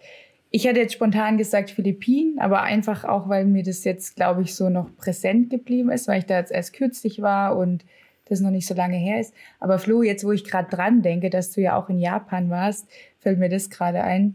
ich 0.51 0.66
hätte 0.66 0.81
jetzt 0.81 0.92
spontan 0.92 1.38
gesagt 1.38 1.70
Philippinen, 1.70 2.38
aber 2.38 2.62
einfach 2.62 3.05
auch, 3.05 3.27
weil 3.31 3.46
mir 3.46 3.62
das 3.62 3.85
jetzt, 3.85 4.16
glaube 4.16 4.42
ich, 4.42 4.55
so 4.55 4.68
noch 4.68 4.94
präsent 4.98 5.48
geblieben 5.48 5.90
ist, 5.90 6.09
weil 6.09 6.18
ich 6.18 6.27
da 6.27 6.38
jetzt 6.38 6.53
erst 6.53 6.75
kürzlich 6.75 7.22
war 7.22 7.57
und 7.57 7.87
das 8.29 8.41
noch 8.41 8.51
nicht 8.51 8.67
so 8.67 8.75
lange 8.75 8.97
her 8.97 9.21
ist. 9.21 9.35
Aber 9.61 9.79
Flo, 9.79 10.03
jetzt 10.03 10.25
wo 10.25 10.33
ich 10.33 10.45
gerade 10.45 10.69
dran 10.75 11.03
denke, 11.03 11.29
dass 11.31 11.51
du 11.53 11.61
ja 11.61 11.77
auch 11.77 11.89
in 11.89 11.99
Japan 11.99 12.51
warst, 12.51 12.87
fällt 13.21 13.39
mir 13.39 13.49
das 13.49 13.69
gerade 13.71 14.03
ein. 14.03 14.35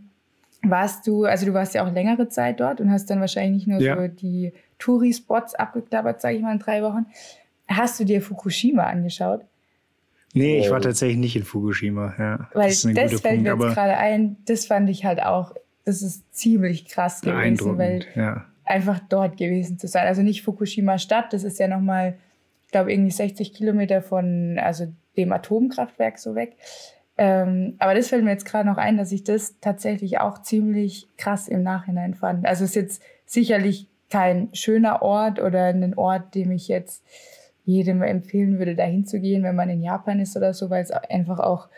Warst 0.63 1.05
du, 1.07 1.25
also 1.25 1.45
du 1.45 1.53
warst 1.53 1.73
ja 1.75 1.85
auch 1.87 1.91
längere 1.93 2.29
Zeit 2.29 2.59
dort 2.59 2.81
und 2.81 2.91
hast 2.91 3.09
dann 3.09 3.19
wahrscheinlich 3.21 3.65
nicht 3.65 3.67
nur 3.67 3.79
Ja. 3.79 3.95
so 3.95 4.07
die 4.07 4.53
Touri-Spots 4.79 5.55
abgeklappert, 5.55 6.19
sage 6.21 6.35
ich 6.37 6.41
mal, 6.41 6.51
in 6.53 6.59
drei 6.59 6.81
Wochen. 6.83 7.05
Hast 7.67 7.99
du 7.99 8.03
dir 8.05 8.21
Fukushima 8.21 8.83
angeschaut? 8.83 9.41
Nee, 10.33 10.59
ich 10.59 10.69
Oh. 10.69 10.73
war 10.73 10.81
tatsächlich 10.81 11.17
nicht 11.17 11.35
in 11.35 11.43
Fukushima. 11.43 12.13
Ja, 12.17 12.49
Weil 12.53 12.69
das 12.69 12.81
das, 12.81 12.91
fällt 12.91 13.21
Punkt, 13.23 13.23
mir 13.23 13.49
jetzt 13.49 13.49
aber 13.53 13.73
gerade 13.73 13.97
ein, 13.97 14.37
das 14.45 14.65
fand 14.65 14.89
ich 14.89 15.05
halt 15.05 15.23
auch, 15.23 15.53
das 15.85 16.01
ist 16.01 16.23
ziemlich 16.35 16.85
krass 16.87 17.21
gewesen, 17.21 17.77
weil. 17.77 18.01
Ja. 18.15 18.45
einfach 18.65 18.99
dort 19.07 19.37
gewesen 19.37 19.79
zu 19.79 19.87
sein. 19.87 20.05
Also 20.07 20.21
nicht 20.21 20.41
Fukushima 20.43 20.97
Stadt, 20.97 21.31
das 21.31 21.43
ist 21.45 21.57
ja 21.59 21.67
nochmal, 21.69 22.17
ich 22.67 22.71
glaube, 22.71 22.91
irgendwie 22.91 23.11
60 23.11 23.53
Kilometer 23.53 24.01
von 24.01 24.59
also 24.59 24.87
dem 25.15 25.31
Atomkraftwerk 25.31 26.19
so 26.19 26.35
weg. 26.35 26.57
Ähm, 27.17 27.75
aber 27.79 27.95
das 27.95 28.09
fällt 28.09 28.25
mir 28.25 28.31
jetzt 28.31 28.45
gerade 28.45 28.67
noch 28.67 28.77
ein, 28.77 28.97
dass 28.97 29.13
ich 29.13 29.23
das 29.23 29.59
tatsächlich 29.61 30.19
auch 30.19 30.41
ziemlich 30.41 31.07
krass 31.17 31.47
im 31.47 31.63
Nachhinein 31.63 32.13
fand. 32.13 32.45
Also 32.45 32.65
es 32.65 32.71
ist 32.71 32.75
jetzt 32.75 33.03
sicherlich 33.25 33.87
kein 34.09 34.49
schöner 34.53 35.01
Ort 35.01 35.41
oder 35.41 35.65
ein 35.65 35.97
Ort, 35.97 36.35
dem 36.35 36.51
ich 36.51 36.67
jetzt 36.67 37.05
jedem 37.63 38.01
empfehlen 38.01 38.59
würde, 38.59 38.75
dahin 38.75 39.05
zu 39.05 39.19
gehen, 39.21 39.43
wenn 39.43 39.55
man 39.55 39.69
in 39.69 39.81
Japan 39.81 40.19
ist 40.19 40.35
oder 40.35 40.53
so, 40.53 40.69
weil 40.69 40.83
es 40.83 40.91
einfach 40.91 41.39
auch, 41.39 41.69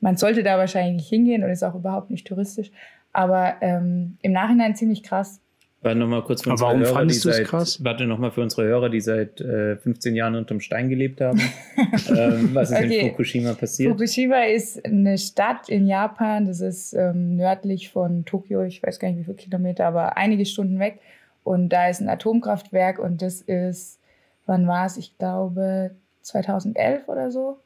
man 0.00 0.16
sollte 0.16 0.42
da 0.42 0.56
wahrscheinlich 0.56 0.96
nicht 0.96 1.08
hingehen 1.08 1.44
und 1.44 1.50
ist 1.50 1.62
auch 1.62 1.74
überhaupt 1.74 2.10
nicht 2.10 2.26
touristisch. 2.26 2.70
Aber 3.12 3.56
ähm, 3.60 4.16
im 4.22 4.32
Nachhinein 4.32 4.74
ziemlich 4.74 5.02
krass. 5.02 5.40
Warte 5.82 5.98
nochmal 5.98 6.22
kurz 6.22 6.42
für 6.42 6.50
unsere 6.50 6.68
warum 6.68 6.82
Hörer, 6.82 7.06
die 7.06 7.14
seit, 7.14 7.46
krass? 7.46 7.82
Warte 7.82 8.06
nochmal 8.06 8.30
für 8.30 8.42
unsere 8.42 8.64
Hörer, 8.64 8.90
die 8.90 9.00
seit 9.00 9.40
äh, 9.40 9.76
15 9.76 10.14
Jahren 10.14 10.34
unterm 10.34 10.60
Stein 10.60 10.90
gelebt 10.90 11.22
haben. 11.22 11.40
ähm, 12.14 12.50
was 12.52 12.70
ist 12.70 12.76
Okay. 12.76 12.98
in 12.98 13.10
Fukushima 13.10 13.54
passiert? 13.54 13.92
Fukushima 13.92 14.42
ist 14.42 14.84
eine 14.84 15.16
Stadt 15.16 15.70
in 15.70 15.86
Japan, 15.86 16.44
das 16.44 16.60
ist 16.60 16.92
ähm, 16.92 17.36
nördlich 17.36 17.88
von 17.88 18.26
Tokio, 18.26 18.62
ich 18.64 18.82
weiß 18.82 18.98
gar 18.98 19.08
nicht 19.08 19.20
wie 19.20 19.24
viele 19.24 19.36
Kilometer, 19.36 19.86
aber 19.86 20.18
einige 20.18 20.44
Stunden 20.44 20.78
weg. 20.78 21.00
Und 21.44 21.70
da 21.70 21.88
ist 21.88 22.00
ein 22.00 22.10
Atomkraftwerk 22.10 22.98
und 22.98 23.22
das 23.22 23.40
ist, 23.40 23.98
wann 24.44 24.68
war 24.68 24.84
es? 24.84 24.98
Ich 24.98 25.16
glaube 25.16 25.92
2011 26.20 27.08
oder 27.08 27.30
so 27.30 27.58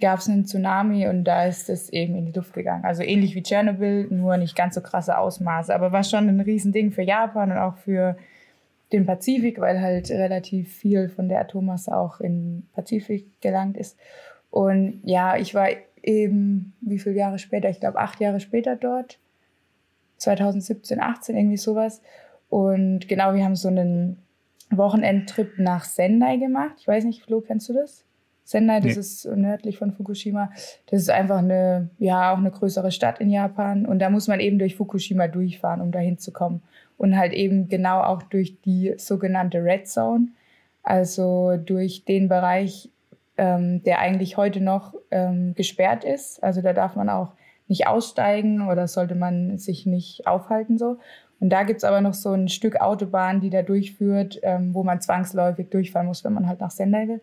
gab 0.00 0.18
es 0.18 0.28
einen 0.28 0.44
Tsunami 0.44 1.06
und 1.08 1.24
da 1.24 1.46
ist 1.46 1.70
es 1.70 1.88
eben 1.90 2.16
in 2.16 2.26
die 2.26 2.32
Luft 2.32 2.52
gegangen. 2.52 2.84
Also 2.84 3.02
ähnlich 3.02 3.34
wie 3.34 3.42
Tschernobyl, 3.42 4.08
nur 4.10 4.36
nicht 4.36 4.56
ganz 4.56 4.74
so 4.74 4.80
krasse 4.80 5.18
Ausmaße, 5.18 5.74
aber 5.74 5.92
war 5.92 6.02
schon 6.02 6.28
ein 6.28 6.40
Riesending 6.40 6.90
für 6.90 7.02
Japan 7.02 7.52
und 7.52 7.58
auch 7.58 7.76
für 7.76 8.16
den 8.92 9.06
Pazifik, 9.06 9.60
weil 9.60 9.80
halt 9.80 10.10
relativ 10.10 10.74
viel 10.74 11.08
von 11.08 11.28
der 11.28 11.40
Atommasse 11.40 11.96
auch 11.96 12.20
in 12.20 12.66
Pazifik 12.74 13.40
gelangt 13.40 13.76
ist. 13.76 13.98
Und 14.50 15.00
ja, 15.04 15.36
ich 15.36 15.54
war 15.54 15.68
eben, 16.02 16.74
wie 16.80 16.98
viele 16.98 17.16
Jahre 17.16 17.38
später? 17.38 17.68
Ich 17.70 17.80
glaube, 17.80 17.98
acht 17.98 18.20
Jahre 18.20 18.40
später 18.40 18.76
dort. 18.76 19.18
2017, 20.18 21.00
18, 21.00 21.36
irgendwie 21.36 21.56
sowas. 21.56 22.02
Und 22.48 23.08
genau, 23.08 23.34
wir 23.34 23.44
haben 23.44 23.56
so 23.56 23.68
einen 23.68 24.18
Wochenendtrip 24.70 25.58
nach 25.58 25.84
Sendai 25.84 26.36
gemacht. 26.36 26.74
Ich 26.78 26.88
weiß 26.88 27.04
nicht, 27.04 27.22
Flo, 27.22 27.40
kennst 27.40 27.68
du 27.68 27.72
das? 27.72 28.04
Sendai, 28.44 28.80
das 28.80 28.94
Nee. 28.94 29.00
ist 29.00 29.24
nördlich 29.24 29.78
von 29.78 29.92
Fukushima. 29.92 30.50
Das 30.90 31.00
ist 31.00 31.10
einfach 31.10 31.38
eine, 31.38 31.88
ja, 31.98 32.32
auch 32.32 32.38
eine 32.38 32.50
größere 32.50 32.92
Stadt 32.92 33.18
in 33.18 33.30
Japan. 33.30 33.86
Und 33.86 33.98
da 34.00 34.10
muss 34.10 34.28
man 34.28 34.38
eben 34.38 34.58
durch 34.58 34.76
Fukushima 34.76 35.28
durchfahren, 35.28 35.80
um 35.80 35.90
dahin 35.92 36.18
zu 36.18 36.30
kommen. 36.30 36.62
Und 36.98 37.16
halt 37.16 37.32
eben 37.32 37.68
genau 37.68 38.00
auch 38.02 38.22
durch 38.22 38.60
die 38.60 38.94
sogenannte 38.98 39.64
Red 39.64 39.88
Zone. 39.88 40.28
Also 40.82 41.56
durch 41.56 42.04
den 42.04 42.28
Bereich, 42.28 42.90
ähm, 43.38 43.82
der 43.82 43.98
eigentlich 44.00 44.36
heute 44.36 44.60
noch 44.60 44.94
ähm, 45.10 45.54
gesperrt 45.54 46.04
ist. 46.04 46.42
Also 46.42 46.60
da 46.60 46.72
darf 46.74 46.94
man 46.96 47.08
auch 47.08 47.32
nicht 47.66 47.86
aussteigen 47.86 48.68
oder 48.68 48.86
sollte 48.86 49.14
man 49.14 49.56
sich 49.56 49.86
nicht 49.86 50.26
aufhalten 50.26 50.76
so. 50.76 50.98
Und 51.40 51.48
da 51.50 51.62
gibt's 51.64 51.84
aber 51.84 52.00
noch 52.00 52.14
so 52.14 52.32
ein 52.32 52.48
Stück 52.48 52.80
Autobahn, 52.80 53.40
die 53.40 53.50
da 53.50 53.62
durchführt, 53.62 54.38
ähm, 54.42 54.74
wo 54.74 54.84
man 54.84 55.00
zwangsläufig 55.00 55.68
durchfahren 55.70 56.06
muss, 56.06 56.24
wenn 56.24 56.34
man 56.34 56.46
halt 56.46 56.60
nach 56.60 56.70
Sendai 56.70 57.08
will. 57.08 57.20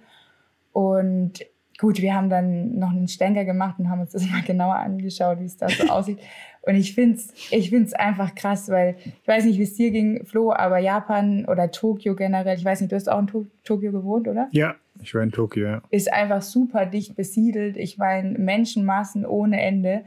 Und 0.72 1.45
gut, 1.78 2.01
wir 2.01 2.13
haben 2.13 2.30
dann 2.30 2.78
noch 2.78 2.91
einen 2.91 3.07
Stänger 3.07 3.43
gemacht 3.43 3.80
und 3.80 3.89
haben 3.89 4.01
uns 4.01 4.11
das 4.11 4.26
mal 4.32 4.41
genauer 4.41 4.76
angeschaut, 4.76 5.39
wie 5.39 5.45
es 5.45 5.57
da 5.57 5.67
so 5.69 5.88
aussieht. 5.88 6.19
Und 6.63 6.76
ich 6.76 6.93
finde 6.93 7.17
es 7.17 7.34
ich 7.51 7.72
find's 7.72 7.93
einfach 7.93 8.36
krass, 8.36 8.69
weil 8.69 8.95
ich 9.03 9.28
weiß 9.28 9.45
nicht, 9.45 9.57
wie 9.57 9.63
es 9.63 9.76
dir 9.76 9.89
ging, 9.89 10.26
Flo, 10.26 10.53
aber 10.53 10.78
Japan 10.78 11.45
oder 11.45 11.72
Tokio 11.72 12.15
generell, 12.15 12.55
ich 12.55 12.63
weiß 12.63 12.82
nicht, 12.82 12.91
du 12.91 12.95
hast 12.95 13.09
auch 13.09 13.19
in 13.19 13.28
to 13.28 13.47
Tokio 13.63 13.91
gewohnt, 13.91 14.28
oder? 14.28 14.47
Ja, 14.51 14.76
ich 15.01 15.15
war 15.15 15.24
in 15.24 15.32
Tokio, 15.32 15.65
ja. 15.65 15.82
Ist 15.89 16.13
einfach 16.13 16.43
super 16.43 16.86
dicht 16.86 17.15
besiedelt. 17.15 17.78
Ich 17.78 17.97
meine, 17.97 18.38
Menschenmassen 18.38 19.26
ohne 19.26 19.61
Ende. 19.61 20.05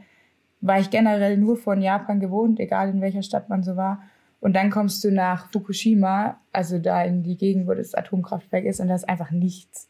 War 0.61 0.79
ich 0.79 0.89
generell 0.89 1.37
nur 1.37 1.57
von 1.57 1.81
Japan 1.81 2.19
gewohnt, 2.19 2.59
egal 2.59 2.89
in 2.89 3.01
welcher 3.01 3.21
Stadt 3.21 3.49
man 3.49 3.61
so 3.61 3.75
war. 3.75 4.01
Und 4.39 4.55
dann 4.55 4.69
kommst 4.69 5.03
du 5.03 5.11
nach 5.11 5.51
Fukushima, 5.51 6.39
also 6.53 6.79
da 6.79 7.03
in 7.03 7.23
die 7.23 7.37
Gegend, 7.37 7.67
wo 7.67 7.73
das 7.73 7.93
Atomkraftwerk 7.93 8.65
ist, 8.65 8.79
und 8.79 8.87
da 8.87 8.95
ist 8.95 9.07
einfach 9.09 9.31
nichts. 9.31 9.89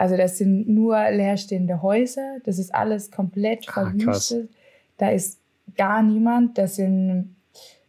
Also 0.00 0.16
das 0.16 0.38
sind 0.38 0.66
nur 0.66 0.96
leerstehende 1.10 1.82
Häuser, 1.82 2.38
das 2.44 2.58
ist 2.58 2.74
alles 2.74 3.10
komplett 3.10 3.66
Ah, 3.68 3.72
krass. 3.92 4.28
verwüstet. 4.28 4.50
Da 4.96 5.10
ist 5.10 5.40
gar 5.76 6.02
niemand. 6.02 6.56
Das 6.56 6.76
sind 6.76 7.36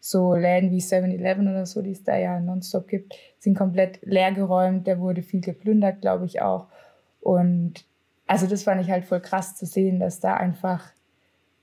so 0.02 0.36
Läden 0.36 0.72
wie 0.72 0.80
7-Eleven 0.82 1.48
oder 1.48 1.66
so, 1.66 1.82
die 1.82 1.92
es 1.92 2.04
da 2.04 2.18
ja 2.18 2.42
nonstop 2.42 2.90
gibt, 2.90 3.14
sind 3.40 3.58
komplett 3.58 4.00
leergeräumt. 4.02 4.86
Da 4.90 5.00
wurde 5.00 5.22
viel 5.22 5.40
geplündert, 5.40 6.02
glaube 6.02 6.26
ich 6.26 6.42
auch. 6.42 6.68
Und 7.22 7.86
also 8.28 8.46
das 8.46 8.64
fand 8.64 8.82
ich 8.82 8.92
halt 8.92 9.06
voll 9.06 9.22
krass 9.22 9.56
zu 9.56 9.66
sehen, 9.66 10.02
dass 10.02 10.20
da 10.20 10.34
einfach 10.34 10.92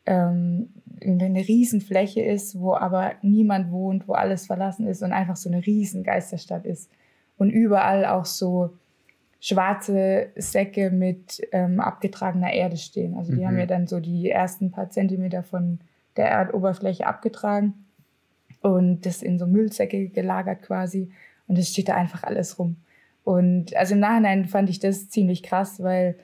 ähm, 0.06 0.70
eine 1.02 1.46
Riesenfläche 1.46 2.22
ist, 2.22 2.58
wo 2.58 2.72
aber 2.72 3.12
niemand 3.20 3.70
wohnt, 3.70 4.08
wo 4.08 4.14
alles 4.14 4.46
verlassen 4.46 4.86
ist 4.86 5.02
und 5.02 5.12
einfach 5.12 5.36
so 5.36 5.50
eine 5.50 5.66
riesen 5.66 6.04
Geisterstadt 6.04 6.64
ist. 6.64 6.90
Und 7.36 7.50
überall 7.50 8.06
auch 8.06 8.24
so 8.24 8.70
schwarze 9.40 10.28
Säcke 10.36 10.90
mit 10.90 11.40
ähm, 11.52 11.80
abgetragener 11.80 12.52
Erde 12.52 12.76
stehen. 12.76 13.16
Also 13.16 13.32
die 13.32 13.40
Mhm. 13.40 13.46
haben 13.46 13.58
ja 13.58 13.66
dann 13.66 13.86
so 13.86 14.00
die 14.00 14.28
ersten 14.30 14.70
paar 14.70 14.90
Zentimeter 14.90 15.42
von 15.42 15.78
der 16.16 16.28
Erdoberfläche 16.30 17.06
abgetragen 17.06 17.74
und 18.60 19.06
das 19.06 19.22
in 19.22 19.38
so 19.38 19.46
Müllsäcke 19.46 20.08
gelagert 20.08 20.62
quasi. 20.62 21.10
Und 21.46 21.58
es 21.58 21.70
steht 21.70 21.88
da 21.88 21.94
einfach 21.94 22.24
alles 22.24 22.58
rum. 22.58 22.76
Und 23.24 23.76
also 23.76 23.94
im 23.94 24.00
Nachhinein 24.00 24.46
fand 24.46 24.70
ich 24.70 24.80
das 24.80 25.08
ziemlich 25.08 25.42
krass, 25.42 25.82
weil, 25.82 26.16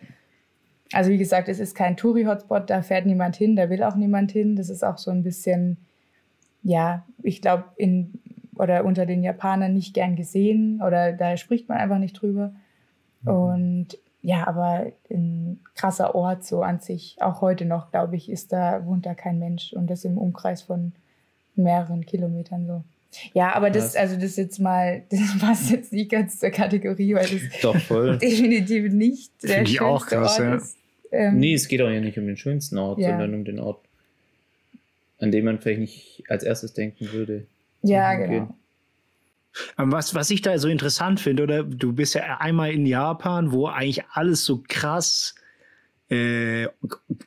also 0.93 1.11
wie 1.11 1.19
gesagt, 1.19 1.49
es 1.49 1.61
ist 1.61 1.75
kein 1.77 1.97
Touri-Hotspot, 1.97 2.69
da 2.69 2.83
fährt 2.83 3.07
niemand 3.07 3.37
hin, 3.37 3.57
da 3.57 3.71
will 3.71 3.83
auch 3.85 3.95
niemand 3.97 4.33
hin. 4.33 4.57
Das 4.57 4.69
ist 4.71 4.83
auch 4.83 4.99
so 4.99 5.11
ein 5.11 5.23
bisschen, 5.23 5.77
ja, 6.63 7.05
ich 7.23 7.41
glaube, 7.43 7.65
in 7.77 8.15
oder 8.57 8.85
unter 8.85 9.05
den 9.07 9.23
Japanern 9.23 9.75
nicht 9.75 9.95
gern 9.95 10.15
gesehen 10.17 10.81
oder 10.81 11.13
da 11.13 11.37
spricht 11.37 11.69
man 11.69 11.79
einfach 11.79 11.99
nicht 11.99 12.21
drüber. 12.21 12.55
Und 13.25 13.89
ja, 14.23 14.47
aber 14.47 14.87
ein 15.11 15.61
krasser 15.75 16.15
Ort 16.15 16.45
so 16.45 16.63
an 16.63 16.81
sich, 16.81 17.17
auch 17.21 17.41
heute 17.41 17.65
noch, 17.67 17.91
glaube 17.91 18.17
ich, 18.17 18.31
ist 18.31 18.53
da, 18.53 18.85
wohnt 18.87 19.05
da 19.07 19.15
kein 19.15 19.39
Mensch 19.39 19.73
und 19.75 19.89
das 19.91 20.05
im 20.05 20.17
Umkreis 20.17 20.63
von 20.63 20.93
mehreren 21.57 22.07
Kilometern 22.07 22.67
so. 22.67 22.83
Ja, 23.33 23.55
aber 23.55 23.71
das, 23.71 23.95
also 23.95 24.17
das 24.17 24.37
jetzt 24.37 24.59
mal, 24.59 25.03
das 25.11 25.39
passt 25.39 25.71
jetzt 25.71 25.93
nicht 25.93 26.11
ganz 26.11 26.39
zur 26.39 26.51
Kategorie, 26.51 27.15
weil 27.15 27.27
das 27.29 27.61
Doch 27.63 27.77
voll. 27.79 28.19
definitiv 28.23 28.93
nicht 28.93 29.31
der 29.43 29.51
Finde 29.51 29.71
ich 29.71 29.77
schönste 29.77 29.85
auch 29.87 30.07
krass, 30.07 30.39
Ort 30.39 30.49
ja. 30.49 30.55
ist. 30.57 30.77
Ähm, 31.13 31.39
Nee, 31.39 31.55
es 31.55 31.69
geht 31.69 31.81
auch 31.83 31.91
ja 31.91 32.01
nicht 32.01 32.19
um 32.19 32.27
den 32.27 32.37
schönsten 32.37 32.79
Ort, 32.79 32.99
Ja. 32.99 33.11
sondern 33.11 33.35
um 33.35 33.45
den 33.45 33.61
Ort, 33.61 33.79
an 35.21 35.31
dem 35.31 35.45
man 35.45 35.59
vielleicht 35.61 35.81
nicht 35.81 36.25
als 36.29 36.43
erstes 36.43 36.73
denken 36.73 37.13
würde. 37.13 37.47
ja, 37.83 38.15
genau. 38.15 38.43
Aber 38.43 38.55
Was, 39.77 40.15
was 40.15 40.31
ich 40.31 40.43
da 40.43 40.59
so 40.59 40.69
interessant 40.69 41.21
finde, 41.21 41.43
oder 41.45 41.63
du 41.63 41.93
bist 41.93 42.15
ja 42.15 42.39
einmal 42.39 42.73
in 42.73 42.87
Japan, 42.87 43.53
wo 43.53 43.67
eigentlich 43.67 44.05
alles 44.11 44.45
so 44.45 44.63
krass 44.69 45.35
äh, 46.09 46.69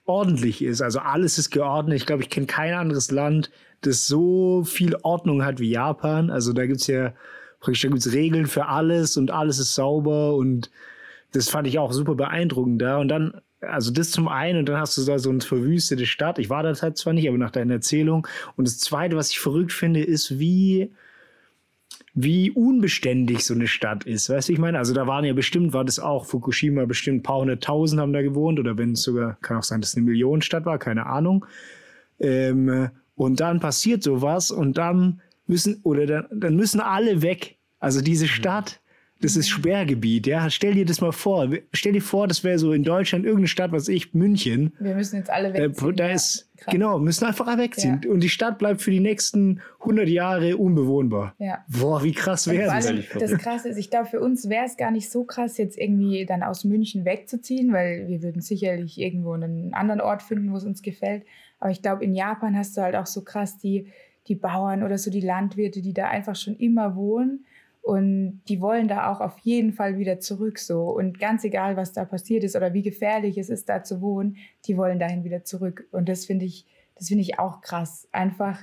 ordentlich 0.05 0.61
ist. 0.61 0.81
Also 0.81 0.99
alles 0.99 1.37
ist 1.37 1.49
geordnet. 1.49 1.97
Ich 1.97 2.05
glaube, 2.05 2.23
ich 2.23 2.29
kenne 2.29 2.47
kein 2.47 2.73
anderes 2.73 3.11
Land, 3.11 3.51
das 3.81 4.07
so 4.07 4.63
viel 4.63 4.95
Ordnung 5.03 5.43
hat 5.43 5.59
wie 5.59 5.69
Japan. 5.69 6.29
Also 6.29 6.53
da 6.53 6.65
gibt's 6.65 6.87
ja 6.87 7.13
praktisch 7.59 7.81
da 7.81 7.89
gibt's 7.89 8.11
Regeln 8.11 8.47
für 8.47 8.67
alles 8.67 9.17
und 9.17 9.31
alles 9.31 9.59
ist 9.59 9.75
sauber 9.75 10.35
und 10.35 10.69
das 11.31 11.49
fand 11.49 11.67
ich 11.67 11.79
auch 11.79 11.91
super 11.91 12.15
beeindruckend 12.15 12.81
da. 12.81 12.97
Und 12.97 13.09
dann, 13.09 13.41
also 13.61 13.91
das 13.91 14.11
zum 14.11 14.27
einen, 14.27 14.59
und 14.59 14.69
dann 14.69 14.79
hast 14.79 14.97
du 14.97 15.03
da 15.03 15.19
so 15.19 15.29
eine 15.29 15.41
verwüstete 15.41 16.05
Stadt. 16.05 16.39
Ich 16.39 16.49
war 16.49 16.63
da 16.63 16.73
zwar 16.73 17.13
nicht, 17.13 17.27
aber 17.27 17.37
nach 17.37 17.51
deiner 17.51 17.75
Erzählung. 17.75 18.27
Und 18.55 18.67
das 18.67 18.79
zweite, 18.79 19.15
was 19.15 19.31
ich 19.31 19.39
verrückt 19.39 19.73
finde, 19.73 20.03
ist, 20.03 20.39
wie 20.39 20.93
wie 22.19 22.49
unbeständig 22.49 23.45
so 23.45 23.53
eine 23.53 23.67
Stadt 23.67 24.05
ist. 24.05 24.27
Weißt 24.27 24.49
du, 24.49 24.53
ich 24.53 24.57
meine, 24.57 24.79
also 24.79 24.91
da 24.91 25.05
waren 25.05 25.23
ja 25.23 25.33
bestimmt, 25.33 25.71
war 25.73 25.85
das 25.85 25.99
auch 25.99 26.25
Fukushima, 26.25 26.85
bestimmt 26.85 27.19
ein 27.19 27.23
paar 27.23 27.37
hunderttausend 27.37 28.01
haben 28.01 28.11
da 28.11 28.23
gewohnt 28.23 28.59
oder 28.59 28.75
wenn 28.75 28.93
es 28.93 29.03
sogar, 29.03 29.37
kann 29.41 29.57
auch 29.57 29.63
sein, 29.63 29.81
dass 29.81 29.91
es 29.91 29.97
eine 29.97 30.05
Millionenstadt 30.05 30.65
war, 30.65 30.79
keine 30.79 31.05
Ahnung. 31.05 31.45
Ähm, 32.19 32.89
und 33.13 33.39
dann 33.39 33.59
passiert 33.59 34.01
sowas 34.01 34.49
und 34.49 34.79
dann 34.79 35.21
müssen, 35.45 35.79
oder 35.83 36.07
dann, 36.07 36.25
dann 36.31 36.55
müssen 36.55 36.79
alle 36.79 37.21
weg. 37.21 37.57
Also 37.77 38.01
diese 38.01 38.27
Stadt, 38.27 38.81
das 39.21 39.35
ist 39.35 39.49
Sperrgebiet, 39.49 40.27
ja. 40.27 40.49
Stell 40.49 40.75
dir 40.75 40.85
das 40.85 41.01
mal 41.01 41.11
vor. 41.11 41.49
Stell 41.73 41.93
dir 41.93 42.01
vor, 42.01 42.27
das 42.27 42.43
wäre 42.43 42.59
so 42.59 42.71
in 42.71 42.83
Deutschland 42.83 43.25
irgendeine 43.25 43.47
Stadt, 43.47 43.71
was 43.71 43.87
ich, 43.87 44.13
München. 44.13 44.73
Wir 44.79 44.95
müssen 44.95 45.15
jetzt 45.17 45.29
alle 45.29 45.51
Da, 45.51 45.59
wegziehen. 45.63 45.95
da 45.95 46.07
ja. 46.07 46.13
ist, 46.13 46.49
Krass. 46.57 46.71
genau, 46.73 46.99
müssen 46.99 47.25
einfach 47.25 47.47
alle 47.47 47.63
wegziehen. 47.63 48.01
Ja. 48.03 48.09
Und 48.11 48.21
die 48.21 48.29
Stadt 48.29 48.59
bleibt 48.59 48.81
für 48.81 48.91
die 48.91 48.99
nächsten 48.99 49.61
100 49.79 50.07
Jahre 50.07 50.57
unbewohnbar. 50.57 51.33
Ja. 51.39 51.65
Boah, 51.67 52.03
wie 52.03 52.11
krass 52.13 52.47
wäre 52.47 52.65
das? 52.73 52.85
allem, 52.87 53.03
das. 53.19 53.31
Krasse 53.37 53.69
ist, 53.69 53.77
ich 53.77 53.89
glaube, 53.89 54.07
für 54.07 54.19
uns 54.19 54.49
wäre 54.49 54.65
es 54.65 54.77
gar 54.77 54.91
nicht 54.91 55.09
so 55.09 55.23
krass, 55.23 55.57
jetzt 55.57 55.77
irgendwie 55.77 56.25
dann 56.25 56.43
aus 56.43 56.63
München 56.63 57.05
wegzuziehen, 57.05 57.73
weil 57.73 58.07
wir 58.07 58.21
würden 58.21 58.41
sicherlich 58.41 58.99
irgendwo 58.99 59.33
einen 59.33 59.73
anderen 59.73 60.01
Ort 60.01 60.21
finden, 60.21 60.51
wo 60.51 60.57
es 60.57 60.63
uns 60.63 60.81
gefällt. 60.81 61.23
Aber 61.59 61.71
ich 61.71 61.81
glaube, 61.81 62.03
in 62.03 62.13
Japan 62.13 62.55
hast 62.55 62.77
du 62.77 62.81
halt 62.81 62.95
auch 62.95 63.07
so 63.07 63.23
krass 63.23 63.57
die, 63.57 63.87
die 64.27 64.35
Bauern 64.35 64.83
oder 64.83 64.97
so 64.97 65.09
die 65.09 65.21
Landwirte, 65.21 65.81
die 65.81 65.93
da 65.93 66.07
einfach 66.07 66.35
schon 66.35 66.55
immer 66.57 66.95
wohnen. 66.95 67.45
Und 67.87 68.41
die 68.49 68.59
wollen 68.59 68.89
da 68.89 69.09
auch 69.09 69.21
auf 69.21 69.39
jeden 69.39 69.71
Fall 69.71 69.97
wieder 69.97 70.19
zurück 70.19 70.59
so. 70.59 70.89
Und 70.89 71.19
ganz 71.19 71.45
egal, 71.45 71.77
was 71.77 71.93
da 71.93 72.03
passiert 72.03 72.43
ist 72.43 72.57
oder 72.57 72.73
wie 72.73 72.81
gefährlich 72.81 73.37
es 73.37 73.49
ist, 73.49 73.69
da 73.69 73.81
zu 73.81 74.01
wohnen, 74.01 74.35
die 74.65 74.75
wollen 74.75 74.99
dahin 74.99 75.23
wieder 75.23 75.45
zurück. 75.45 75.87
Und 75.91 76.09
das 76.09 76.25
finde 76.25 76.43
ich, 76.43 76.65
das 76.95 77.07
finde 77.07 77.21
ich 77.21 77.39
auch 77.39 77.61
krass. 77.61 78.09
Einfach 78.11 78.59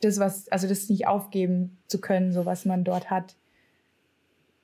das, 0.00 0.18
was, 0.18 0.48
also 0.48 0.66
das 0.66 0.88
nicht 0.88 1.06
aufgeben 1.06 1.76
zu 1.88 2.00
können, 2.00 2.32
so 2.32 2.46
was 2.46 2.64
man 2.64 2.84
dort 2.84 3.10
hat. 3.10 3.36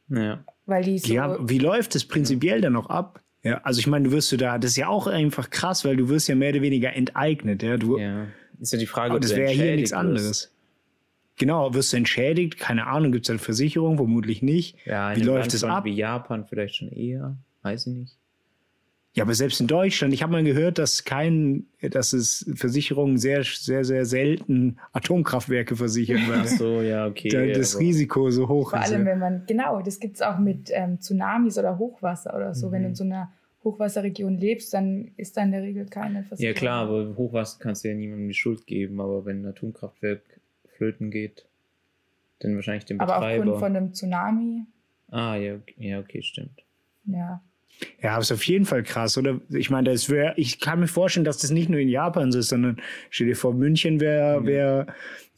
Ja. 0.08 0.44
Weil 0.64 0.84
die 0.84 0.96
so. 0.96 1.12
Ja, 1.12 1.36
wie 1.46 1.58
läuft 1.58 1.94
das 1.94 2.06
prinzipiell 2.06 2.62
dann 2.62 2.72
noch 2.72 2.88
ab? 2.88 3.20
Ja, 3.42 3.60
also 3.64 3.80
ich 3.80 3.86
meine, 3.86 4.08
du 4.08 4.12
wirst 4.12 4.32
du 4.32 4.38
da, 4.38 4.56
das 4.56 4.70
ist 4.70 4.76
ja 4.78 4.88
auch 4.88 5.08
einfach 5.08 5.50
krass, 5.50 5.84
weil 5.84 5.96
du 5.96 6.08
wirst 6.08 6.26
ja 6.26 6.34
mehr 6.34 6.52
oder 6.52 6.62
weniger 6.62 6.96
enteignet, 6.96 7.62
ja. 7.62 7.76
Du, 7.76 7.98
ja. 7.98 8.28
Ist 8.58 8.72
ja 8.72 8.78
die 8.78 8.86
Frage, 8.86 9.10
aber 9.10 9.16
ob 9.16 9.20
das 9.20 9.36
wäre 9.36 9.50
hier 9.50 9.76
nichts 9.76 9.92
anderes. 9.92 10.50
Genau, 11.40 11.72
wirst 11.72 11.94
du 11.94 11.96
entschädigt? 11.96 12.58
Keine 12.58 12.86
Ahnung, 12.86 13.12
gibt 13.12 13.24
es 13.24 13.30
eine 13.30 13.38
Versicherung? 13.38 13.96
Vermutlich 13.96 14.42
nicht. 14.42 14.76
Ja, 14.84 15.10
in 15.10 15.20
Wie 15.20 15.24
läuft 15.24 15.54
es 15.54 15.64
ab? 15.64 15.86
Wie 15.86 15.94
Japan 15.94 16.44
vielleicht 16.46 16.76
schon 16.76 16.88
eher. 16.92 17.34
Weiß 17.62 17.86
ich 17.86 17.94
nicht. 17.94 18.16
Ja, 19.14 19.24
aber 19.24 19.32
selbst 19.34 19.58
in 19.58 19.66
Deutschland, 19.66 20.12
ich 20.12 20.22
habe 20.22 20.32
mal 20.32 20.44
gehört, 20.44 20.76
dass 20.76 21.04
kein, 21.04 21.64
dass 21.80 22.12
es 22.12 22.48
Versicherungen 22.56 23.16
sehr, 23.16 23.42
sehr, 23.42 23.84
sehr 23.86 24.04
selten 24.04 24.76
Atomkraftwerke 24.92 25.76
versichern, 25.76 26.20
Ach 26.26 26.28
weil 26.28 26.46
so, 26.46 26.82
ja, 26.82 27.06
okay. 27.06 27.30
da 27.30 27.46
das 27.46 27.74
aber- 27.74 27.84
Risiko 27.84 28.30
so 28.30 28.46
hoch 28.46 28.70
vor 28.70 28.78
ist. 28.78 28.92
allem, 28.92 29.06
ja. 29.06 29.12
wenn 29.12 29.18
man, 29.18 29.42
genau, 29.46 29.80
das 29.80 29.98
gibt 29.98 30.16
es 30.16 30.22
auch 30.22 30.38
mit 30.38 30.68
ähm, 30.72 31.00
Tsunamis 31.00 31.58
oder 31.58 31.78
Hochwasser 31.78 32.36
oder 32.36 32.54
so. 32.54 32.68
Mhm. 32.68 32.72
Wenn 32.72 32.82
du 32.82 32.88
in 32.90 32.94
so 32.94 33.04
einer 33.04 33.32
Hochwasserregion 33.64 34.36
lebst, 34.38 34.74
dann 34.74 35.10
ist 35.16 35.36
da 35.38 35.42
in 35.42 35.52
der 35.52 35.62
Regel 35.62 35.86
keine 35.86 36.22
Versicherung. 36.22 36.54
Ja, 36.54 36.58
klar, 36.58 36.82
aber 36.88 37.16
Hochwasser 37.16 37.58
kannst 37.60 37.82
du 37.84 37.88
ja 37.88 37.94
niemandem 37.94 38.28
die 38.28 38.34
Schuld 38.34 38.66
geben, 38.66 39.00
aber 39.00 39.24
wenn 39.24 39.42
ein 39.42 39.46
Atomkraftwerk 39.46 40.20
flöten 40.80 41.10
geht, 41.10 41.44
dann 42.38 42.54
wahrscheinlich 42.56 42.86
dem 42.86 42.98
Aber 43.00 43.12
Betreiber. 43.14 43.42
aufgrund 43.44 43.58
von 43.60 43.76
einem 43.76 43.92
Tsunami, 43.92 44.64
ah, 45.10 45.36
ja, 45.36 45.56
okay, 45.56 45.74
ja, 45.76 46.00
okay, 46.00 46.22
stimmt. 46.22 46.62
ja. 47.04 47.42
Ja, 48.02 48.18
ist 48.18 48.32
auf 48.32 48.44
jeden 48.44 48.66
Fall 48.66 48.82
krass, 48.82 49.16
oder? 49.16 49.40
Ich 49.50 49.70
meine, 49.70 49.90
das 49.90 50.10
wäre, 50.10 50.34
ich 50.36 50.58
kann 50.60 50.80
mir 50.80 50.86
vorstellen, 50.86 51.24
dass 51.24 51.38
das 51.38 51.50
nicht 51.50 51.70
nur 51.70 51.80
in 51.80 51.88
Japan 51.88 52.30
so 52.32 52.38
ist, 52.38 52.48
sondern 52.48 52.78
stell 53.10 53.26
dir 53.28 53.36
vor, 53.36 53.54
München 53.54 54.00
wäre, 54.00 54.40
Mhm. 54.40 54.46
wär, 54.46 54.86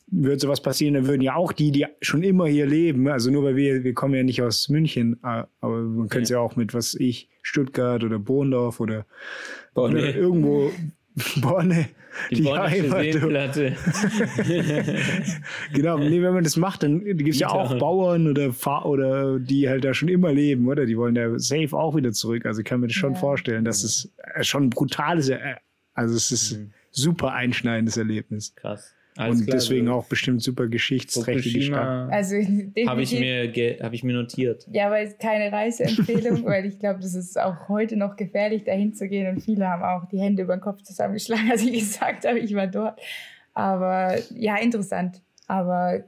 würde 0.08 0.38
sowas 0.40 0.60
passieren, 0.60 0.94
dann 0.94 1.06
würden 1.06 1.22
ja 1.22 1.34
auch 1.36 1.52
die, 1.52 1.70
die 1.70 1.86
schon 2.00 2.22
immer 2.24 2.46
hier 2.46 2.66
leben, 2.66 3.06
also 3.08 3.30
nur 3.30 3.44
weil 3.44 3.54
wir, 3.56 3.84
wir 3.84 3.94
kommen 3.94 4.14
ja 4.14 4.22
nicht 4.24 4.42
aus 4.42 4.68
München, 4.70 5.20
äh, 5.22 5.44
aber 5.60 5.82
man 5.82 6.08
könnte 6.08 6.24
es 6.24 6.28
ja 6.30 6.38
auch 6.40 6.56
mit, 6.56 6.74
was 6.74 6.94
ich, 6.94 7.28
Stuttgart 7.42 8.02
oder 8.02 8.18
Bohndorf 8.18 8.80
oder, 8.80 9.06
oder 9.74 10.14
irgendwo, 10.14 10.72
Bonne, 11.40 11.88
Die, 12.30 12.42
Bonnische 12.42 12.90
Heimat. 12.90 13.56
Genau, 15.72 15.98
nee, 15.98 16.22
wenn 16.22 16.34
man 16.34 16.44
das 16.44 16.56
macht, 16.56 16.82
dann 16.82 17.04
gibt 17.04 17.28
es 17.28 17.38
ja 17.38 17.48
auch 17.48 17.72
Litauen. 17.72 17.78
Bauern 17.78 18.28
oder 18.28 18.86
oder 18.86 19.38
die 19.38 19.68
halt 19.68 19.84
da 19.84 19.94
schon 19.94 20.08
immer 20.08 20.32
leben, 20.32 20.68
oder? 20.68 20.86
Die 20.86 20.96
wollen 20.96 21.14
da 21.14 21.38
safe 21.38 21.76
auch 21.76 21.96
wieder 21.96 22.12
zurück. 22.12 22.46
Also 22.46 22.60
ich 22.60 22.66
kann 22.66 22.80
mir 22.80 22.88
das 22.88 22.96
schon 22.96 23.14
Ja. 23.14 23.18
vorstellen, 23.18 23.64
dass 23.64 23.82
es 23.84 24.12
äh, 24.34 24.42
schon 24.44 24.64
ein 24.64 24.70
brutales, 24.70 25.28
äh, 25.28 25.38
also 25.94 26.14
es 26.14 26.32
ist 26.32 26.58
Mhm. 26.58 26.70
super 26.90 27.32
einschneidendes 27.32 27.96
Erlebnis. 27.96 28.54
Krass. 28.56 28.94
Alles 29.16 29.40
und 29.40 29.46
klar, 29.46 29.58
deswegen 29.58 29.88
also 29.88 30.00
auch 30.00 30.06
bestimmt 30.06 30.42
super 30.42 30.68
geschichtsträchtige 30.68 31.62
Stadt. 31.62 32.10
Also 32.10 32.36
definitiv. 32.36 32.88
habe 32.88 33.02
ich, 33.02 33.12
mir 33.12 33.52
hab 33.82 33.92
ich 33.92 34.04
mir 34.04 34.14
notiert. 34.14 34.66
Ja, 34.72 34.86
aber 34.86 35.00
es 35.00 35.10
ist 35.10 35.20
keine 35.20 35.52
Reiseempfehlung, 35.52 36.44
weil 36.46 36.64
ich 36.64 36.78
glaube, 36.78 37.00
das 37.00 37.14
ist 37.14 37.38
auch 37.38 37.68
heute 37.68 37.96
noch 37.96 38.16
gefährlich, 38.16 38.64
dahin 38.64 38.94
zu 38.94 39.08
gehen. 39.08 39.28
Und 39.28 39.42
viele 39.42 39.68
haben 39.68 39.82
auch 39.82 40.08
die 40.08 40.18
Hände 40.18 40.44
über 40.44 40.56
den 40.56 40.62
Kopf 40.62 40.82
zusammengeschlagen, 40.82 41.50
als 41.50 41.62
ich 41.62 41.72
gesagt 41.72 42.26
habe, 42.26 42.38
ich 42.38 42.54
war 42.54 42.66
dort. 42.66 43.00
Aber 43.52 44.16
ja, 44.34 44.56
interessant. 44.56 45.20
Aber 45.46 46.04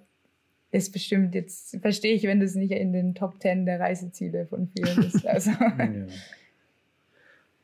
ist 0.71 0.93
bestimmt 0.93 1.35
jetzt, 1.35 1.77
verstehe 1.83 2.15
ich, 2.15 2.25
wenn 2.25 2.41
das 2.41 2.55
nicht 2.55 2.73
in 2.73 2.93
den 2.93 3.15
Top 3.15 3.41
10 3.41 3.67
der 3.67 3.81
Reiseziele 3.81 4.47
von 4.47 4.69
vielen 4.69 5.05
ist. 5.05 5.25
Also, 5.27 5.51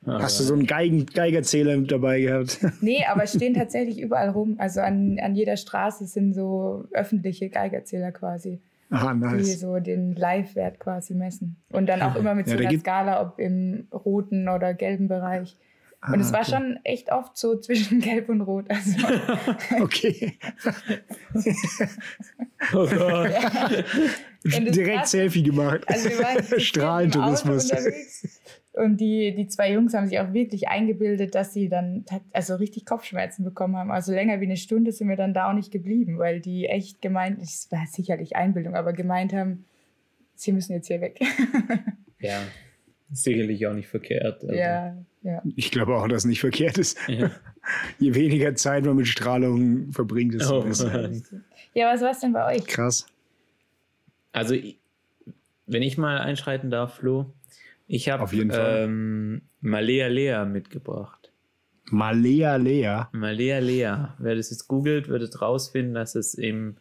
Hast 0.07 0.41
du 0.41 0.45
so 0.45 0.55
einen 0.55 0.67
Geigen, 0.67 1.05
Geigerzähler 1.07 1.77
mit 1.77 1.93
dabei 1.93 2.21
gehabt? 2.23 2.59
nee, 2.81 3.05
aber 3.05 3.25
es 3.25 3.35
stehen 3.35 3.53
tatsächlich 3.55 4.01
überall 4.01 4.31
rum. 4.31 4.57
Also 4.59 4.81
an, 4.81 5.19
an 5.23 5.35
jeder 5.35 5.57
Straße 5.59 6.07
sind 6.07 6.33
so 6.35 6.85
öffentliche 6.93 7.51
Geigerzähler 7.51 8.11
quasi. 8.11 8.61
Ah, 8.93 9.13
die 9.15 9.21
nice. 9.21 9.61
so 9.61 9.79
den 9.79 10.15
Live-Wert 10.17 10.81
quasi 10.81 11.15
messen. 11.15 11.57
Und 11.71 11.87
dann 11.87 12.03
auch 12.03 12.17
immer 12.17 12.35
mit 12.35 12.49
Ja, 12.49 12.55
so 12.57 12.63
da 12.63 12.69
einer 12.69 12.79
Skala, 12.81 13.23
ob 13.23 13.39
im 13.39 13.87
roten 13.93 14.49
oder 14.49 14.75
gelben 14.75 15.07
Bereich. 15.07 15.57
Und 16.03 16.15
Ah, 16.15 16.21
es 16.21 16.33
war 16.33 16.41
okay. 16.41 16.51
schon 16.51 16.79
echt 16.83 17.13
oft 17.13 17.37
so 17.37 17.57
zwischen 17.61 18.01
gelb 18.01 18.31
und 18.31 18.41
rot. 18.41 18.65
Also, 18.71 18.97
Okay. 19.83 20.39
Oh 22.73 22.87
Gott. 22.87 23.31
Direkt 24.45 25.01
Krasse- 25.01 25.07
Selfie 25.11 25.43
gemacht. 25.43 25.83
also 25.87 26.09
Strahlentourismus. 26.59 27.71
Und 28.73 28.99
die, 28.99 29.35
die 29.35 29.49
zwei 29.49 29.73
Jungs 29.73 29.95
haben 29.95 30.07
sich 30.07 30.21
auch 30.21 30.33
wirklich 30.33 30.69
eingebildet, 30.69 31.35
dass 31.35 31.53
sie 31.53 31.69
dann 31.69 32.05
also 32.33 32.55
richtig 32.55 32.87
Kopfschmerzen 32.87 33.45
bekommen 33.45 33.77
haben. 33.77 33.91
Also 33.91 34.13
länger 34.13 34.41
wie 34.41 34.45
eine 34.45 34.57
Stunde 34.57 34.93
sind 34.93 35.09
wir 35.09 35.17
dann 35.17 35.35
da 35.35 35.51
auch 35.51 35.55
nicht 35.55 35.73
geblieben, 35.73 36.19
weil 36.19 36.41
die 36.41 36.67
echt 36.67 37.03
gemeint, 37.03 37.43
es 37.43 37.67
war 37.73 37.85
sicherlich 37.89 38.37
Einbildung, 38.37 38.77
aber 38.77 38.93
gemeint 38.93 39.33
haben, 39.33 39.65
sie 40.37 40.53
müssen 40.53 40.73
jetzt 40.73 40.87
hier 40.87 41.01
weg. 41.01 41.21
Ja, 42.23 42.43
sicherlich 43.11 43.67
auch 43.67 43.73
nicht 43.73 43.89
verkehrt. 43.89 44.43
Also, 44.43 44.55
ja, 44.55 44.95
ja. 45.23 45.43
Ich 45.57 45.71
glaube 45.71 45.97
auch, 45.97 46.07
dass 46.07 46.19
es 46.19 46.25
nicht 46.27 46.41
verkehrt 46.41 46.77
ist. 46.77 46.99
Ja. 47.09 47.31
Je 47.99 48.15
weniger 48.15 48.55
Zeit 48.55 48.85
man 48.85 48.97
mit 48.97 49.07
Strahlung 49.07 49.91
verbringt, 49.91 50.35
desto 50.35 50.59
Oh, 50.59 50.63
besser. 50.63 51.11
Ja, 51.73 51.95
was 51.95 52.03
war 52.03 52.11
es 52.11 52.21
denn 52.21 52.35
bei 52.35 52.57
euch? 52.57 52.67
Krass. 52.67 53.07
Also, 54.33 54.55
wenn 55.67 55.83
ich 55.83 55.97
mal 55.97 56.19
einschreiten 56.19 56.71
darf, 56.71 56.97
Flo, 56.97 57.33
ich 57.93 58.09
habe 58.09 58.23
Auf 58.23 58.33
jeden 58.33 58.53
Fall. 58.53 58.85
ähm, 58.85 59.43
Malea 59.61 60.07
Lea 60.07 60.45
mitgebracht. 60.45 61.33
Malea 61.91 62.55
Lea. 62.55 63.03
Malea 63.11 63.59
Lea. 63.59 63.97
Wer 64.19 64.37
das 64.37 64.51
jetzt 64.51 64.69
googelt, 64.69 65.09
wird 65.09 65.23
es 65.23 65.43
rausfinden, 65.43 65.95
dass 65.95 66.15
es 66.15 66.35
im 66.35 66.77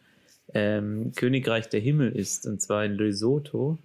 ähm, 0.54 1.10
Königreich 1.16 1.68
der 1.68 1.80
Himmel 1.80 2.12
ist, 2.12 2.46
und 2.46 2.62
zwar 2.62 2.84
in 2.84 2.94
Lesotho. 2.94 3.76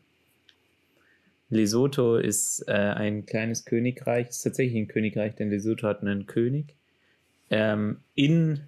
Lesotho 1.49 2.17
ist 2.17 2.63
äh, 2.67 2.73
ein 2.73 3.25
kleines 3.25 3.65
Königreich, 3.65 4.29
ist 4.29 4.43
tatsächlich 4.43 4.77
ein 4.77 4.87
Königreich, 4.87 5.33
denn 5.33 5.49
Lesotho 5.49 5.87
hat 5.87 6.01
einen 6.01 6.27
König. 6.27 6.75
Ähm, 7.49 8.01
in 8.13 8.61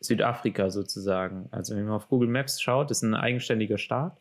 Südafrika 0.00 0.70
sozusagen. 0.70 1.46
Also 1.52 1.76
wenn 1.76 1.84
man 1.84 1.94
auf 1.94 2.08
Google 2.08 2.28
Maps 2.28 2.60
schaut, 2.60 2.90
ist 2.90 3.02
ein 3.02 3.14
eigenständiger 3.14 3.78
Staat, 3.78 4.18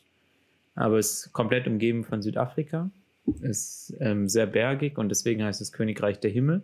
aber 0.75 0.99
ist 0.99 1.33
komplett 1.33 1.65
umgeben 1.65 2.03
von 2.03 2.21
Südafrika. 2.21 2.91
Ist 3.41 3.93
ähm, 3.99 4.27
sehr 4.27 4.47
bergig 4.47 4.97
und 4.97 5.09
deswegen 5.09 5.43
heißt 5.43 5.61
es 5.61 5.71
Königreich 5.71 6.19
der 6.19 6.31
Himmel. 6.31 6.63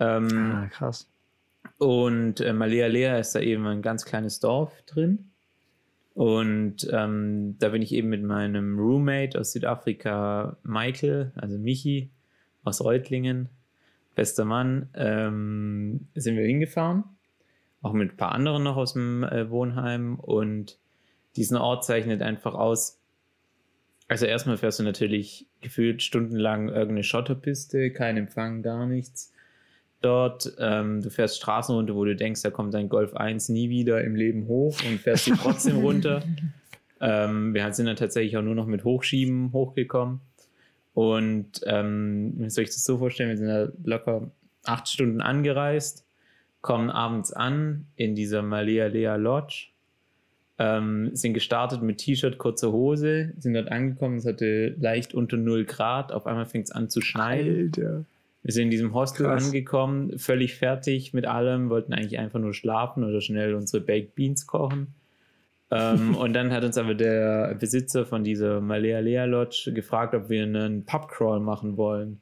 Ähm, 0.00 0.28
Ah, 0.52 0.66
krass. 0.66 1.08
und 1.78 2.40
äh, 2.40 2.52
Malea 2.52 2.86
Lea 2.88 3.20
ist 3.20 3.34
da 3.34 3.40
eben 3.40 3.66
ein 3.66 3.80
ganz 3.82 4.04
kleines 4.04 4.40
Dorf 4.40 4.72
drin. 4.86 5.30
Und 6.14 6.88
ähm, 6.92 7.56
da 7.58 7.70
bin 7.70 7.82
ich 7.82 7.92
eben 7.92 8.08
mit 8.08 8.22
meinem 8.22 8.78
Roommate 8.78 9.38
aus 9.38 9.52
Südafrika, 9.52 10.56
Michael, 10.62 11.32
also 11.34 11.58
Michi 11.58 12.10
aus 12.62 12.82
Reutlingen, 12.84 13.48
bester 14.14 14.44
Mann, 14.44 14.88
ähm, 14.94 16.06
sind 16.14 16.36
wir 16.36 16.44
hingefahren. 16.44 17.04
Auch 17.82 17.92
mit 17.92 18.12
ein 18.12 18.16
paar 18.16 18.32
anderen 18.32 18.62
noch 18.62 18.76
aus 18.76 18.92
dem 18.94 19.24
äh, 19.24 19.50
Wohnheim. 19.50 20.14
Und 20.20 20.78
diesen 21.36 21.56
Ort 21.56 21.84
zeichnet 21.84 22.22
einfach 22.22 22.54
aus. 22.54 22.98
Also 24.08 24.26
erstmal 24.26 24.56
fährst 24.56 24.78
du 24.78 24.82
natürlich 24.82 25.46
gefühlt 25.60 26.02
stundenlang 26.02 26.68
irgendeine 26.68 27.04
Schotterpiste, 27.04 27.90
kein 27.90 28.16
Empfang, 28.16 28.62
gar 28.62 28.86
nichts 28.86 29.32
dort. 30.02 30.52
Ähm, 30.58 31.00
du 31.00 31.10
fährst 31.10 31.38
Straßen 31.38 31.74
runter, 31.74 31.94
wo 31.94 32.04
du 32.04 32.14
denkst, 32.14 32.42
da 32.42 32.50
kommt 32.50 32.74
dein 32.74 32.88
Golf 32.88 33.14
1 33.14 33.48
nie 33.48 33.70
wieder 33.70 34.04
im 34.04 34.14
Leben 34.14 34.46
hoch 34.46 34.76
und 34.86 35.00
fährst 35.00 35.24
sie 35.24 35.32
trotzdem 35.32 35.78
runter. 35.78 36.22
Ähm, 37.00 37.52
wir 37.52 37.70
sind 37.74 37.84
dann 37.84 37.96
tatsächlich 37.96 38.34
auch 38.38 38.42
nur 38.42 38.54
noch 38.54 38.66
mit 38.66 38.84
Hochschieben 38.84 39.52
hochgekommen. 39.52 40.20
Und 40.94 41.60
ähm, 41.66 42.32
wie 42.36 42.48
soll 42.48 42.64
ich 42.64 42.70
das 42.70 42.84
so 42.84 42.96
vorstellen? 42.96 43.28
Wir 43.28 43.36
sind 43.36 43.48
da 43.48 43.68
locker 43.84 44.30
acht 44.64 44.88
Stunden 44.88 45.20
angereist, 45.20 46.06
kommen 46.62 46.90
abends 46.90 47.32
an 47.32 47.88
in 47.96 48.14
dieser 48.14 48.40
Malea 48.42 48.86
Lea 48.86 49.16
Lodge, 49.16 49.73
ähm, 50.58 51.10
sind 51.14 51.34
gestartet 51.34 51.82
mit 51.82 51.98
T-Shirt, 51.98 52.38
kurzer 52.38 52.72
Hose, 52.72 53.32
sind 53.38 53.54
dort 53.54 53.70
angekommen, 53.70 54.18
es 54.18 54.26
hatte 54.26 54.74
leicht 54.78 55.14
unter 55.14 55.36
0 55.36 55.64
Grad, 55.64 56.12
auf 56.12 56.26
einmal 56.26 56.46
fing 56.46 56.62
es 56.62 56.70
an 56.70 56.88
zu 56.88 57.00
schneien. 57.00 57.72
Alter. 57.74 58.04
Wir 58.44 58.52
sind 58.52 58.64
in 58.64 58.70
diesem 58.70 58.94
Hostel 58.94 59.26
Krass. 59.26 59.46
angekommen, 59.46 60.18
völlig 60.18 60.54
fertig 60.54 61.14
mit 61.14 61.26
allem, 61.26 61.70
wollten 61.70 61.94
eigentlich 61.94 62.18
einfach 62.18 62.38
nur 62.38 62.52
schlafen 62.52 63.02
oder 63.02 63.20
schnell 63.22 63.54
unsere 63.54 63.82
Baked 63.82 64.14
Beans 64.14 64.46
kochen. 64.46 64.88
ähm, 65.70 66.14
und 66.16 66.34
dann 66.34 66.52
hat 66.52 66.62
uns 66.62 66.76
aber 66.76 66.94
der 66.94 67.56
Besitzer 67.58 68.04
von 68.04 68.22
dieser 68.22 68.60
Malea 68.60 69.00
Lea 69.00 69.24
Lodge 69.24 69.72
gefragt, 69.72 70.14
ob 70.14 70.28
wir 70.28 70.42
einen 70.42 70.84
Pubcrawl 70.84 71.40
machen 71.40 71.76
wollen. 71.78 72.20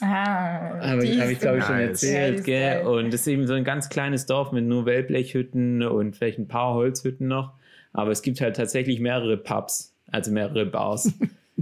Ah, 0.00 0.78
Habe 0.80 1.04
ich, 1.04 1.20
hab 1.20 1.28
ich 1.28 1.40
glaube 1.40 1.58
ich, 1.58 1.64
schon. 1.64 1.74
Ja, 1.74 1.82
erzählt. 1.82 2.44
gell? 2.44 2.82
geil. 2.82 2.86
Und 2.86 3.12
das 3.12 3.22
ist 3.22 3.26
eben 3.26 3.48
so 3.48 3.54
ein 3.54 3.64
ganz 3.64 3.88
kleines 3.88 4.26
Dorf 4.26 4.52
mit 4.52 4.64
nur 4.64 4.86
Wellblechhütten 4.86 5.82
und 5.82 6.14
vielleicht 6.14 6.38
ein 6.38 6.46
paar 6.46 6.74
Holzhütten 6.74 7.26
noch. 7.26 7.57
Aber 7.98 8.12
es 8.12 8.22
gibt 8.22 8.40
halt 8.40 8.54
tatsächlich 8.54 9.00
mehrere 9.00 9.36
Pubs, 9.36 9.92
also 10.12 10.30
mehrere 10.30 10.64
Bars. 10.66 11.12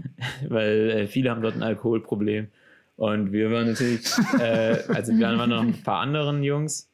Weil 0.48 0.90
äh, 0.90 1.06
viele 1.06 1.30
haben 1.30 1.40
dort 1.40 1.54
ein 1.54 1.62
Alkoholproblem. 1.62 2.48
Und 2.96 3.32
wir 3.32 3.50
waren 3.50 3.68
natürlich, 3.68 4.06
äh, 4.38 4.76
also 4.88 5.14
wir 5.16 5.26
waren 5.38 5.48
noch 5.48 5.62
ein 5.62 5.82
paar 5.82 6.00
anderen 6.00 6.42
Jungs 6.42 6.90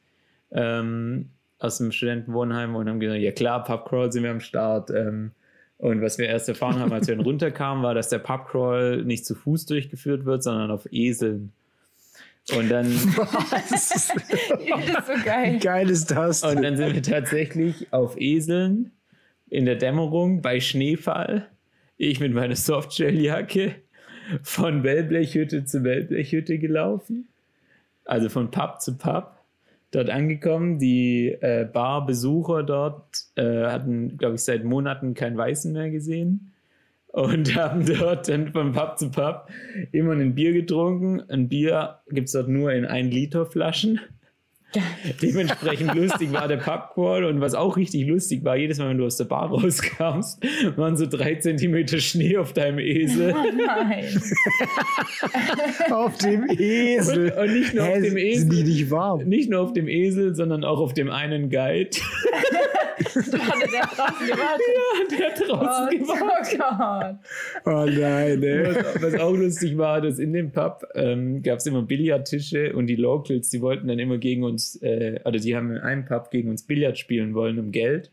ähm, 0.53 1.27
aus 1.59 1.79
dem 1.79 1.91
Studentenwohnheim 1.91 2.73
und 2.77 2.87
haben 2.87 3.01
gesagt, 3.01 3.19
ja 3.19 3.33
klar, 3.33 3.65
Pubcrawl 3.65 4.13
sind 4.13 4.23
wir 4.23 4.31
am 4.31 4.39
Start. 4.39 4.91
Ähm, 4.91 5.31
und 5.77 6.01
was 6.01 6.17
wir 6.17 6.29
erst 6.29 6.47
erfahren 6.47 6.79
haben, 6.79 6.93
als 6.93 7.09
wir 7.09 7.17
dann 7.17 7.25
runterkamen, 7.25 7.83
war, 7.83 7.93
dass 7.93 8.07
der 8.07 8.19
Pubcrawl 8.19 9.03
nicht 9.03 9.25
zu 9.25 9.35
Fuß 9.35 9.65
durchgeführt 9.65 10.23
wird, 10.23 10.41
sondern 10.41 10.71
auf 10.71 10.87
Eseln. 10.89 11.51
Und 12.57 12.69
dann, 12.69 12.85
Was? 13.17 13.69
Das 13.69 13.91
ist 13.91 14.07
so 14.07 15.25
geil. 15.25 15.55
Wie 15.55 15.59
geil 15.59 15.89
ist 15.89 16.11
das? 16.11 16.43
und 16.43 16.63
dann 16.63 16.77
sind 16.77 16.93
wir 16.93 17.03
tatsächlich 17.03 17.91
auf 17.91 18.15
Eseln 18.17 18.93
in 19.53 19.65
der 19.65 19.75
Dämmerung 19.75 20.41
bei 20.41 20.59
Schneefall. 20.59 21.47
Ich 21.95 22.19
mit 22.19 22.33
meiner 22.33 22.55
Softshelljacke 22.55 23.75
von 24.41 24.83
Wellblechhütte 24.83 25.63
zu 25.63 25.83
Wellblechhütte 25.83 26.57
gelaufen. 26.57 27.27
Also 28.03 28.29
von 28.29 28.49
Pub 28.49 28.81
zu 28.81 28.97
Pub. 28.97 29.37
Dort 29.91 30.09
angekommen. 30.09 30.79
Die 30.79 31.27
äh, 31.39 31.69
Barbesucher 31.71 32.63
dort 32.63 33.05
äh, 33.35 33.65
hatten, 33.65 34.17
glaube 34.17 34.35
ich, 34.35 34.41
seit 34.41 34.63
Monaten 34.63 35.13
kein 35.13 35.37
Weißen 35.37 35.71
mehr 35.71 35.91
gesehen. 35.91 36.51
Und 37.05 37.55
haben 37.55 37.85
dort 37.85 38.27
dann 38.27 38.51
von 38.51 38.71
Pub 38.71 38.97
zu 38.97 39.11
Pub 39.11 39.49
immer 39.91 40.13
ein 40.13 40.33
Bier 40.33 40.53
getrunken. 40.53 41.21
Ein 41.29 41.47
Bier 41.47 41.99
gibt 42.09 42.25
es 42.25 42.33
dort 42.33 42.47
nur 42.47 42.73
in 42.73 42.85
1 42.85 43.13
Liter 43.13 43.45
Flaschen. 43.45 43.99
Dementsprechend 45.21 45.93
lustig 45.95 46.31
war 46.33 46.47
der 46.47 46.57
Pubcrawl 46.57 47.25
und 47.25 47.41
was 47.41 47.53
auch 47.55 47.77
richtig 47.77 48.07
lustig 48.07 48.43
war, 48.43 48.55
jedes 48.55 48.77
Mal, 48.79 48.89
wenn 48.89 48.97
du 48.97 49.05
aus 49.05 49.17
der 49.17 49.25
Bar 49.25 49.49
rauskamst, 49.51 50.39
waren 50.75 50.97
so 50.97 51.05
drei 51.05 51.35
Zentimeter 51.35 51.99
Schnee 51.99 52.37
auf 52.37 52.53
deinem 52.53 52.79
Esel. 52.79 53.33
Oh 53.35 53.51
nein. 53.55 54.05
auf 55.91 56.17
dem 56.17 56.49
Esel. 56.49 57.31
Und, 57.31 57.37
und 57.37 57.53
nicht 57.53 57.73
nur 57.73 57.83
auf 57.83 57.95
Hä, 57.95 58.01
dem 58.01 58.13
Sind 58.13 58.53
die 58.53 58.59
Esel, 58.59 58.63
nicht 58.63 58.91
warm? 58.91 59.23
nicht 59.23 59.49
nur 59.49 59.61
auf 59.61 59.73
dem 59.73 59.87
Esel, 59.87 60.35
sondern 60.35 60.63
auch 60.63 60.79
auf 60.79 60.93
dem 60.93 61.09
einen 61.09 61.49
Guide, 61.49 61.89
Hatte 62.97 63.71
der 63.71 63.81
draußen 63.81 64.27
gewartet? 64.27 65.19
der 65.19 65.29
draußen 65.31 65.87
Oh, 65.87 65.97
gewartet 65.97 66.59
oh 66.59 66.77
Gott. 66.77 67.15
Oh 67.65 67.85
nein, 67.85 68.43
ey. 68.43 68.65
Was, 68.65 69.01
was 69.01 69.19
auch 69.19 69.33
lustig 69.33 69.77
war, 69.77 70.01
dass 70.01 70.19
in 70.19 70.33
dem 70.33 70.51
Pub 70.51 70.83
ähm, 70.95 71.41
gab 71.41 71.59
es 71.59 71.65
immer 71.65 71.81
Billardtische 71.81 72.73
und 72.73 72.87
die 72.87 72.95
Locals, 72.95 73.49
die 73.49 73.61
wollten 73.61 73.87
dann 73.87 73.99
immer 73.99 74.17
gegen 74.17 74.43
uns, 74.43 74.75
äh, 74.81 75.19
oder 75.25 75.39
die 75.39 75.55
haben 75.55 75.71
in 75.71 75.77
einem 75.77 76.05
Pub 76.05 76.31
gegen 76.31 76.49
uns 76.49 76.63
Billard 76.63 76.97
spielen 76.97 77.33
wollen 77.33 77.59
um 77.59 77.71
Geld, 77.71 78.11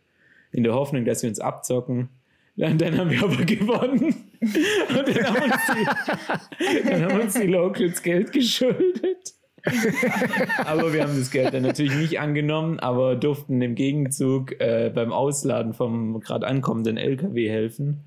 in 0.53 0.65
der 0.65 0.75
Hoffnung, 0.75 1.05
dass 1.05 1.23
wir 1.23 1.31
uns 1.31 1.41
abzocken. 1.41 2.09
Und 2.57 2.81
dann 2.81 2.99
haben 2.99 3.11
wir 3.11 3.23
aber 3.23 3.45
gewonnen. 3.45 4.15
Und 4.41 5.09
dann 5.09 5.25
haben 5.25 5.43
uns 5.51 5.63
die, 5.69 6.85
dann 6.91 7.05
haben 7.05 7.21
uns 7.21 7.35
die 7.35 7.47
Locals 7.47 8.03
Geld 8.03 8.33
geschuldet. 8.33 9.35
aber 10.65 10.93
wir 10.93 11.03
haben 11.03 11.17
das 11.17 11.31
Geld 11.31 11.55
dann 11.55 11.63
natürlich 11.63 11.95
nicht 11.95 12.21
angenommen, 12.21 12.79
aber 12.79 13.17
durften 13.17 13.61
im 13.63 13.75
Gegenzug 13.75 14.61
äh, 14.61 14.91
beim 14.95 15.13
Ausladen 15.13 15.75
vom 15.75 16.21
gerade 16.21 16.47
ankommenden 16.47 16.97
LKW 16.97 17.49
helfen, 17.49 18.01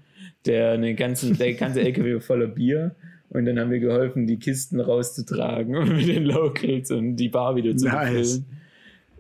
der 0.46 0.72
eine 0.72 0.96
ganzen, 0.96 1.38
der 1.38 1.54
ganze 1.54 1.82
LKW 1.82 2.16
war 2.16 2.22
voller 2.22 2.48
Bier. 2.48 2.96
Und 3.30 3.46
dann 3.46 3.60
haben 3.60 3.72
wir 3.72 3.80
geholfen, 3.80 4.28
die 4.28 4.38
Kisten 4.38 4.80
rauszutragen 4.80 5.76
und 5.78 5.96
mit 5.96 6.08
den 6.08 6.26
Locals 6.26 6.92
und 6.92 7.16
die 7.16 7.30
Bar 7.30 7.56
wieder 7.56 7.76
zu 7.76 7.88
Nice. 7.88 8.40
befüllen. 8.40 8.63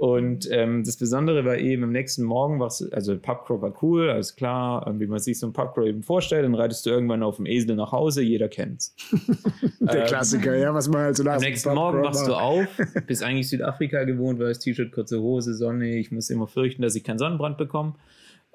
Und 0.04 0.50
ähm, 0.52 0.84
das 0.84 0.98
Besondere 0.98 1.46
war 1.46 1.56
eben, 1.56 1.86
am 1.86 1.94
nächsten 1.94 2.24
Morgen 2.24 2.60
war 2.60 2.70
also 2.92 3.18
Pubcrawl 3.18 3.62
war 3.62 3.82
cool, 3.82 4.10
alles 4.10 4.36
klar, 4.36 4.86
wie 5.00 5.08
man 5.08 5.20
sich 5.20 5.40
so 5.40 5.48
ein 5.48 5.54
Pubcrawl 5.54 5.88
eben 5.88 6.04
vorstellt, 6.04 6.44
dann 6.44 6.56
reitest 6.56 6.86
du 6.86 6.90
irgendwann 6.90 7.24
auf 7.24 7.38
dem 7.38 7.46
Esel 7.46 7.78
nach 7.78 7.94
Hause, 7.94 8.22
jeder 8.22 8.50
kennt's. 8.50 8.94
Der 9.80 10.02
Ähm, 10.02 10.08
Klassiker, 10.08 10.58
ja, 10.58 10.74
was 10.74 10.90
man 10.90 11.04
halt 11.04 11.16
so 11.16 11.24
Am 11.26 11.40
nächsten 11.40 11.70
Pub 11.70 11.78
Morgen 11.78 12.04
wachst 12.04 12.28
du 12.28 12.34
auf, 12.34 12.68
bist 13.08 13.24
eigentlich 13.24 13.48
Südafrika 13.48 14.04
gewohnt, 14.04 14.42
weißt 14.42 14.62
T-Shirt, 14.62 14.92
kurze 14.92 15.22
Hose, 15.22 15.54
Sonne. 15.54 15.96
Ich 15.96 16.12
muss 16.12 16.30
immer 16.30 16.48
fürchten, 16.48 16.82
dass 16.82 16.96
ich 16.96 17.06
keinen 17.06 17.20
Sonnenbrand 17.20 17.58
bekomme. 17.58 17.94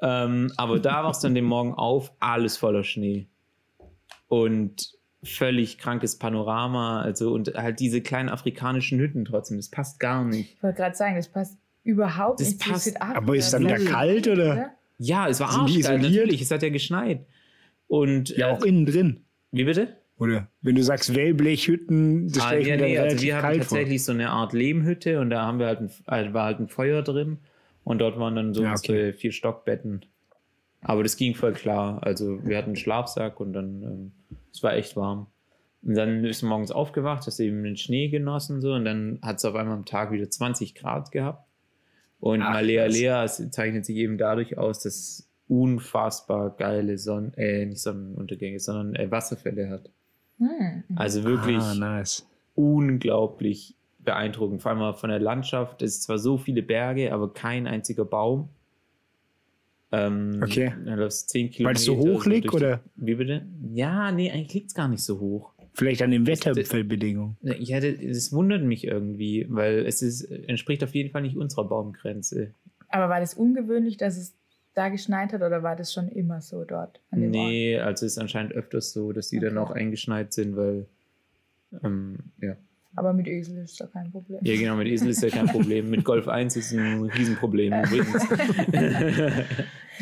Ähm, 0.02 0.52
aber 0.58 0.78
da 0.78 1.02
wachst 1.02 1.24
du 1.24 1.28
an 1.28 1.34
dem 1.34 1.46
Morgen 1.46 1.72
auf, 1.72 2.12
alles 2.20 2.58
voller 2.58 2.84
Schnee. 2.84 3.26
Und 4.28 4.97
völlig 5.22 5.78
krankes 5.78 6.16
Panorama. 6.16 7.00
Also, 7.02 7.32
und 7.32 7.54
halt 7.54 7.80
diese 7.80 8.00
kleinen 8.00 8.28
afrikanischen 8.28 8.98
Hütten 8.98 9.24
trotzdem. 9.24 9.56
Das 9.56 9.68
passt 9.68 9.98
gar 10.00 10.24
nicht. 10.24 10.54
Ich 10.56 10.62
wollte 10.62 10.76
gerade 10.78 10.94
sagen, 10.96 11.16
das 11.16 11.28
passt 11.28 11.58
überhaupt 11.84 12.40
Das 12.40 12.48
nicht 12.48 12.60
passt- 12.60 12.84
zu 12.84 12.90
Südafrika. 12.90 13.18
Aber 13.18 13.36
ist 13.36 13.50
dann 13.52 13.64
da 13.66 13.78
kalt 13.78 14.28
oder? 14.28 14.70
Ja, 14.98 15.28
es 15.28 15.40
war 15.40 15.48
arschkalt, 15.48 15.70
isoliert? 15.78 16.02
natürlich. 16.02 16.42
Es 16.42 16.50
hat 16.50 16.62
ja 16.62 16.68
geschneit. 16.70 17.24
Und 17.86 18.30
Ja, 18.36 18.48
äh, 18.48 18.52
auch 18.52 18.62
innen 18.64 18.84
drin. 18.86 19.20
wie 19.52 19.64
bitte? 19.64 19.96
Oder 20.18 20.48
wenn 20.62 20.74
du 20.74 20.82
sagst 20.82 21.14
Wellblechhütten, 21.14 22.28
das 22.32 22.42
Ah, 22.42 22.54
ja, 22.56 22.76
nee, 22.76 22.98
also 22.98 23.22
wir 23.22 23.36
hatten 23.36 23.42
kalt 23.46 23.64
vor. 23.64 23.78
tatsächlich 23.78 24.04
so 24.04 24.10
eine 24.12 24.30
Art 24.30 24.52
Lehmhütte 24.52 25.20
und 25.20 25.30
da 25.30 25.46
haben 25.46 25.60
wir 25.60 25.66
halt 25.66 25.80
ein, 25.80 25.90
also 26.06 26.34
war 26.34 26.44
halt 26.44 26.58
ein 26.58 26.68
Feuer 26.68 27.02
drin 27.02 27.38
und 27.84 27.98
dort 28.00 28.18
waren 28.18 28.34
dann 28.34 28.52
so 28.52 28.64
Ja, 28.64 28.72
okay. 28.74 29.12
vier 29.12 29.30
Stockbetten. 29.30 30.04
Aber 30.80 31.04
das 31.04 31.16
ging 31.16 31.34
voll 31.36 31.52
klar. 31.52 32.00
Also 32.02 32.44
wir 32.44 32.56
hatten 32.58 32.70
einen 32.70 32.76
Schlafsack 32.76 33.38
und 33.38 33.52
dann 33.52 33.82
ähm, 33.82 34.12
es 34.58 34.62
war 34.62 34.74
echt 34.74 34.96
warm. 34.96 35.26
Und 35.82 35.94
dann 35.96 36.24
ist 36.24 36.42
morgens 36.42 36.72
aufgewacht, 36.72 37.26
hast 37.26 37.38
eben 37.38 37.62
den 37.62 37.76
Schnee 37.76 38.08
genossen 38.08 38.60
so 38.60 38.72
und 38.72 38.84
dann 38.84 39.20
hat 39.22 39.36
es 39.36 39.44
auf 39.44 39.54
einmal 39.54 39.76
am 39.76 39.84
Tag 39.84 40.10
wieder 40.10 40.28
20 40.28 40.74
Grad 40.74 41.12
gehabt. 41.12 41.46
Und 42.18 42.42
Ach, 42.42 42.52
Malea. 42.54 42.86
Lea 42.86 43.24
es 43.24 43.50
zeichnet 43.50 43.86
sich 43.86 43.96
eben 43.96 44.18
dadurch 44.18 44.58
aus, 44.58 44.80
dass 44.82 44.94
es 44.96 45.30
unfassbar 45.46 46.50
geile 46.56 46.98
Sonn 46.98 47.32
äh, 47.34 47.64
nicht 47.64 47.80
Sonnenuntergänge, 47.80 48.58
sondern 48.58 48.96
äh, 48.96 49.08
Wasserfälle 49.10 49.70
hat. 49.70 49.88
Hm. 50.38 50.82
Also 50.96 51.22
wirklich 51.22 51.62
Ah, 51.62 51.74
nice. 51.74 52.26
unglaublich 52.56 53.76
beeindruckend. 54.00 54.62
Vor 54.62 54.70
allem 54.72 54.80
mal 54.80 54.94
von 54.94 55.10
der 55.10 55.20
Landschaft. 55.20 55.80
Es 55.80 55.92
ist 55.94 56.02
zwar 56.02 56.18
so 56.18 56.38
viele 56.38 56.62
Berge, 56.62 57.12
aber 57.12 57.32
kein 57.32 57.68
einziger 57.68 58.04
Baum. 58.04 58.48
Ähm, 59.90 60.40
Okay. 60.42 60.72
Dann 60.84 60.98
läufst 60.98 61.28
du 61.30 61.32
10 61.32 61.50
Kilometer. 61.50 61.68
Weil 61.68 61.76
es 61.76 61.84
so 61.84 61.96
hoch 61.96 62.26
liegt, 62.26 62.44
durch 62.46 62.56
die- 62.56 62.64
oder? 62.64 62.80
Wie 62.96 63.14
bitte? 63.14 63.46
Ja, 63.72 64.12
nee, 64.12 64.30
eigentlich 64.30 64.54
liegt 64.54 64.66
es 64.68 64.74
gar 64.74 64.88
nicht 64.88 65.02
so 65.02 65.18
hoch. 65.20 65.52
Vielleicht 65.74 66.02
an 66.02 66.10
den 66.10 66.26
Wetterbedingungen. 66.26 67.36
Ja, 67.42 67.78
das, 67.80 67.94
das 68.02 68.32
wundert 68.32 68.62
mich 68.64 68.84
irgendwie, 68.84 69.46
weil 69.48 69.86
es 69.86 70.02
ist, 70.02 70.22
entspricht 70.24 70.82
auf 70.82 70.94
jeden 70.94 71.10
Fall 71.10 71.22
nicht 71.22 71.36
unserer 71.36 71.64
Baumgrenze. 71.68 72.52
Aber 72.88 73.08
war 73.08 73.20
das 73.20 73.34
ungewöhnlich, 73.34 73.96
dass 73.96 74.16
es 74.16 74.34
da 74.74 74.88
geschneit 74.88 75.32
hat 75.32 75.42
oder 75.42 75.62
war 75.62 75.76
das 75.76 75.92
schon 75.92 76.08
immer 76.08 76.40
so 76.40 76.64
dort? 76.64 77.00
An 77.10 77.20
dem 77.20 77.34
Ort? 77.34 77.48
Nee, 77.48 77.78
also 77.78 78.06
es 78.06 78.12
ist 78.12 78.18
anscheinend 78.18 78.52
öfters 78.54 78.92
so, 78.92 79.12
dass 79.12 79.28
die 79.28 79.38
dann 79.40 79.56
Okay. 79.56 79.70
auch 79.70 79.74
eingeschneit 79.74 80.32
sind, 80.32 80.56
weil 80.56 80.86
ähm, 81.84 82.16
ja. 82.40 82.56
Aber 82.96 83.12
mit 83.12 83.28
Esel 83.28 83.58
ist 83.58 83.80
da 83.80 83.86
kein 83.86 84.10
Problem. 84.10 84.40
Ja, 84.42 84.56
genau, 84.56 84.76
mit 84.76 84.88
Esel 84.88 85.10
ist 85.10 85.22
ja 85.22 85.28
kein 85.28 85.46
Problem. 85.54 85.90
Mit 85.90 86.04
Golf 86.04 86.26
1 86.28 86.56
ist 86.56 86.72
ein 86.72 87.02
Riesenproblem 87.04 87.72
übrigens. 87.84 88.26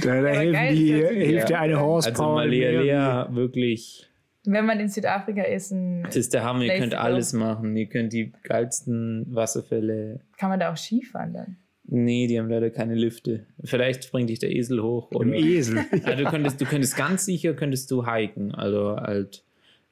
Da, 0.02 0.20
da 0.20 0.28
helfen 0.28 0.74
die, 0.76 0.92
hilft 0.92 1.48
Ja. 1.50 1.60
eine 1.60 1.74
Also 1.76 1.86
Horsepower. 1.86 2.34
Malea 2.34 2.82
mehr. 2.82 3.26
Lea, 3.30 3.34
wirklich, 3.34 4.06
Wenn 4.44 4.66
man 4.66 4.78
in 4.78 4.88
Südafrika 4.88 5.42
ist, 5.42 5.70
ein, 5.72 6.02
das 6.02 6.16
ist 6.16 6.34
der 6.34 6.44
Hammer. 6.44 6.64
Ihr 6.64 6.76
könnt 6.78 6.94
alles 6.94 7.32
machen. 7.32 7.74
Ihr 7.76 7.86
könnt 7.86 8.12
die 8.12 8.30
geilsten 8.42 9.24
Wasserfälle. 9.30 10.20
kann 10.36 10.50
man 10.50 10.60
da 10.60 10.70
auch 10.72 10.76
Skifahren 10.76 11.32
dann. 11.32 11.56
Nee, 11.88 12.26
die 12.26 12.38
haben 12.38 12.50
leider 12.50 12.68
keine 12.70 12.94
Lifte. 12.94 13.46
Vielleicht 13.64 14.10
bringt 14.12 14.28
dich 14.28 14.38
der 14.40 14.50
Esel 14.54 14.82
hoch. 14.82 15.10
Im 15.12 15.16
Oder, 15.30 15.32
Esel. 15.34 15.78
also 16.04 16.24
du, 16.24 16.30
könntest, 16.30 16.60
du 16.60 16.64
könntest 16.66 16.94
ganz 16.96 17.24
sicher 17.24 17.54
könntest 17.54 17.90
du 17.90 18.06
hiken. 18.06 18.54
Also 18.54 18.96
halt 18.96 19.44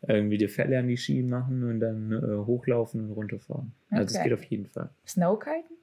irgendwie 0.07 0.39
die 0.39 0.49
Fälle 0.49 0.79
an 0.79 0.89
die 0.89 0.97
Ski 0.97 1.23
machen 1.23 1.63
und 1.65 1.81
dann 1.81 2.13
äh, 2.13 2.45
hochlaufen 2.47 3.05
und 3.07 3.13
runterfahren. 3.13 3.73
Also 3.91 4.07
es 4.07 4.15
Okay. 4.17 4.25
geht 4.29 4.33
auf 4.39 4.45
jeden 4.45 4.67
Fall. 4.67 4.91
Snowkiten? 5.07 5.77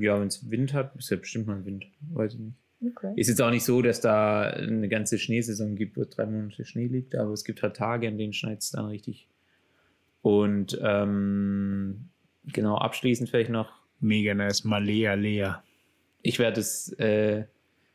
Ja, 0.00 0.20
wenn 0.20 0.28
es 0.28 0.48
Wind 0.50 0.72
hat, 0.74 0.94
ist 0.96 1.10
ja 1.10 1.16
bestimmt 1.16 1.46
mal 1.46 1.64
Wind. 1.64 1.86
Weiß 2.12 2.34
ich 2.34 2.40
nicht. 2.40 2.56
Okay. 2.84 3.12
Ist 3.16 3.28
jetzt 3.28 3.40
auch 3.42 3.50
nicht 3.50 3.64
so, 3.64 3.80
dass 3.82 4.00
da 4.00 4.42
eine 4.42 4.88
ganze 4.88 5.18
Schneesaison 5.18 5.76
gibt, 5.76 5.96
wo 5.96 6.04
drei 6.04 6.26
Monate 6.26 6.64
Schnee 6.66 6.86
liegt, 6.86 7.14
aber 7.16 7.32
es 7.32 7.42
gibt 7.44 7.62
halt 7.62 7.74
Tage, 7.74 8.06
an 8.06 8.18
denen 8.18 8.32
schneit 8.34 8.58
es 8.58 8.70
dann 8.70 8.84
richtig. 8.86 9.26
Und 10.22 10.78
ähm, 10.82 12.08
genau, 12.52 12.76
abschließend 12.76 13.28
vielleicht 13.30 13.50
noch, 13.50 13.72
Mega 14.00 14.34
nice. 14.34 14.64
Malea 14.64 15.14
Lea. 15.14 15.52
ich 16.22 16.38
werde 16.38 16.60
es, 16.60 16.92
äh, 16.98 17.44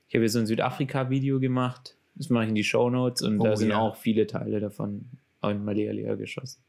ich 0.07 0.15
habe 0.15 0.23
jetzt 0.23 0.33
so 0.33 0.39
ein 0.39 0.47
Südafrika-Video 0.47 1.39
gemacht, 1.39 1.95
das 2.15 2.29
mache 2.29 2.45
ich 2.45 2.49
in 2.49 2.55
die 2.55 2.63
Show 2.63 2.89
Notes 2.89 3.21
und 3.21 3.37
da 3.39 3.51
Oh, 3.51 3.55
sind 3.55 3.69
ja. 3.69 3.77
auch 3.79 3.95
viele 3.95 4.25
Teile 4.27 4.59
davon 4.59 5.05
in 5.49 5.63
Malea 5.63 5.91
Lea 5.91 6.15
geschossen. 6.17 6.61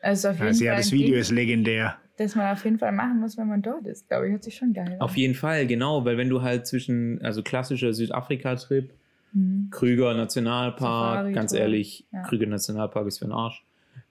Also 0.00 0.28
auf 0.28 0.36
jeden 0.36 0.46
Also 0.48 0.64
ja, 0.64 0.72
Fall 0.72 0.78
das 0.80 0.88
ein 0.88 0.92
Video 0.92 1.10
Ding, 1.10 1.20
ist 1.20 1.30
legendär. 1.30 1.96
das 2.16 2.34
man 2.34 2.52
auf 2.52 2.64
jeden 2.64 2.78
Fall 2.78 2.92
machen 2.92 3.20
muss, 3.20 3.36
wenn 3.36 3.48
man 3.48 3.60
dort 3.62 3.86
ist. 3.86 4.08
Glaube 4.08 4.26
ich, 4.26 4.32
hört 4.32 4.44
sich 4.44 4.54
schon 4.56 4.72
geil 4.72 4.92
an. 4.92 5.00
Auf 5.00 5.16
jeden 5.16 5.34
Fall, 5.34 5.66
genau, 5.66 6.04
weil 6.04 6.16
wenn 6.16 6.28
du 6.28 6.42
halt 6.42 6.66
zwischen, 6.66 7.20
also 7.22 7.42
klassischer 7.42 7.92
Südafrika-Trip, 7.92 8.92
Mhm. 9.32 9.68
Krüger 9.70 10.14
Nationalpark, 10.14 11.16
Safari 11.18 11.32
ganz 11.32 11.52
ehrlich, 11.52 12.06
Ja. 12.12 12.22
Krüger 12.22 12.46
Nationalpark 12.46 13.06
ist 13.08 13.18
für 13.18 13.26
den 13.26 13.32
Arsch. 13.32 13.64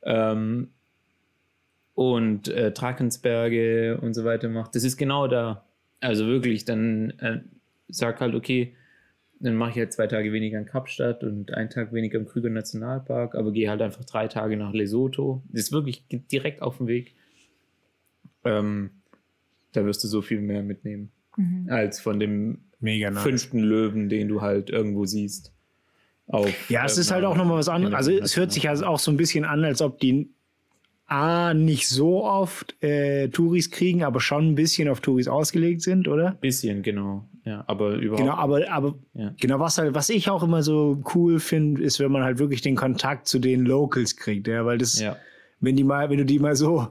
Ähm, 0.03 0.69
und 1.93 2.47
äh, 2.49 2.71
Drakensberge 2.71 3.97
und 4.01 4.13
so 4.13 4.25
weiter 4.25 4.49
macht. 4.49 4.75
Das 4.75 4.83
ist 4.83 4.97
genau 4.97 5.27
da. 5.27 5.63
Also 6.01 6.27
wirklich, 6.27 6.65
dann 6.65 7.11
äh, 7.19 7.39
sag 7.87 8.19
halt, 8.19 8.35
okay, 8.35 8.75
dann 9.39 9.55
mache 9.55 9.71
ich 9.71 9.77
halt 9.77 9.93
zwei 9.93 10.07
Tage 10.07 10.31
weniger 10.31 10.57
in 10.57 10.65
Kapstadt 10.65 11.23
und 11.23 11.53
einen 11.53 11.69
Tag 11.69 11.91
weniger 11.93 12.17
im 12.17 12.25
Krüger 12.25 12.49
Nationalpark, 12.49 13.35
aber 13.35 13.51
gehe 13.51 13.69
halt 13.69 13.81
einfach 13.81 14.05
drei 14.05 14.27
Tage 14.27 14.55
nach 14.57 14.73
Lesotho. 14.73 15.43
Das 15.49 15.63
ist 15.63 15.71
wirklich 15.71 16.05
direkt 16.09 16.61
auf 16.61 16.77
dem 16.77 16.87
Weg. 16.87 17.13
Ähm, 18.43 18.91
da 19.73 19.85
wirst 19.85 20.03
du 20.03 20.07
so 20.07 20.21
viel 20.21 20.39
mehr 20.41 20.63
mitnehmen 20.63 21.11
Mhm. 21.37 21.67
als 21.69 21.99
von 21.99 22.17
dem 22.19 22.59
Mega 22.79 23.11
nice. 23.11 23.23
fünften 23.23 23.59
Löwen, 23.59 24.07
den 24.07 24.29
du 24.29 24.41
halt 24.41 24.69
irgendwo 24.69 25.05
siehst. 25.05 25.51
Auf, 26.27 26.69
Ja, 26.69 26.85
es 26.85 26.97
ist 26.97 27.11
halt 27.11 27.25
auch 27.25 27.35
nochmal 27.35 27.57
was 27.57 27.67
anderes. 27.69 27.93
Also 27.93 28.11
es 28.11 28.37
hört 28.37 28.51
sich 28.53 28.63
ja 28.63 28.73
auch 28.87 28.99
so 28.99 29.11
ein 29.11 29.17
bisschen 29.17 29.43
an, 29.43 29.63
als 29.65 29.81
ob 29.81 29.99
die 29.99 30.29
A, 31.07 31.53
nicht 31.53 31.87
so 31.87 32.23
oft 32.23 32.81
äh, 32.83 33.27
Touris 33.29 33.69
kriegen, 33.69 34.03
aber 34.03 34.19
schon 34.19 34.49
ein 34.49 34.55
bisschen 34.55 34.89
auf 34.89 35.01
Touris 35.01 35.27
ausgelegt 35.27 35.81
sind, 35.83 36.07
oder? 36.07 36.31
Bisschen, 36.41 36.81
genau. 36.81 37.25
Ja, 37.43 37.63
aber 37.67 37.93
überhaupt. 37.95 38.21
Genau, 38.21 38.33
aber, 38.33 38.71
aber 38.71 38.95
Ja. 39.13 39.31
genau, 39.39 39.59
was 39.59 39.77
halt, 39.77 39.93
was 39.93 40.09
ich 40.09 40.29
auch 40.31 40.41
immer 40.41 40.63
so 40.63 41.03
cool 41.13 41.39
finde, 41.39 41.83
ist, 41.83 41.99
wenn 41.99 42.11
man 42.11 42.23
halt 42.23 42.39
wirklich 42.39 42.61
den 42.61 42.75
Kontakt 42.75 43.27
zu 43.27 43.37
den 43.37 43.65
Locals 43.65 44.15
kriegt, 44.17 44.47
ja, 44.47 44.65
weil 44.65 44.79
das, 44.79 44.99
ja. 44.99 45.15
wenn 45.59 45.75
die 45.75 45.83
mal, 45.83 46.09
wenn 46.09 46.17
du 46.17 46.25
die 46.25 46.39
mal 46.39 46.55
so 46.55 46.87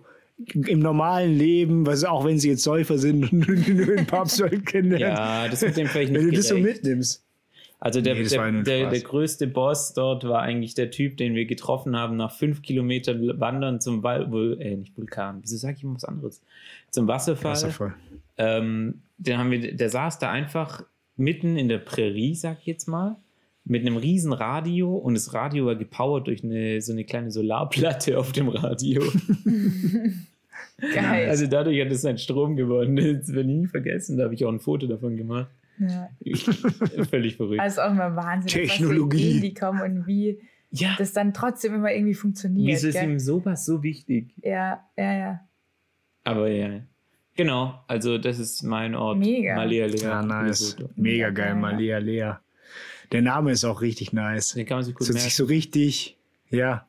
im 0.55 0.79
normalen 0.79 1.37
Leben, 1.37 1.85
was 1.87 2.05
auch 2.05 2.25
wenn 2.25 2.39
sie 2.39 2.51
jetzt 2.51 2.63
Säufer 2.63 2.99
sind 2.99 3.33
und 3.33 3.69
nur 3.69 3.97
in 3.97 4.07
Pubs 4.07 4.41
halt 4.41 4.65
kennenlernst, 4.65 5.19
ja, 5.19 5.49
das 5.49 5.63
wird 5.63 5.77
dem 5.77 5.89
vielleicht 5.89 6.13
nicht 6.13 6.21
wenn 6.21 6.31
du 6.31 6.37
das 6.37 6.49
so 6.49 6.55
gerecht. 6.55 6.85
mitnimmst. 6.85 7.24
Also 7.85 8.01
der, 8.01 8.15
Nee, 8.15 8.25
der, 8.25 8.63
der, 8.63 8.89
der 8.89 9.01
größte 9.01 9.47
Boss 9.47 9.93
dort 9.93 10.25
war 10.25 10.41
eigentlich 10.41 10.73
der 10.73 10.91
Typ, 10.91 11.19
den 11.19 11.35
wir 11.35 11.45
getroffen 11.45 11.95
haben 11.95 12.17
nach 12.17 12.33
fünf 12.33 12.63
Kilometern 12.63 13.39
Wandern 13.39 13.79
zum 13.79 14.03
Wal 14.03 14.33
Vul 14.33 14.57
äh, 14.59 14.75
nicht 14.75 14.97
Vulkan, 14.97 15.41
wieso 15.43 15.59
sage 15.59 15.75
ich 15.77 15.85
immer 15.85 15.97
was 15.97 16.05
anderes? 16.05 16.41
Zum 16.89 17.07
Wasserfall. 17.09 17.53
Wasserfall. 17.53 17.95
Ähm, 18.39 19.03
den 19.19 19.37
haben 19.37 19.51
wir, 19.51 19.77
der 19.77 19.91
saß 19.91 20.19
da 20.19 20.31
einfach 20.31 20.83
mitten 21.17 21.59
in 21.59 21.69
der 21.69 21.77
Prärie, 21.77 22.35
sag 22.35 22.61
ich 22.61 22.67
jetzt 22.67 22.89
mal, 22.89 23.17
mit 23.67 23.83
einem 23.83 23.99
riesen 23.99 24.33
Radio 24.33 24.97
und 24.97 25.13
das 25.13 25.35
Radio 25.35 25.67
war 25.67 25.77
gepowert 25.77 26.27
durch 26.27 26.43
eine, 26.43 26.81
so 26.81 26.93
eine 26.93 27.05
kleine 27.05 27.31
Solarplatte 27.31 28.19
auf 28.19 28.33
dem 28.33 28.49
Radio. 28.49 29.03
Geil. 30.79 31.29
Also 31.29 31.47
dadurch 31.49 31.79
hat 31.83 31.93
es 31.93 32.01
sein 32.01 32.17
Strom 32.17 32.57
geworden. 32.57 32.97
Das 32.97 33.29
werde 33.35 33.51
ich 33.51 33.57
nie 33.57 33.67
vergessen. 33.67 34.17
Da 34.17 34.25
habe 34.25 34.33
ich 34.33 34.43
auch 34.47 34.53
ein 34.53 34.61
Foto 34.61 34.87
davon 34.87 35.19
gemacht. 35.19 35.51
Ja. 35.79 36.09
Völlig 37.11 37.37
verrückt. 37.37 37.61
Also 37.61 37.83
auch 37.83 37.91
immer 37.91 38.17
Wahnsinn, 38.17 38.49
Technologie. 38.49 39.17
was 39.17 39.23
für 39.23 39.29
Ideen 39.29 39.43
die 39.43 39.55
kommen 39.55 39.81
und 39.81 40.07
wie 40.07 40.41
ja, 40.71 40.95
das 40.99 41.13
dann 41.13 41.33
trotzdem 41.33 41.75
immer 41.75 41.93
irgendwie 41.93 42.15
funktioniert. 42.15 42.67
wieso 42.67 42.89
ist 42.89 42.95
gell? 42.95 43.05
ihm 43.05 43.19
sowas 43.19 43.65
so 43.65 43.83
wichtig? 43.83 44.35
Ja, 44.43 44.85
ja, 44.97 45.13
ja. 45.19 45.41
Aber 46.25 46.49
ja, 46.49 46.81
genau. 47.37 47.85
Also 47.87 48.19
das 48.19 48.39
ist 48.39 48.63
mein 48.63 48.95
Ort. 48.95 49.19
Mega. 49.19 49.57
Malea 49.57 49.87
Lea. 49.87 50.01
Ja, 50.03 50.23
nice. 50.23 50.77
Lesotho. 50.77 50.91
Mega 50.97 51.31
geil, 51.31 51.51
ja. 51.51 51.55
Malea 51.55 51.99
Lea. 51.99 52.33
Der 53.13 53.23
Name 53.23 53.53
ist 53.53 53.65
auch 53.65 53.83
richtig 53.83 54.13
nice. 54.13 54.55
Den 54.55 54.67
kann 54.67 54.79
man 54.79 54.85
sich 54.85 54.95
gut 54.95 55.03
Das 55.03 55.09
hört 55.09 55.15
merken. 55.15 55.29
sich 55.29 55.37
so 55.37 55.45
richtig, 55.45 56.17
ja, 56.51 56.89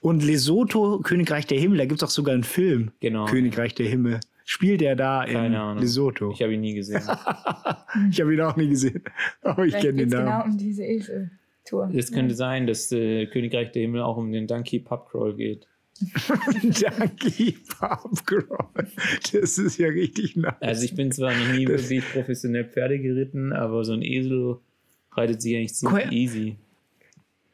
Und 0.00 0.22
Lesotho, 0.22 1.00
Königreich 1.00 1.46
der 1.46 1.58
Himmel, 1.58 1.78
da 1.78 1.84
gibt 1.86 2.00
es 2.02 2.08
auch 2.08 2.10
sogar 2.12 2.34
einen 2.34 2.44
Film. 2.44 2.92
Genau. 3.00 3.26
Königreich 3.26 3.74
der 3.74 3.88
Himmel. 3.88 4.20
Spielt 4.48 4.80
er 4.80 4.94
da 4.94 5.24
in 5.24 5.34
Keine 5.34 5.60
Ahnung. 5.60 5.82
Lesotho? 5.82 6.30
Ich 6.32 6.40
habe 6.40 6.54
ihn 6.54 6.60
nie 6.60 6.74
gesehen. 6.74 7.02
Ich 8.10 8.20
habe 8.20 8.32
ihn 8.34 8.40
auch 8.42 8.56
nie 8.56 8.68
gesehen. 8.68 9.02
Aber 9.42 9.64
ich 9.66 9.74
kenne 9.74 9.94
den 10.06 10.08
Namen. 10.10 10.26
genau 10.26 10.44
um 10.44 10.56
diese 10.58 10.84
Eseltour. 10.84 11.90
Es 11.94 12.12
könnte 12.12 12.34
sein, 12.34 12.66
dass 12.66 12.92
äh, 12.92 13.26
Königreich 13.26 13.72
der 13.72 13.82
Himmel 13.82 14.02
auch 14.02 14.16
um 14.18 14.30
den 14.32 14.46
Donkey 14.46 14.78
Pub 14.78 15.08
Crawl 15.10 15.34
geht. 15.34 15.66
Donkey 16.62 17.56
Pub 17.78 18.26
Crawl. 18.26 18.86
Das 19.32 19.58
ist 19.58 19.78
ja 19.78 19.88
richtig 19.88 20.36
nice. 20.36 20.54
Also 20.60 20.84
ich 20.84 20.94
bin 20.94 21.10
zwar 21.10 21.32
noch 21.34 21.52
nie 21.54 21.64
Das- 21.64 21.88
wirklich 21.88 22.04
professionell 22.12 22.64
Pferde 22.66 22.98
geritten, 22.98 23.52
aber 23.52 23.84
so 23.84 23.94
ein 23.94 24.02
Esel 24.02 24.58
reitet 25.12 25.40
sich 25.42 25.56
eigentlich 25.56 25.74
ziemlich 25.74 26.04
Cool. 26.06 26.12
easy. 26.12 26.56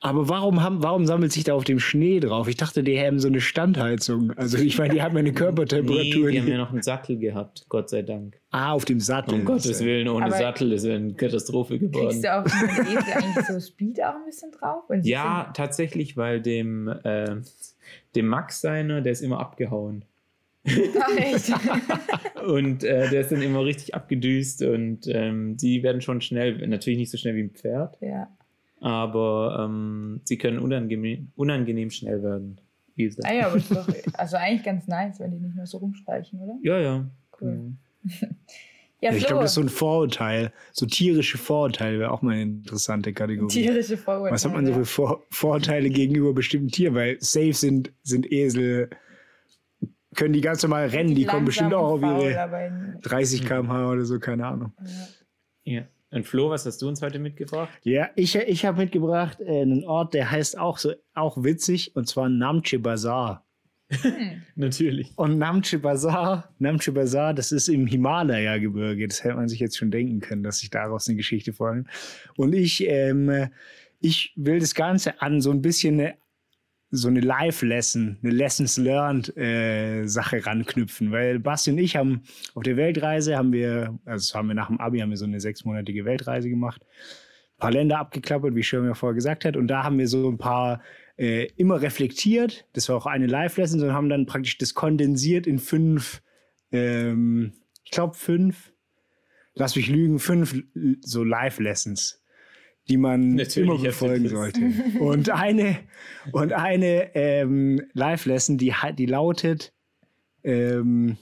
Aber 0.05 0.29
warum, 0.29 0.63
haben, 0.63 0.83
warum 0.83 1.07
sammelt 1.07 1.31
sich 1.33 1.45
da 1.45 1.55
auf 1.55 1.63
dem 1.63 1.79
Schnee 1.79 2.19
drauf? 2.19 2.49
Ich 2.49 2.57
dachte, 2.57 2.83
die 2.83 2.99
haben 2.99 3.21
so 3.21 3.29
eine 3.29 3.41
Standheizung. 3.41 4.33
Also 4.33 4.59
ich 4.59 4.77
meine, 4.77 4.95
die 4.95 5.01
haben 5.03 5.15
ja 5.15 5.21
eine 5.21 5.29
Nee, 5.31 5.35
Körpertemperatur. 5.37 6.31
die 6.31 6.41
haben 6.41 6.49
ja 6.49 6.59
noch 6.59 6.73
einen 6.73 6.83
Sattel 6.83 7.19
gehabt, 7.19 7.67
Gott 7.69 7.89
sei 7.89 8.03
Dank. 8.03 8.41
ah, 8.51 8.73
auf 8.73 8.85
dem 8.85 8.99
Sattel. 8.99 9.35
Um 9.35 9.45
Gottes 9.45 9.83
Willen, 9.85 10.09
ohne 10.09 10.27
Aber- 10.27 10.37
Sattel, 10.37 10.71
das 10.71 10.83
wäre 10.83 10.97
eine 10.97 11.15
Katastrophe 11.15 11.79
Kriegst 11.79 11.93
geworden. 11.95 12.21
du 12.23 12.37
auf 12.37 12.45
dem 12.45 12.87
Esel 12.99 13.13
eigentlich 13.13 13.47
so 13.47 13.61
Speed 13.61 14.03
auch 14.03 14.15
ein 14.17 14.25
bisschen 14.27 14.51
drauf? 14.51 14.83
Ja, 15.03 15.53
tatsächlich, 15.55 16.17
weil 16.17 16.41
dem, 16.43 16.89
äh, 16.89 17.37
dem 18.17 18.27
Max 18.27 18.61
seiner, 18.61 19.03
der 19.03 19.13
ist 19.13 19.21
immer 19.23 19.39
abgehauen. 19.39 20.05
Ach? 20.67 22.43
Und 22.47 22.83
äh, 22.85 23.09
der 23.11 23.21
ist 23.21 23.31
dann 23.33 23.43
immer 23.43 23.65
richtig 23.65 23.95
abgedüst 23.95 24.63
und 24.63 25.07
ähm, 25.07 25.57
die 25.57 25.83
werden 25.85 26.01
schon 26.01 26.21
schnell, 26.21 26.67
natürlich 26.67 26.99
nicht 26.99 27.11
so 27.11 27.17
schnell 27.19 27.37
wie 27.37 27.43
ein 27.45 27.51
Pferd, 27.51 27.97
ja. 28.01 28.29
Aber 28.83 29.64
ähm, 29.64 30.20
sie 30.24 30.37
können 30.39 30.59
unangenehm, 30.59 31.30
unangenehm 31.37 31.91
schnell 31.91 32.22
werden. 32.22 32.61
Esel. 32.97 33.24
Ah 33.24 33.33
ja, 33.33 33.47
aber 33.47 33.57
ist 33.57 33.70
doch, 33.74 33.89
also 34.14 34.37
eigentlich 34.37 34.64
ganz 34.64 34.87
nice, 34.87 35.18
wenn 35.20 35.30
die 35.30 35.39
nicht 35.39 35.57
nur 35.57 35.66
so 35.66 35.78
rumstreichen, 35.78 36.41
oder? 36.41 36.59
Ja, 36.62 36.78
ja. 36.78 37.07
Cool. 37.41 37.72
Ja. 38.05 38.28
Ja, 39.01 39.11
Ja, 39.11 39.16
ich 39.16 39.26
glaube, 39.26 39.43
das 39.43 39.51
ist 39.51 39.55
so 39.57 39.62
ein 39.62 39.68
Vorurteil. 39.68 40.53
So 40.70 40.87
tierische 40.87 41.37
Vorurteile 41.37 41.99
wäre 41.99 42.12
auch 42.12 42.22
mal 42.22 42.35
eine 42.35 42.43
interessante 42.43 43.12
Kategorie. 43.12 43.49
tierische 43.53 43.97
Vorurteile. 43.97 44.33
Was 44.33 44.45
hat 44.45 44.53
man 44.53 44.64
so 44.64 44.72
für 44.74 44.85
Vor 44.85 45.22
Vorurteile 45.28 45.91
gegenüber 45.91 46.33
bestimmten 46.33 46.68
Tieren? 46.68 46.95
Weil 46.95 47.16
safe 47.20 47.53
sind, 47.53 47.91
sind 48.05 48.30
Esel, 48.30 48.91
können 50.14 50.33
die 50.33 50.41
ganz 50.41 50.62
normal 50.62 50.87
rennen, 50.87 51.16
die 51.16 51.24
kommen 51.24 51.47
bestimmt 51.47 51.74
auch 51.74 51.95
auf 51.95 52.01
ihre 52.03 52.99
30 53.03 53.45
km/h 53.45 53.91
oder 53.91 54.05
so, 54.05 54.20
keine 54.20 54.47
Ahnung. 54.47 54.72
ja. 55.64 55.83
Und 56.13 56.27
Flo, 56.27 56.51
was 56.51 56.67
hast 56.67 56.83
du 56.83 56.89
uns 56.89 57.01
heute 57.01 57.19
mitgebracht? 57.19 57.71
Ja, 57.85 58.11
ich, 58.17 58.37
ich 58.37 58.67
habe 58.67 58.79
mitgebracht 58.79 59.41
äh, 59.41 59.63
einen 59.63 59.85
Ort, 59.85 60.13
der 60.13 60.31
heißt 60.31 60.59
auch 60.59 60.77
so, 60.77 60.93
auch 61.15 61.43
witzig, 61.43 61.97
und 61.97 62.07
zwar 62.07 62.29
Namche 62.29 62.79
Bazaar. 62.79 63.47
Natürlich. 64.55 65.13
Und 65.17 65.39
Namche 65.39 65.79
Bazaar, 65.79 66.53
Namche 66.59 66.93
Bazaar, 66.93 67.33
das 67.33 67.51
ist 67.51 67.69
im 67.69 67.87
Himalaya-Gebirge. 67.87 69.09
Das 69.09 69.25
hätte 69.25 69.37
man 69.37 69.49
sich 69.49 69.59
jetzt 69.59 69.79
schon 69.79 69.91
denken 69.91 70.21
können, 70.21 70.43
dass 70.43 70.59
sich 70.59 70.69
daraus 70.69 71.09
eine 71.09 71.17
Geschichte 71.17 71.55
vornimmt. 71.55 71.89
Und 72.37 72.55
ich, 72.55 72.87
ähm, 72.87 73.49
ich 74.01 74.35
will 74.37 74.59
das 74.59 74.75
Ganze 74.75 75.21
an 75.23 75.41
so 75.41 75.51
ein 75.51 75.63
bisschen 75.63 75.99
eine, 75.99 76.15
so 76.95 77.09
eine 77.09 77.20
Live-Lesson, 77.20 78.18
eine 78.22 78.32
Lessons 78.32 78.76
learned 78.76 79.34
äh, 79.36 80.05
Sache 80.07 80.45
ranknüpfen. 80.45 81.11
Weil 81.11 81.38
Basti 81.38 81.70
und 81.70 81.78
ich 81.78 81.97
haben 81.97 82.22
auf 82.55 82.62
der 82.62 82.76
Weltreise 82.76 83.36
haben 83.36 83.53
wir, 83.53 83.99
also 84.05 84.34
haben 84.34 84.49
wir 84.49 84.55
nach 84.55 84.68
dem 84.68 84.78
Abi, 84.78 85.01
haben 85.01 85.09
wir 85.09 85.16
so 85.16 85.24
eine 85.24 85.40
sechsmonatige 85.40 86.05
Weltreise 86.05 86.51
gemacht. 86.51 86.82
Ein 86.84 87.59
paar 87.59 87.70
Länder 87.72 87.99
abgeklappert, 87.99 88.55
wie 88.55 88.62
Schirm 88.62 88.84
ja 88.84 88.93
vorher 88.93 89.14
gesagt 89.14 89.47
hat. 89.47 89.57
Und 89.57 89.68
da 89.68 89.84
haben 89.84 89.99
wir 89.99 90.07
so 90.07 90.28
ein 90.28 90.36
paar 90.36 90.82
äh, 91.16 91.47
immer 91.57 91.80
reflektiert. 91.80 92.66
Das 92.74 92.90
war 92.90 92.97
auch 92.97 93.07
eine 93.07 93.26
Live-Lesson, 93.26 93.80
sondern 93.80 93.97
haben 93.97 94.09
dann 94.11 94.26
praktisch 94.26 94.59
das 94.59 94.74
kondensiert 94.74 95.47
in 95.47 95.59
fünf, 95.59 96.22
ähm, 96.72 97.55
ich 97.84 97.90
glaube 97.90 98.14
fünf, 98.14 98.74
lass 99.55 99.76
mich 99.76 99.88
lügen, 99.88 100.18
fünf 100.18 100.62
so 101.01 101.24
Live-Lessons, 101.24 102.22
die 102.89 102.97
man 102.97 103.35
Natürlich 103.35 103.70
immer 103.70 103.78
befolgen 103.83 104.28
sollte. 104.28 104.61
Und 104.99 105.30
eine, 105.30 105.78
und 106.33 106.53
eine 106.53 107.14
ähm, 107.14 107.80
Live-Lesson, 107.93 108.59
die, 108.59 108.74
die 108.99 109.07
lautet, 109.07 109.72
ähm, 110.43 111.16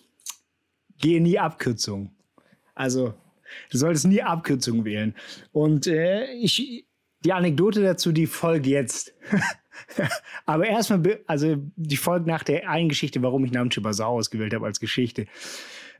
gehe 0.98 1.20
nie 1.20 1.38
Abkürzung. 1.38 2.12
Also, 2.74 3.14
du 3.70 3.78
solltest 3.78 4.06
nie 4.06 4.22
Abkürzung 4.22 4.84
wählen. 4.84 5.14
Und 5.52 5.86
äh, 5.86 6.32
ich, 6.32 6.86
die 7.24 7.32
Anekdote 7.32 7.82
dazu, 7.82 8.12
die 8.12 8.26
folgt 8.26 8.66
jetzt. 8.66 9.14
Aber 10.46 10.66
erstmal, 10.66 11.20
also 11.26 11.56
die 11.76 11.96
folgt 11.96 12.26
nach 12.26 12.42
der 12.42 12.68
einen 12.68 12.88
Geschichte, 12.88 13.22
warum 13.22 13.44
ich 13.44 13.52
Namche 13.52 13.80
Bazaar 13.80 14.08
ausgewählt 14.08 14.54
habe 14.54 14.66
als 14.66 14.80
Geschichte. 14.80 15.26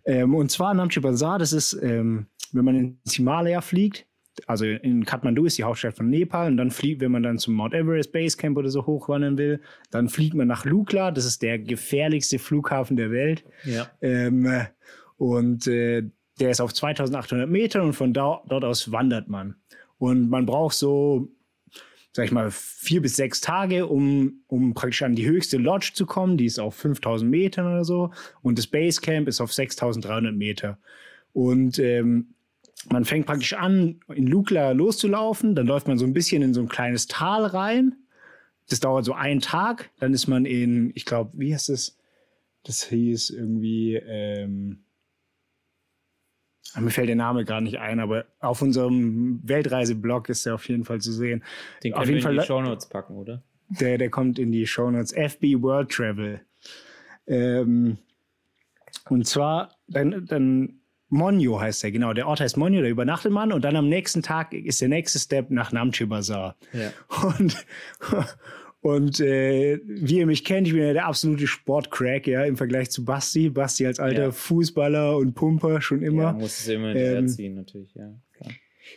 Ähm, 0.04 0.34
und 0.34 0.50
zwar 0.50 0.74
Namche 0.74 1.00
Bazaar, 1.00 1.38
das 1.38 1.52
ist, 1.52 1.74
ähm, 1.74 2.26
wenn 2.52 2.64
man 2.64 2.76
ins 2.76 3.14
Himalaya 3.14 3.61
fliegt, 3.61 4.06
also 4.47 4.64
in 4.64 5.05
Kathmandu 5.05 5.45
ist 5.45 5.59
die 5.59 5.64
Hauptstadt 5.64 5.97
von 5.97 6.09
Nepal 6.09 6.49
und 6.49 6.57
dann 6.57 6.70
fliegt, 6.70 7.01
wenn 7.01 7.12
man 7.12 7.22
dann 7.22 7.38
zum 7.38 7.55
Mount 7.55 7.74
Everest 7.74 8.12
Basecamp 8.12 8.57
oder 8.57 8.68
so 8.68 8.86
hochwandern 8.86 9.38
will, 9.38 9.61
dann 9.91 10.09
fliegt 10.09 10.34
man 10.34 10.49
nach 10.49 10.64
Lukla, 10.64 11.11
das 11.11 11.24
ist 11.24 11.43
der 11.43 11.59
gefährlichste 11.59 12.38
Flughafen 12.38 12.97
der 12.97 13.11
Welt. 13.11 13.45
Ja. 13.64 13.91
Ähm, 14.01 14.47
äh, 14.47 14.66
und 15.16 15.66
äh, 15.66 16.05
der 16.38 16.51
ist 16.51 16.61
auf 16.61 16.72
2800 16.72 17.49
Metern 17.49 17.82
und 17.82 17.93
von 17.93 18.12
da, 18.12 18.43
dort 18.49 18.64
aus 18.64 18.91
wandert 18.91 19.28
man. 19.28 19.57
Und 19.99 20.30
man 20.30 20.47
braucht 20.47 20.74
so, 20.74 21.28
sag 22.12 22.24
ich 22.24 22.32
mal, 22.32 22.51
vier 22.51 23.03
bis 23.03 23.16
sechs 23.16 23.43
Tage, 23.43 23.86
um, 23.86 24.41
um 24.47 24.72
praktisch 24.72 25.03
an 25.03 25.14
die 25.14 25.26
höchste 25.26 25.59
Lodge 25.59 25.93
zu 25.95 26.07
kommen. 26.07 26.38
Die 26.38 26.47
ist 26.47 26.59
auf 26.59 26.74
5000 26.74 27.30
Metern 27.30 27.66
oder 27.66 27.84
so. 27.84 28.11
Und 28.41 28.59
das 28.59 28.66
Basecamp 28.66 29.28
ist 29.28 29.41
auf 29.41 29.53
6300 29.53 30.34
Meter. 30.34 30.78
Und 31.32 31.78
ähm, 31.78 32.34
man 32.89 33.05
fängt 33.05 33.26
praktisch 33.26 33.53
an, 33.55 34.01
in 34.09 34.26
Lukla 34.26 34.72
loszulaufen. 34.72 35.55
Dann 35.55 35.66
läuft 35.66 35.87
man 35.89 35.99
so 35.99 36.07
ein 36.07 36.12
bisschen 36.14 36.43
in 36.43 36.55
so 36.55 36.61
ein 36.62 36.68
kleines 36.68 37.07
Tal 37.07 37.45
rein. 37.45 37.97
Das 38.68 38.81
dauert 38.81 39.05
so 39.05 39.12
einen 39.14 39.41
Tag. 39.41 39.91
Dann 39.99 40.14
ist 40.14 40.26
man 40.28 40.45
in, 40.47 40.93
ich 40.95 41.05
glaube, 41.05 41.31
wie 41.35 41.53
heißt 41.53 41.68
es? 41.70 41.99
Das 42.64 42.85
hieß 42.85 43.31
irgendwie, 43.31 43.95
ähm, 43.97 44.85
mir 46.78 46.91
fällt 46.91 47.09
der 47.09 47.16
Name 47.16 47.45
gerade 47.45 47.64
nicht 47.64 47.78
ein, 47.81 47.99
aber 48.01 48.26
auf 48.39 48.62
unserem 48.62 49.41
Weltreiseblog 49.43 50.28
ist 50.28 50.47
er 50.47 50.55
auf 50.55 50.68
jeden 50.68 50.85
Fall 50.85 51.01
zu 51.01 51.11
sehen. 51.12 51.43
Den 51.83 51.95
Auf 51.95 52.01
können 52.05 52.09
wir 52.09 52.16
jeden 52.16 52.28
in 52.28 52.33
die 52.33 52.39
Fall- 52.39 52.47
Shownotes 52.47 52.89
packen, 52.89 53.16
oder? 53.16 53.43
Der, 53.70 53.99
der 53.99 54.11
kommt 54.11 54.39
in 54.39 54.53
die 54.53 54.66
Shownotes. 54.66 55.12
FB 55.12 55.62
World 55.62 55.91
Travel. 55.91 56.41
Ähm, 57.26 57.99
und 59.09 59.26
zwar, 59.26 59.76
dann, 59.89 60.26
dann 60.26 60.80
Monjo 61.11 61.61
heißt 61.61 61.84
er, 61.84 61.90
genau. 61.90 62.12
Der 62.12 62.26
Ort 62.26 62.40
heißt 62.40 62.56
Monjo, 62.56 62.80
da 62.80 62.88
übernachtet 62.88 63.32
man 63.32 63.52
und 63.52 63.64
dann 63.64 63.76
am 63.76 63.88
nächsten 63.88 64.22
Tag 64.22 64.52
ist 64.54 64.80
der 64.80 64.88
nächste 64.88 65.18
Step 65.18 65.50
nach 65.50 65.72
Namche 65.72 66.06
Bazaar. 66.06 66.56
Ja. 66.72 66.92
Und, 67.38 67.56
und 68.80 69.20
äh, 69.20 69.78
wie 69.84 70.18
ihr 70.18 70.26
mich 70.26 70.44
kennt, 70.44 70.66
ich 70.66 70.72
bin 70.72 70.82
ja 70.82 70.92
der 70.92 71.06
absolute 71.06 71.46
Sportcrack, 71.46 72.26
ja, 72.26 72.44
im 72.44 72.56
Vergleich 72.56 72.90
zu 72.90 73.04
Basti. 73.04 73.50
Basti 73.50 73.86
als 73.86 74.00
alter 74.00 74.24
Ja. 74.26 74.30
Fußballer 74.30 75.16
und 75.16 75.34
Pumper 75.34 75.80
schon 75.82 76.02
immer. 76.02 76.22
Ja, 76.22 76.32
muss 76.32 76.61
es 76.61 76.68
immer 76.68 76.88
hinterher 76.88 77.18
Ähm, 77.18 77.54
natürlich, 77.54 77.94
ja. 77.94 78.14
Klar. 78.36 78.50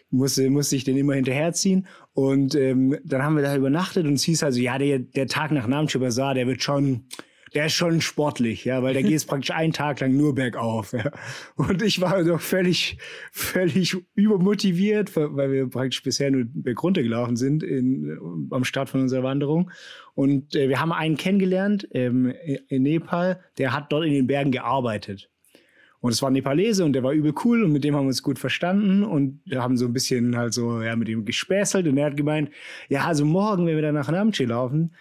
musste, 0.09 0.49
musste 0.49 0.75
ich 0.75 0.83
den 0.83 0.97
immer 0.97 1.15
hinterherziehen. 1.15 1.87
Und 2.13 2.55
ähm, 2.55 2.97
dann 3.03 3.23
haben 3.23 3.35
wir 3.35 3.43
da 3.43 3.55
übernachtet 3.55 4.05
und 4.05 4.13
es 4.13 4.23
hieß 4.23 4.43
also, 4.43 4.59
ja, 4.59 4.77
der, 4.77 4.99
der 4.99 5.27
Tag 5.27 5.51
nach 5.51 5.67
Namche 5.67 5.99
Bazaar, 5.99 6.33
der 6.35 6.47
wird 6.47 6.61
schon, 6.63 7.05
der 7.53 7.67
ist 7.67 7.73
schon 7.73 8.01
sportlich, 8.01 8.65
ja, 8.65 8.81
weil 8.83 8.93
da 8.93 9.01
geht 9.01 9.15
es 9.15 9.25
praktisch 9.27 9.51
einen 9.51 9.73
Tag 9.73 9.99
lang 9.99 10.15
nur 10.15 10.35
bergauf. 10.35 10.93
Ja. 10.93 11.11
Und 11.55 11.81
ich 11.81 12.01
war 12.01 12.23
doch 12.23 12.41
völlig, 12.41 12.97
völlig 13.31 13.95
übermotiviert, 14.15 15.15
weil 15.15 15.51
wir 15.51 15.69
praktisch 15.69 16.03
bisher 16.03 16.31
nur 16.31 16.45
bergunter 16.47 17.03
gelaufen 17.03 17.35
sind 17.35 17.63
in, 17.63 18.47
am 18.51 18.63
Start 18.63 18.89
von 18.89 19.01
unserer 19.01 19.23
Wanderung. 19.23 19.71
Und 20.15 20.55
äh, 20.55 20.69
wir 20.69 20.79
haben 20.79 20.91
einen 20.91 21.17
kennengelernt 21.17 21.87
ähm, 21.91 22.33
in 22.67 22.83
Nepal, 22.83 23.39
der 23.57 23.73
hat 23.73 23.91
dort 23.91 24.05
in 24.05 24.13
den 24.13 24.27
Bergen 24.27 24.51
gearbeitet. 24.51 25.29
Und 26.03 26.11
es 26.11 26.21
war 26.21 26.29
ein 26.29 26.33
Nepalese 26.33 26.83
und 26.83 26.91
der 26.91 27.03
war 27.03 27.13
übel 27.13 27.33
cool 27.45 27.63
und 27.63 27.71
mit 27.71 27.85
dem 27.85 27.95
haben 27.95 28.03
wir 28.03 28.09
uns 28.09 28.23
gut 28.23 28.37
verstanden 28.37 29.03
und 29.03 29.39
wir 29.45 29.63
haben 29.63 29.77
so 29.77 29.85
ein 29.85 29.93
bisschen 29.93 30.35
halt 30.35 30.53
so 30.53 30.81
ja, 30.81 30.97
mit 30.97 31.07
ihm 31.07 31.23
gespäßelt 31.23 31.87
und 31.87 31.97
er 31.97 32.07
hat 32.07 32.17
gemeint, 32.17 32.49
ja, 32.89 33.05
also 33.05 33.23
morgen, 33.23 33.65
wenn 33.65 33.75
wir 33.75 33.83
dann 33.83 33.95
nach 33.95 34.11
Namche 34.11 34.43
laufen, 34.43 34.93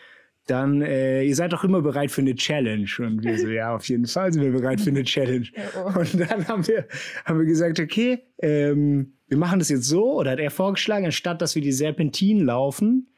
dann, 0.47 0.83
äh, 0.83 1.23
ihr 1.23 1.37
seid 1.37 1.53
doch 1.53 1.65
immer 1.65 1.83
bereit 1.83 2.11
für 2.11 2.21
eine 2.21 2.35
Challenge. 2.35 2.89
Und 2.99 3.23
wir 3.23 3.39
so, 3.39 3.49
ja, 3.49 3.75
auf 3.75 3.89
jeden 3.89 4.07
Fall 4.07 4.33
sind 4.33 4.43
wir 4.43 4.51
bereit 4.51 4.81
für 4.81 4.91
eine 4.91 5.05
Challenge. 5.05 5.47
Oh. 5.75 6.01
Und 6.01 6.19
dann 6.19 6.47
haben 6.49 6.67
wir, 6.67 6.87
haben 7.25 7.39
wir 7.39 7.47
gesagt, 7.47 7.81
okay, 7.81 8.19
ähm, 8.39 9.15
wir 9.29 9.39
machen 9.39 9.59
das 9.59 9.69
jetzt 9.69 9.87
so, 9.87 10.19
oder 10.19 10.33
hat 10.33 10.41
er 10.41 10.51
vorgeschlagen, 10.51 11.07
anstatt 11.07 11.41
dass 11.41 11.55
wir 11.55 11.63
die 11.63 11.73
Serpentinen 11.73 12.45
laufen, 12.45 13.09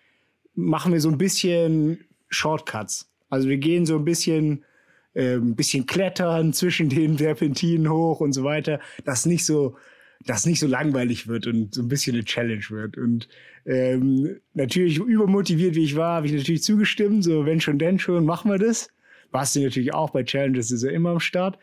machen 0.55 0.93
wir 0.93 1.01
so 1.01 1.09
ein 1.09 1.19
bisschen 1.19 2.05
Shortcuts. 2.29 3.11
Also 3.31 3.49
wir 3.49 3.57
gehen 3.57 3.87
so 3.87 3.97
ein 3.97 4.05
bisschen, 4.05 4.65
äh, 5.15 5.35
ein 5.35 5.57
bisschen 5.57 5.87
klettern 5.87 6.53
zwischen 6.53 6.89
den 6.89 7.19
Serpentinen 7.19 7.91
hoch 7.91 8.21
und 8.21 8.33
so 8.33 8.45
weiter. 8.45 8.79
Das 9.05 9.27
nicht 9.27 9.45
so, 9.45 9.77
das 10.27 10.47
nicht 10.47 10.61
so 10.61 10.67
langweilig 10.67 11.27
wird 11.27 11.47
und 11.47 11.75
so 11.75 11.83
ein 11.83 11.89
bisschen 11.89 12.15
eine 12.15 12.25
Challenge 12.25 12.65
wird. 12.69 12.97
Und 12.97 13.29
ähm, 13.67 14.41
natürlich 14.53 14.99
übermotiviert, 14.99 15.75
wie 15.75 15.85
ich 15.85 15.97
war, 15.97 16.17
habe 16.17 16.27
ich 16.27 16.33
natürlich 16.33 16.63
zugestimmt. 16.63 17.25
So, 17.25 17.47
wenn 17.47 17.61
schon, 17.61 17.79
denn 17.79 17.99
schon, 17.99 18.25
machen 18.25 18.51
wir 18.51 18.59
das. 18.59 18.89
Basti 19.31 19.65
natürlich 19.65 19.95
auch 19.95 20.11
bei 20.11 20.23
Challenges, 20.23 20.71
ist 20.71 20.83
er 20.83 20.93
immer 20.93 21.11
am 21.11 21.21
Start. 21.21 21.59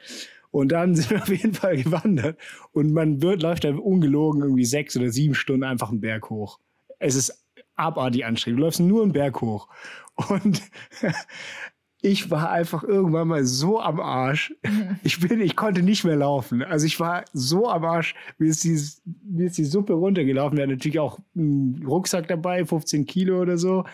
Und 0.51 0.71
dann 0.71 0.95
sind 0.95 1.09
wir 1.09 1.21
auf 1.21 1.29
jeden 1.29 1.53
Fall 1.53 1.77
gewandert. 1.77 2.37
Und 2.71 2.93
man 2.93 3.21
wird, 3.21 3.41
läuft 3.41 3.63
da 3.63 3.73
ungelogen 3.73 4.41
irgendwie 4.41 4.65
sechs 4.65 4.97
oder 4.97 5.09
sieben 5.09 5.35
Stunden 5.35 5.63
einfach 5.63 5.89
einen 5.89 6.01
Berg 6.01 6.29
hoch. 6.29 6.59
Es 6.99 7.15
ist 7.15 7.45
abartig 7.75 8.25
anstrengend. 8.25 8.59
Du 8.59 8.63
läufst 8.65 8.79
nur 8.79 9.03
einen 9.03 9.13
Berg 9.13 9.41
hoch. 9.41 9.67
Und 10.29 10.61
ich 12.01 12.31
war 12.31 12.49
einfach 12.49 12.83
irgendwann 12.83 13.27
mal 13.27 13.45
so 13.45 13.79
am 13.79 13.99
Arsch. 13.99 14.53
Ich 15.03 15.19
bin, 15.19 15.39
ich 15.39 15.55
konnte 15.55 15.83
nicht 15.83 16.03
mehr 16.03 16.15
laufen. 16.15 16.63
Also 16.63 16.87
ich 16.87 16.99
war 16.99 17.25
so 17.31 17.69
am 17.69 17.85
Arsch. 17.85 18.15
Mir 18.39 18.49
ist 18.49 18.63
die, 18.63 18.79
mir 19.23 19.47
ist 19.47 19.57
die 19.59 19.65
Suppe 19.65 19.93
runtergelaufen. 19.93 20.57
Wir 20.57 20.63
hatten 20.63 20.73
natürlich 20.73 20.99
auch 20.99 21.19
einen 21.35 21.83
Rucksack 21.85 22.27
dabei, 22.27 22.65
15 22.65 23.05
Kilo 23.05 23.39
oder 23.39 23.57
so. 23.57 23.85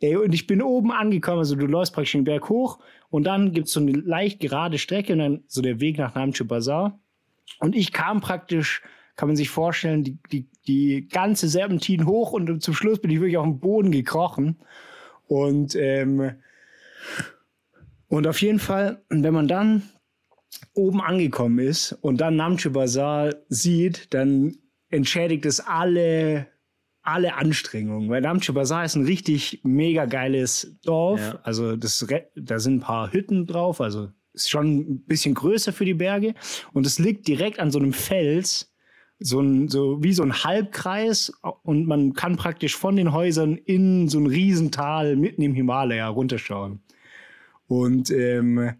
Ey, 0.00 0.16
und 0.16 0.32
ich 0.32 0.46
bin 0.46 0.62
oben 0.62 0.92
angekommen. 0.92 1.40
Also 1.40 1.54
du 1.54 1.66
läufst 1.66 1.92
praktisch 1.94 2.12
den 2.12 2.24
Berg 2.24 2.48
hoch 2.48 2.78
und 3.10 3.24
dann 3.24 3.52
gibt's 3.52 3.72
so 3.72 3.80
eine 3.80 3.92
leicht 3.92 4.40
gerade 4.40 4.78
Strecke 4.78 5.12
und 5.12 5.18
dann 5.18 5.44
so 5.46 5.60
der 5.60 5.78
Weg 5.80 5.98
nach 5.98 6.14
Namche 6.14 6.46
Bazaar. 6.46 6.98
Und 7.60 7.76
ich 7.76 7.92
kam 7.92 8.22
praktisch, 8.22 8.82
kann 9.16 9.28
man 9.28 9.36
sich 9.36 9.50
vorstellen, 9.50 10.04
die, 10.04 10.16
die, 10.32 10.48
die 10.66 11.08
ganze 11.08 11.48
Serpentin 11.48 12.06
hoch 12.06 12.32
und 12.32 12.62
zum 12.62 12.72
Schluss 12.72 12.98
bin 12.98 13.10
ich 13.10 13.20
wirklich 13.20 13.36
auf 13.36 13.44
den 13.44 13.60
Boden 13.60 13.92
gekrochen. 13.92 14.56
Und, 15.28 15.76
ähm, 15.76 16.32
und 18.12 18.26
auf 18.26 18.42
jeden 18.42 18.58
Fall, 18.58 19.02
wenn 19.08 19.32
man 19.32 19.48
dann 19.48 19.84
oben 20.74 21.00
angekommen 21.00 21.58
ist 21.58 21.92
und 22.02 22.20
dann 22.20 22.36
Namche 22.36 22.68
Bazaar 22.68 23.34
sieht, 23.48 24.12
dann 24.12 24.54
entschädigt 24.90 25.46
es 25.46 25.60
alle, 25.60 26.46
alle 27.00 27.36
Anstrengungen. 27.36 28.10
Weil 28.10 28.20
Namche 28.20 28.52
Bazaar 28.52 28.84
ist 28.84 28.96
ein 28.96 29.06
richtig 29.06 29.62
mega 29.64 30.04
geiles 30.04 30.76
Dorf. 30.84 31.20
Ja. 31.20 31.40
Also 31.42 31.74
das, 31.74 32.06
da 32.36 32.58
sind 32.58 32.74
ein 32.74 32.80
paar 32.80 33.14
Hütten 33.14 33.46
drauf, 33.46 33.80
also 33.80 34.10
ist 34.34 34.50
schon 34.50 34.76
ein 34.76 35.04
bisschen 35.06 35.32
größer 35.32 35.72
für 35.72 35.86
die 35.86 35.94
Berge. 35.94 36.34
Und 36.74 36.84
es 36.84 36.98
liegt 36.98 37.26
direkt 37.26 37.60
an 37.60 37.70
so 37.70 37.78
einem 37.78 37.94
Fels, 37.94 38.74
so, 39.20 39.40
ein, 39.40 39.68
so 39.68 40.02
wie 40.02 40.12
so 40.12 40.22
ein 40.22 40.44
Halbkreis. 40.44 41.32
Und 41.62 41.86
man 41.86 42.12
kann 42.12 42.36
praktisch 42.36 42.76
von 42.76 42.94
den 42.94 43.14
Häusern 43.14 43.56
in 43.56 44.10
so 44.10 44.18
ein 44.18 44.26
Riesental 44.26 45.16
mitten 45.16 45.40
im 45.40 45.54
Himalaya 45.54 46.08
runterschauen. 46.08 46.82
Und 47.72 48.10
ähm, 48.10 48.74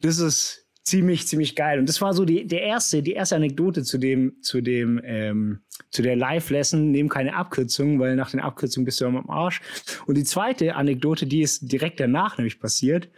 das 0.00 0.18
ist 0.18 0.66
ziemlich, 0.82 1.28
ziemlich 1.28 1.54
geil. 1.54 1.78
Und 1.78 1.88
das 1.88 2.00
war 2.00 2.14
so 2.14 2.24
die, 2.24 2.48
der 2.48 2.62
erste, 2.62 3.00
die 3.00 3.12
erste 3.12 3.36
Anekdote 3.36 3.84
zu 3.84 3.96
dem, 3.96 4.42
zu 4.42 4.60
dem, 4.60 5.00
ähm, 5.04 5.60
zu 5.90 6.02
der 6.02 6.16
Live-Lesson. 6.16 6.90
Nehmen 6.90 7.08
keine 7.08 7.36
Abkürzungen, 7.36 8.00
weil 8.00 8.16
nach 8.16 8.32
den 8.32 8.40
Abkürzungen 8.40 8.86
bist 8.86 9.00
du 9.00 9.06
am 9.06 9.30
Arsch. 9.30 9.60
Und 10.06 10.16
die 10.16 10.24
zweite 10.24 10.74
Anekdote, 10.74 11.26
die 11.26 11.42
ist 11.42 11.70
direkt 11.70 12.00
danach 12.00 12.36
nämlich 12.36 12.58
passiert, 12.58 13.08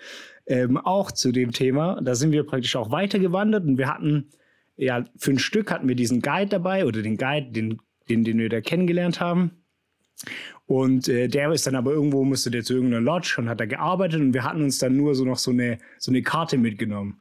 ähm, 0.46 0.76
auch 0.76 1.10
zu 1.10 1.32
dem 1.32 1.52
Thema. 1.52 1.98
Da 2.02 2.14
sind 2.14 2.32
wir 2.32 2.44
praktisch 2.44 2.76
auch 2.76 2.90
weitergewandert 2.90 3.64
und 3.64 3.78
wir 3.78 3.88
hatten, 3.88 4.28
ja, 4.76 5.06
für 5.16 5.30
ein 5.30 5.38
Stück 5.38 5.70
hatten 5.70 5.88
wir 5.88 5.96
diesen 5.96 6.20
Guide 6.20 6.50
dabei 6.50 6.84
oder 6.84 7.00
den 7.00 7.16
Guide, 7.16 7.52
den, 7.52 7.80
den, 8.10 8.22
den 8.22 8.38
wir 8.38 8.50
da 8.50 8.60
kennengelernt 8.60 9.18
haben. 9.18 9.62
Und 10.66 11.08
äh, 11.08 11.28
der 11.28 11.52
ist 11.52 11.66
dann 11.66 11.76
aber 11.76 11.92
irgendwo, 11.92 12.24
musste 12.24 12.50
der 12.50 12.64
zu 12.64 12.74
irgendeiner 12.74 13.02
Lodge 13.02 13.36
und 13.38 13.48
hat 13.48 13.60
da 13.60 13.66
gearbeitet 13.66 14.20
und 14.20 14.34
wir 14.34 14.44
hatten 14.44 14.62
uns 14.62 14.78
dann 14.78 14.96
nur 14.96 15.14
so 15.14 15.24
noch 15.24 15.38
so 15.38 15.52
eine, 15.52 15.78
so 15.98 16.10
eine 16.10 16.22
Karte 16.22 16.58
mitgenommen. 16.58 17.20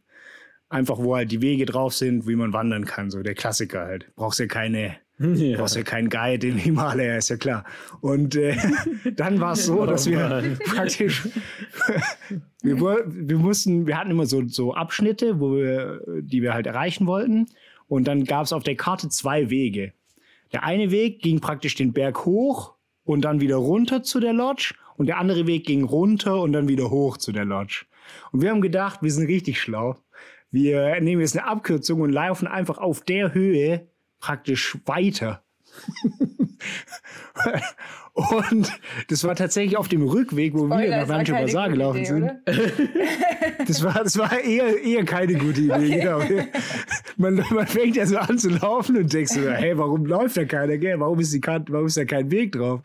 Einfach, 0.68 0.98
wo 0.98 1.16
halt 1.16 1.32
die 1.32 1.41
Wege 1.41 1.66
drauf 1.66 1.93
sind, 1.93 2.28
wie 2.28 2.36
man 2.36 2.54
wandern 2.54 2.86
kann, 2.86 3.12
so 3.12 3.22
der 3.22 3.36
Klassiker 3.36 3.82
halt. 3.82 4.12
Brauchst 4.16 4.39
ja 4.39 4.48
keine, 4.48 4.98
Ja. 5.20 5.58
brauchst 5.58 5.76
ja 5.76 5.84
keinen 5.84 6.10
Guide 6.10 6.48
im 6.48 6.58
Himalaya, 6.58 7.18
ist 7.18 7.30
ja 7.30 7.38
klar. 7.38 7.66
Und 8.02 8.36
äh, 8.36 8.58
dann 9.16 9.39
war 9.39 9.54
es 9.54 9.66
so, 9.66 9.86
dass 9.86 10.10
wir 10.10 10.28
Mann. 10.28 10.58
praktisch, 10.66 11.28
wir, 12.64 13.04
wir 13.06 13.38
mussten, 13.38 13.86
wir 13.86 13.98
hatten 13.98 14.12
immer 14.12 14.26
so, 14.26 14.48
so 14.48 14.74
Abschnitte, 14.74 15.39
wo 15.39 15.56
wir, 15.56 16.02
die 16.22 16.41
wir 16.41 16.54
halt 16.54 16.66
erreichen 16.66 17.06
wollten. 17.06 17.46
Und 17.88 18.08
dann 18.08 18.26
gab 18.26 18.46
es 18.46 18.54
auf 18.54 18.64
der 18.64 18.76
Karte 18.76 19.10
zwei 19.10 19.52
Wege. 19.52 19.93
Der 20.52 20.64
eine 20.64 20.89
Weg 20.89 21.22
ging 21.22 21.39
praktisch 21.39 21.76
den 21.76 21.93
Berg 21.93 22.26
hoch 22.26 22.75
und 23.06 23.22
dann 23.22 23.39
wieder 23.39 23.56
runter 23.56 24.03
zu 24.03 24.20
der 24.20 24.34
Lodge. 24.34 24.74
Und 24.97 25.08
der 25.08 25.18
andere 25.18 25.47
Weg 25.47 25.66
ging 25.66 25.84
runter 25.84 26.41
und 26.41 26.53
dann 26.53 26.68
wieder 26.68 26.89
hoch 26.89 27.18
zu 27.18 27.32
der 27.32 27.45
Lodge. 27.45 27.86
Und 28.32 28.41
wir 28.41 28.49
haben 28.49 28.62
gedacht, 28.62 29.01
wir 29.01 29.12
sind 29.12 29.28
richtig 29.28 29.60
schlau. 29.60 29.97
Wir 30.51 30.99
nehmen 31.01 31.22
jetzt 31.22 31.38
eine 31.38 31.47
Abkürzung 31.47 32.01
und 32.01 32.12
laufen 32.12 32.47
einfach 32.47 32.78
auf 32.78 33.01
der 33.01 33.34
Höhe 33.34 33.88
praktisch 34.20 34.78
weiter. 34.86 35.43
und 38.14 38.72
das 39.10 39.26
war 39.26 39.36
tatsächlich 39.36 39.76
auf 39.76 39.89
dem 39.89 40.03
Rückweg, 40.03 40.53
wo 40.53 40.68
wir 40.68 40.78
Spoiler, 40.78 40.95
nach 40.95 41.03
es 41.03 41.10
war 41.10 41.18
Rancho 41.18 41.34
Bazaar 41.34 41.70
gelaufen 41.70 41.97
Idee, 41.97 42.06
sind. 42.06 42.32
Das 43.68 43.84
war, 43.84 44.03
das 44.03 44.18
war 44.18 44.39
eher, 44.39 44.82
eher 44.82 45.03
keine 45.03 45.36
gute 45.36 45.62
Idee, 45.62 45.99
genau. 45.99 46.22
Man, 47.18 47.43
man 47.51 47.68
fängt 47.68 47.95
ja 47.95 48.05
so 48.05 48.18
an 48.18 48.38
zu 48.38 48.49
laufen 48.49 48.97
und 48.97 49.13
denkt 49.13 49.30
so, 49.30 49.41
hey, 49.49 49.78
warum 49.78 50.05
läuft 50.05 50.38
da 50.38 50.45
keiner, 50.45 50.78
gell? 50.78 50.99
Warum 50.99 51.20
ist, 51.20 51.34
die 51.34 51.41
Kante, 51.41 51.72
warum 51.72 51.88
ist 51.88 51.97
da 51.97 52.05
kein 52.05 52.32
Weg 52.32 52.53
drauf? 52.53 52.82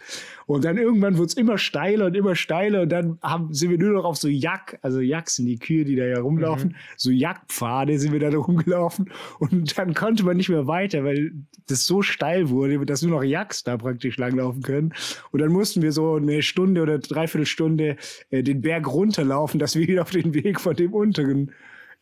Und 0.47 0.65
dann 0.65 0.79
irgendwann 0.79 1.17
wird's 1.17 1.35
immer 1.35 1.59
steiler 1.59 2.07
und 2.07 2.17
immer 2.17 2.35
steiler 2.35 2.83
und 2.83 2.89
dann 2.91 3.19
haben, 3.23 3.55
sind 3.55 3.71
wir 3.71 3.79
nur 3.79 3.93
noch 3.93 4.05
auf 4.05 4.17
so 4.17 4.29
Jack, 4.29 4.79
also 4.83 5.01
Jacks 5.01 5.37
sind 5.37 5.47
die 5.47 5.59
Kühe, 5.59 5.85
die 5.85 5.95
da 5.95 6.05
ja 6.05 6.21
rumlaufen, 6.21 6.77
so 6.97 7.11
Jagdpfade 7.11 7.99
sind 7.99 8.13
wir 8.13 8.21
da 8.21 8.31
rumgelaufen 8.37 9.11
und 9.39 9.79
dann 9.79 9.95
konnte 9.95 10.25
man 10.25 10.37
nicht 10.37 10.49
mehr 10.49 10.67
weiter, 10.67 11.05
weil 11.05 11.33
das 11.69 11.87
so 11.87 12.03
steil 12.03 12.49
wurde, 12.49 12.85
dass 12.85 13.03
nur 13.03 13.13
noch 13.13 13.23
Jacks 13.23 13.63
da 13.63 13.77
praktisch 13.77 14.17
langlaufen 14.17 14.63
können. 14.63 14.93
Und 15.31 15.41
dann 15.41 15.53
mussten 15.53 15.83
wir 15.83 15.93
so 15.93 16.17
eine 16.17 16.43
Stunde 16.43 16.83
oder 16.83 16.99
dreiviertel 16.99 17.47
Stunde 17.47 17.97
äh, 18.31 18.43
den 18.43 18.61
Berg 18.61 18.93
runterlaufen, 18.93 19.61
dass 19.61 19.77
wir 19.77 19.87
wieder 19.87 20.03
auf 20.03 20.11
den 20.11 20.35
Weg 20.35 20.61
von 20.61 20.75
dem 20.75 20.93
unteren 20.93 21.53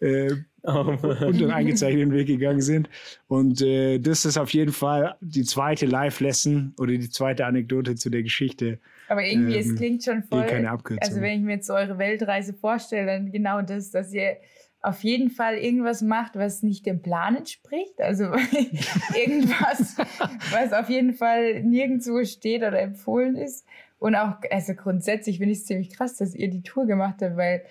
äh, 0.00 0.30
Oh, 0.68 0.84
Mann. 0.84 1.24
unteren 1.24 1.50
eingezeichneten 1.50 2.12
Weg 2.12 2.26
gegangen 2.26 2.60
sind. 2.60 2.90
Und 3.26 3.62
äh, 3.62 3.98
das 3.98 4.24
ist 4.26 4.36
auf 4.36 4.50
jeden 4.52 4.72
Fall 4.72 5.16
die 5.20 5.44
zweite 5.44 5.86
Live-Lesson 5.86 6.74
oder 6.78 6.92
die 6.92 7.08
zweite 7.08 7.46
Anekdote 7.46 7.94
zu 7.94 8.10
der 8.10 8.22
Geschichte. 8.22 8.78
Aber 9.08 9.24
irgendwie, 9.24 9.54
Ähm, 9.54 9.60
es 9.60 9.74
klingt 9.76 10.04
schon 10.04 10.22
voll. 10.24 10.44
keine 10.44 10.70
Abkürzung. 10.70 11.08
Also, 11.08 11.22
wenn 11.22 11.38
ich 11.38 11.44
mir 11.44 11.52
jetzt 11.54 11.66
so 11.66 11.72
eure 11.74 11.96
Weltreise 11.98 12.52
vorstelle, 12.52 13.06
dann 13.06 13.32
genau 13.32 13.62
das, 13.62 13.90
dass 13.90 14.12
ihr 14.12 14.36
auf 14.80 15.02
jeden 15.02 15.30
Fall 15.30 15.56
irgendwas 15.56 16.02
macht, 16.02 16.36
was 16.36 16.62
nicht 16.62 16.86
dem 16.86 17.02
Plan 17.02 17.34
entspricht. 17.34 18.00
Also 18.00 18.24
irgendwas, 19.14 19.96
was 20.52 20.72
auf 20.72 20.88
jeden 20.88 21.14
Fall 21.14 21.62
nirgendwo 21.62 22.24
steht 22.24 22.62
oder 22.62 22.80
empfohlen 22.80 23.36
ist. 23.36 23.66
Und 23.98 24.14
auch, 24.14 24.34
also 24.50 24.74
grundsätzlich 24.74 25.38
finde 25.38 25.52
ich 25.52 25.58
es 25.58 25.66
ziemlich 25.66 25.90
krass, 25.90 26.16
dass 26.16 26.34
ihr 26.34 26.48
die 26.48 26.62
Tour 26.62 26.86
gemacht 26.86 27.16
habt, 27.20 27.36
weil, 27.36 27.62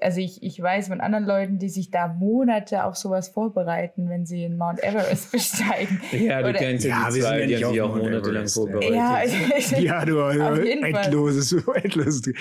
also 0.00 0.20
ich, 0.20 0.42
ich 0.42 0.60
weiß 0.60 0.88
von 0.88 1.00
anderen 1.00 1.24
Leuten, 1.24 1.58
die 1.58 1.68
sich 1.70 1.90
da 1.90 2.08
Monate 2.08 2.84
auf 2.84 2.96
sowas 2.96 3.28
vorbereiten, 3.28 4.08
wenn 4.10 4.26
sie 4.26 4.44
in 4.44 4.56
Mount 4.58 4.82
Everest 4.82 5.32
besteigen. 5.32 6.00
Ja, 6.12 6.42
du 6.42 6.50
Oder- 6.50 6.58
kennst 6.58 6.84
ja, 6.84 6.90
Ja, 6.90 7.08
die 7.08 7.14
wir 7.16 7.22
sind 7.22 7.22
zwei, 7.22 7.40
ja 7.40 7.46
die 7.46 7.64
haben 7.64 7.72
sich 7.72 7.80
auf 7.80 7.90
auch 7.90 7.96
monatelang 7.96 8.48
vorbereitet. 8.48 8.94
Ja, 8.94 9.78
Ja, 9.80 10.04
du, 10.04 10.14
Fall. 10.16 10.66
endloses, 10.66 11.52
endloses. 11.74 12.32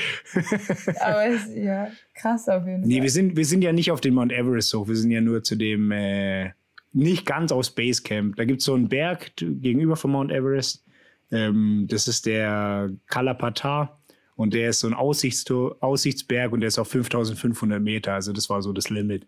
aber 0.99 1.25
es, 1.27 1.53
ja, 1.55 1.87
krass 2.13 2.47
auf 2.49 2.65
jeden 2.65 2.81
Nee, 2.81 2.95
Fall. 2.95 3.03
wir 3.03 3.11
sind, 3.11 3.37
wir 3.37 3.45
sind 3.45 3.61
ja 3.63 3.71
nicht 3.71 3.91
auf 3.91 4.01
den 4.01 4.13
Mount 4.13 4.31
Everest 4.33 4.73
hoch. 4.73 4.87
Wir 4.87 4.95
sind 4.95 5.11
ja 5.11 5.21
nur 5.21 5.43
zu 5.43 5.55
dem, 5.55 5.91
äh, 5.91 6.51
nicht 6.93 7.25
ganz 7.25 7.51
aus 7.51 7.71
Basecamp. 7.73 8.35
Da 8.37 8.45
gibt 8.45 8.59
es 8.59 8.65
so 8.65 8.73
einen 8.73 8.87
Berg 8.89 9.31
gegenüber 9.37 9.95
von 9.95 10.11
Mount 10.11 10.31
Everest. 10.31 10.85
Ähm, 11.31 11.87
das 11.89 12.07
ist 12.07 12.25
der 12.25 12.89
Kalapata. 13.07 13.97
Und 14.35 14.53
der 14.53 14.69
ist 14.69 14.81
so 14.81 14.87
ein 14.87 14.93
Aussichtstor, 14.93 15.77
Aussichtsberg 15.81 16.51
und 16.51 16.59
der 16.59 16.67
ist 16.67 16.77
auf 16.77 16.89
5500 16.89 17.81
Meter. 17.81 18.13
Also 18.13 18.33
das 18.33 18.49
war 18.49 18.61
so 18.61 18.73
das 18.73 18.89
Limit. 18.89 19.27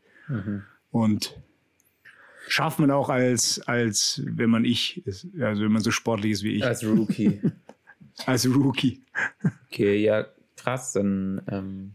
Und 0.91 1.39
schafft 2.47 2.80
man 2.80 2.91
auch 2.91 3.10
als, 3.10 3.60
als 3.68 4.22
wenn 4.26 4.49
man 4.49 4.66
ich 4.66 5.05
ist, 5.05 5.28
also 5.39 5.64
wenn 5.64 5.72
man 5.72 5.82
so 5.82 5.91
sportlich 5.91 6.34
ist 6.34 6.43
wie 6.43 6.55
ich, 6.55 6.66
Als 6.66 6.84
Rookie. 6.84 7.41
als 8.26 8.47
Rookie. 8.47 9.03
Okay, 9.68 10.03
ja, 10.03 10.26
krass. 10.55 10.93
Dann 10.93 11.41
ähm, 11.49 11.93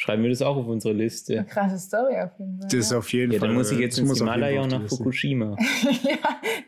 schreiben 0.00 0.22
wir 0.22 0.30
das 0.30 0.42
auch 0.42 0.56
auf 0.56 0.66
unsere 0.68 0.94
Liste. 0.94 1.38
Eine 1.40 1.46
krasse 1.46 1.76
Story 1.76 2.14
auf 2.22 2.30
jeden 2.38 2.58
Fall. 2.58 2.68
Das 2.70 2.74
ist 2.74 2.92
ja. 2.92 2.98
auf 2.98 3.12
jeden 3.12 3.32
Ja, 3.32 3.40
Fall. 3.40 3.48
dann 3.48 3.56
muss 3.56 3.72
ich 3.72 3.78
jetzt 3.80 3.98
ins 3.98 4.16
Himalaya 4.16 4.62
und 4.62 4.70
nach. 4.70 4.88
Fukushima. 4.88 5.56
ja, 6.04 6.16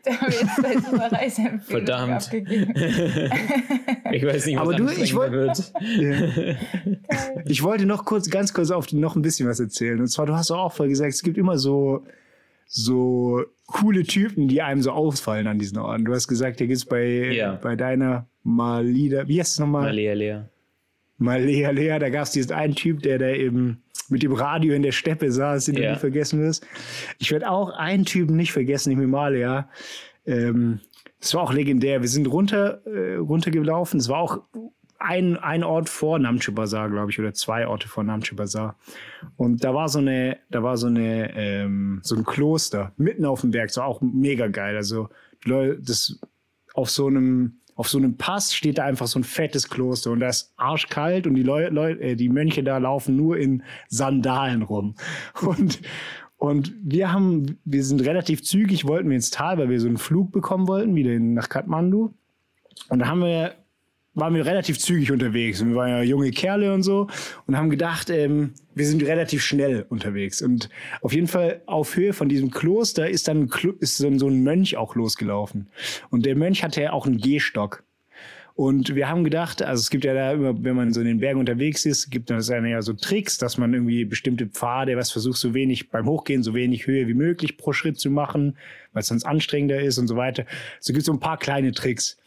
da 0.03 0.11
haben 0.11 0.33
wir 0.33 0.71
jetzt 0.73 0.91
unsere 0.91 1.11
Reiseempfehlung 1.13 1.85
Verdammt. 1.85 2.11
abgegeben. 2.25 2.73
Ich 4.13 4.25
weiß 4.25 4.45
nicht, 4.45 4.57
was 4.57 4.61
Aber 4.63 4.73
du, 4.75 4.89
ich 4.89 5.15
wollt- 5.15 5.31
wird. 5.31 5.71
Ich 7.45 7.63
wollte 7.63 7.85
noch 7.85 8.03
kurz, 8.03 8.29
ganz 8.29 8.53
kurz 8.53 8.69
auf 8.71 8.91
noch 8.91 9.15
ein 9.15 9.21
bisschen 9.21 9.47
was 9.47 9.61
erzählen. 9.61 9.99
Und 10.01 10.07
zwar, 10.07 10.25
du 10.25 10.33
hast 10.35 10.49
doch 10.49 10.57
auch 10.59 10.73
vorher 10.73 10.89
gesagt, 10.89 11.13
es 11.13 11.23
gibt 11.23 11.37
immer 11.37 11.57
so, 11.57 12.03
so 12.67 13.41
coole 13.67 14.03
Typen, 14.03 14.49
die 14.49 14.61
einem 14.61 14.81
so 14.81 14.91
auffallen 14.91 15.47
an 15.47 15.59
diesen 15.59 15.77
Orten. 15.77 16.03
Du 16.03 16.13
hast 16.13 16.27
gesagt, 16.27 16.57
hier 16.57 16.67
gibt's 16.67 16.83
bei, 16.85 17.05
Ja. 17.31 17.53
bei 17.61 17.77
deiner 17.77 18.27
Malida, 18.43 19.25
wie 19.29 19.39
heißt 19.39 19.53
es 19.53 19.59
nochmal? 19.59 19.83
Malea 19.83 20.13
Lea. 20.13 20.39
Malea 21.21 21.69
Lea, 21.71 21.99
da 21.99 22.09
gab's 22.09 22.31
diesen 22.31 22.51
einen 22.53 22.75
Typ, 22.75 23.01
der 23.03 23.19
da 23.19 23.29
eben 23.29 23.81
mit 24.09 24.23
dem 24.23 24.33
Radio 24.33 24.73
in 24.73 24.81
der 24.81 24.91
Steppe 24.91 25.31
saß, 25.31 25.65
den 25.65 25.75
Ja. 25.77 25.81
du 25.81 25.93
nie 25.93 25.99
vergessen 25.99 26.41
wirst. 26.41 26.65
Ich 27.19 27.31
werde 27.31 27.49
auch 27.49 27.69
einen 27.69 28.05
Typen 28.05 28.35
nicht 28.35 28.51
vergessen, 28.51 28.91
im 28.91 28.99
Himalaya. 28.99 29.69
Ähm, 30.25 30.79
das 31.19 31.33
war 31.35 31.43
auch 31.43 31.53
legendär. 31.53 32.01
Wir 32.01 32.09
sind 32.09 32.25
runter, 32.27 32.81
äh, 32.87 33.15
runtergelaufen. 33.15 33.99
Es 33.99 34.09
war 34.09 34.17
auch 34.19 34.41
ein, 34.97 35.37
ein 35.37 35.63
Ort 35.63 35.89
vor 35.89 36.19
Namche 36.19 36.51
Bazaar, 36.51 36.89
glaube 36.89 37.11
ich, 37.11 37.19
oder 37.19 37.33
zwei 37.33 37.67
Orte 37.67 37.87
vor 37.87 38.03
Namche 38.03 38.35
Bazaar. 38.35 38.75
Und 39.37 39.63
da 39.63 39.73
war 39.73 39.87
so 39.89 39.99
eine, 39.99 40.37
da 40.49 40.61
war 40.63 40.77
so 40.77 40.87
eine, 40.87 41.35
ähm, 41.35 41.99
so 42.03 42.15
ein 42.15 42.23
Kloster 42.25 42.91
mitten 42.97 43.25
auf 43.25 43.41
dem 43.41 43.51
Berg. 43.51 43.67
Das 43.69 43.77
war 43.77 43.85
auch 43.85 44.01
mega 44.01 44.47
geil. 44.47 44.75
Also 44.75 45.09
das 45.45 46.19
auf 46.73 46.89
so 46.89 47.07
einem 47.07 47.60
auf 47.81 47.89
so 47.89 47.97
einem 47.97 48.15
Pass 48.15 48.53
steht 48.53 48.77
da 48.77 48.83
einfach 48.83 49.07
so 49.07 49.17
ein 49.17 49.23
fettes 49.23 49.67
Kloster 49.67 50.11
und 50.11 50.19
da 50.19 50.29
ist 50.29 50.53
arschkalt 50.55 51.25
und 51.25 51.33
die 51.33 51.41
Leute, 51.41 51.73
Leu 51.73 51.93
äh, 51.93 52.15
die 52.15 52.29
Mönche 52.29 52.63
da 52.63 52.77
laufen 52.77 53.15
nur 53.15 53.39
in 53.39 53.63
Sandalen 53.89 54.61
rum. 54.61 54.93
Und, 55.41 55.81
und 56.37 56.75
wir 56.83 57.11
haben, 57.11 57.57
wir 57.65 57.83
sind 57.83 58.05
relativ 58.05 58.43
zügig, 58.43 58.87
wollten 58.87 59.09
wir 59.09 59.15
ins 59.15 59.31
Tal, 59.31 59.57
weil 59.57 59.69
wir 59.69 59.79
so 59.79 59.87
einen 59.87 59.97
Flug 59.97 60.31
bekommen 60.31 60.67
wollten, 60.67 60.93
wieder 60.93 61.17
nach 61.19 61.49
Kathmandu. 61.49 62.13
Und 62.89 62.99
da 62.99 63.07
haben 63.07 63.21
wir, 63.21 63.55
waren 64.13 64.35
wir 64.35 64.45
relativ 64.45 64.77
zügig 64.77 65.11
unterwegs. 65.11 65.63
Wir 65.63 65.75
waren 65.75 65.89
ja 65.89 66.01
junge 66.01 66.31
Kerle 66.31 66.73
und 66.73 66.83
so 66.83 67.07
und 67.47 67.57
haben 67.57 67.69
gedacht, 67.69 68.09
ähm, 68.09 68.53
wir 68.75 68.85
sind 68.85 69.03
relativ 69.03 69.43
schnell 69.43 69.85
unterwegs. 69.89 70.41
Und 70.41 70.69
auf 71.01 71.13
jeden 71.13 71.27
Fall 71.27 71.61
auf 71.65 71.95
Höhe 71.95 72.13
von 72.13 72.27
diesem 72.27 72.51
Kloster 72.51 73.09
ist 73.09 73.27
dann 73.27 73.49
ist 73.79 74.03
dann 74.03 74.19
so 74.19 74.27
ein 74.27 74.43
Mönch 74.43 74.75
auch 74.75 74.95
losgelaufen. 74.95 75.69
Und 76.09 76.25
der 76.25 76.35
Mönch 76.35 76.63
hatte 76.63 76.81
ja 76.81 76.93
auch 76.93 77.05
einen 77.05 77.19
Gehstock. 77.19 77.83
Und 78.53 78.95
wir 78.95 79.07
haben 79.07 79.23
gedacht, 79.23 79.61
also 79.61 79.79
es 79.79 79.89
gibt 79.89 80.03
ja 80.03 80.13
da 80.13 80.33
immer, 80.33 80.61
wenn 80.61 80.75
man 80.75 80.91
so 80.91 80.99
in 80.99 81.07
den 81.07 81.19
Bergen 81.19 81.39
unterwegs 81.39 81.85
ist, 81.85 82.11
gibt 82.11 82.29
es 82.29 82.47
dann 82.47 82.65
ja 82.65 82.81
so 82.81 82.93
Tricks, 82.93 83.37
dass 83.37 83.57
man 83.57 83.73
irgendwie 83.73 84.03
bestimmte 84.03 84.45
Pfade, 84.47 84.97
was 84.97 85.09
versucht, 85.09 85.37
so 85.37 85.53
wenig 85.53 85.89
beim 85.89 86.05
Hochgehen, 86.05 86.43
so 86.43 86.53
wenig 86.53 86.85
Höhe 86.85 87.07
wie 87.07 87.13
möglich 87.13 87.55
pro 87.55 87.71
Schritt 87.71 87.97
zu 87.97 88.11
machen, 88.11 88.57
weil 88.91 89.01
es 89.01 89.07
sonst 89.07 89.23
anstrengender 89.23 89.79
ist 89.79 89.97
und 89.97 90.07
so 90.07 90.17
weiter. 90.17 90.45
So 90.81 90.91
gibt 90.91 90.99
es 91.01 91.05
so 91.05 91.13
ein 91.13 91.19
paar 91.21 91.37
kleine 91.37 91.71
Tricks. 91.71 92.17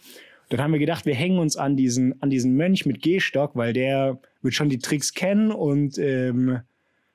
Dann 0.50 0.60
haben 0.60 0.72
wir 0.72 0.78
gedacht, 0.78 1.06
wir 1.06 1.14
hängen 1.14 1.38
uns 1.38 1.56
an 1.56 1.76
diesen, 1.76 2.20
an 2.22 2.30
diesen 2.30 2.54
Mönch 2.56 2.86
mit 2.86 3.02
Gehstock, 3.02 3.56
weil 3.56 3.72
der 3.72 4.18
wird 4.42 4.54
schon 4.54 4.68
die 4.68 4.78
Tricks 4.78 5.14
kennen 5.14 5.50
und 5.50 5.98
ähm, 5.98 6.60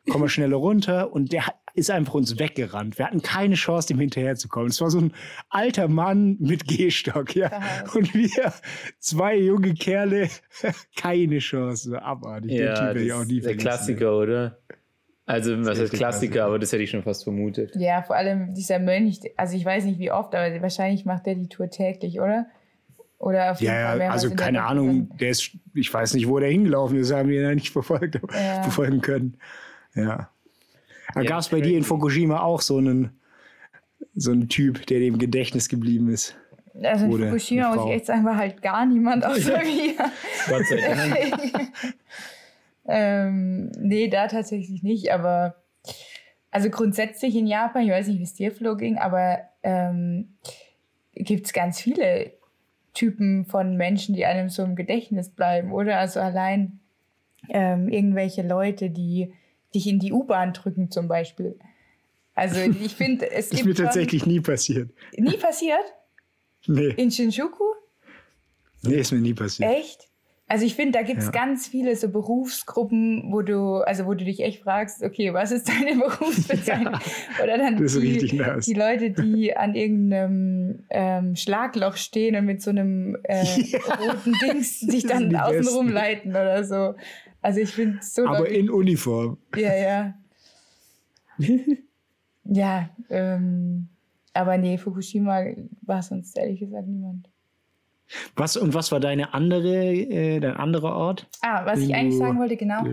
kommen 0.09 0.23
wir 0.23 0.29
schneller 0.29 0.57
runter. 0.57 1.13
Und 1.13 1.31
der 1.31 1.43
ist 1.75 1.91
einfach 1.91 2.15
uns 2.15 2.39
weggerannt. 2.39 2.97
Wir 2.97 3.05
hatten 3.05 3.21
keine 3.21 3.55
Chance, 3.55 3.87
dem 3.89 3.99
hinterherzukommen. 3.99 4.69
Es 4.69 4.81
war 4.81 4.89
so 4.89 4.99
ein 4.99 5.13
alter 5.49 5.87
Mann 5.87 6.37
mit 6.39 6.67
Gehstock, 6.67 7.35
ja. 7.35 7.51
Und 7.93 8.13
wir, 8.13 8.53
zwei 8.97 9.37
junge 9.37 9.73
Kerle, 9.75 10.27
keine 10.97 11.37
Chance. 11.39 12.01
Abartig. 12.01 12.49
Den 12.51 12.65
Ja, 12.65 12.73
Typ 12.73 12.83
werde 12.85 13.03
ich 13.03 13.13
auch 13.13 13.25
nie 13.25 13.39
der. 13.39 13.55
Klassiker, 13.55 14.17
oder? 14.17 14.57
Also, 15.25 15.51
was 15.59 15.79
heißt 15.79 15.91
Klassiker, 15.93 15.97
Klassiker. 15.97 16.45
aber 16.45 16.57
das 16.57 16.71
hätte 16.73 16.81
ich 16.81 16.89
schon 16.89 17.03
fast 17.03 17.23
vermutet. 17.23 17.75
Ja, 17.75 18.01
vor 18.01 18.15
allem 18.15 18.55
dieser 18.55 18.79
Mönch, 18.79 19.19
also 19.37 19.55
ich 19.55 19.63
weiß 19.63 19.85
nicht 19.85 19.99
wie 19.99 20.11
oft, 20.11 20.33
aber 20.33 20.59
wahrscheinlich 20.63 21.05
macht 21.05 21.27
der 21.27 21.35
die 21.35 21.47
Tour 21.47 21.69
täglich, 21.69 22.19
oder? 22.19 22.47
Oder 23.19 23.51
auf 23.51 23.59
jeden 23.61 23.73
Ja, 23.73 23.87
Fall 23.89 23.97
mehrmals 23.97 24.23
also 24.23 24.35
keine 24.35 24.63
Ahnung, 24.63 25.09
der 25.17 25.29
ist, 25.29 25.51
ich 25.73 25.93
weiß 25.93 26.13
nicht, 26.13 26.27
wo 26.27 26.39
der 26.39 26.49
hingelaufen 26.49 26.97
ist, 26.97 27.11
haben 27.11 27.29
wir 27.29 27.41
ja 27.41 27.53
nicht 27.53 27.69
verfolgt, 27.73 28.15
Ja. 28.33 28.63
verfolgen 28.63 29.01
können. 29.01 29.37
Ja. 29.93 30.29
Ja, 31.15 31.23
gab 31.23 31.39
es 31.39 31.49
bei 31.49 31.59
dir 31.59 31.77
in 31.77 31.83
Fukushima 31.83 32.39
auch 32.41 32.61
so 32.61 32.77
einen, 32.77 33.19
so 34.15 34.31
einen 34.31 34.47
Typ, 34.47 34.85
der 34.87 34.99
dem 34.99 35.17
Gedächtnis 35.17 35.67
geblieben 35.67 36.09
ist. 36.09 36.35
Also 36.81 37.05
in 37.05 37.11
Oder 37.11 37.25
Fukushima 37.25 37.75
muss 37.75 37.85
ich 37.87 37.91
echt 37.95 38.05
sagen, 38.05 38.23
war 38.25 38.37
halt 38.37 38.61
gar 38.61 38.85
niemand 38.85 39.25
außer 39.25 39.59
mir. 39.63 39.95
Gott 40.47 40.65
sei 40.69 40.95
Dank. 40.95 41.71
ähm, 42.87 43.71
nee, 43.79 44.07
da 44.07 44.27
tatsächlich 44.27 44.81
nicht, 44.83 45.11
aber 45.11 45.55
also 46.51 46.69
grundsätzlich 46.69 47.35
in 47.35 47.47
Japan, 47.47 47.83
ich 47.83 47.91
weiß 47.91 48.07
nicht, 48.07 48.19
wie 48.19 48.23
es 48.23 48.33
dir 48.33 48.51
Flo 48.51 48.75
ging, 48.75 48.97
aber 48.97 49.39
ähm, 49.63 50.35
gibt 51.13 51.47
es 51.47 51.53
ganz 51.53 51.81
viele 51.81 52.33
Typen 52.93 53.45
von 53.45 53.77
Menschen, 53.77 54.15
die 54.15 54.25
einem 54.25 54.49
so 54.49 54.63
im 54.63 54.75
Gedächtnis 54.75 55.29
bleiben, 55.29 55.71
oder? 55.71 55.99
Also 55.99 56.19
allein 56.19 56.79
ähm, 57.49 57.87
irgendwelche 57.89 58.41
Leute, 58.41 58.89
die 58.89 59.33
dich 59.73 59.87
in 59.87 59.99
die 59.99 60.11
U-Bahn 60.11 60.53
drücken 60.53 60.91
zum 60.91 61.07
Beispiel. 61.07 61.57
Also 62.35 62.59
ich 62.83 62.95
finde, 62.95 63.29
es 63.31 63.51
Ist 63.51 63.65
mir 63.65 63.75
tatsächlich 63.75 64.25
nie 64.25 64.39
passiert. 64.41 64.89
nie 65.17 65.37
passiert 65.37 65.83
Nee, 66.67 66.89
in 66.97 67.09
Shinjuku. 67.09 67.63
nee, 68.83 68.95
ist 68.99 69.11
mir 69.13 69.21
nie 69.21 69.33
passiert. 69.33 69.71
Echt? 69.71 70.08
Also 70.51 70.65
ich 70.65 70.73
finde, 70.73 70.97
da 70.97 71.03
gibt 71.03 71.19
es 71.19 71.25
Ja. 71.25 71.31
ganz 71.31 71.67
viele 71.67 71.95
so 71.95 72.09
Berufsgruppen, 72.09 73.31
wo 73.31 73.43
du, 73.43 73.75
also 73.85 74.07
wo 74.07 74.15
du 74.15 74.25
dich 74.25 74.39
echt 74.39 74.63
fragst, 74.63 75.03
okay, 75.03 75.31
was 75.31 75.51
ist 75.51 75.69
deine 75.69 75.95
Berufsbezeichnung? 76.01 76.95
Oder 77.43 77.57
dann 77.59 77.77
die, 77.77 78.17
die 78.65 78.73
Leute, 78.73 79.11
die 79.11 79.55
an 79.57 79.75
irgendeinem 79.75 80.85
ähm, 80.89 81.35
Schlagloch 81.35 81.97
stehen 81.97 82.35
und 82.35 82.45
mit 82.45 82.63
so 82.63 82.71
einem 82.71 83.15
äh, 83.23 83.45
roten 83.99 84.33
Dings 84.41 84.79
sich 84.79 85.05
dann 85.05 85.33
außenrum 85.35 85.85
Besten. 85.85 85.89
leiten 85.89 86.31
oder 86.31 86.63
so. 86.63 86.95
Also 87.43 87.59
ich 87.59 87.69
finde 87.69 87.99
so 88.01 88.25
Aber 88.25 88.49
in 88.49 88.71
Uniform. 88.71 89.37
ja, 89.55 89.75
ja. 89.75 90.13
ja, 92.43 92.89
ähm, 93.09 93.89
aber 94.33 94.57
nee, 94.57 94.77
Fukushima 94.79 95.43
war 95.83 96.01
sonst 96.01 96.37
ehrlich 96.37 96.59
gesagt 96.59 96.87
niemand. 96.87 97.29
Was, 98.35 98.57
und 98.57 98.73
was 98.73 98.91
war 98.91 98.99
deine 98.99 99.33
andere, 99.33 99.75
äh, 99.93 100.39
dein 100.39 100.55
anderer 100.57 100.95
Ort? 100.95 101.27
Ah, 101.41 101.65
was 101.65 101.79
ich 101.79 101.93
eigentlich 101.93 102.17
sagen 102.17 102.39
wollte, 102.39 102.57
genau. 102.57 102.83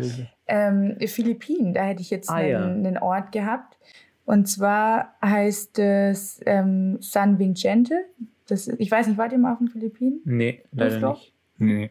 Ähm, 0.47 0.97
Philippinen, 1.07 1.73
da 1.75 1.85
hätte 1.85 2.03
ich 2.03 2.11
jetzt 2.11 2.29
Ah, 2.31 2.35
einen, 2.35 2.51
ja. 2.51 2.65
einen 2.67 2.99
Ort 2.99 3.33
gehabt. 3.33 3.77
Und 4.27 4.47
zwar 4.49 5.15
heißt 5.25 5.79
es 5.79 6.41
ähm, 6.47 6.99
San 7.01 7.39
Vicente. 7.39 7.95
Das, 8.49 8.67
ist- 8.69 8.79
ich 8.81 8.91
weiß 8.91 9.07
nicht, 9.07 9.19
wart 9.19 9.33
ihr 9.33 9.39
mal 9.39 9.53
auf 9.53 9.59
den 9.59 9.69
Philippinen? 9.69 10.21
Nee, 10.25 10.63
leider 10.73 11.01
Doch. 11.01 11.15
nicht. 11.21 11.33
Nee. 11.59 11.91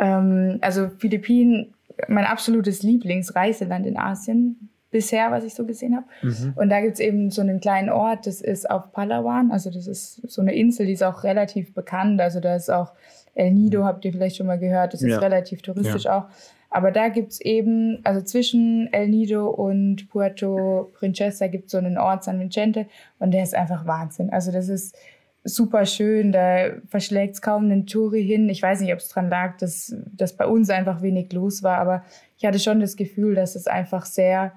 Ähm, 0.00 0.58
also 0.60 0.88
Philippinen, 0.98 1.74
mein 2.08 2.24
absolutes 2.26 2.82
Lieblingsreiseland 2.82 3.86
in 3.86 3.96
Asien 3.96 4.68
bisher, 4.90 5.30
was 5.30 5.44
ich 5.44 5.54
so 5.54 5.66
gesehen 5.66 5.96
habe. 5.96 6.06
Mhm. 6.22 6.54
Und 6.56 6.70
da 6.70 6.80
gibt 6.80 6.94
es 6.94 7.00
eben 7.00 7.30
so 7.30 7.42
einen 7.42 7.60
kleinen 7.60 7.90
Ort, 7.90 8.26
das 8.26 8.40
ist 8.40 8.70
auf 8.70 8.92
Palawan. 8.92 9.50
Also 9.50 9.70
das 9.70 9.86
ist 9.86 10.22
so 10.30 10.40
eine 10.40 10.54
Insel, 10.54 10.86
die 10.86 10.92
ist 10.92 11.02
auch 11.04 11.24
relativ 11.24 11.74
bekannt. 11.74 12.20
Also 12.20 12.40
da 12.40 12.56
ist 12.56 12.70
auch 12.70 12.92
El 13.34 13.52
Nido, 13.52 13.84
habt 13.84 14.04
ihr 14.04 14.12
vielleicht 14.12 14.36
schon 14.36 14.46
mal 14.46 14.58
gehört. 14.58 14.94
Das 14.94 15.02
ist 15.02 15.10
Ja. 15.10 15.18
relativ 15.18 15.62
touristisch 15.62 16.06
auch. 16.06 16.24
Aber 16.70 16.90
da 16.90 17.08
gibt 17.08 17.32
es 17.32 17.40
eben, 17.40 18.00
also 18.04 18.20
zwischen 18.20 18.92
El 18.92 19.08
Nido 19.08 19.48
und 19.48 20.08
Puerto 20.08 20.90
Princesa 20.94 21.46
gibt 21.46 21.66
es 21.66 21.72
so 21.72 21.78
einen 21.78 21.96
Ort, 21.98 22.24
San 22.24 22.40
Vicente. 22.40 22.86
Und 23.18 23.32
der 23.32 23.42
ist 23.42 23.54
einfach 23.54 23.86
Wahnsinn. 23.86 24.30
Also 24.30 24.52
das 24.52 24.68
ist 24.68 24.96
super 25.44 25.86
schön. 25.86 26.32
Da 26.32 26.70
verschlägt 26.88 27.34
es 27.34 27.42
kaum 27.42 27.64
einen 27.64 27.86
Touri 27.86 28.24
hin. 28.24 28.48
Ich 28.48 28.62
weiß 28.62 28.80
nicht, 28.80 28.92
ob 28.92 28.98
es 28.98 29.08
dran 29.08 29.30
lag, 29.30 29.56
dass, 29.58 29.94
dass 30.14 30.36
bei 30.36 30.46
uns 30.46 30.68
einfach 30.68 31.00
wenig 31.00 31.32
los 31.32 31.62
war. 31.62 31.78
Aber 31.78 32.04
ich 32.36 32.44
hatte 32.44 32.58
schon 32.58 32.80
das 32.80 32.96
Gefühl, 32.96 33.34
dass 33.34 33.54
es 33.54 33.66
einfach 33.66 34.04
sehr 34.04 34.52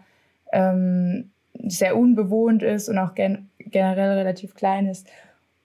ähm, 0.51 1.31
sehr 1.67 1.97
unbewohnt 1.97 2.63
ist 2.63 2.89
und 2.89 2.97
auch 2.97 3.15
gen 3.15 3.49
generell 3.59 4.17
relativ 4.17 4.53
klein 4.55 4.87
ist. 4.87 5.07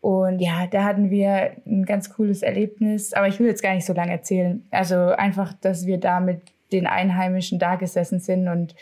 Und 0.01 0.39
ja, 0.39 0.67
da 0.71 0.85
hatten 0.85 1.11
wir 1.11 1.53
ein 1.67 1.85
ganz 1.85 2.11
cooles 2.11 2.43
Erlebnis, 2.43 3.13
aber 3.13 3.27
ich 3.27 3.41
will 3.41 3.49
jetzt 3.49 3.63
gar 3.63 3.75
nicht 3.75 3.87
so 3.87 3.93
lange 3.93 4.13
erzählen. 4.13 4.65
Also 4.71 4.97
einfach, 4.97 5.53
dass 5.55 5.87
wir 5.87 5.99
da 5.99 6.21
mit 6.21 6.43
den 6.71 6.87
Einheimischen 6.87 7.59
da 7.59 7.75
gesessen 7.75 8.21
sind 8.21 8.47
und 8.49 8.77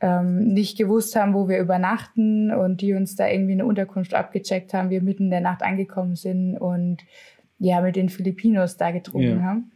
ähm, 0.00 0.52
nicht 0.52 0.78
gewusst 0.78 1.16
haben, 1.16 1.34
wo 1.34 1.48
wir 1.48 1.58
übernachten 1.58 2.52
und 2.52 2.80
die 2.82 2.94
uns 2.94 3.16
da 3.16 3.26
irgendwie 3.28 3.54
eine 3.54 3.64
Unterkunft 3.64 4.14
abgecheckt 4.14 4.74
haben, 4.74 4.90
wir 4.90 5.02
mitten 5.02 5.24
in 5.24 5.30
der 5.30 5.40
Nacht 5.40 5.62
angekommen 5.62 6.14
sind 6.14 6.56
und 6.58 6.98
ja, 7.58 7.80
mit 7.80 7.96
den 7.96 8.08
Filipinos 8.08 8.76
da 8.76 8.90
getrunken 8.90 9.38
Ja. 9.40 9.42
haben, 9.42 9.72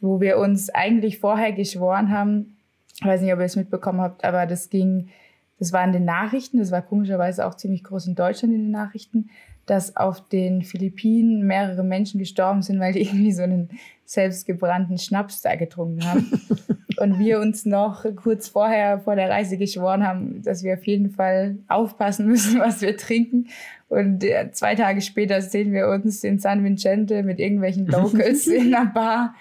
wo 0.00 0.20
wir 0.20 0.38
uns 0.38 0.68
eigentlich 0.70 1.18
vorher 1.18 1.52
geschworen 1.52 2.10
haben, 2.10 2.57
ich 3.00 3.06
weiß 3.06 3.20
nicht, 3.22 3.32
ob 3.32 3.38
ihr 3.38 3.44
es 3.44 3.56
mitbekommen 3.56 4.00
habt, 4.00 4.24
aber 4.24 4.46
das 4.46 4.70
ging, 4.70 5.10
das 5.58 5.72
war 5.72 5.84
in 5.84 5.92
den 5.92 6.04
Nachrichten, 6.04 6.58
das 6.58 6.72
war 6.72 6.82
komischerweise 6.82 7.46
auch 7.46 7.54
ziemlich 7.54 7.84
groß 7.84 8.08
in 8.08 8.16
Deutschland 8.16 8.52
in 8.54 8.62
den 8.62 8.70
Nachrichten, 8.70 9.30
dass 9.68 9.96
auf 9.96 10.26
den 10.28 10.62
Philippinen 10.62 11.46
mehrere 11.46 11.84
Menschen 11.84 12.18
gestorben 12.18 12.62
sind, 12.62 12.80
weil 12.80 12.92
die 12.92 13.02
irgendwie 13.02 13.32
so 13.32 13.42
einen 13.42 13.70
selbstgebrannten 14.04 14.98
Schnaps 14.98 15.42
da 15.42 15.54
getrunken 15.54 16.04
haben. 16.04 16.40
Und 16.98 17.20
wir 17.20 17.38
uns 17.38 17.64
noch 17.64 18.04
kurz 18.16 18.48
vorher 18.48 18.98
vor 18.98 19.14
der 19.14 19.30
Reise 19.30 19.56
geschworen 19.56 20.04
haben, 20.04 20.42
dass 20.42 20.64
wir 20.64 20.74
auf 20.74 20.84
jeden 20.84 21.10
Fall 21.10 21.56
aufpassen 21.68 22.26
müssen, 22.26 22.58
was 22.60 22.80
wir 22.80 22.96
trinken. 22.96 23.46
Und 23.88 24.24
äh, 24.24 24.50
zwei 24.50 24.74
Tage 24.74 25.00
später 25.00 25.40
sehen 25.40 25.72
wir 25.72 25.88
uns 25.88 26.24
in 26.24 26.40
San 26.40 26.64
Vicente 26.64 27.22
mit 27.22 27.38
irgendwelchen 27.38 27.86
Locals 27.86 28.48
in 28.48 28.74
einer 28.74 28.86
Bar 28.86 29.34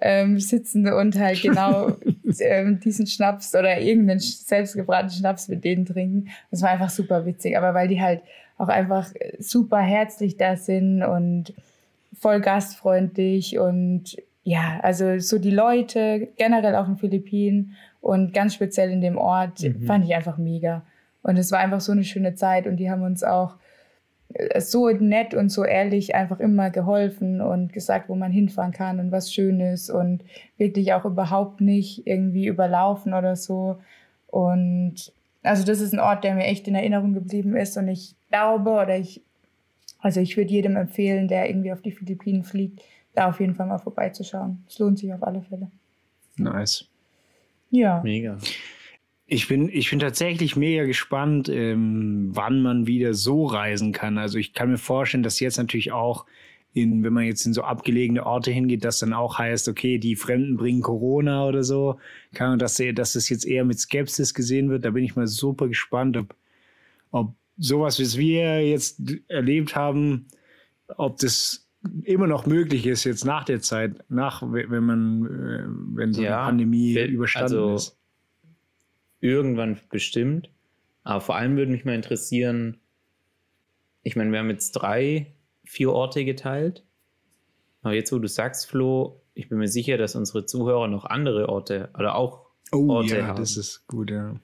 ähm, 0.00 0.38
sitzen 0.38 0.90
und 0.90 1.18
halt 1.18 1.42
genau 1.42 1.96
ähm, 2.38 2.78
diesen 2.80 3.06
Schnaps 3.06 3.54
oder 3.54 3.80
irgendeinen 3.80 4.20
selbstgebrannten 4.20 5.10
Schnaps 5.10 5.48
mit 5.48 5.64
denen 5.64 5.84
trinken. 5.84 6.28
Das 6.50 6.62
war 6.62 6.70
einfach 6.70 6.90
super 6.90 7.26
witzig, 7.26 7.58
aber 7.58 7.74
weil 7.74 7.88
die 7.88 8.00
halt 8.00 8.22
auch 8.60 8.68
einfach 8.68 9.10
super 9.38 9.78
herzlich 9.78 10.36
da 10.36 10.56
sind 10.56 11.02
und 11.02 11.54
voll 12.18 12.40
gastfreundlich 12.40 13.58
und 13.58 14.16
ja, 14.42 14.80
also 14.82 15.18
so 15.18 15.38
die 15.38 15.50
Leute 15.50 16.28
generell 16.36 16.74
auf 16.74 16.86
den 16.86 16.96
Philippinen 16.96 17.76
Und 18.02 18.32
ganz 18.32 18.54
speziell 18.54 18.90
in 18.90 19.02
dem 19.02 19.18
Ort 19.18 19.62
Mhm. 19.62 19.82
fand 19.82 20.04
ich 20.06 20.14
einfach 20.14 20.38
mega. 20.38 20.82
Und 21.22 21.36
es 21.36 21.52
war 21.52 21.58
einfach 21.58 21.80
so 21.82 21.92
eine 21.92 22.04
schöne 22.04 22.34
Zeit 22.34 22.66
und 22.66 22.76
die 22.78 22.90
haben 22.90 23.02
uns 23.02 23.22
auch 23.22 23.56
äh, 24.32 24.60
so 24.60 24.88
nett 24.88 25.34
und 25.34 25.50
so 25.50 25.64
ehrlich 25.64 26.14
einfach 26.14 26.40
immer 26.40 26.70
geholfen 26.70 27.42
und 27.42 27.74
gesagt, 27.74 28.08
wo 28.08 28.14
man 28.14 28.32
hinfahren 28.32 28.72
kann 28.72 29.00
und 29.00 29.12
was 29.12 29.32
Schönes 29.32 29.90
und 29.90 30.22
wirklich 30.56 30.94
auch 30.94 31.04
überhaupt 31.04 31.60
nicht 31.60 32.06
irgendwie 32.06 32.46
überlaufen 32.46 33.12
oder 33.12 33.36
so. 33.36 33.78
Und 34.28 35.12
also 35.42 35.64
das 35.64 35.80
ist 35.80 35.92
ein 35.92 36.00
Ort, 36.00 36.24
der 36.24 36.34
mir 36.34 36.44
echt 36.44 36.68
in 36.68 36.74
Erinnerung 36.74 37.14
geblieben 37.14 37.56
ist 37.56 37.76
und 37.76 37.88
ich 37.88 38.14
glaube 38.28 38.70
oder 38.70 38.98
ich, 38.98 39.22
also 39.98 40.20
ich 40.20 40.36
würde 40.36 40.50
jedem 40.50 40.76
empfehlen, 40.76 41.28
der 41.28 41.48
irgendwie 41.48 41.72
auf 41.72 41.82
die 41.82 41.92
Philippinen 41.92 42.44
fliegt, 42.44 42.82
da 43.14 43.28
auf 43.28 43.40
jeden 43.40 43.54
Fall 43.54 43.66
mal 43.66 43.78
vorbeizuschauen. 43.78 44.64
Es 44.68 44.78
lohnt 44.78 44.98
sich 44.98 45.12
auf 45.12 45.22
alle 45.22 45.42
Fälle. 45.42 45.70
Nice. 46.36 46.86
Ja. 47.70 48.00
Mega. 48.02 48.38
Ich 49.26 49.46
bin, 49.46 49.68
ich 49.68 49.90
bin 49.90 50.00
tatsächlich 50.00 50.56
mega 50.56 50.84
gespannt, 50.84 51.48
ähm, 51.48 52.30
wann 52.32 52.62
man 52.62 52.86
wieder 52.86 53.14
so 53.14 53.46
reisen 53.46 53.92
kann. 53.92 54.18
Also 54.18 54.38
ich 54.38 54.54
kann 54.54 54.70
mir 54.70 54.78
vorstellen, 54.78 55.22
dass 55.22 55.38
jetzt 55.38 55.56
natürlich 55.56 55.92
auch, 55.92 56.26
in, 56.72 57.02
wenn 57.02 57.12
man 57.12 57.24
jetzt 57.24 57.44
in 57.46 57.52
so 57.52 57.62
abgelegene 57.62 58.24
Orte 58.24 58.50
hingeht, 58.52 58.84
das 58.84 59.00
dann 59.00 59.12
auch 59.12 59.38
heißt, 59.38 59.68
okay, 59.68 59.98
die 59.98 60.14
Fremden 60.16 60.56
bringen 60.56 60.82
Corona 60.82 61.44
oder 61.46 61.64
so, 61.64 61.98
kann, 62.32 62.58
dass, 62.58 62.80
dass 62.94 63.14
das 63.14 63.28
jetzt 63.28 63.44
eher 63.46 63.64
mit 63.64 63.78
Skepsis 63.80 64.34
gesehen 64.34 64.70
wird. 64.70 64.84
Da 64.84 64.90
bin 64.90 65.02
ich 65.04 65.16
mal 65.16 65.26
super 65.26 65.66
gespannt, 65.68 66.16
ob, 66.16 66.34
ob 67.10 67.34
sowas, 67.58 67.98
wie 67.98 68.02
es 68.04 68.16
wir 68.16 68.66
jetzt 68.68 69.00
erlebt 69.28 69.74
haben, 69.74 70.26
ob 70.96 71.18
das 71.18 71.66
immer 72.04 72.26
noch 72.26 72.46
möglich 72.46 72.86
ist 72.86 73.04
jetzt 73.04 73.24
nach 73.24 73.44
der 73.44 73.60
Zeit, 73.60 74.04
nach 74.08 74.42
wenn 74.42 74.84
man, 74.84 75.26
äh, 75.26 75.96
wenn 75.96 76.12
so 76.12 76.22
Ja, 76.22 76.38
eine 76.42 76.46
Pandemie 76.50 76.94
wenn- 76.94 77.10
überstanden 77.10 77.58
also- 77.58 77.74
ist. 77.74 77.96
Irgendwann 79.22 79.78
bestimmt. 79.90 80.50
Aber 81.04 81.20
vor 81.20 81.36
allem 81.36 81.56
würde 81.56 81.72
mich 81.72 81.84
mal 81.84 81.94
interessieren, 81.94 82.78
ich 84.02 84.16
meine, 84.16 84.32
wir 84.32 84.38
haben 84.38 84.48
jetzt 84.50 84.72
drei, 84.72 85.26
vier 85.70 85.92
Orte 85.92 86.24
geteilt. 86.24 86.84
Aber 87.82 87.94
jetzt, 87.94 88.12
wo 88.12 88.18
du 88.18 88.26
sagst, 88.28 88.66
Flo, 88.68 89.20
ich 89.34 89.48
bin 89.48 89.58
mir 89.58 89.68
sicher, 89.68 89.96
dass 89.96 90.16
unsere 90.16 90.44
Zuhörer 90.44 90.88
noch 90.88 91.04
andere 91.04 91.48
Orte 91.48 91.88
oder 91.96 92.16
auch 92.16 92.46
Oh 92.72 92.88
Orte 92.90 93.18
ja, 93.18 93.26
haben. 93.28 93.38
das 93.38 93.56
ist 93.56 93.86
gut, 93.86 94.10
ja. 94.10 94.34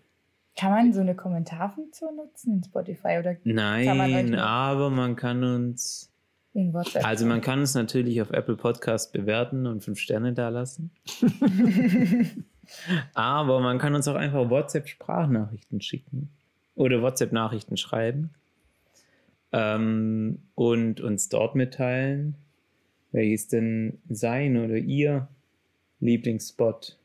Kann 0.59 0.71
man 0.71 0.93
so 0.93 1.01
eine 1.01 1.15
Kommentarfunktion 1.15 2.17
nutzen 2.17 2.55
in 2.55 2.65
Spotify 2.65 3.19
oder 3.21 3.33
man 3.45 3.55
Nein, 3.55 4.31
noch- 4.31 4.39
aber 4.39 4.89
man 4.91 5.15
kann 5.17 5.43
uns, 5.45 6.11
in 6.55 6.73
WhatsApp? 6.73 7.05
also 7.05 7.27
man 7.27 7.41
kann 7.41 7.59
uns 7.61 7.75
natürlich 7.75 8.23
auf 8.23 8.31
Apple 8.31 8.57
Podcast 8.57 9.13
bewerten 9.13 9.67
und 9.67 9.83
fünf 9.85 9.99
Sterne 9.99 10.33
da 10.33 10.49
lassen. 10.49 10.91
aber 13.15 13.61
man 13.61 13.79
kann 13.79 13.95
uns 13.95 14.09
auch 14.09 14.15
einfach 14.15 14.49
WhatsApp-Sprachnachrichten 14.49 15.81
schicken 15.81 16.31
oder 16.75 17.03
WhatsApp-Nachrichten 17.03 17.77
schreiben 17.77 18.31
ähm, 19.57 20.39
und 20.55 21.01
uns 21.01 21.29
dort 21.29 21.55
mitteilen, 21.55 22.35
welches 23.13 23.49
denn 23.49 23.99
sein 24.09 24.57
oder 24.59 24.77
ihr 24.77 25.29
Lieblingsspot 26.01 26.99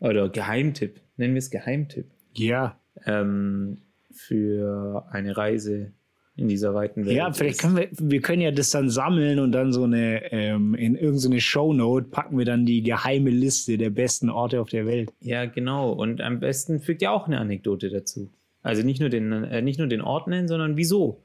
oder 0.00 0.28
Geheimtipp, 0.28 1.00
nennen 1.16 1.34
wir 1.34 1.38
es 1.38 1.50
Geheimtipp 1.50 2.06
Ja, 2.34 2.78
ähm, 3.06 3.78
für 4.10 5.06
eine 5.10 5.36
Reise 5.36 5.92
in 6.36 6.48
dieser 6.48 6.74
weiten 6.74 7.06
Welt. 7.06 7.16
ja, 7.16 7.32
vielleicht 7.32 7.60
können 7.60 7.76
wir, 7.76 7.88
wir 7.92 8.20
können 8.20 8.42
ja 8.42 8.50
das 8.50 8.70
dann 8.70 8.90
sammeln 8.90 9.38
und 9.38 9.52
dann 9.52 9.72
so 9.72 9.84
eine, 9.84 10.30
ähm, 10.32 10.74
in 10.74 10.94
irgendeine 10.94 11.40
Shownote 11.40 12.08
packen 12.08 12.38
wir 12.38 12.44
dann 12.44 12.66
die 12.66 12.82
geheime 12.82 13.30
Liste 13.30 13.78
der 13.78 13.90
besten 13.90 14.28
Orte 14.28 14.60
auf 14.60 14.68
der 14.68 14.86
Welt. 14.86 15.12
Ja, 15.20 15.44
genau. 15.46 15.92
Und 15.92 16.20
am 16.20 16.40
besten 16.40 16.80
fügt 16.80 17.02
ihr 17.02 17.12
auch 17.12 17.26
eine 17.26 17.38
Anekdote 17.38 17.90
dazu. 17.90 18.30
Also 18.62 18.82
nicht 18.82 19.00
nur 19.00 19.08
den, 19.08 19.32
äh, 19.32 19.62
nicht 19.62 19.78
nur 19.78 19.88
den 19.88 20.00
Ort 20.00 20.26
nennen, 20.28 20.48
sondern 20.48 20.76
wieso. 20.76 21.22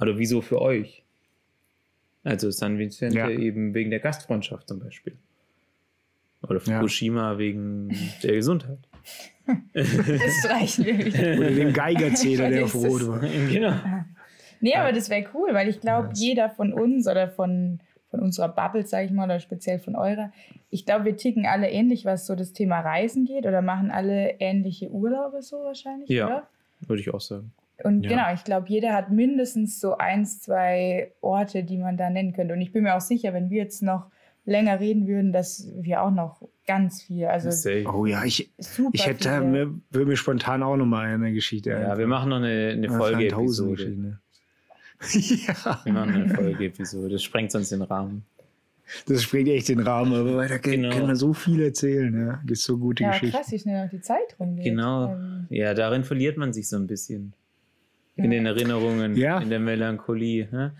Oder 0.00 0.18
wieso 0.18 0.40
für 0.40 0.60
euch. 0.60 1.02
Also 2.24 2.50
San 2.50 2.78
Vicente 2.78 3.16
Ja. 3.18 3.28
eben 3.30 3.74
wegen 3.74 3.90
der 3.90 4.00
Gastfreundschaft 4.00 4.68
zum 4.68 4.80
Beispiel. 4.80 5.16
Oder 6.42 6.60
Ja. 6.64 6.76
Fukushima 6.78 7.38
wegen 7.38 7.88
der 8.22 8.32
Gesundheit. 8.34 8.78
das 9.72 9.88
streichen 9.88 10.84
wir 10.84 10.98
wieder. 11.04 11.38
Oder 11.38 11.50
dem 11.50 11.72
Geigerzähler, 11.72 12.50
der 12.50 12.64
auf 12.64 12.74
Rot 12.74 13.06
war. 13.08 13.20
genau. 13.50 13.74
Nee, 14.60 14.74
aber 14.74 14.92
das 14.92 15.08
wäre 15.08 15.28
cool, 15.34 15.50
weil 15.54 15.68
ich 15.68 15.80
glaube, 15.80 16.10
jeder 16.14 16.50
von 16.50 16.72
uns 16.72 17.06
oder 17.08 17.28
von, 17.28 17.80
von 18.10 18.20
unserer 18.20 18.48
Bubble, 18.48 18.84
sage 18.86 19.06
ich 19.06 19.12
mal, 19.12 19.24
oder 19.24 19.40
speziell 19.40 19.78
von 19.78 19.94
eurer, 19.96 20.32
ich 20.70 20.84
glaube, 20.84 21.04
wir 21.06 21.16
ticken 21.16 21.46
alle 21.46 21.70
ähnlich, 21.70 22.04
was 22.04 22.26
so 22.26 22.34
das 22.34 22.52
Thema 22.52 22.80
Reisen 22.80 23.24
geht 23.24 23.46
oder 23.46 23.62
machen 23.62 23.90
alle 23.90 24.32
ähnliche 24.40 24.90
Urlaube 24.90 25.42
so 25.42 25.56
wahrscheinlich, 25.58 26.08
Ja. 26.10 26.26
oder? 26.26 26.48
Würde 26.80 27.00
ich 27.00 27.12
auch 27.14 27.20
sagen. 27.20 27.52
Und 27.84 28.02
Ja. 28.04 28.10
genau, 28.10 28.34
ich 28.34 28.44
glaube, 28.44 28.66
jeder 28.68 28.92
hat 28.94 29.10
mindestens 29.10 29.80
so 29.80 29.96
eins, 29.96 30.40
zwei 30.40 31.12
Orte, 31.20 31.62
die 31.64 31.78
man 31.78 31.96
da 31.96 32.10
nennen 32.10 32.32
könnte. 32.32 32.54
Und 32.54 32.60
ich 32.60 32.72
bin 32.72 32.82
mir 32.82 32.96
auch 32.96 33.00
sicher, 33.00 33.32
wenn 33.34 33.50
wir 33.50 33.58
jetzt 33.62 33.82
noch 33.82 34.06
länger 34.44 34.80
reden 34.80 35.06
würden, 35.06 35.32
dass 35.32 35.68
wir 35.76 36.02
auch 36.02 36.10
noch 36.10 36.42
ganz 36.66 37.02
viel, 37.02 37.26
also. 37.26 37.50
Oh 37.92 38.06
ja, 38.06 38.24
ich, 38.24 38.50
super 38.58 38.90
ich 38.94 39.06
hätte 39.06 39.40
mir, 39.42 39.74
würde 39.90 40.06
mir 40.06 40.16
spontan 40.16 40.62
auch 40.62 40.76
noch 40.76 40.86
mal 40.86 41.06
eine 41.06 41.32
Geschichte 41.32 41.70
Ja, 41.70 41.98
wir 41.98 42.06
machen 42.06 42.30
noch 42.30 42.36
eine, 42.38 42.70
eine 42.72 42.88
Folge-Episode. 42.90 43.74
Geschichten, 43.76 44.18
ja. 45.46 45.80
Wir 45.84 45.92
machen 45.92 46.14
eine 46.14 46.28
Folge-Episode. 46.34 47.10
Das 47.10 47.22
sprengt 47.22 47.52
sonst 47.52 47.70
den 47.70 47.82
Rahmen. 47.82 48.24
Das 49.06 49.22
springt 49.22 49.48
echt 49.50 49.68
den 49.68 49.80
Rahmen, 49.80 50.14
aber 50.14 50.48
da 50.48 50.56
kann, 50.58 50.72
Genau. 50.72 50.90
kann 50.96 51.06
man 51.06 51.16
so 51.16 51.34
viel 51.34 51.62
erzählen. 51.62 52.26
Ja. 52.26 52.40
Gibt 52.46 52.58
so 52.58 52.78
gute 52.78 53.02
Ja, 53.04 53.10
Geschichten. 53.10 53.36
krass, 53.36 53.52
wie 53.52 53.58
schnell 53.58 53.84
auch 53.86 53.90
die 53.90 54.00
Zeit 54.00 54.34
rumgeht. 54.40 54.64
Genau. 54.64 55.12
Ähm, 55.12 55.46
Ja, 55.50 55.74
darin 55.74 56.04
verliert 56.04 56.38
man 56.38 56.52
sich 56.54 56.68
so 56.68 56.76
ein 56.76 56.86
bisschen. 56.86 57.34
In 58.18 58.30
den 58.30 58.46
Erinnerungen, 58.46 59.16
Ja. 59.16 59.38
in 59.40 59.48
der 59.50 59.60
Melancholie. 59.60 60.48
Ne? 60.50 60.72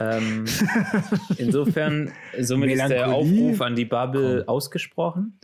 Ähm, 0.00 0.44
insofern, 1.38 2.12
somit 2.40 2.70
ist 2.70 2.88
der? 2.88 3.08
Aufruf 3.08 3.60
an 3.60 3.76
die 3.76 3.84
Bubble 3.84 4.44
ausgesprochen. 4.46 5.38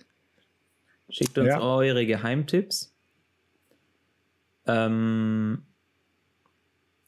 Schickt 1.11 1.37
uns 1.39 1.49
Ja. 1.49 1.61
eure 1.61 2.07
Geheimtipps. 2.07 2.93
Ähm, 4.67 5.63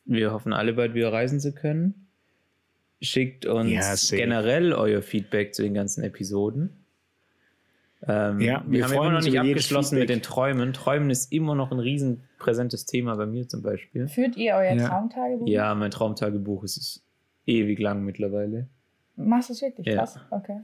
wir 0.04 0.32
hoffen 0.32 0.52
alle 0.52 0.74
bald 0.74 0.94
wieder 0.94 1.12
reisen 1.12 1.40
zu 1.40 1.52
können. 1.52 2.06
Schickt 3.00 3.46
uns 3.46 3.70
Ja, 4.10 4.16
generell 4.16 4.72
euer 4.72 5.02
Feedback 5.02 5.54
zu 5.54 5.62
den 5.62 5.74
ganzen 5.74 6.02
Episoden. 6.04 6.70
Ähm, 8.06 8.40
Ja, 8.40 8.62
wir, 8.66 8.72
wir 8.78 8.84
haben 8.84 8.92
immer 8.92 9.10
noch 9.12 9.22
nicht 9.22 9.38
abgeschlossen 9.38 9.94
mit 9.96 10.02
Feedback. 10.08 10.22
den 10.22 10.22
Träumen. 10.22 10.72
Träumen 10.72 11.10
ist 11.10 11.32
immer 11.32 11.54
noch 11.54 11.70
ein 11.72 11.78
riesen 11.78 12.22
präsentes 12.38 12.84
Thema 12.86 13.16
bei 13.16 13.26
mir 13.26 13.48
zum 13.48 13.62
Beispiel. 13.62 14.08
Führt 14.08 14.36
ihr 14.36 14.54
euer 14.54 14.74
Ja. 14.74 14.88
Traumtagebuch? 14.88 15.46
Ja, 15.48 15.74
mein 15.74 15.90
Traumtagebuch 15.90 16.62
ist, 16.64 16.76
ist 16.76 17.02
ewig 17.46 17.78
lang 17.78 18.04
mittlerweile. 18.04 18.66
Machst 19.16 19.48
du 19.48 19.54
es 19.54 19.62
wirklich? 19.62 19.86
Ja. 19.86 19.96
Krass. 19.98 20.18
Okay. 20.30 20.60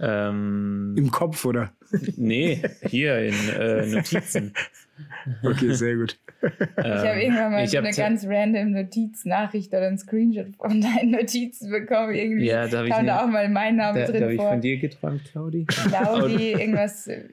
Ähm, 0.00 0.94
Im 0.96 1.10
Kopf, 1.10 1.44
oder? 1.44 1.72
nee, 2.16 2.62
hier 2.82 3.18
in 3.18 3.34
äh, 3.58 3.86
Notizen. 3.86 4.52
Okay, 5.42 5.72
sehr 5.72 5.96
gut. 5.96 6.18
Ich 6.40 6.48
habe 6.48 7.20
irgendwann 7.20 7.52
mal 7.52 7.58
Ähm, 7.58 7.64
ich 7.64 7.70
so 7.70 7.78
eine 7.78 7.90
ganz 7.90 8.24
random 8.26 8.70
Notiznachricht 8.72 9.72
oder 9.72 9.88
ein 9.88 9.98
Screenshot 9.98 10.56
von 10.56 10.80
deinen 10.80 11.10
Notizen 11.10 11.70
bekommen. 11.70 12.14
Irgendwie 12.14 12.46
Ja, 12.46 12.66
da 12.68 12.86
kam 12.86 13.06
da 13.06 13.24
auch 13.24 13.28
mal 13.28 13.48
mein 13.48 13.76
Name 13.76 14.00
Da, 14.00 14.06
da 14.06 14.12
drin 14.12 14.22
habe 14.22 14.34
ich 14.34 14.40
von 14.40 14.60
dir 14.60 14.78
geträumt, 14.78 15.24
Claudi. 15.24 15.64
Claudi, 15.66 16.52
irgendwas, 16.58 17.08
äh, 17.08 17.24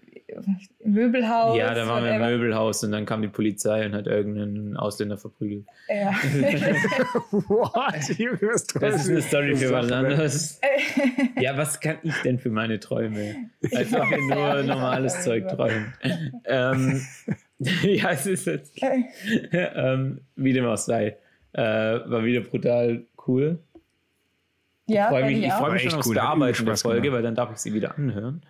Möbelhaus. 0.84 1.58
Ja, 1.58 1.74
da 1.74 1.88
waren 1.88 2.04
wir 2.04 2.16
im. 2.16 2.22
Möbelhaus 2.22 2.84
und 2.84 2.92
dann 2.92 3.06
kam 3.06 3.22
die 3.22 3.28
Polizei 3.28 3.86
und 3.86 3.94
hat 3.94 4.08
irgendeinen 4.08 4.76
Ausländer 4.76 5.18
verprügelt. 5.18 5.66
Ja. 5.88 6.12
What? 7.32 8.18
Junge, 8.18 8.40
was 8.42 8.68
Das 8.68 8.96
ist 9.04 9.10
eine 9.10 9.22
Story 9.22 9.56
für 9.56 9.72
was 9.72 9.92
anderes. 9.92 10.60
Ja, 11.40 11.58
was 11.58 11.80
kann 11.80 11.98
ich 12.04 12.16
denn 12.24 12.40
für 12.40 12.50
meine 12.50 12.80
Träume? 12.80 13.36
Als 13.74 13.94
ob 13.94 14.10
wir 14.10 14.18
nur 14.18 14.64
normales 14.64 15.24
Zeug 15.24 15.48
träumen. 15.48 15.94
Ähm, 16.46 17.02
ja, 17.84 18.12
es 18.12 18.26
ist 18.26 18.46
jetzt, 18.48 18.76
ähm, 19.52 20.22
wie 20.36 20.54
dem 20.54 20.66
auch 20.66 20.78
sei, 20.78 21.18
äh, 21.54 21.62
war 21.62 22.24
wieder 22.24 22.42
brutal 22.42 23.06
cool. 23.28 23.60
ja, 24.88 25.04
Ich 25.06 25.10
freue 25.10 25.26
mich, 25.26 25.44
ich 25.46 25.54
freu 25.54 25.72
mich 25.72 25.82
schon 25.82 25.88
echt 25.92 25.98
aufs 25.98 26.08
cool, 26.08 26.16
Bearbeiten 26.16 26.66
der 26.66 26.78
Folge, 26.78 27.02
gemacht. 27.02 27.16
weil 27.18 27.24
dann 27.24 27.36
darf 27.36 27.52
ich 27.52 27.58
sie 27.58 27.74
wieder 27.74 27.98
anhören. 27.98 28.46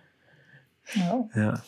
Oh. 1.10 1.28
Ja. 1.34 1.62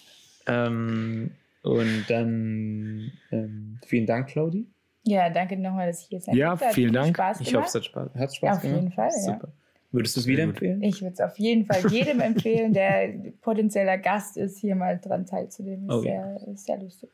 Ähm, 0.47 1.31
und 1.63 2.05
dann 2.09 3.13
ähm, 3.31 3.79
vielen 3.87 4.07
Dank, 4.07 4.29
Claudi. 4.31 4.67
Ja, 5.05 5.31
danke 5.31 5.57
nochmal, 5.57 5.87
dass 5.87 6.03
ich 6.03 6.09
hier 6.09 6.21
sein 6.21 6.35
Ja, 6.37 6.51
durfte. 6.51 6.67
Hat 6.67 6.75
vielen 6.75 6.89
viel 6.91 7.01
Dank. 7.01 7.17
Spaß 7.17 7.41
Ich 7.41 7.55
hoffe, 7.55 7.67
es 7.67 7.75
hat 7.75 7.85
Spaß, 7.85 8.11
hat 8.15 8.35
Spaß 8.35 8.57
Auf 8.57 8.63
gemacht. 8.63 8.81
jeden 8.81 8.93
Fall, 8.93 9.11
ja. 9.15 9.21
Super. 9.21 9.49
Würdest 9.91 10.17
du 10.17 10.21
es 10.21 10.27
wieder 10.27 10.45
gut. 10.45 10.55
empfehlen? 10.55 10.83
Ich 10.83 11.01
würde 11.01 11.15
es 11.15 11.21
auf 11.21 11.39
jeden 11.39 11.65
Fall 11.65 11.91
jedem 11.91 12.21
empfehlen, 12.21 12.75
der 12.75 13.15
potenzieller 13.41 13.97
Gast 13.97 14.37
ist, 14.37 14.59
hier 14.59 14.75
mal 14.77 14.99
dran 14.99 15.25
teilzunehmen. 15.25 15.89
Ist 15.89 15.95
Oh 15.95 16.03
ja. 16.03 16.37
sehr, 16.39 16.49
ist 16.53 16.67
sehr 16.67 16.79
lustig. 16.79 17.11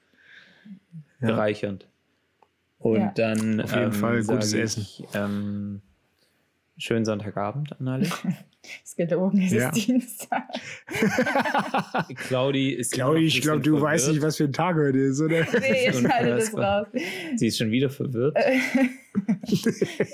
Ja. 1.21 1.29
bereichernd. 1.29 1.87
Und 2.79 3.01
Ja. 3.01 3.13
dann 3.15 3.61
Auf 3.61 3.71
jeden 3.73 3.87
ähm, 3.87 3.93
Fall 3.93 4.25
gutes 4.25 4.53
ich, 4.53 4.61
Essen. 4.61 4.87
Ähm, 5.15 5.83
Schönen 6.77 7.05
Sonntagabend 7.05 7.79
an 7.81 7.89
alle. 7.89 8.09
Ist 8.85 8.97
gelogen, 8.97 9.43
es 9.43 9.53
Ja. 9.53 9.69
ist 9.71 9.87
Dienstag. 9.87 10.45
Claudi 12.29 12.71
ist. 12.71 12.93
Claudi, 12.93 13.25
ich 13.27 13.41
glaube, 13.43 13.61
du 13.61 13.81
weißt 13.81 14.05
verwirrt. 14.05 14.17
nicht, 14.23 14.27
was 14.27 14.37
für 14.37 14.45
ein 14.45 14.53
Tag 14.53 14.77
heute 14.77 14.99
ist, 14.99 15.21
oder? 15.21 15.47
Nee, 15.61 15.89
ich 15.91 15.97
schneide 15.99 16.31
das 16.31 16.55
raus. 16.57 16.87
Sie 17.37 17.47
ist 17.47 17.59
schon 17.59 17.71
wieder 17.71 17.91
verwirrt. 17.91 18.37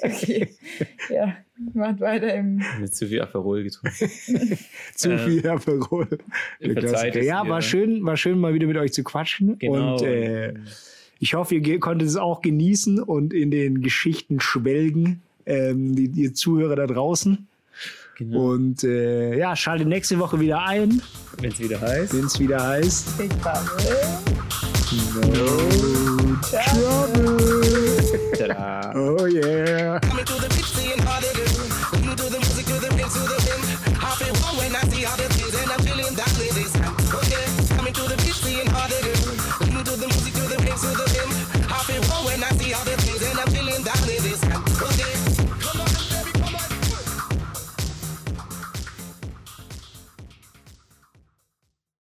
Okay. 0.02 0.48
Ja, 1.10 1.36
macht 1.74 2.00
weiter 2.00 2.34
im. 2.34 2.62
Mit 2.80 2.94
zu 2.94 3.06
viel 3.06 3.20
Aperol 3.22 3.62
getrunken. 3.64 3.96
Zu 4.94 5.12
Äh, 5.12 5.18
viel 5.18 5.48
Aperol. 5.48 6.06
Klassiker. 6.60 7.20
es 7.20 7.26
Ja, 7.26 7.46
war 7.48 7.62
schön, 7.62 8.04
war 8.04 8.16
schön, 8.16 8.38
mal 8.38 8.54
wieder 8.54 8.66
mit 8.66 8.76
euch 8.76 8.92
zu 8.92 9.02
quatschen. 9.04 9.58
Genau. 9.58 9.94
Und 9.96 10.02
äh, 10.06 10.54
ich 11.18 11.34
hoffe, 11.34 11.54
ihr 11.56 11.80
konntet 11.80 12.08
es 12.08 12.16
auch 12.16 12.40
genießen 12.42 12.98
und 13.00 13.32
in 13.32 13.50
den 13.50 13.82
Geschichten 13.82 14.40
schwelgen, 14.40 15.22
ähm, 15.46 15.94
die, 15.94 16.08
die 16.08 16.32
Zuhörer 16.32 16.76
da 16.76 16.86
draußen. 16.86 17.46
Genau. 18.20 18.50
Und 18.52 18.84
äh, 18.84 19.36
ja, 19.38 19.56
schaltet 19.56 19.88
nächste 19.88 20.18
Woche 20.18 20.38
wieder 20.38 20.62
ein, 20.62 21.00
Wenn 21.40 21.50
es 21.52 21.58
wieder 21.58 21.80
heißt. 21.80 22.14
wenn 22.16 22.26
es 22.26 22.38
wieder 22.38 22.62
heißt. 22.62 23.18
Big 23.18 23.30
Bubble. 23.42 23.96
No 25.14 25.46
trouble. 26.42 28.36
Tada. 28.36 28.92
Oh 28.94 29.26
yeah. 29.26 30.00